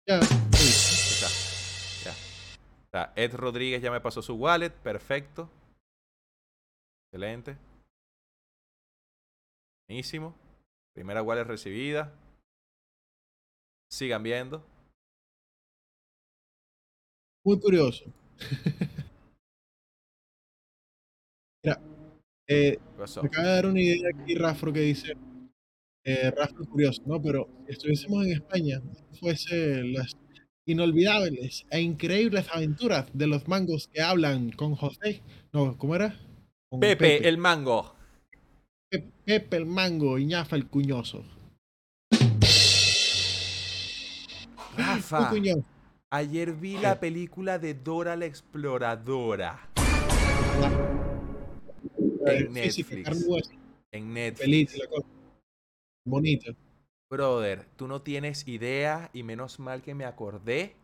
Ya. 0.06 0.18
Ahí 0.18 0.22
sí. 0.22 1.24
está. 1.24 2.14
Ya. 2.92 3.12
Ed 3.16 3.34
Rodríguez 3.34 3.82
ya 3.82 3.90
me 3.90 4.00
pasó 4.00 4.22
su 4.22 4.34
wallet. 4.34 4.70
Perfecto. 4.70 5.50
Excelente. 7.06 7.56
Buenísimo. 9.88 10.34
Primera 10.94 11.22
wallet 11.22 11.44
recibida. 11.44 12.12
Sigan 13.90 14.22
viendo. 14.22 14.64
Muy 17.46 17.60
curioso. 17.60 18.04
Mira, 21.62 21.80
eh, 22.48 22.76
me 23.22 23.28
acaba 23.28 23.46
de 23.48 23.54
dar 23.54 23.66
una 23.66 23.80
idea 23.80 24.10
aquí, 24.12 24.34
Rafro, 24.34 24.72
que 24.72 24.80
dice. 24.80 25.12
Eh, 26.04 26.32
Rafro 26.32 26.64
curioso, 26.66 27.02
¿no? 27.06 27.22
Pero 27.22 27.48
si 27.66 27.72
estuviésemos 27.72 28.26
en 28.26 28.32
España, 28.32 28.82
fuese 29.20 29.84
las 29.84 30.16
inolvidables 30.66 31.64
e 31.70 31.80
increíbles 31.80 32.46
aventuras 32.52 33.06
de 33.12 33.28
los 33.28 33.46
mangos 33.46 33.88
que 33.92 34.02
hablan 34.02 34.50
con 34.50 34.74
José. 34.74 35.22
No, 35.52 35.78
¿cómo 35.78 35.94
era? 35.94 36.16
Con 36.68 36.80
Pepe, 36.80 37.28
el 37.28 37.38
mango. 37.38 37.94
Pe- 38.90 39.08
Pepe 39.24 39.56
el 39.56 39.66
mango 39.66 40.18
y 40.18 40.26
Ñafa 40.26 40.56
el 40.56 40.66
cuñoso. 40.66 41.24
Rafa, 44.76 45.30
cuñoso. 45.30 45.64
Ayer 46.16 46.52
vi 46.52 46.78
la 46.78 46.98
película 46.98 47.58
de 47.58 47.74
Dora 47.74 48.16
la 48.16 48.24
Exploradora 48.24 49.68
en 52.26 52.52
Netflix. 52.52 53.08
en 53.92 54.14
Netflix. 54.14 54.78
Bonita. 56.06 56.52
Brother, 57.10 57.66
tú 57.76 57.86
no 57.86 58.02
tienes 58.02 58.48
idea 58.48 59.10
y 59.12 59.22
menos 59.22 59.60
mal 59.60 59.82
que 59.82 59.94
me 59.94 60.04
acordé. 60.04 60.74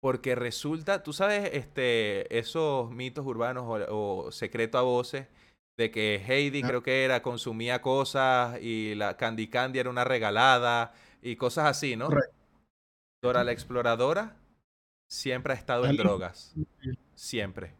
Porque 0.00 0.34
resulta, 0.34 1.02
tú 1.04 1.12
sabes, 1.12 1.50
este, 1.54 2.36
esos 2.36 2.90
mitos 2.90 3.24
urbanos 3.24 3.64
o, 3.66 4.26
o 4.26 4.32
secreto 4.32 4.76
a 4.76 4.82
voces 4.82 5.28
de 5.78 5.90
que 5.90 6.16
Heidi 6.26 6.62
Ah. 6.62 6.68
creo 6.68 6.82
que 6.82 7.04
era, 7.04 7.22
consumía 7.22 7.80
cosas 7.80 8.60
y 8.60 8.94
la 8.96 9.16
Candy 9.16 9.46
Candy 9.48 9.78
era 9.78 9.90
una 9.90 10.04
regalada 10.04 10.92
y 11.22 11.36
cosas 11.36 11.66
así, 11.66 11.94
¿no? 11.96 12.06
Correcto. 12.06 12.41
Dora 13.22 13.44
la 13.44 13.52
exploradora 13.52 14.36
siempre 15.08 15.52
ha 15.52 15.56
estado 15.56 15.86
en 15.86 15.96
drogas. 15.96 16.54
Siempre. 17.14 17.74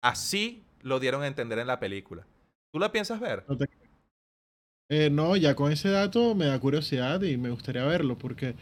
Así 0.00 0.62
lo 0.82 1.00
dieron 1.00 1.22
a 1.22 1.26
entender 1.26 1.58
en 1.58 1.66
la 1.66 1.80
película. 1.80 2.24
¿Tú 2.72 2.78
la 2.78 2.92
piensas 2.92 3.18
ver? 3.20 3.44
No, 3.48 3.56
te- 3.56 3.68
Eh, 4.88 5.10
no, 5.10 5.34
ya 5.36 5.56
con 5.56 5.72
ese 5.72 5.88
dato 5.88 6.34
me 6.36 6.46
da 6.46 6.60
curiosidad 6.60 7.20
y 7.22 7.36
me 7.36 7.50
gustaría 7.50 7.84
verlo 7.84 8.16
porque 8.18 8.54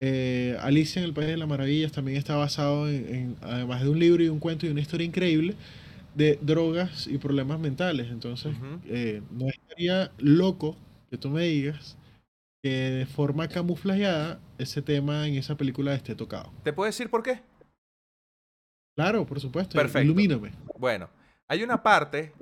eh, 0.00 0.56
Alicia 0.60 1.00
en 1.00 1.06
el 1.06 1.14
País 1.14 1.28
de 1.28 1.36
las 1.36 1.48
Maravillas 1.48 1.92
también 1.92 2.18
está 2.18 2.36
basado 2.36 2.88
en, 2.88 3.14
en, 3.14 3.36
además 3.42 3.82
de 3.82 3.88
un 3.90 3.98
libro 3.98 4.22
y 4.24 4.28
un 4.28 4.40
cuento 4.40 4.66
y 4.66 4.70
una 4.70 4.80
historia 4.80 5.06
increíble, 5.06 5.54
de 6.14 6.38
drogas 6.42 7.06
y 7.08 7.18
problemas 7.18 7.60
mentales. 7.60 8.08
Entonces, 8.10 8.54
eh, 8.86 9.22
no 9.32 9.48
estaría 9.48 10.12
loco 10.18 10.76
que 11.10 11.18
tú 11.18 11.30
me 11.30 11.42
digas 11.44 11.96
que 12.62 12.70
de 12.70 13.06
forma 13.06 13.48
camuflajeada 13.48 14.40
ese 14.56 14.82
tema 14.82 15.26
en 15.26 15.34
esa 15.34 15.56
película 15.56 15.94
esté 15.94 16.14
tocado. 16.14 16.52
¿Te 16.62 16.72
puedo 16.72 16.86
decir 16.86 17.10
por 17.10 17.22
qué? 17.22 17.42
Claro, 18.96 19.26
por 19.26 19.40
supuesto. 19.40 19.76
Perfecto. 19.76 20.04
Ilumíname. 20.04 20.52
Bueno, 20.78 21.10
hay 21.48 21.64
una 21.64 21.82
parte 21.82 22.32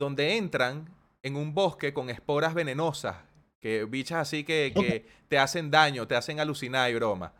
donde 0.00 0.36
entran 0.36 0.88
en 1.22 1.36
un 1.36 1.54
bosque 1.54 1.94
con 1.94 2.10
esporas 2.10 2.54
venenosas, 2.54 3.16
que 3.60 3.84
bichas 3.84 4.18
así 4.18 4.42
que, 4.42 4.72
que 4.74 5.06
te 5.28 5.38
hacen 5.38 5.70
daño, 5.70 6.08
te 6.08 6.16
hacen 6.16 6.40
alucinar 6.40 6.90
y 6.90 6.94
broma. 6.94 7.32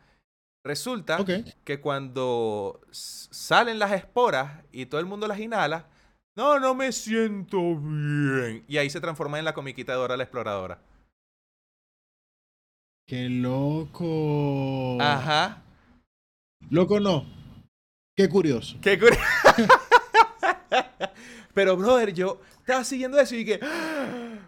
Resulta 0.65 1.19
que 1.65 1.81
cuando 1.81 2.81
salen 2.93 3.81
las 3.81 3.91
esporas 3.91 4.63
y 4.71 4.87
todo 4.87 5.01
el 5.01 5.07
mundo 5.07 5.27
las 5.27 5.41
inhala, 5.41 5.89
no, 6.37 6.61
no 6.61 6.75
me 6.77 6.93
siento 6.93 7.77
bien. 7.77 8.65
Y 8.69 8.77
ahí 8.77 8.89
se 8.89 9.01
transforma 9.01 9.41
en 9.41 9.45
la 9.45 9.55
comiquita 9.55 9.93
de 9.93 9.99
Dora 9.99 10.17
la 10.17 10.23
Exploradora. 10.23 10.79
Qué 13.07 13.29
loco. 13.29 14.99
Ajá. 15.01 15.63
Loco 16.71 17.01
no. 17.01 17.27
Qué 18.17 18.29
curioso. 18.29 18.77
Qué 18.81 18.99
curi- 19.01 19.19
Pero, 21.55 21.77
brother, 21.77 22.15
yo 22.15 22.41
estaba 22.61 22.83
siguiendo 22.85 23.19
eso 23.21 23.35
y 23.35 23.39
dije, 23.45 23.61
"Ah, 23.63 24.39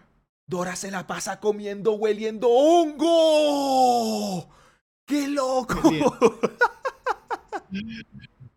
Dora 0.47 0.75
se 0.75 0.89
la 0.91 1.05
pasa 1.05 1.39
comiendo, 1.39 1.93
hueliendo 1.93 2.49
hongo. 2.49 4.49
¡Qué 5.05 5.27
loco! 5.27 5.81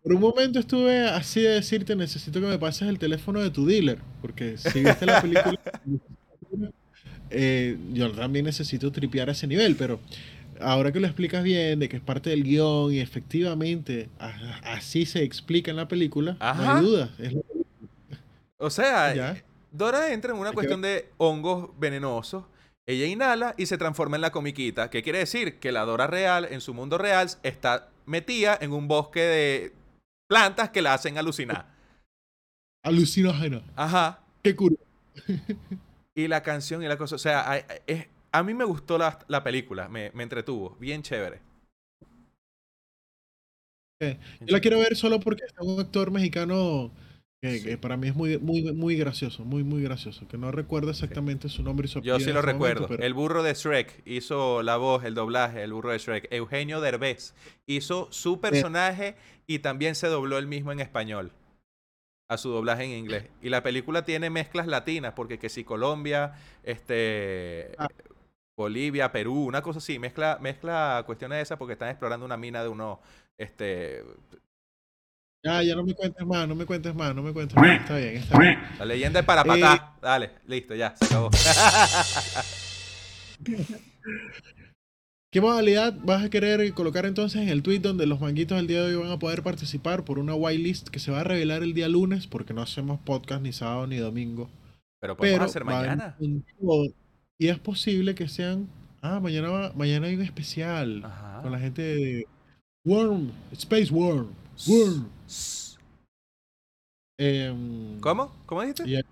Por 0.01 0.13
un 0.13 0.21
momento 0.21 0.59
estuve 0.59 1.07
así 1.07 1.41
de 1.41 1.49
decirte, 1.49 1.95
necesito 1.95 2.39
que 2.39 2.47
me 2.47 2.57
pases 2.57 2.87
el 2.87 2.97
teléfono 2.97 3.39
de 3.41 3.51
tu 3.51 3.65
dealer, 3.65 3.99
porque 4.21 4.57
si 4.57 4.83
viste 4.83 5.05
la 5.05 5.21
película, 5.21 5.59
eh, 7.31 7.77
yo 7.93 8.11
también 8.11 8.45
necesito 8.45 8.91
tripear 8.91 9.29
a 9.29 9.31
ese 9.33 9.47
nivel, 9.47 9.75
pero 9.75 9.99
ahora 10.59 10.91
que 10.91 10.99
lo 10.99 11.07
explicas 11.07 11.43
bien, 11.43 11.79
de 11.79 11.87
que 11.89 11.97
es 11.97 12.01
parte 12.03 12.29
del 12.29 12.43
guion 12.43 12.93
y 12.93 12.99
efectivamente 12.99 14.09
así 14.63 15.05
se 15.05 15.23
explica 15.23 15.71
en 15.71 15.77
la 15.77 15.87
película, 15.87 16.33
no 16.33 16.37
Ajá. 16.45 16.77
hay 16.77 16.83
duda. 16.85 17.09
es 17.19 17.33
lo- 17.33 17.43
O 18.57 18.69
sea, 18.69 19.13
Ya. 19.15 19.43
Dora 19.71 20.11
entra 20.13 20.33
en 20.33 20.39
una 20.39 20.51
cuestión 20.51 20.81
de 20.81 21.09
hongos 21.17 21.69
venenosos. 21.79 22.43
Ella 22.87 23.05
inhala 23.05 23.53
y 23.55 23.67
se 23.67 23.77
transforma 23.77 24.15
en 24.17 24.21
la 24.21 24.31
comiquita. 24.31 24.89
¿Qué 24.89 25.03
quiere 25.03 25.19
decir? 25.19 25.59
Que 25.59 25.71
la 25.71 25.85
Dora 25.85 26.07
real, 26.07 26.47
en 26.49 26.59
su 26.59 26.73
mundo 26.73 26.97
real, 26.97 27.29
está 27.43 27.89
metida 28.07 28.57
en 28.59 28.71
un 28.73 28.87
bosque 28.87 29.19
de 29.21 29.73
plantas 30.27 30.71
que 30.71 30.81
la 30.81 30.95
hacen 30.95 31.19
alucinar. 31.19 31.67
alucinógeno. 32.83 33.61
Ajá. 33.75 34.21
Qué 34.41 34.55
curioso. 34.55 34.83
Y 36.19 36.27
la 36.27 36.43
canción 36.43 36.83
y 36.83 36.87
la 36.87 36.97
cosa. 36.97 37.15
O 37.15 37.19
sea, 37.19 37.57
es- 37.87 38.07
a 38.31 38.43
mí 38.43 38.53
me 38.53 38.63
gustó 38.65 38.97
la, 38.97 39.19
la 39.27 39.43
película. 39.43 39.87
Me, 39.89 40.11
me 40.13 40.23
entretuvo. 40.23 40.75
Bien 40.79 41.01
chévere. 41.01 41.39
Yo 44.01 44.15
la 44.47 44.59
quiero 44.61 44.79
ver 44.79 44.95
solo 44.95 45.19
porque 45.19 45.43
está 45.45 45.61
un 45.61 45.79
actor 45.79 46.09
mexicano 46.09 46.89
que, 47.41 47.61
que 47.61 47.77
para 47.77 47.97
mí 47.97 48.07
es 48.07 48.15
muy, 48.15 48.37
muy, 48.37 48.71
muy 48.73 48.95
gracioso, 48.95 49.43
muy, 49.43 49.63
muy 49.63 49.81
gracioso, 49.83 50.25
que 50.27 50.37
no 50.37 50.51
recuerdo 50.51 50.91
exactamente 50.91 51.49
su 51.49 51.63
nombre 51.63 51.85
y 51.85 51.89
su 51.89 52.01
Yo 52.01 52.17
sí 52.19 52.27
lo 52.27 52.35
momento, 52.35 52.51
recuerdo. 52.51 52.87
pero- 52.87 53.03
El 53.03 53.13
burro 53.13 53.43
de 53.43 53.53
Shrek 53.53 54.01
hizo 54.05 54.61
la 54.63 54.77
voz, 54.77 55.03
el 55.03 55.15
doblaje, 55.15 55.63
el 55.63 55.73
burro 55.73 55.91
de 55.91 55.97
Shrek. 55.99 56.27
Eugenio 56.31 56.79
Derbez 56.81 57.33
hizo 57.65 58.07
su 58.11 58.39
personaje 58.39 59.15
y 59.47 59.59
también 59.59 59.95
se 59.95 60.07
dobló 60.07 60.37
el 60.37 60.47
mismo 60.47 60.71
en 60.71 60.79
español 60.79 61.31
a 62.29 62.37
su 62.37 62.49
doblaje 62.49 62.83
en 62.83 62.91
inglés. 62.91 63.25
Y 63.41 63.49
la 63.49 63.63
película 63.63 64.05
tiene 64.05 64.29
mezclas 64.29 64.67
latinas, 64.67 65.13
porque 65.13 65.39
que 65.39 65.49
si 65.49 65.63
Colombia, 65.63 66.33
este 66.63 67.73
Ah. 67.77 67.87
Bolivia, 68.55 69.11
Perú, 69.11 69.45
una 69.45 69.61
cosa 69.61 69.79
así, 69.79 69.99
mezcla, 69.99 70.37
mezcla 70.39 71.03
cuestiones 71.05 71.37
de 71.37 71.41
esas 71.41 71.57
porque 71.57 71.73
están 71.73 71.89
explorando 71.89 72.25
una 72.25 72.37
mina 72.37 72.61
de 72.61 72.69
unos, 72.69 72.99
este, 73.37 74.03
Ya, 75.43 75.63
ya 75.63 75.75
no 75.75 75.83
me 75.83 75.95
cuentes 75.95 76.25
más, 76.25 76.47
no 76.47 76.55
me 76.55 76.65
cuentes 76.65 76.93
más, 76.93 77.15
no 77.15 77.23
me 77.23 77.31
cuentes 77.31 77.55
más. 77.55 77.79
Está 77.79 77.97
bien, 77.97 78.17
está 78.17 78.37
bien. 78.37 78.59
la 78.77 78.85
leyenda 78.85 79.21
de 79.21 79.25
Parapatá. 79.25 79.95
Dale, 80.01 80.31
listo, 80.45 80.75
ya, 80.75 80.93
se 80.95 81.05
acabó. 81.05 81.29
¿Qué 85.31 85.41
modalidad 85.41 85.95
vas 86.03 86.23
a 86.23 86.29
querer 86.31 86.73
colocar 86.73 87.05
entonces 87.05 87.41
en 87.41 87.49
el 87.49 87.61
tweet 87.61 87.79
donde 87.79 88.07
los 88.07 88.19
manguitos 88.19 88.57
del 88.57 88.65
día 88.65 88.81
de 88.83 88.95
hoy 88.95 89.03
van 89.03 89.11
a 89.11 89.19
poder 89.19 89.43
participar 89.43 90.03
por 90.03 90.17
una 90.17 90.33
whitelist 90.33 90.87
que 90.89 90.97
se 90.99 91.11
va 91.11 91.19
a 91.21 91.23
revelar 91.23 91.61
el 91.61 91.75
día 91.75 91.87
lunes 91.87 92.25
porque 92.25 92.53
no 92.53 92.63
hacemos 92.63 92.99
podcast 93.01 93.43
ni 93.43 93.53
sábado 93.53 93.85
ni 93.85 93.97
domingo? 93.97 94.49
Pero 94.99 95.15
podemos 95.15 95.37
Pero 95.37 95.45
hacer 95.45 95.65
mañana. 95.65 96.17
y 97.37 97.47
es 97.47 97.59
posible 97.59 98.15
que 98.15 98.27
sean 98.27 98.67
ah, 99.01 99.19
mañana 99.19 99.49
va- 99.49 99.73
mañana 99.73 100.07
hay 100.07 100.15
un 100.15 100.23
especial 100.23 101.05
Ajá. 101.05 101.43
con 101.43 101.51
la 101.51 101.59
gente 101.59 101.81
de 101.83 102.27
Worm, 102.85 103.31
Space 103.51 103.93
Worm, 103.93 104.29
Worm. 104.67 105.09
Em, 107.19 107.99
¿Cómo? 107.99 108.31
¿Cómo 108.47 108.61
dijiste? 108.63 109.03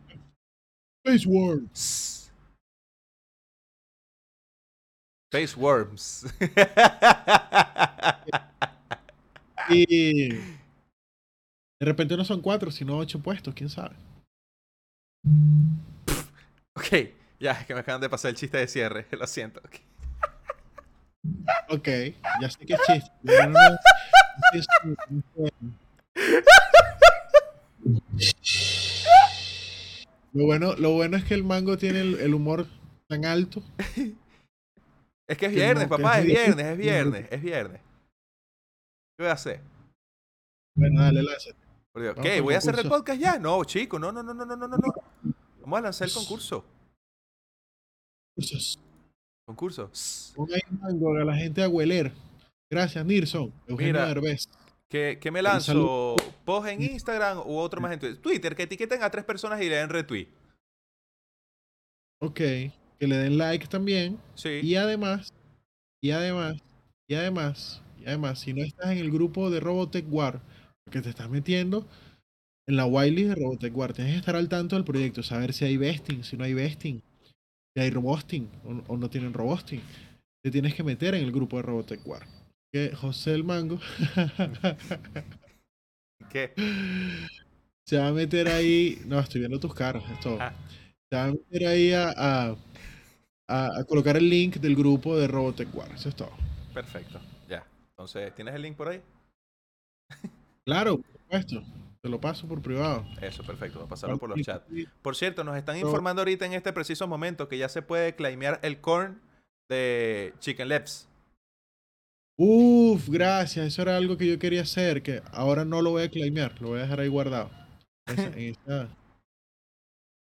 Space 1.06 1.27
Worm. 1.27 1.69
Space 5.32 5.56
Worms. 5.60 6.26
Y 9.70 10.30
de 10.30 10.40
repente 11.82 12.16
no 12.16 12.24
son 12.24 12.40
cuatro, 12.41 12.72
sino 12.72 12.98
ocho 12.98 13.20
puestos, 13.20 13.54
quién 13.54 13.70
sabe. 13.70 13.98
ok, 16.74 17.10
ya, 17.38 17.52
es 17.52 17.66
que 17.66 17.74
me 17.74 17.82
acaban 17.82 17.99
de 17.99 18.10
pasar 18.10 18.30
el 18.30 18.38
chiste 18.38 18.58
de 18.58 18.68
cierre. 18.70 19.06
Lo 19.12 19.28
siento. 19.28 19.60
ok. 19.60 19.76
Ok, 21.70 21.88
ya 22.41 22.49
sé 22.49 22.66
que 22.66 22.74
es 22.76 22.80
chiste. 22.88 23.12
no- 23.26 23.49
no- 23.49 23.78
Lo 30.34 30.45
bueno, 30.45 30.76
lo 30.76 30.91
bueno 30.94 31.18
es 31.18 31.24
que 31.26 31.34
el 31.34 31.44
mango 31.44 31.78
tiene 31.78 32.02
el, 32.02 32.20
el 32.20 32.34
humor 32.34 32.68
tan 33.08 33.26
alto. 33.26 33.62
Es 35.30 35.38
que 35.38 35.45
es 35.48 35.52
Que 35.52 35.58
viernes, 35.58 35.90
no, 35.90 35.95
que 35.95 36.04
papá, 36.04 36.20
es 36.20 36.26
viernes, 36.26 36.66
es 36.72 36.78
viernes, 36.78 37.28
es 37.30 37.41
viernes. 37.41 37.82
¿Qué 39.18 39.24
voy 39.24 39.28
a 39.28 39.34
hacer? 39.34 39.62
Bueno, 40.76 41.02
dale, 41.02 41.24
lánzate. 41.24 41.58
Por 41.91 42.02
Dios, 42.02 42.16
¿Qué? 42.22 42.41
¿Voy 42.41 42.54
a 42.54 42.60
hacer 42.60 42.78
el 42.80 42.88
podcast 42.88 43.20
ya? 43.20 43.40
No, 43.40 43.64
chico, 43.64 43.98
no, 43.99 44.12
no, 44.12 44.24
no, 44.24 44.34
no, 44.34 44.45
no, 44.45 44.56
no, 44.56 44.68
no. 44.68 44.78
no. 44.78 44.94
Vamos 45.62 45.80
a 45.80 45.82
lanzar 45.82 46.08
el 46.08 46.14
concurso. 46.14 46.64
Cursos. 48.36 48.80
Concurso. 49.45 49.91
Pon 50.36 50.49
ahí 50.54 50.62
a 51.22 51.26
la 51.26 51.36
gente 51.36 51.64
a 51.64 51.70
hueler. 51.70 52.12
Gracias, 52.70 53.04
Nilsson. 53.06 53.52
Eugenio 53.66 53.94
Mira. 53.94 54.08
Derbez. 54.08 54.48
¿Qué, 54.90 55.18
qué 55.20 55.32
me 55.32 55.41
lanzo? 55.41 56.16
¿Post 56.45 56.68
en 56.70 56.82
Instagram 56.84 57.40
u 57.40 57.58
otro 57.58 57.82
más 57.82 57.91
en 57.94 57.99
Twitter? 57.99 58.22
Twitter, 58.22 58.56
que 58.56 58.64
etiqueten 58.64 59.04
a 59.04 59.10
tres 59.10 59.26
personas 59.26 59.62
y 59.62 59.70
le 59.70 59.78
den 59.78 59.90
retweet. 59.90 60.28
Ok, 62.20 62.41
que 62.99 63.07
le 63.07 63.18
den 63.18 63.38
like 63.38 63.68
también. 63.68 64.19
Sí. 64.36 64.60
Y 64.64 64.76
además, 64.76 65.34
y 66.02 66.11
además, 66.11 66.57
y 67.07 67.15
además, 67.15 67.82
y 67.99 68.06
además, 68.06 68.40
si 68.40 68.53
no 68.53 68.64
estás 68.64 68.91
en 68.91 68.98
el 68.99 69.11
grupo 69.11 69.49
de 69.49 69.60
Robotech 69.60 70.06
War, 70.10 70.41
porque 70.84 71.02
te 71.02 71.10
estás 71.10 71.30
metiendo 71.30 71.88
en 72.68 72.76
la 72.76 72.86
whitelist 72.86 73.30
de 73.30 73.36
Robotech 73.36 73.76
War, 73.76 73.94
tienes 73.94 74.14
que 74.14 74.19
estar 74.19 74.36
al 74.36 74.49
tanto 74.49 74.76
del 74.76 74.86
proyecto, 74.86 75.24
saber 75.24 75.53
si 75.53 75.65
hay 75.65 75.78
vesting, 75.78 76.24
si 76.24 76.38
no 76.38 76.44
hay 76.44 76.53
vesting, 76.53 77.02
si 77.76 77.82
hay 77.82 77.90
robosting 77.90 78.49
o, 78.65 78.94
o 78.94 78.98
no 78.98 79.10
tienen 79.10 79.34
robosting. 79.34 79.82
Te 80.44 80.52
tienes 80.52 80.76
que 80.76 80.84
meter 80.84 81.15
en 81.15 81.24
el 81.24 81.32
grupo 81.32 81.57
de 81.57 81.64
Robotech 81.64 82.06
War. 82.06 82.26
Que 82.72 82.94
José 82.95 83.34
el 83.34 83.44
Mango 83.44 83.80
¿Qué? 86.30 86.53
se 87.86 87.98
va 87.98 88.07
a 88.10 88.14
meter 88.14 88.48
ahí. 88.48 89.02
No, 89.06 89.19
estoy 89.19 89.40
viendo 89.40 89.60
tus 89.60 89.74
caras, 89.74 90.03
es 90.11 90.19
todo. 90.19 90.38
Ah. 90.40 90.53
Va 91.13 91.25
a 91.25 91.31
meter 91.31 91.67
ahí 91.67 91.93
a, 91.93 92.09
a, 92.09 92.55
a- 93.47 93.79
a 93.79 93.84
colocar 93.85 94.17
el 94.17 94.29
link 94.29 94.57
del 94.57 94.75
grupo 94.75 95.17
de 95.17 95.27
Robotech 95.27 95.73
War. 95.73 95.91
Eso 95.93 96.09
es 96.09 96.15
todo. 96.15 96.31
Perfecto. 96.73 97.19
Ya. 97.47 97.65
Entonces, 97.91 98.34
¿tienes 98.35 98.53
el 98.55 98.61
link 98.61 98.75
por 98.75 98.89
ahí? 98.89 99.01
Claro, 100.65 100.97
por 100.97 101.11
supuesto. 101.21 101.63
Te 102.01 102.09
lo 102.09 102.19
paso 102.21 102.47
por 102.47 102.61
privado. 102.61 103.05
Eso, 103.21 103.43
perfecto. 103.43 103.79
Voy 103.79 103.85
a 103.85 103.89
pasarlo 103.89 104.17
por 104.17 104.29
los 104.29 104.41
chats. 104.41 104.65
Por 105.01 105.15
cierto, 105.15 105.43
nos 105.43 105.57
están 105.57 105.77
informando 105.77 106.21
ahorita 106.21 106.45
en 106.45 106.53
este 106.53 106.71
preciso 106.73 107.07
momento 107.07 107.47
que 107.47 107.57
ya 107.57 107.69
se 107.69 107.81
puede 107.81 108.15
claimear 108.15 108.59
el 108.63 108.79
corn 108.79 109.19
de 109.69 110.34
Chicken 110.39 110.69
Lips. 110.69 111.07
Uf, 112.38 113.09
gracias. 113.09 113.65
Eso 113.67 113.81
era 113.81 113.97
algo 113.97 114.15
que 114.17 114.27
yo 114.27 114.38
quería 114.38 114.61
hacer, 114.61 115.01
que 115.01 115.21
ahora 115.31 115.65
no 115.65 115.81
lo 115.81 115.91
voy 115.91 116.03
a 116.03 116.09
claimear, 116.11 116.61
lo 116.61 116.69
voy 116.69 116.79
a 116.79 116.84
dejar 116.84 116.99
ahí 116.99 117.07
guardado. 117.07 117.49
Esa- 118.07 118.27
en 118.27 118.39
esa- 118.39 118.89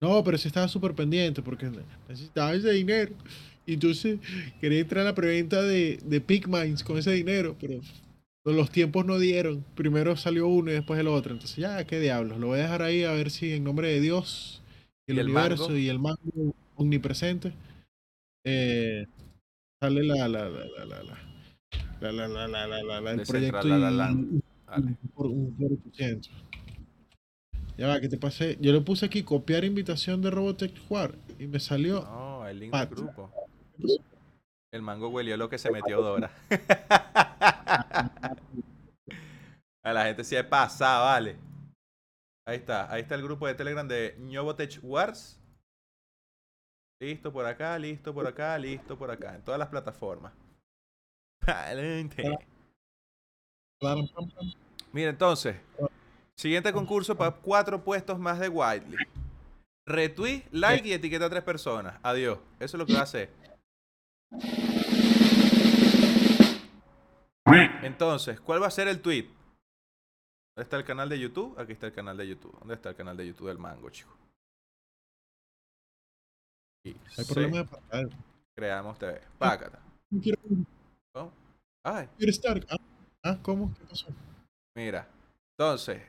No, 0.04 0.22
pero 0.22 0.36
sí 0.36 0.48
estaba 0.48 0.68
súper 0.68 0.94
pendiente 0.94 1.40
porque 1.40 1.70
necesitaba 2.08 2.52
ese 2.52 2.70
dinero. 2.72 3.14
Y 3.64 3.74
entonces 3.74 4.18
quería 4.60 4.80
entrar 4.80 5.00
a 5.06 5.10
la 5.10 5.14
preventa 5.14 5.62
de, 5.62 5.98
de 6.04 6.20
Pigmines 6.20 6.84
con 6.84 6.98
ese 6.98 7.12
dinero, 7.12 7.56
pero 7.58 7.80
los 8.44 8.70
tiempos 8.70 9.06
no 9.06 9.18
dieron. 9.18 9.64
Primero 9.74 10.14
salió 10.16 10.46
uno 10.46 10.70
y 10.70 10.74
después 10.74 11.00
el 11.00 11.08
otro. 11.08 11.32
Entonces, 11.32 11.56
ya, 11.56 11.82
qué 11.86 12.00
diablos. 12.00 12.38
Lo 12.38 12.48
voy 12.48 12.58
a 12.58 12.64
dejar 12.64 12.82
ahí 12.82 13.04
a 13.04 13.12
ver 13.12 13.30
si 13.30 13.52
en 13.54 13.64
nombre 13.64 13.88
de 13.88 14.00
Dios, 14.00 14.62
el, 15.06 15.16
¿Y 15.16 15.20
el 15.20 15.26
universo 15.28 15.68
mango? 15.68 15.78
y 15.78 15.88
el 15.88 15.98
mango 15.98 16.54
omnipresente, 16.76 17.54
eh, 18.44 19.06
sale 19.80 20.04
la, 20.04 20.28
la, 20.28 20.48
la, 20.50 20.66
la, 20.66 20.84
la, 20.84 21.02
la, 21.02 22.12
la, 22.12 22.28
la, 22.28 22.48
la, 22.48 22.66
la, 22.66 22.82
la, 22.82 23.00
la, 23.00 23.10
el 23.12 23.22
proyecto 23.22 23.68
y 23.68 23.72
un 23.72 23.82
un. 23.94 24.42
Ya 27.76 27.88
va, 27.88 28.00
que 28.00 28.08
te 28.08 28.16
pasé. 28.16 28.56
Yo 28.60 28.72
le 28.72 28.80
puse 28.80 29.06
aquí 29.06 29.24
copiar 29.24 29.64
invitación 29.64 30.22
de 30.22 30.30
Robotech 30.30 30.78
Jugar 30.86 31.16
y 31.38 31.46
me 31.46 31.58
salió. 31.58 32.04
No, 32.04 32.46
el 32.46 32.60
link 32.60 32.72
del 32.72 32.86
grupo. 32.86 33.32
El 34.72 34.82
mango 34.82 35.08
huelió 35.08 35.36
lo 35.36 35.48
que 35.48 35.58
se 35.58 35.70
metió 35.70 36.00
Dora. 36.02 36.30
A 39.84 39.92
la 39.92 40.04
gente 40.04 40.24
sí 40.24 40.34
es 40.34 40.44
pasada, 40.44 41.04
vale. 41.04 41.36
Ahí 42.46 42.56
está, 42.56 42.90
ahí 42.92 43.02
está 43.02 43.14
el 43.16 43.22
grupo 43.22 43.46
de 43.46 43.54
Telegram 43.54 43.86
de 43.86 44.16
Ñobotech 44.18 44.80
Wars. 44.82 45.40
Listo 47.00 47.32
por 47.32 47.44
acá, 47.46 47.78
listo 47.78 48.14
por 48.14 48.26
acá, 48.26 48.58
listo 48.58 48.96
por 48.96 49.10
acá. 49.10 49.34
En 49.34 49.42
todas 49.42 49.58
las 49.58 49.68
plataformas. 49.68 50.32
Pam. 53.80 54.08
Mira, 54.92 55.10
entonces, 55.10 55.56
siguiente 56.36 56.72
concurso 56.72 57.16
para 57.16 57.30
cuatro 57.32 57.82
puestos 57.82 58.18
más 58.18 58.38
de 58.38 58.48
Widely. 58.48 58.96
Retweet, 59.86 60.44
like 60.50 60.88
y 60.88 60.92
etiqueta 60.92 61.26
a 61.26 61.30
tres 61.30 61.42
personas. 61.42 61.98
Adiós. 62.02 62.38
Eso 62.58 62.76
es 62.76 62.78
lo 62.78 62.86
que 62.86 62.94
va 62.94 63.00
a 63.00 63.04
hacer. 63.04 63.30
Entonces, 67.82 68.40
¿cuál 68.40 68.62
va 68.62 68.66
a 68.66 68.70
ser 68.70 68.88
el 68.88 69.00
tweet? 69.00 69.28
¿Dónde 70.56 70.64
está 70.64 70.76
el 70.76 70.84
canal 70.84 71.08
de 71.08 71.18
YouTube? 71.18 71.58
Aquí 71.58 71.72
está 71.72 71.86
el 71.86 71.92
canal 71.92 72.16
de 72.16 72.28
YouTube. 72.28 72.58
¿Dónde 72.58 72.74
está 72.74 72.90
el 72.90 72.96
canal 72.96 73.16
de 73.16 73.26
YouTube 73.26 73.48
del 73.48 73.58
Mango, 73.58 73.90
chico? 73.90 74.16
Y 76.84 76.96
Hay 77.18 77.24
problema 77.24 77.58
de 77.58 77.64
pantalla. 77.64 78.16
Creamos 78.56 78.98
TV. 78.98 79.20
Pácata. 79.38 79.80
¿Cómo? 81.12 81.32
Ay. 81.82 82.08
Ah, 82.70 82.76
ah, 83.24 83.38
¿cómo? 83.42 83.74
¿Qué 83.74 83.84
pasó? 83.84 84.06
Mira, 84.76 85.08
entonces, 85.52 86.02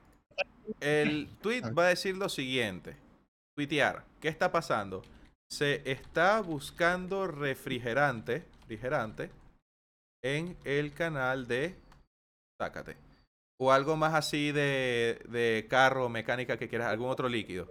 el 0.79 1.29
tweet 1.41 1.73
va 1.73 1.85
a 1.85 1.89
decir 1.89 2.17
lo 2.17 2.29
siguiente. 2.29 2.95
Tuitear, 3.55 4.03
¿qué 4.19 4.27
está 4.27 4.51
pasando? 4.51 5.03
Se 5.49 5.89
está 5.89 6.41
buscando 6.41 7.27
refrigerante, 7.27 8.43
refrigerante 8.61 9.29
en 10.23 10.57
el 10.65 10.93
canal 10.93 11.47
de 11.47 11.75
Sácate. 12.59 12.97
O 13.57 13.71
algo 13.71 13.95
más 13.95 14.13
así 14.13 14.51
de, 14.51 15.19
de 15.29 15.65
carro, 15.69 16.09
mecánica 16.09 16.57
que 16.57 16.67
quieras, 16.67 16.87
algún 16.87 17.09
otro 17.09 17.29
líquido. 17.29 17.69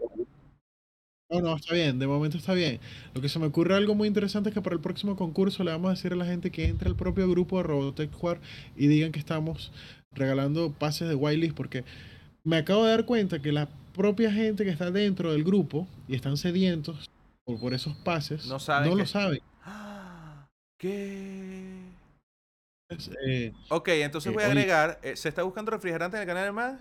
No, 1.31 1.41
no, 1.41 1.57
está 1.57 1.75
bien, 1.75 1.99
de 1.99 2.07
momento 2.07 2.37
está 2.37 2.55
bien. 2.55 2.81
Lo 3.15 3.21
que 3.21 3.29
se 3.29 3.39
me 3.39 3.47
ocurre 3.47 3.75
algo 3.75 3.95
muy 3.95 4.07
interesante 4.09 4.51
es 4.51 4.55
que 4.55 4.63
para 4.63 4.77
el 4.77 4.83
próximo 4.83 5.17
concurso 5.17 5.65
le 5.65 5.73
vamos 5.73 5.89
a 5.89 5.95
decir 5.95 6.13
a 6.13 6.17
la 6.17 6.27
gente 6.27 6.51
que 6.51 6.67
entre 6.67 6.89
al 6.89 6.97
propio 6.97 7.29
grupo 7.29 7.57
de 7.57 7.65
Robotech 7.65 8.13
Jugar 8.13 8.41
y 8.77 8.87
digan 8.87 9.11
que 9.11 9.19
estamos 9.19 9.73
regalando 10.13 10.71
pases 10.73 11.09
de 11.09 11.15
whitelist 11.15 11.57
porque 11.57 11.85
me 12.45 12.57
acabo 12.59 12.85
de 12.85 12.91
dar 12.91 13.05
cuenta 13.07 13.41
que 13.41 13.53
la 13.53 13.69
propia 13.95 14.31
gente 14.33 14.65
que 14.65 14.71
está 14.71 14.91
dentro 14.91 15.33
del 15.33 15.45
grupo 15.45 15.87
y 16.09 16.15
están 16.17 16.37
sedientos 16.37 17.11
por, 17.45 17.59
por 17.61 17.75
esos 17.75 17.95
pases 17.99 18.47
No 18.47 18.59
saben 18.59 18.91
lo 18.91 18.97
que- 18.97 19.07
saben. 19.07 19.41
¡Ah! 19.63 20.47
¿Qué? 20.79 21.81
Es, 22.91 23.11
eh, 23.27 23.53
Ok, 23.71 23.89
entonces 23.89 24.31
Eh, 24.31 24.35
voy 24.35 24.43
a 24.43 24.47
agregar, 24.47 24.99
eh, 25.03 25.17
se 25.17 25.29
está 25.29 25.43
buscando 25.43 25.71
refrigerante 25.71 26.17
en 26.17 26.23
el 26.23 26.27
canal 26.27 26.45
de 26.45 26.53
Man 26.53 26.81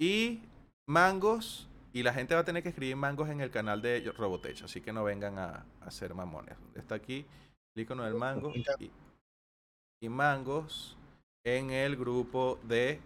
y 0.00 0.40
mangos 0.88 1.68
y 1.92 2.02
la 2.02 2.14
gente 2.14 2.34
va 2.34 2.40
a 2.40 2.44
tener 2.44 2.62
que 2.62 2.70
escribir 2.70 2.96
mangos 2.96 3.28
en 3.28 3.40
el 3.40 3.50
canal 3.50 3.82
de 3.82 4.00
Robotech, 4.16 4.62
así 4.62 4.80
que 4.80 4.92
no 4.92 5.04
vengan 5.04 5.38
a, 5.38 5.48
a 5.80 5.86
hacer 5.86 6.14
mamones. 6.14 6.56
Está 6.74 6.94
aquí 6.94 7.26
el 7.76 7.82
icono 7.82 8.04
del 8.04 8.14
mango 8.14 8.52
y 10.00 10.08
mangos 10.08 10.96
en 11.44 11.70
el 11.70 11.96
grupo 11.96 12.58
de 12.62 13.00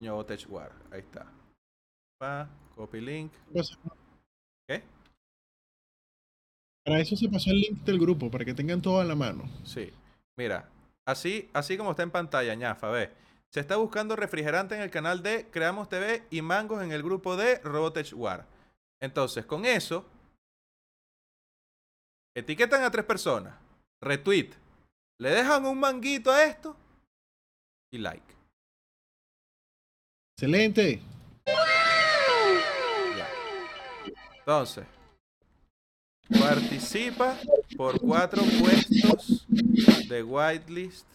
Robotech 0.00 0.48
War. 0.48 0.72
Ahí 0.90 1.00
está. 1.00 1.26
Pa, 2.18 2.48
copy 2.74 3.00
link. 3.00 3.32
¿Qué? 4.68 4.82
para 6.88 7.00
eso 7.00 7.16
se 7.16 7.28
pasó 7.28 7.50
el 7.50 7.60
link 7.60 7.84
del 7.84 7.98
grupo, 7.98 8.30
para 8.30 8.46
que 8.46 8.54
tengan 8.54 8.80
todo 8.80 8.98
a 8.98 9.04
la 9.04 9.14
mano. 9.14 9.44
Sí. 9.62 9.92
Mira, 10.38 10.70
así, 11.06 11.50
así 11.52 11.76
como 11.76 11.90
está 11.90 12.02
en 12.02 12.10
pantalla, 12.10 12.54
ñafa, 12.54 12.88
ve. 12.88 13.12
Se 13.52 13.60
está 13.60 13.76
buscando 13.76 14.16
refrigerante 14.16 14.74
en 14.74 14.80
el 14.80 14.90
canal 14.90 15.22
de 15.22 15.50
Creamos 15.50 15.88
TV 15.90 16.24
y 16.30 16.40
mangos 16.40 16.82
en 16.82 16.92
el 16.92 17.02
grupo 17.02 17.36
de 17.36 17.58
Robotech 17.58 18.14
War. 18.14 18.46
Entonces, 19.02 19.44
con 19.44 19.66
eso, 19.66 20.06
etiquetan 22.34 22.82
a 22.82 22.90
tres 22.90 23.04
personas, 23.04 23.54
retweet, 24.02 24.50
le 25.20 25.30
dejan 25.30 25.66
un 25.66 25.78
manguito 25.78 26.30
a 26.30 26.44
esto 26.44 26.74
y 27.92 27.98
like. 27.98 28.37
Excelente. 30.38 31.00
Ya. 31.44 33.28
Entonces, 34.38 34.84
participa 36.28 37.36
por 37.76 37.98
cuatro 37.98 38.44
puestos 38.60 39.44
de 40.08 40.22
whitelist. 40.22 41.08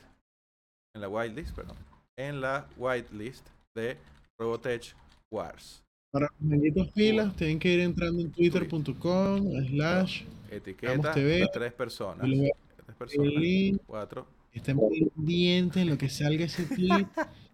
En 0.94 1.00
la 1.00 1.08
whitelist, 1.08 1.56
perdón. 1.56 1.78
En 2.18 2.42
la 2.42 2.68
whitelist 2.76 3.48
de 3.74 3.96
Robotech 4.38 4.94
Wars. 5.32 5.82
Para 6.12 6.28
los 6.76 6.92
pilas, 6.92 7.34
tienen 7.38 7.60
que 7.60 7.76
ir 7.76 7.80
entrando 7.80 8.22
en 8.22 8.30
twitter.com 8.30 9.66
slash 9.70 10.24
Etiqueta 10.52 11.14
TV. 11.14 11.48
tres 11.54 11.72
personas. 11.72 12.28
Tres 12.30 12.96
personas. 12.98 13.80
Cuatro. 13.88 14.28
Estén 14.52 14.78
pendientes 15.16 15.82
en 15.82 15.92
lo 15.92 15.98
que 15.98 16.10
salga 16.10 16.44
ese 16.44 16.66
tweet. 16.66 17.08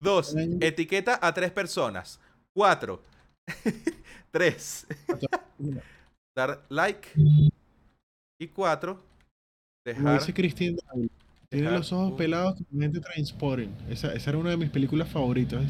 Dos. 0.00 0.34
Etiqueta 0.60 1.18
a 1.20 1.32
tres 1.34 1.50
personas. 1.50 2.18
Cuatro. 2.54 3.02
Tres. 4.30 4.86
Dar 6.36 6.64
like. 6.68 7.08
Y 8.40 8.48
cuatro. 8.48 8.94
Como 8.94 9.04
Dejar. 9.84 10.18
dice 10.20 10.34
Christine 10.34 10.76
Dávila, 10.86 11.08
Tiene 11.50 11.70
los 11.72 11.92
ojos 11.92 12.12
un- 12.12 12.16
pelados 12.16 12.54
como 12.54 12.80
gente 12.80 13.00
Trainspotting. 13.00 13.74
Esa, 13.88 14.12
esa 14.14 14.30
era 14.30 14.38
una 14.38 14.50
de 14.50 14.56
mis 14.56 14.70
películas 14.70 15.08
favoritas. 15.08 15.64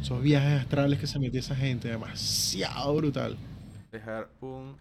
Esos 0.00 0.22
viajes 0.22 0.60
astrales 0.60 1.00
que 1.00 1.06
se 1.06 1.18
metía 1.18 1.40
esa 1.40 1.56
gente. 1.56 1.88
Demasiado 1.88 2.94
brutal. 2.94 3.36
dejar 3.90 4.28
un 4.40 4.76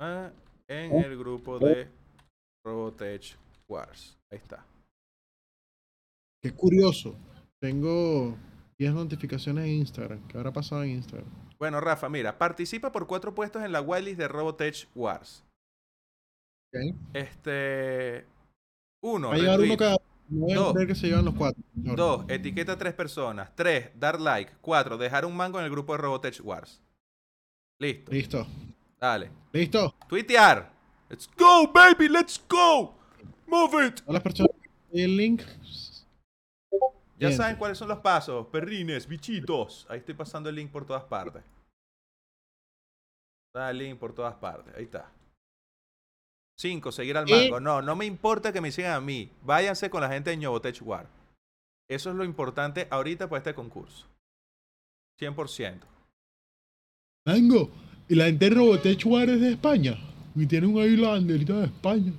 ah, 0.00 0.30
en 0.66 0.94
el 0.96 1.16
grupo 1.18 1.58
de 1.58 1.88
Robotech 2.64 3.36
Wars. 3.68 4.16
Ahí 4.32 4.38
está. 4.38 4.64
Qué 6.42 6.50
curioso. 6.52 7.14
Tengo 7.64 8.36
10 8.76 8.92
notificaciones 8.92 9.64
en 9.64 9.70
Instagram. 9.70 10.28
¿Qué 10.28 10.36
habrá 10.36 10.52
pasado 10.52 10.82
en 10.82 10.90
Instagram? 10.90 11.26
Bueno, 11.58 11.80
Rafa, 11.80 12.10
mira, 12.10 12.36
participa 12.36 12.92
por 12.92 13.06
cuatro 13.06 13.34
puestos 13.34 13.64
en 13.64 13.72
la 13.72 13.80
whitelist 13.80 14.18
de 14.18 14.28
Robotech 14.28 14.86
Wars. 14.94 15.42
Ok. 16.68 16.94
Este. 17.14 18.26
Uno, 19.02 19.28
Va 19.28 19.36
a 19.36 19.38
llevar 19.38 19.60
uno 19.62 19.76
cada 19.78 19.96
No 20.28 20.40
voy 20.40 20.52
a 20.52 20.56
Dos. 20.56 20.86
que 20.86 20.94
se 20.94 21.06
llevan 21.06 21.24
los 21.24 21.32
cuatro. 21.32 21.62
Dos, 21.72 22.26
etiqueta 22.28 22.72
a 22.72 22.76
tres 22.76 22.92
personas. 22.92 23.50
Tres, 23.56 23.88
dar 23.98 24.20
like. 24.20 24.52
Cuatro, 24.60 24.98
dejar 24.98 25.24
un 25.24 25.34
mango 25.34 25.58
en 25.58 25.64
el 25.64 25.70
grupo 25.70 25.94
de 25.94 26.02
Robotech 26.02 26.44
Wars. 26.44 26.82
Listo. 27.80 28.12
Listo. 28.12 28.46
Dale. 29.00 29.30
Listo. 29.54 29.94
Tuitear. 30.06 30.70
Let's 31.08 31.30
go, 31.38 31.72
baby, 31.72 32.10
let's 32.10 32.38
go. 32.46 32.94
Move 33.46 33.86
it. 33.86 34.00
Todas 34.00 34.12
las 34.12 34.22
personas 34.22 34.50
el 34.92 35.16
link. 35.16 35.40
Ya 37.18 37.28
Bien. 37.28 37.36
saben 37.36 37.56
cuáles 37.56 37.78
son 37.78 37.88
los 37.88 37.98
pasos. 37.98 38.46
Perrines, 38.48 39.06
bichitos. 39.06 39.86
Ahí 39.88 39.98
estoy 39.98 40.14
pasando 40.14 40.48
el 40.48 40.56
link 40.56 40.70
por 40.70 40.84
todas 40.84 41.04
partes. 41.04 41.42
Está 43.48 43.70
el 43.70 43.78
link 43.78 43.98
por 43.98 44.12
todas 44.12 44.34
partes. 44.34 44.74
Ahí 44.74 44.84
está. 44.84 45.10
Cinco, 46.58 46.92
seguir 46.92 47.16
al 47.16 47.26
mango. 47.28 47.60
No, 47.60 47.82
no 47.82 47.96
me 47.96 48.04
importa 48.04 48.52
que 48.52 48.60
me 48.60 48.72
sigan 48.72 48.92
a 48.92 49.00
mí. 49.00 49.30
Váyanse 49.42 49.90
con 49.90 50.00
la 50.00 50.08
gente 50.08 50.30
de 50.30 50.36
Ñobotech 50.36 50.82
War. 50.82 51.06
Eso 51.88 52.10
es 52.10 52.16
lo 52.16 52.24
importante 52.24 52.88
ahorita 52.90 53.28
para 53.28 53.38
este 53.38 53.54
concurso. 53.54 54.06
100%. 55.20 55.80
Mango. 57.26 57.70
Y 58.08 58.16
la 58.16 58.26
gente 58.26 58.50
de 58.50 58.54
Robotech 58.56 59.06
War 59.06 59.28
es 59.30 59.40
de 59.40 59.52
España. 59.52 59.98
Y 60.34 60.46
tiene 60.46 60.66
un 60.66 60.76
Islanderito 60.78 61.58
de 61.58 61.66
España. 61.66 62.12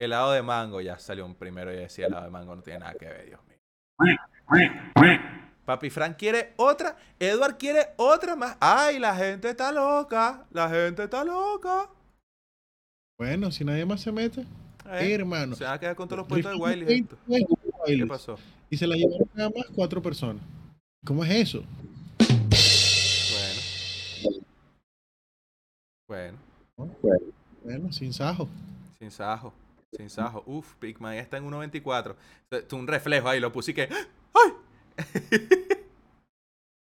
Helado 0.00 0.32
de 0.32 0.42
mango 0.42 0.80
ya 0.80 0.96
salió 0.98 1.26
un 1.26 1.34
primero 1.34 1.72
y 1.72 1.76
decía 1.76 2.06
helado 2.06 2.24
de 2.24 2.30
mango 2.30 2.54
no 2.54 2.62
tiene 2.62 2.78
nada 2.80 2.94
que 2.94 3.06
ver, 3.06 3.26
Dios. 3.26 3.40
Papi 5.64 5.90
Frank 5.90 6.16
quiere 6.16 6.54
otra. 6.56 6.96
Edward 7.18 7.58
quiere 7.58 7.88
otra 7.96 8.34
más. 8.36 8.56
Ay, 8.60 8.98
la 8.98 9.14
gente 9.14 9.50
está 9.50 9.70
loca. 9.70 10.46
La 10.50 10.68
gente 10.70 11.04
está 11.04 11.24
loca. 11.24 11.90
Bueno, 13.18 13.50
si 13.50 13.64
nadie 13.64 13.84
más 13.84 14.00
se 14.00 14.12
mete. 14.12 14.46
Eh, 14.86 15.12
hermano. 15.12 15.54
Se 15.56 15.64
van 15.64 15.74
a 15.74 15.78
quedar 15.78 15.94
con 15.96 16.08
todos 16.08 16.20
los 16.20 16.28
puestos 16.28 16.52
de 16.52 16.58
Wiley. 16.58 17.00
esto. 17.00 17.18
20 17.26 17.54
¿Qué 17.86 18.06
pasó? 18.06 18.38
Y 18.70 18.76
se 18.76 18.86
la 18.86 18.96
llevaron 18.96 19.28
nada 19.34 19.50
más 19.54 19.66
cuatro 19.74 20.00
personas. 20.00 20.42
¿Cómo 21.04 21.24
es 21.24 21.30
eso? 21.30 21.64
Bueno. 26.06 26.38
Bueno. 26.76 26.94
Bueno, 27.62 27.92
sin 27.92 28.12
sajo. 28.12 28.48
Sin 28.98 29.10
sajo. 29.10 29.52
Sin 29.96 30.10
sajo. 30.10 30.42
Uf, 30.46 30.74
Pigman 30.76 31.14
ya 31.14 31.22
está 31.22 31.38
en 31.38 31.50
1.24. 31.50 32.16
Esto 32.50 32.56
es 32.56 32.72
un 32.72 32.86
reflejo 32.86 33.28
ahí. 33.28 33.40
Lo 33.40 33.52
puse 33.52 33.70
y 33.70 33.74
que. 33.74 33.88
¡Ay! 33.88 34.52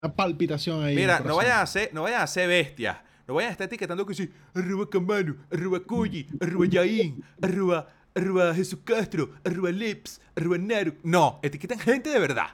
Una 0.02 0.14
palpitación 0.14 0.84
ahí. 0.84 0.94
Mira, 0.94 1.20
no 1.20 1.36
vayan 1.36 1.60
a 1.60 1.66
ser, 1.66 1.92
no 1.92 2.02
vayan 2.02 2.22
a 2.22 2.26
ser 2.26 2.48
bestias. 2.48 2.98
No 3.26 3.34
vayan 3.34 3.48
a 3.48 3.52
estar 3.52 3.66
etiquetando 3.66 4.04
que 4.04 4.14
sí, 4.14 4.30
arroba 4.52 4.88
Camano, 4.90 5.36
arroba 5.50 5.80
Koji, 5.80 6.28
arroba 6.42 6.66
Yain, 6.66 7.24
arroba, 7.40 7.88
arroba 8.14 8.54
Jesús 8.54 8.80
Castro, 8.84 9.30
arroba 9.42 9.70
Lips, 9.70 10.20
arroba 10.36 10.58
Naru. 10.58 10.96
No, 11.02 11.40
etiqueten 11.42 11.78
gente 11.78 12.10
de 12.10 12.18
verdad. 12.18 12.48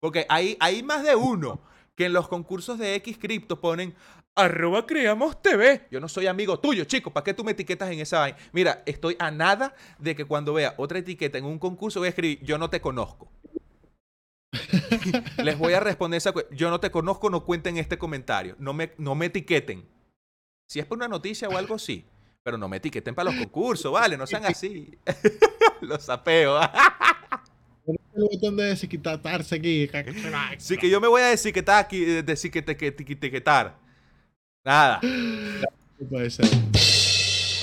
Porque 0.00 0.26
hay, 0.28 0.56
hay 0.58 0.82
más 0.82 1.04
de 1.04 1.14
uno 1.14 1.60
que 1.94 2.06
en 2.06 2.12
los 2.12 2.28
concursos 2.28 2.78
de 2.78 2.96
X 2.96 3.16
Crypto 3.18 3.60
ponen 3.60 3.94
arroba 4.38 4.86
Creamos 4.86 5.42
TV. 5.42 5.86
Yo 5.90 6.00
no 6.00 6.08
soy 6.08 6.26
amigo 6.26 6.58
tuyo, 6.60 6.84
chico. 6.84 7.12
¿Para 7.12 7.24
qué 7.24 7.34
tú 7.34 7.44
me 7.44 7.52
etiquetas 7.52 7.90
en 7.90 8.00
esa 8.00 8.20
vaina? 8.20 8.38
Mira, 8.52 8.82
estoy 8.86 9.16
a 9.18 9.30
nada 9.30 9.74
de 9.98 10.14
que 10.16 10.24
cuando 10.24 10.54
vea 10.54 10.74
otra 10.78 10.98
etiqueta 10.98 11.38
en 11.38 11.44
un 11.44 11.58
concurso 11.58 12.00
voy 12.00 12.06
a 12.06 12.10
escribir, 12.10 12.40
yo 12.42 12.56
no 12.58 12.70
te 12.70 12.80
conozco. 12.80 13.30
Les 15.44 15.58
voy 15.58 15.74
a 15.74 15.80
responder 15.80 16.18
esa 16.18 16.32
cu- 16.32 16.44
Yo 16.52 16.70
no 16.70 16.80
te 16.80 16.90
conozco, 16.90 17.30
no 17.30 17.44
cuenten 17.44 17.76
este 17.76 17.98
comentario. 17.98 18.54
No 18.58 18.72
me, 18.72 18.92
no 18.98 19.14
me 19.14 19.26
etiqueten. 19.26 19.86
Si 20.68 20.78
es 20.80 20.86
por 20.86 20.98
una 20.98 21.08
noticia 21.08 21.48
o 21.48 21.56
algo, 21.56 21.78
sí. 21.78 22.04
Pero 22.42 22.56
no 22.56 22.68
me 22.68 22.78
etiqueten 22.78 23.14
para 23.14 23.30
los 23.30 23.40
concursos, 23.40 23.92
¿vale? 23.92 24.16
No 24.16 24.26
sean 24.26 24.44
así. 24.46 24.98
los 25.80 26.04
sapeo. 26.04 26.58
El 27.86 27.98
botón 28.32 28.56
de 28.56 28.64
desetiquetarse 28.64 29.54
aquí. 29.56 29.90
Así 30.56 30.76
que 30.76 30.88
yo 30.88 31.00
me 31.00 31.08
voy 31.08 31.22
a 31.22 31.32
etiquetar 31.32 31.84
aquí, 31.84 32.04
eh, 32.04 32.22
Nada. 34.68 35.00
No 35.02 36.08
puede 36.10 36.28
ser. 36.30 36.44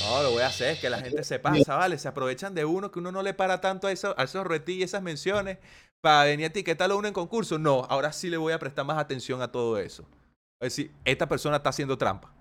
No, 0.01 0.23
lo 0.23 0.31
voy 0.31 0.41
a 0.41 0.47
hacer, 0.47 0.69
es 0.73 0.79
que 0.79 0.89
la 0.89 0.99
gente 1.01 1.23
se 1.23 1.37
pasa, 1.37 1.75
¿vale? 1.75 1.99
Se 1.99 2.07
aprovechan 2.07 2.55
de 2.55 2.65
uno, 2.65 2.89
que 2.89 2.97
uno 2.97 3.11
no 3.11 3.21
le 3.21 3.35
para 3.35 3.61
tanto 3.61 3.85
a, 3.85 3.91
eso, 3.91 4.15
a 4.17 4.23
esos 4.23 4.45
retillos 4.47 4.79
y 4.81 4.83
esas 4.83 5.03
menciones 5.03 5.59
para 6.01 6.23
venir 6.23 6.45
a 6.45 6.47
etiquetarlo 6.47 6.95
a 6.95 6.97
uno 6.97 7.07
en 7.07 7.13
concurso. 7.13 7.59
No, 7.59 7.85
ahora 7.89 8.11
sí 8.11 8.29
le 8.31 8.37
voy 8.37 8.53
a 8.53 8.59
prestar 8.59 8.85
más 8.85 8.97
atención 8.97 9.41
a 9.43 9.51
todo 9.51 9.77
eso. 9.77 10.03
Es 10.59 10.75
decir, 10.75 10.91
esta 11.05 11.27
persona 11.27 11.57
está 11.57 11.69
haciendo 11.69 11.95
trampa. 11.97 12.33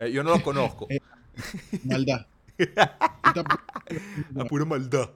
Eh, 0.00 0.12
yo 0.12 0.22
no 0.22 0.30
lo 0.36 0.42
conozco. 0.42 0.86
Eh, 0.90 1.00
Maldad. 1.84 2.26
Esta- 2.58 2.98
A 4.38 4.44
pura 4.44 4.64
maldad. 4.66 5.10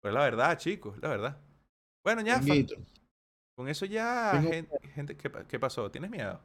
Pues 0.00 0.14
la 0.14 0.20
verdad, 0.20 0.56
chicos, 0.56 0.96
la 1.02 1.08
verdad. 1.08 1.36
Bueno, 2.04 2.22
ya, 2.22 2.40
con 3.56 3.68
eso 3.68 3.84
ya, 3.86 4.30
Tengo- 4.32 4.78
gente, 4.94 5.16
¿qué, 5.16 5.28
pa- 5.30 5.44
qué 5.46 5.60
pasó? 5.60 5.90
¿Tienes 5.90 6.10
miedo? 6.10 6.40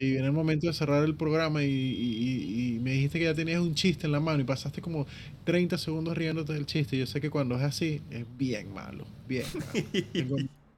Y 0.00 0.10
viene 0.12 0.26
el 0.26 0.32
momento 0.32 0.66
de 0.68 0.72
cerrar 0.72 1.02
el 1.04 1.16
programa 1.16 1.62
y, 1.64 1.66
y- 1.66 1.72
y- 1.72 2.76
y 2.76 2.78
me 2.78 2.92
dijiste 2.92 3.18
que 3.18 3.24
ya 3.24 3.34
tenías 3.34 3.60
un 3.60 3.74
chiste 3.74 4.06
en 4.06 4.12
la 4.12 4.20
mano 4.20 4.40
y 4.40 4.44
pasaste 4.44 4.80
como 4.80 5.06
30 5.44 5.76
segundos 5.76 6.16
riéndote 6.16 6.52
del 6.52 6.66
chiste. 6.66 6.96
Yo 6.96 7.06
sé 7.06 7.20
que 7.20 7.30
cuando 7.30 7.56
es 7.56 7.62
así 7.62 8.00
es 8.10 8.24
bien 8.36 8.72
malo, 8.72 9.04
bien 9.26 9.44
malo. 9.54 9.68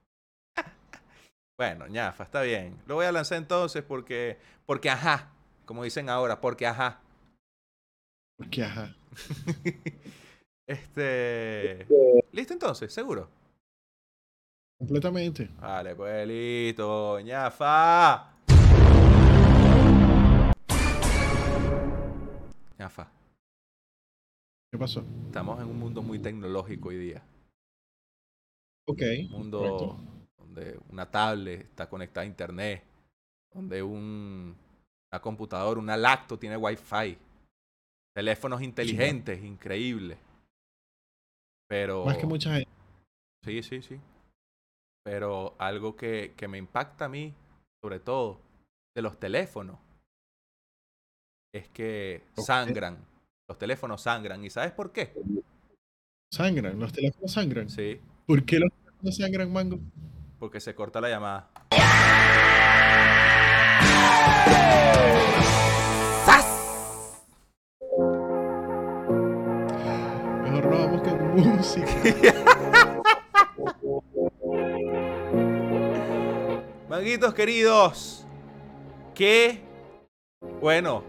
Bueno, 1.56 1.86
ñafa, 1.88 2.24
está 2.24 2.42
bien. 2.42 2.76
Lo 2.86 2.94
voy 2.96 3.06
a 3.06 3.12
lanzar 3.12 3.38
entonces 3.38 3.82
porque, 3.84 4.38
porque 4.66 4.90
ajá, 4.90 5.30
como 5.66 5.84
dicen 5.84 6.08
ahora, 6.08 6.40
porque 6.40 6.66
ajá. 6.66 7.00
Porque 8.36 8.62
ajá. 8.64 8.94
Este. 10.66 11.86
¿Listo 12.32 12.52
entonces? 12.52 12.92
¿Seguro? 12.92 13.28
Completamente. 14.78 15.48
Vale, 15.60 15.94
pues 15.94 16.26
listo, 16.26 17.20
ñafa. 17.20 18.29
Ñafa, 22.80 23.12
¿Qué 24.72 24.78
pasó? 24.78 25.04
estamos 25.26 25.60
en 25.60 25.68
un 25.68 25.78
mundo 25.78 26.00
muy 26.00 26.18
tecnológico 26.18 26.88
hoy 26.88 26.96
día. 26.96 27.22
Ok. 28.88 29.02
Un 29.24 29.38
mundo 29.38 29.58
correcto. 29.58 29.96
donde 30.38 30.80
una 30.88 31.10
tablet 31.10 31.60
está 31.60 31.90
conectada 31.90 32.24
a 32.24 32.28
internet, 32.28 32.82
donde 33.52 33.82
un, 33.82 34.56
una 35.12 35.20
computadora, 35.20 35.78
una 35.78 35.96
lacto 35.98 36.38
tiene 36.38 36.56
wifi, 36.56 37.18
teléfonos 38.14 38.62
inteligentes, 38.62 39.44
increíble. 39.44 40.16
Pero 41.68 42.06
Más 42.06 42.16
que 42.16 42.26
mucha 42.26 42.54
gente. 42.54 42.70
sí, 43.44 43.62
sí, 43.62 43.82
sí. 43.82 44.00
Pero 45.04 45.54
algo 45.58 45.96
que, 45.96 46.32
que 46.34 46.48
me 46.48 46.56
impacta 46.56 47.04
a 47.04 47.08
mí, 47.10 47.34
sobre 47.82 48.00
todo, 48.00 48.40
de 48.96 49.02
los 49.02 49.18
teléfonos, 49.18 49.78
es 51.52 51.68
que 51.68 52.22
sangran. 52.36 52.98
Los 53.48 53.58
teléfonos 53.58 54.02
sangran. 54.02 54.44
¿Y 54.44 54.50
sabes 54.50 54.72
por 54.72 54.92
qué? 54.92 55.12
Sangran. 56.32 56.78
Los 56.78 56.92
teléfonos 56.92 57.32
sangran. 57.32 57.68
Sí, 57.68 58.00
¿Por 58.26 58.44
qué 58.44 58.60
los 58.60 58.70
teléfonos 58.72 59.16
sangran, 59.16 59.52
mango? 59.52 59.78
porque 60.38 60.58
se 60.58 60.74
corta 60.74 61.02
la 61.02 61.10
llamada. 61.10 61.50
Mejor 70.42 70.66
nos 70.66 70.78
vamos 70.78 71.02
con 71.02 71.56
música. 71.56 71.86
Manguitos 76.88 77.34
queridos, 77.34 78.26
que 79.14 79.60
bueno 80.60 81.04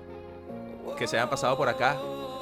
que 1.02 1.08
se 1.08 1.18
hayan 1.18 1.32
pasado 1.32 1.58
por 1.58 1.68
acá. 1.68 1.98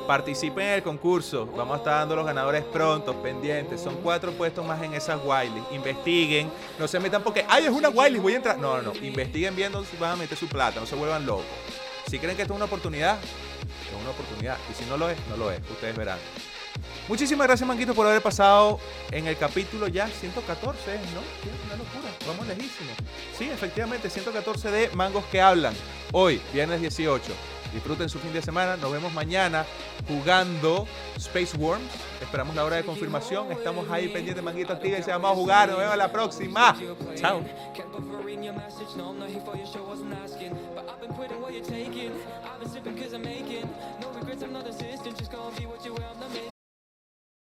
Participen 0.06 0.68
en 0.68 0.74
el 0.74 0.84
concurso. 0.84 1.46
Vamos 1.56 1.76
a 1.76 1.78
estar 1.78 1.94
dando 2.00 2.18
los 2.18 2.26
ganadores 2.26 2.66
pronto, 2.66 3.14
pendientes. 3.22 3.80
Son 3.80 3.96
cuatro 4.04 4.34
puestos 4.34 4.66
más 4.66 4.84
en 4.84 4.94
esas 4.94 5.18
Wiley. 5.24 5.64
Investiguen. 5.72 6.52
No 6.78 6.86
se 6.86 7.00
metan 7.00 7.24
porque, 7.24 7.46
ay, 7.48 7.66
es 7.66 7.70
una 7.70 7.88
Wiley, 7.88 8.20
voy 8.20 8.34
a 8.34 8.36
entrar. 8.36 8.58
No, 8.58 8.82
no, 8.82 8.94
no. 8.94 8.96
Investiguen 9.02 9.56
bien 9.56 9.72
dónde 9.72 9.88
van 9.98 10.12
a 10.12 10.16
meter 10.18 10.38
su 10.38 10.48
plata. 10.48 10.82
No 10.82 10.86
se 10.86 10.96
vuelvan 10.96 11.26
locos. 11.26 11.46
Si 12.10 12.20
creen 12.20 12.36
que 12.36 12.42
esto 12.42 12.54
es 12.54 12.58
una 12.58 12.66
oportunidad, 12.66 13.18
es 13.22 14.02
una 14.02 14.10
oportunidad. 14.10 14.58
Y 14.70 14.74
si 14.74 14.90
no 14.90 14.98
lo 14.98 15.10
es, 15.10 15.18
no 15.30 15.38
lo 15.38 15.52
es. 15.52 15.62
Ustedes 15.72 15.96
verán. 15.96 16.20
Muchísimas 17.08 17.48
gracias, 17.48 17.66
Manguito, 17.66 17.94
por 17.94 18.08
haber 18.08 18.22
pasado 18.22 18.80
en 19.12 19.26
el 19.26 19.38
capítulo 19.38 19.88
ya 19.88 20.08
114, 20.08 20.98
¿no? 21.14 21.22
Sí, 21.22 21.50
una 21.66 21.78
locura. 21.78 22.14
Vamos 22.28 22.46
lejísimo. 22.46 22.92
Sí, 23.38 23.50
efectivamente, 23.50 24.10
114 24.10 24.70
de 24.70 24.90
Mangos 24.96 25.24
que 25.32 25.40
hablan. 25.40 25.74
Hoy, 26.12 26.42
viernes 26.52 26.82
18. 26.82 27.32
Disfruten 27.74 28.10
su 28.10 28.20
fin 28.20 28.34
de 28.34 28.42
semana. 28.42 28.78
Nos 28.78 28.92
vemos 28.92 29.14
mañana 29.14 29.66
jugando 30.08 30.88
Space 31.18 31.58
Worms. 31.58 31.90
Esperamos 32.22 32.56
la 32.56 32.66
hora 32.66 32.78
de 32.78 32.84
confirmación. 32.84 33.52
Estamos 33.52 33.90
ahí 33.90 34.10
pendientes, 34.10 34.44
Manguito 34.44 34.74
Activa 34.74 34.98
y 34.98 35.04
se 35.04 35.12
vamos 35.12 35.32
a 35.32 35.36
jugar. 35.36 35.70
Nos 35.70 35.80
vemos 35.80 35.98
la 35.98 36.12
próxima. 36.12 36.76
Chao. 37.16 37.42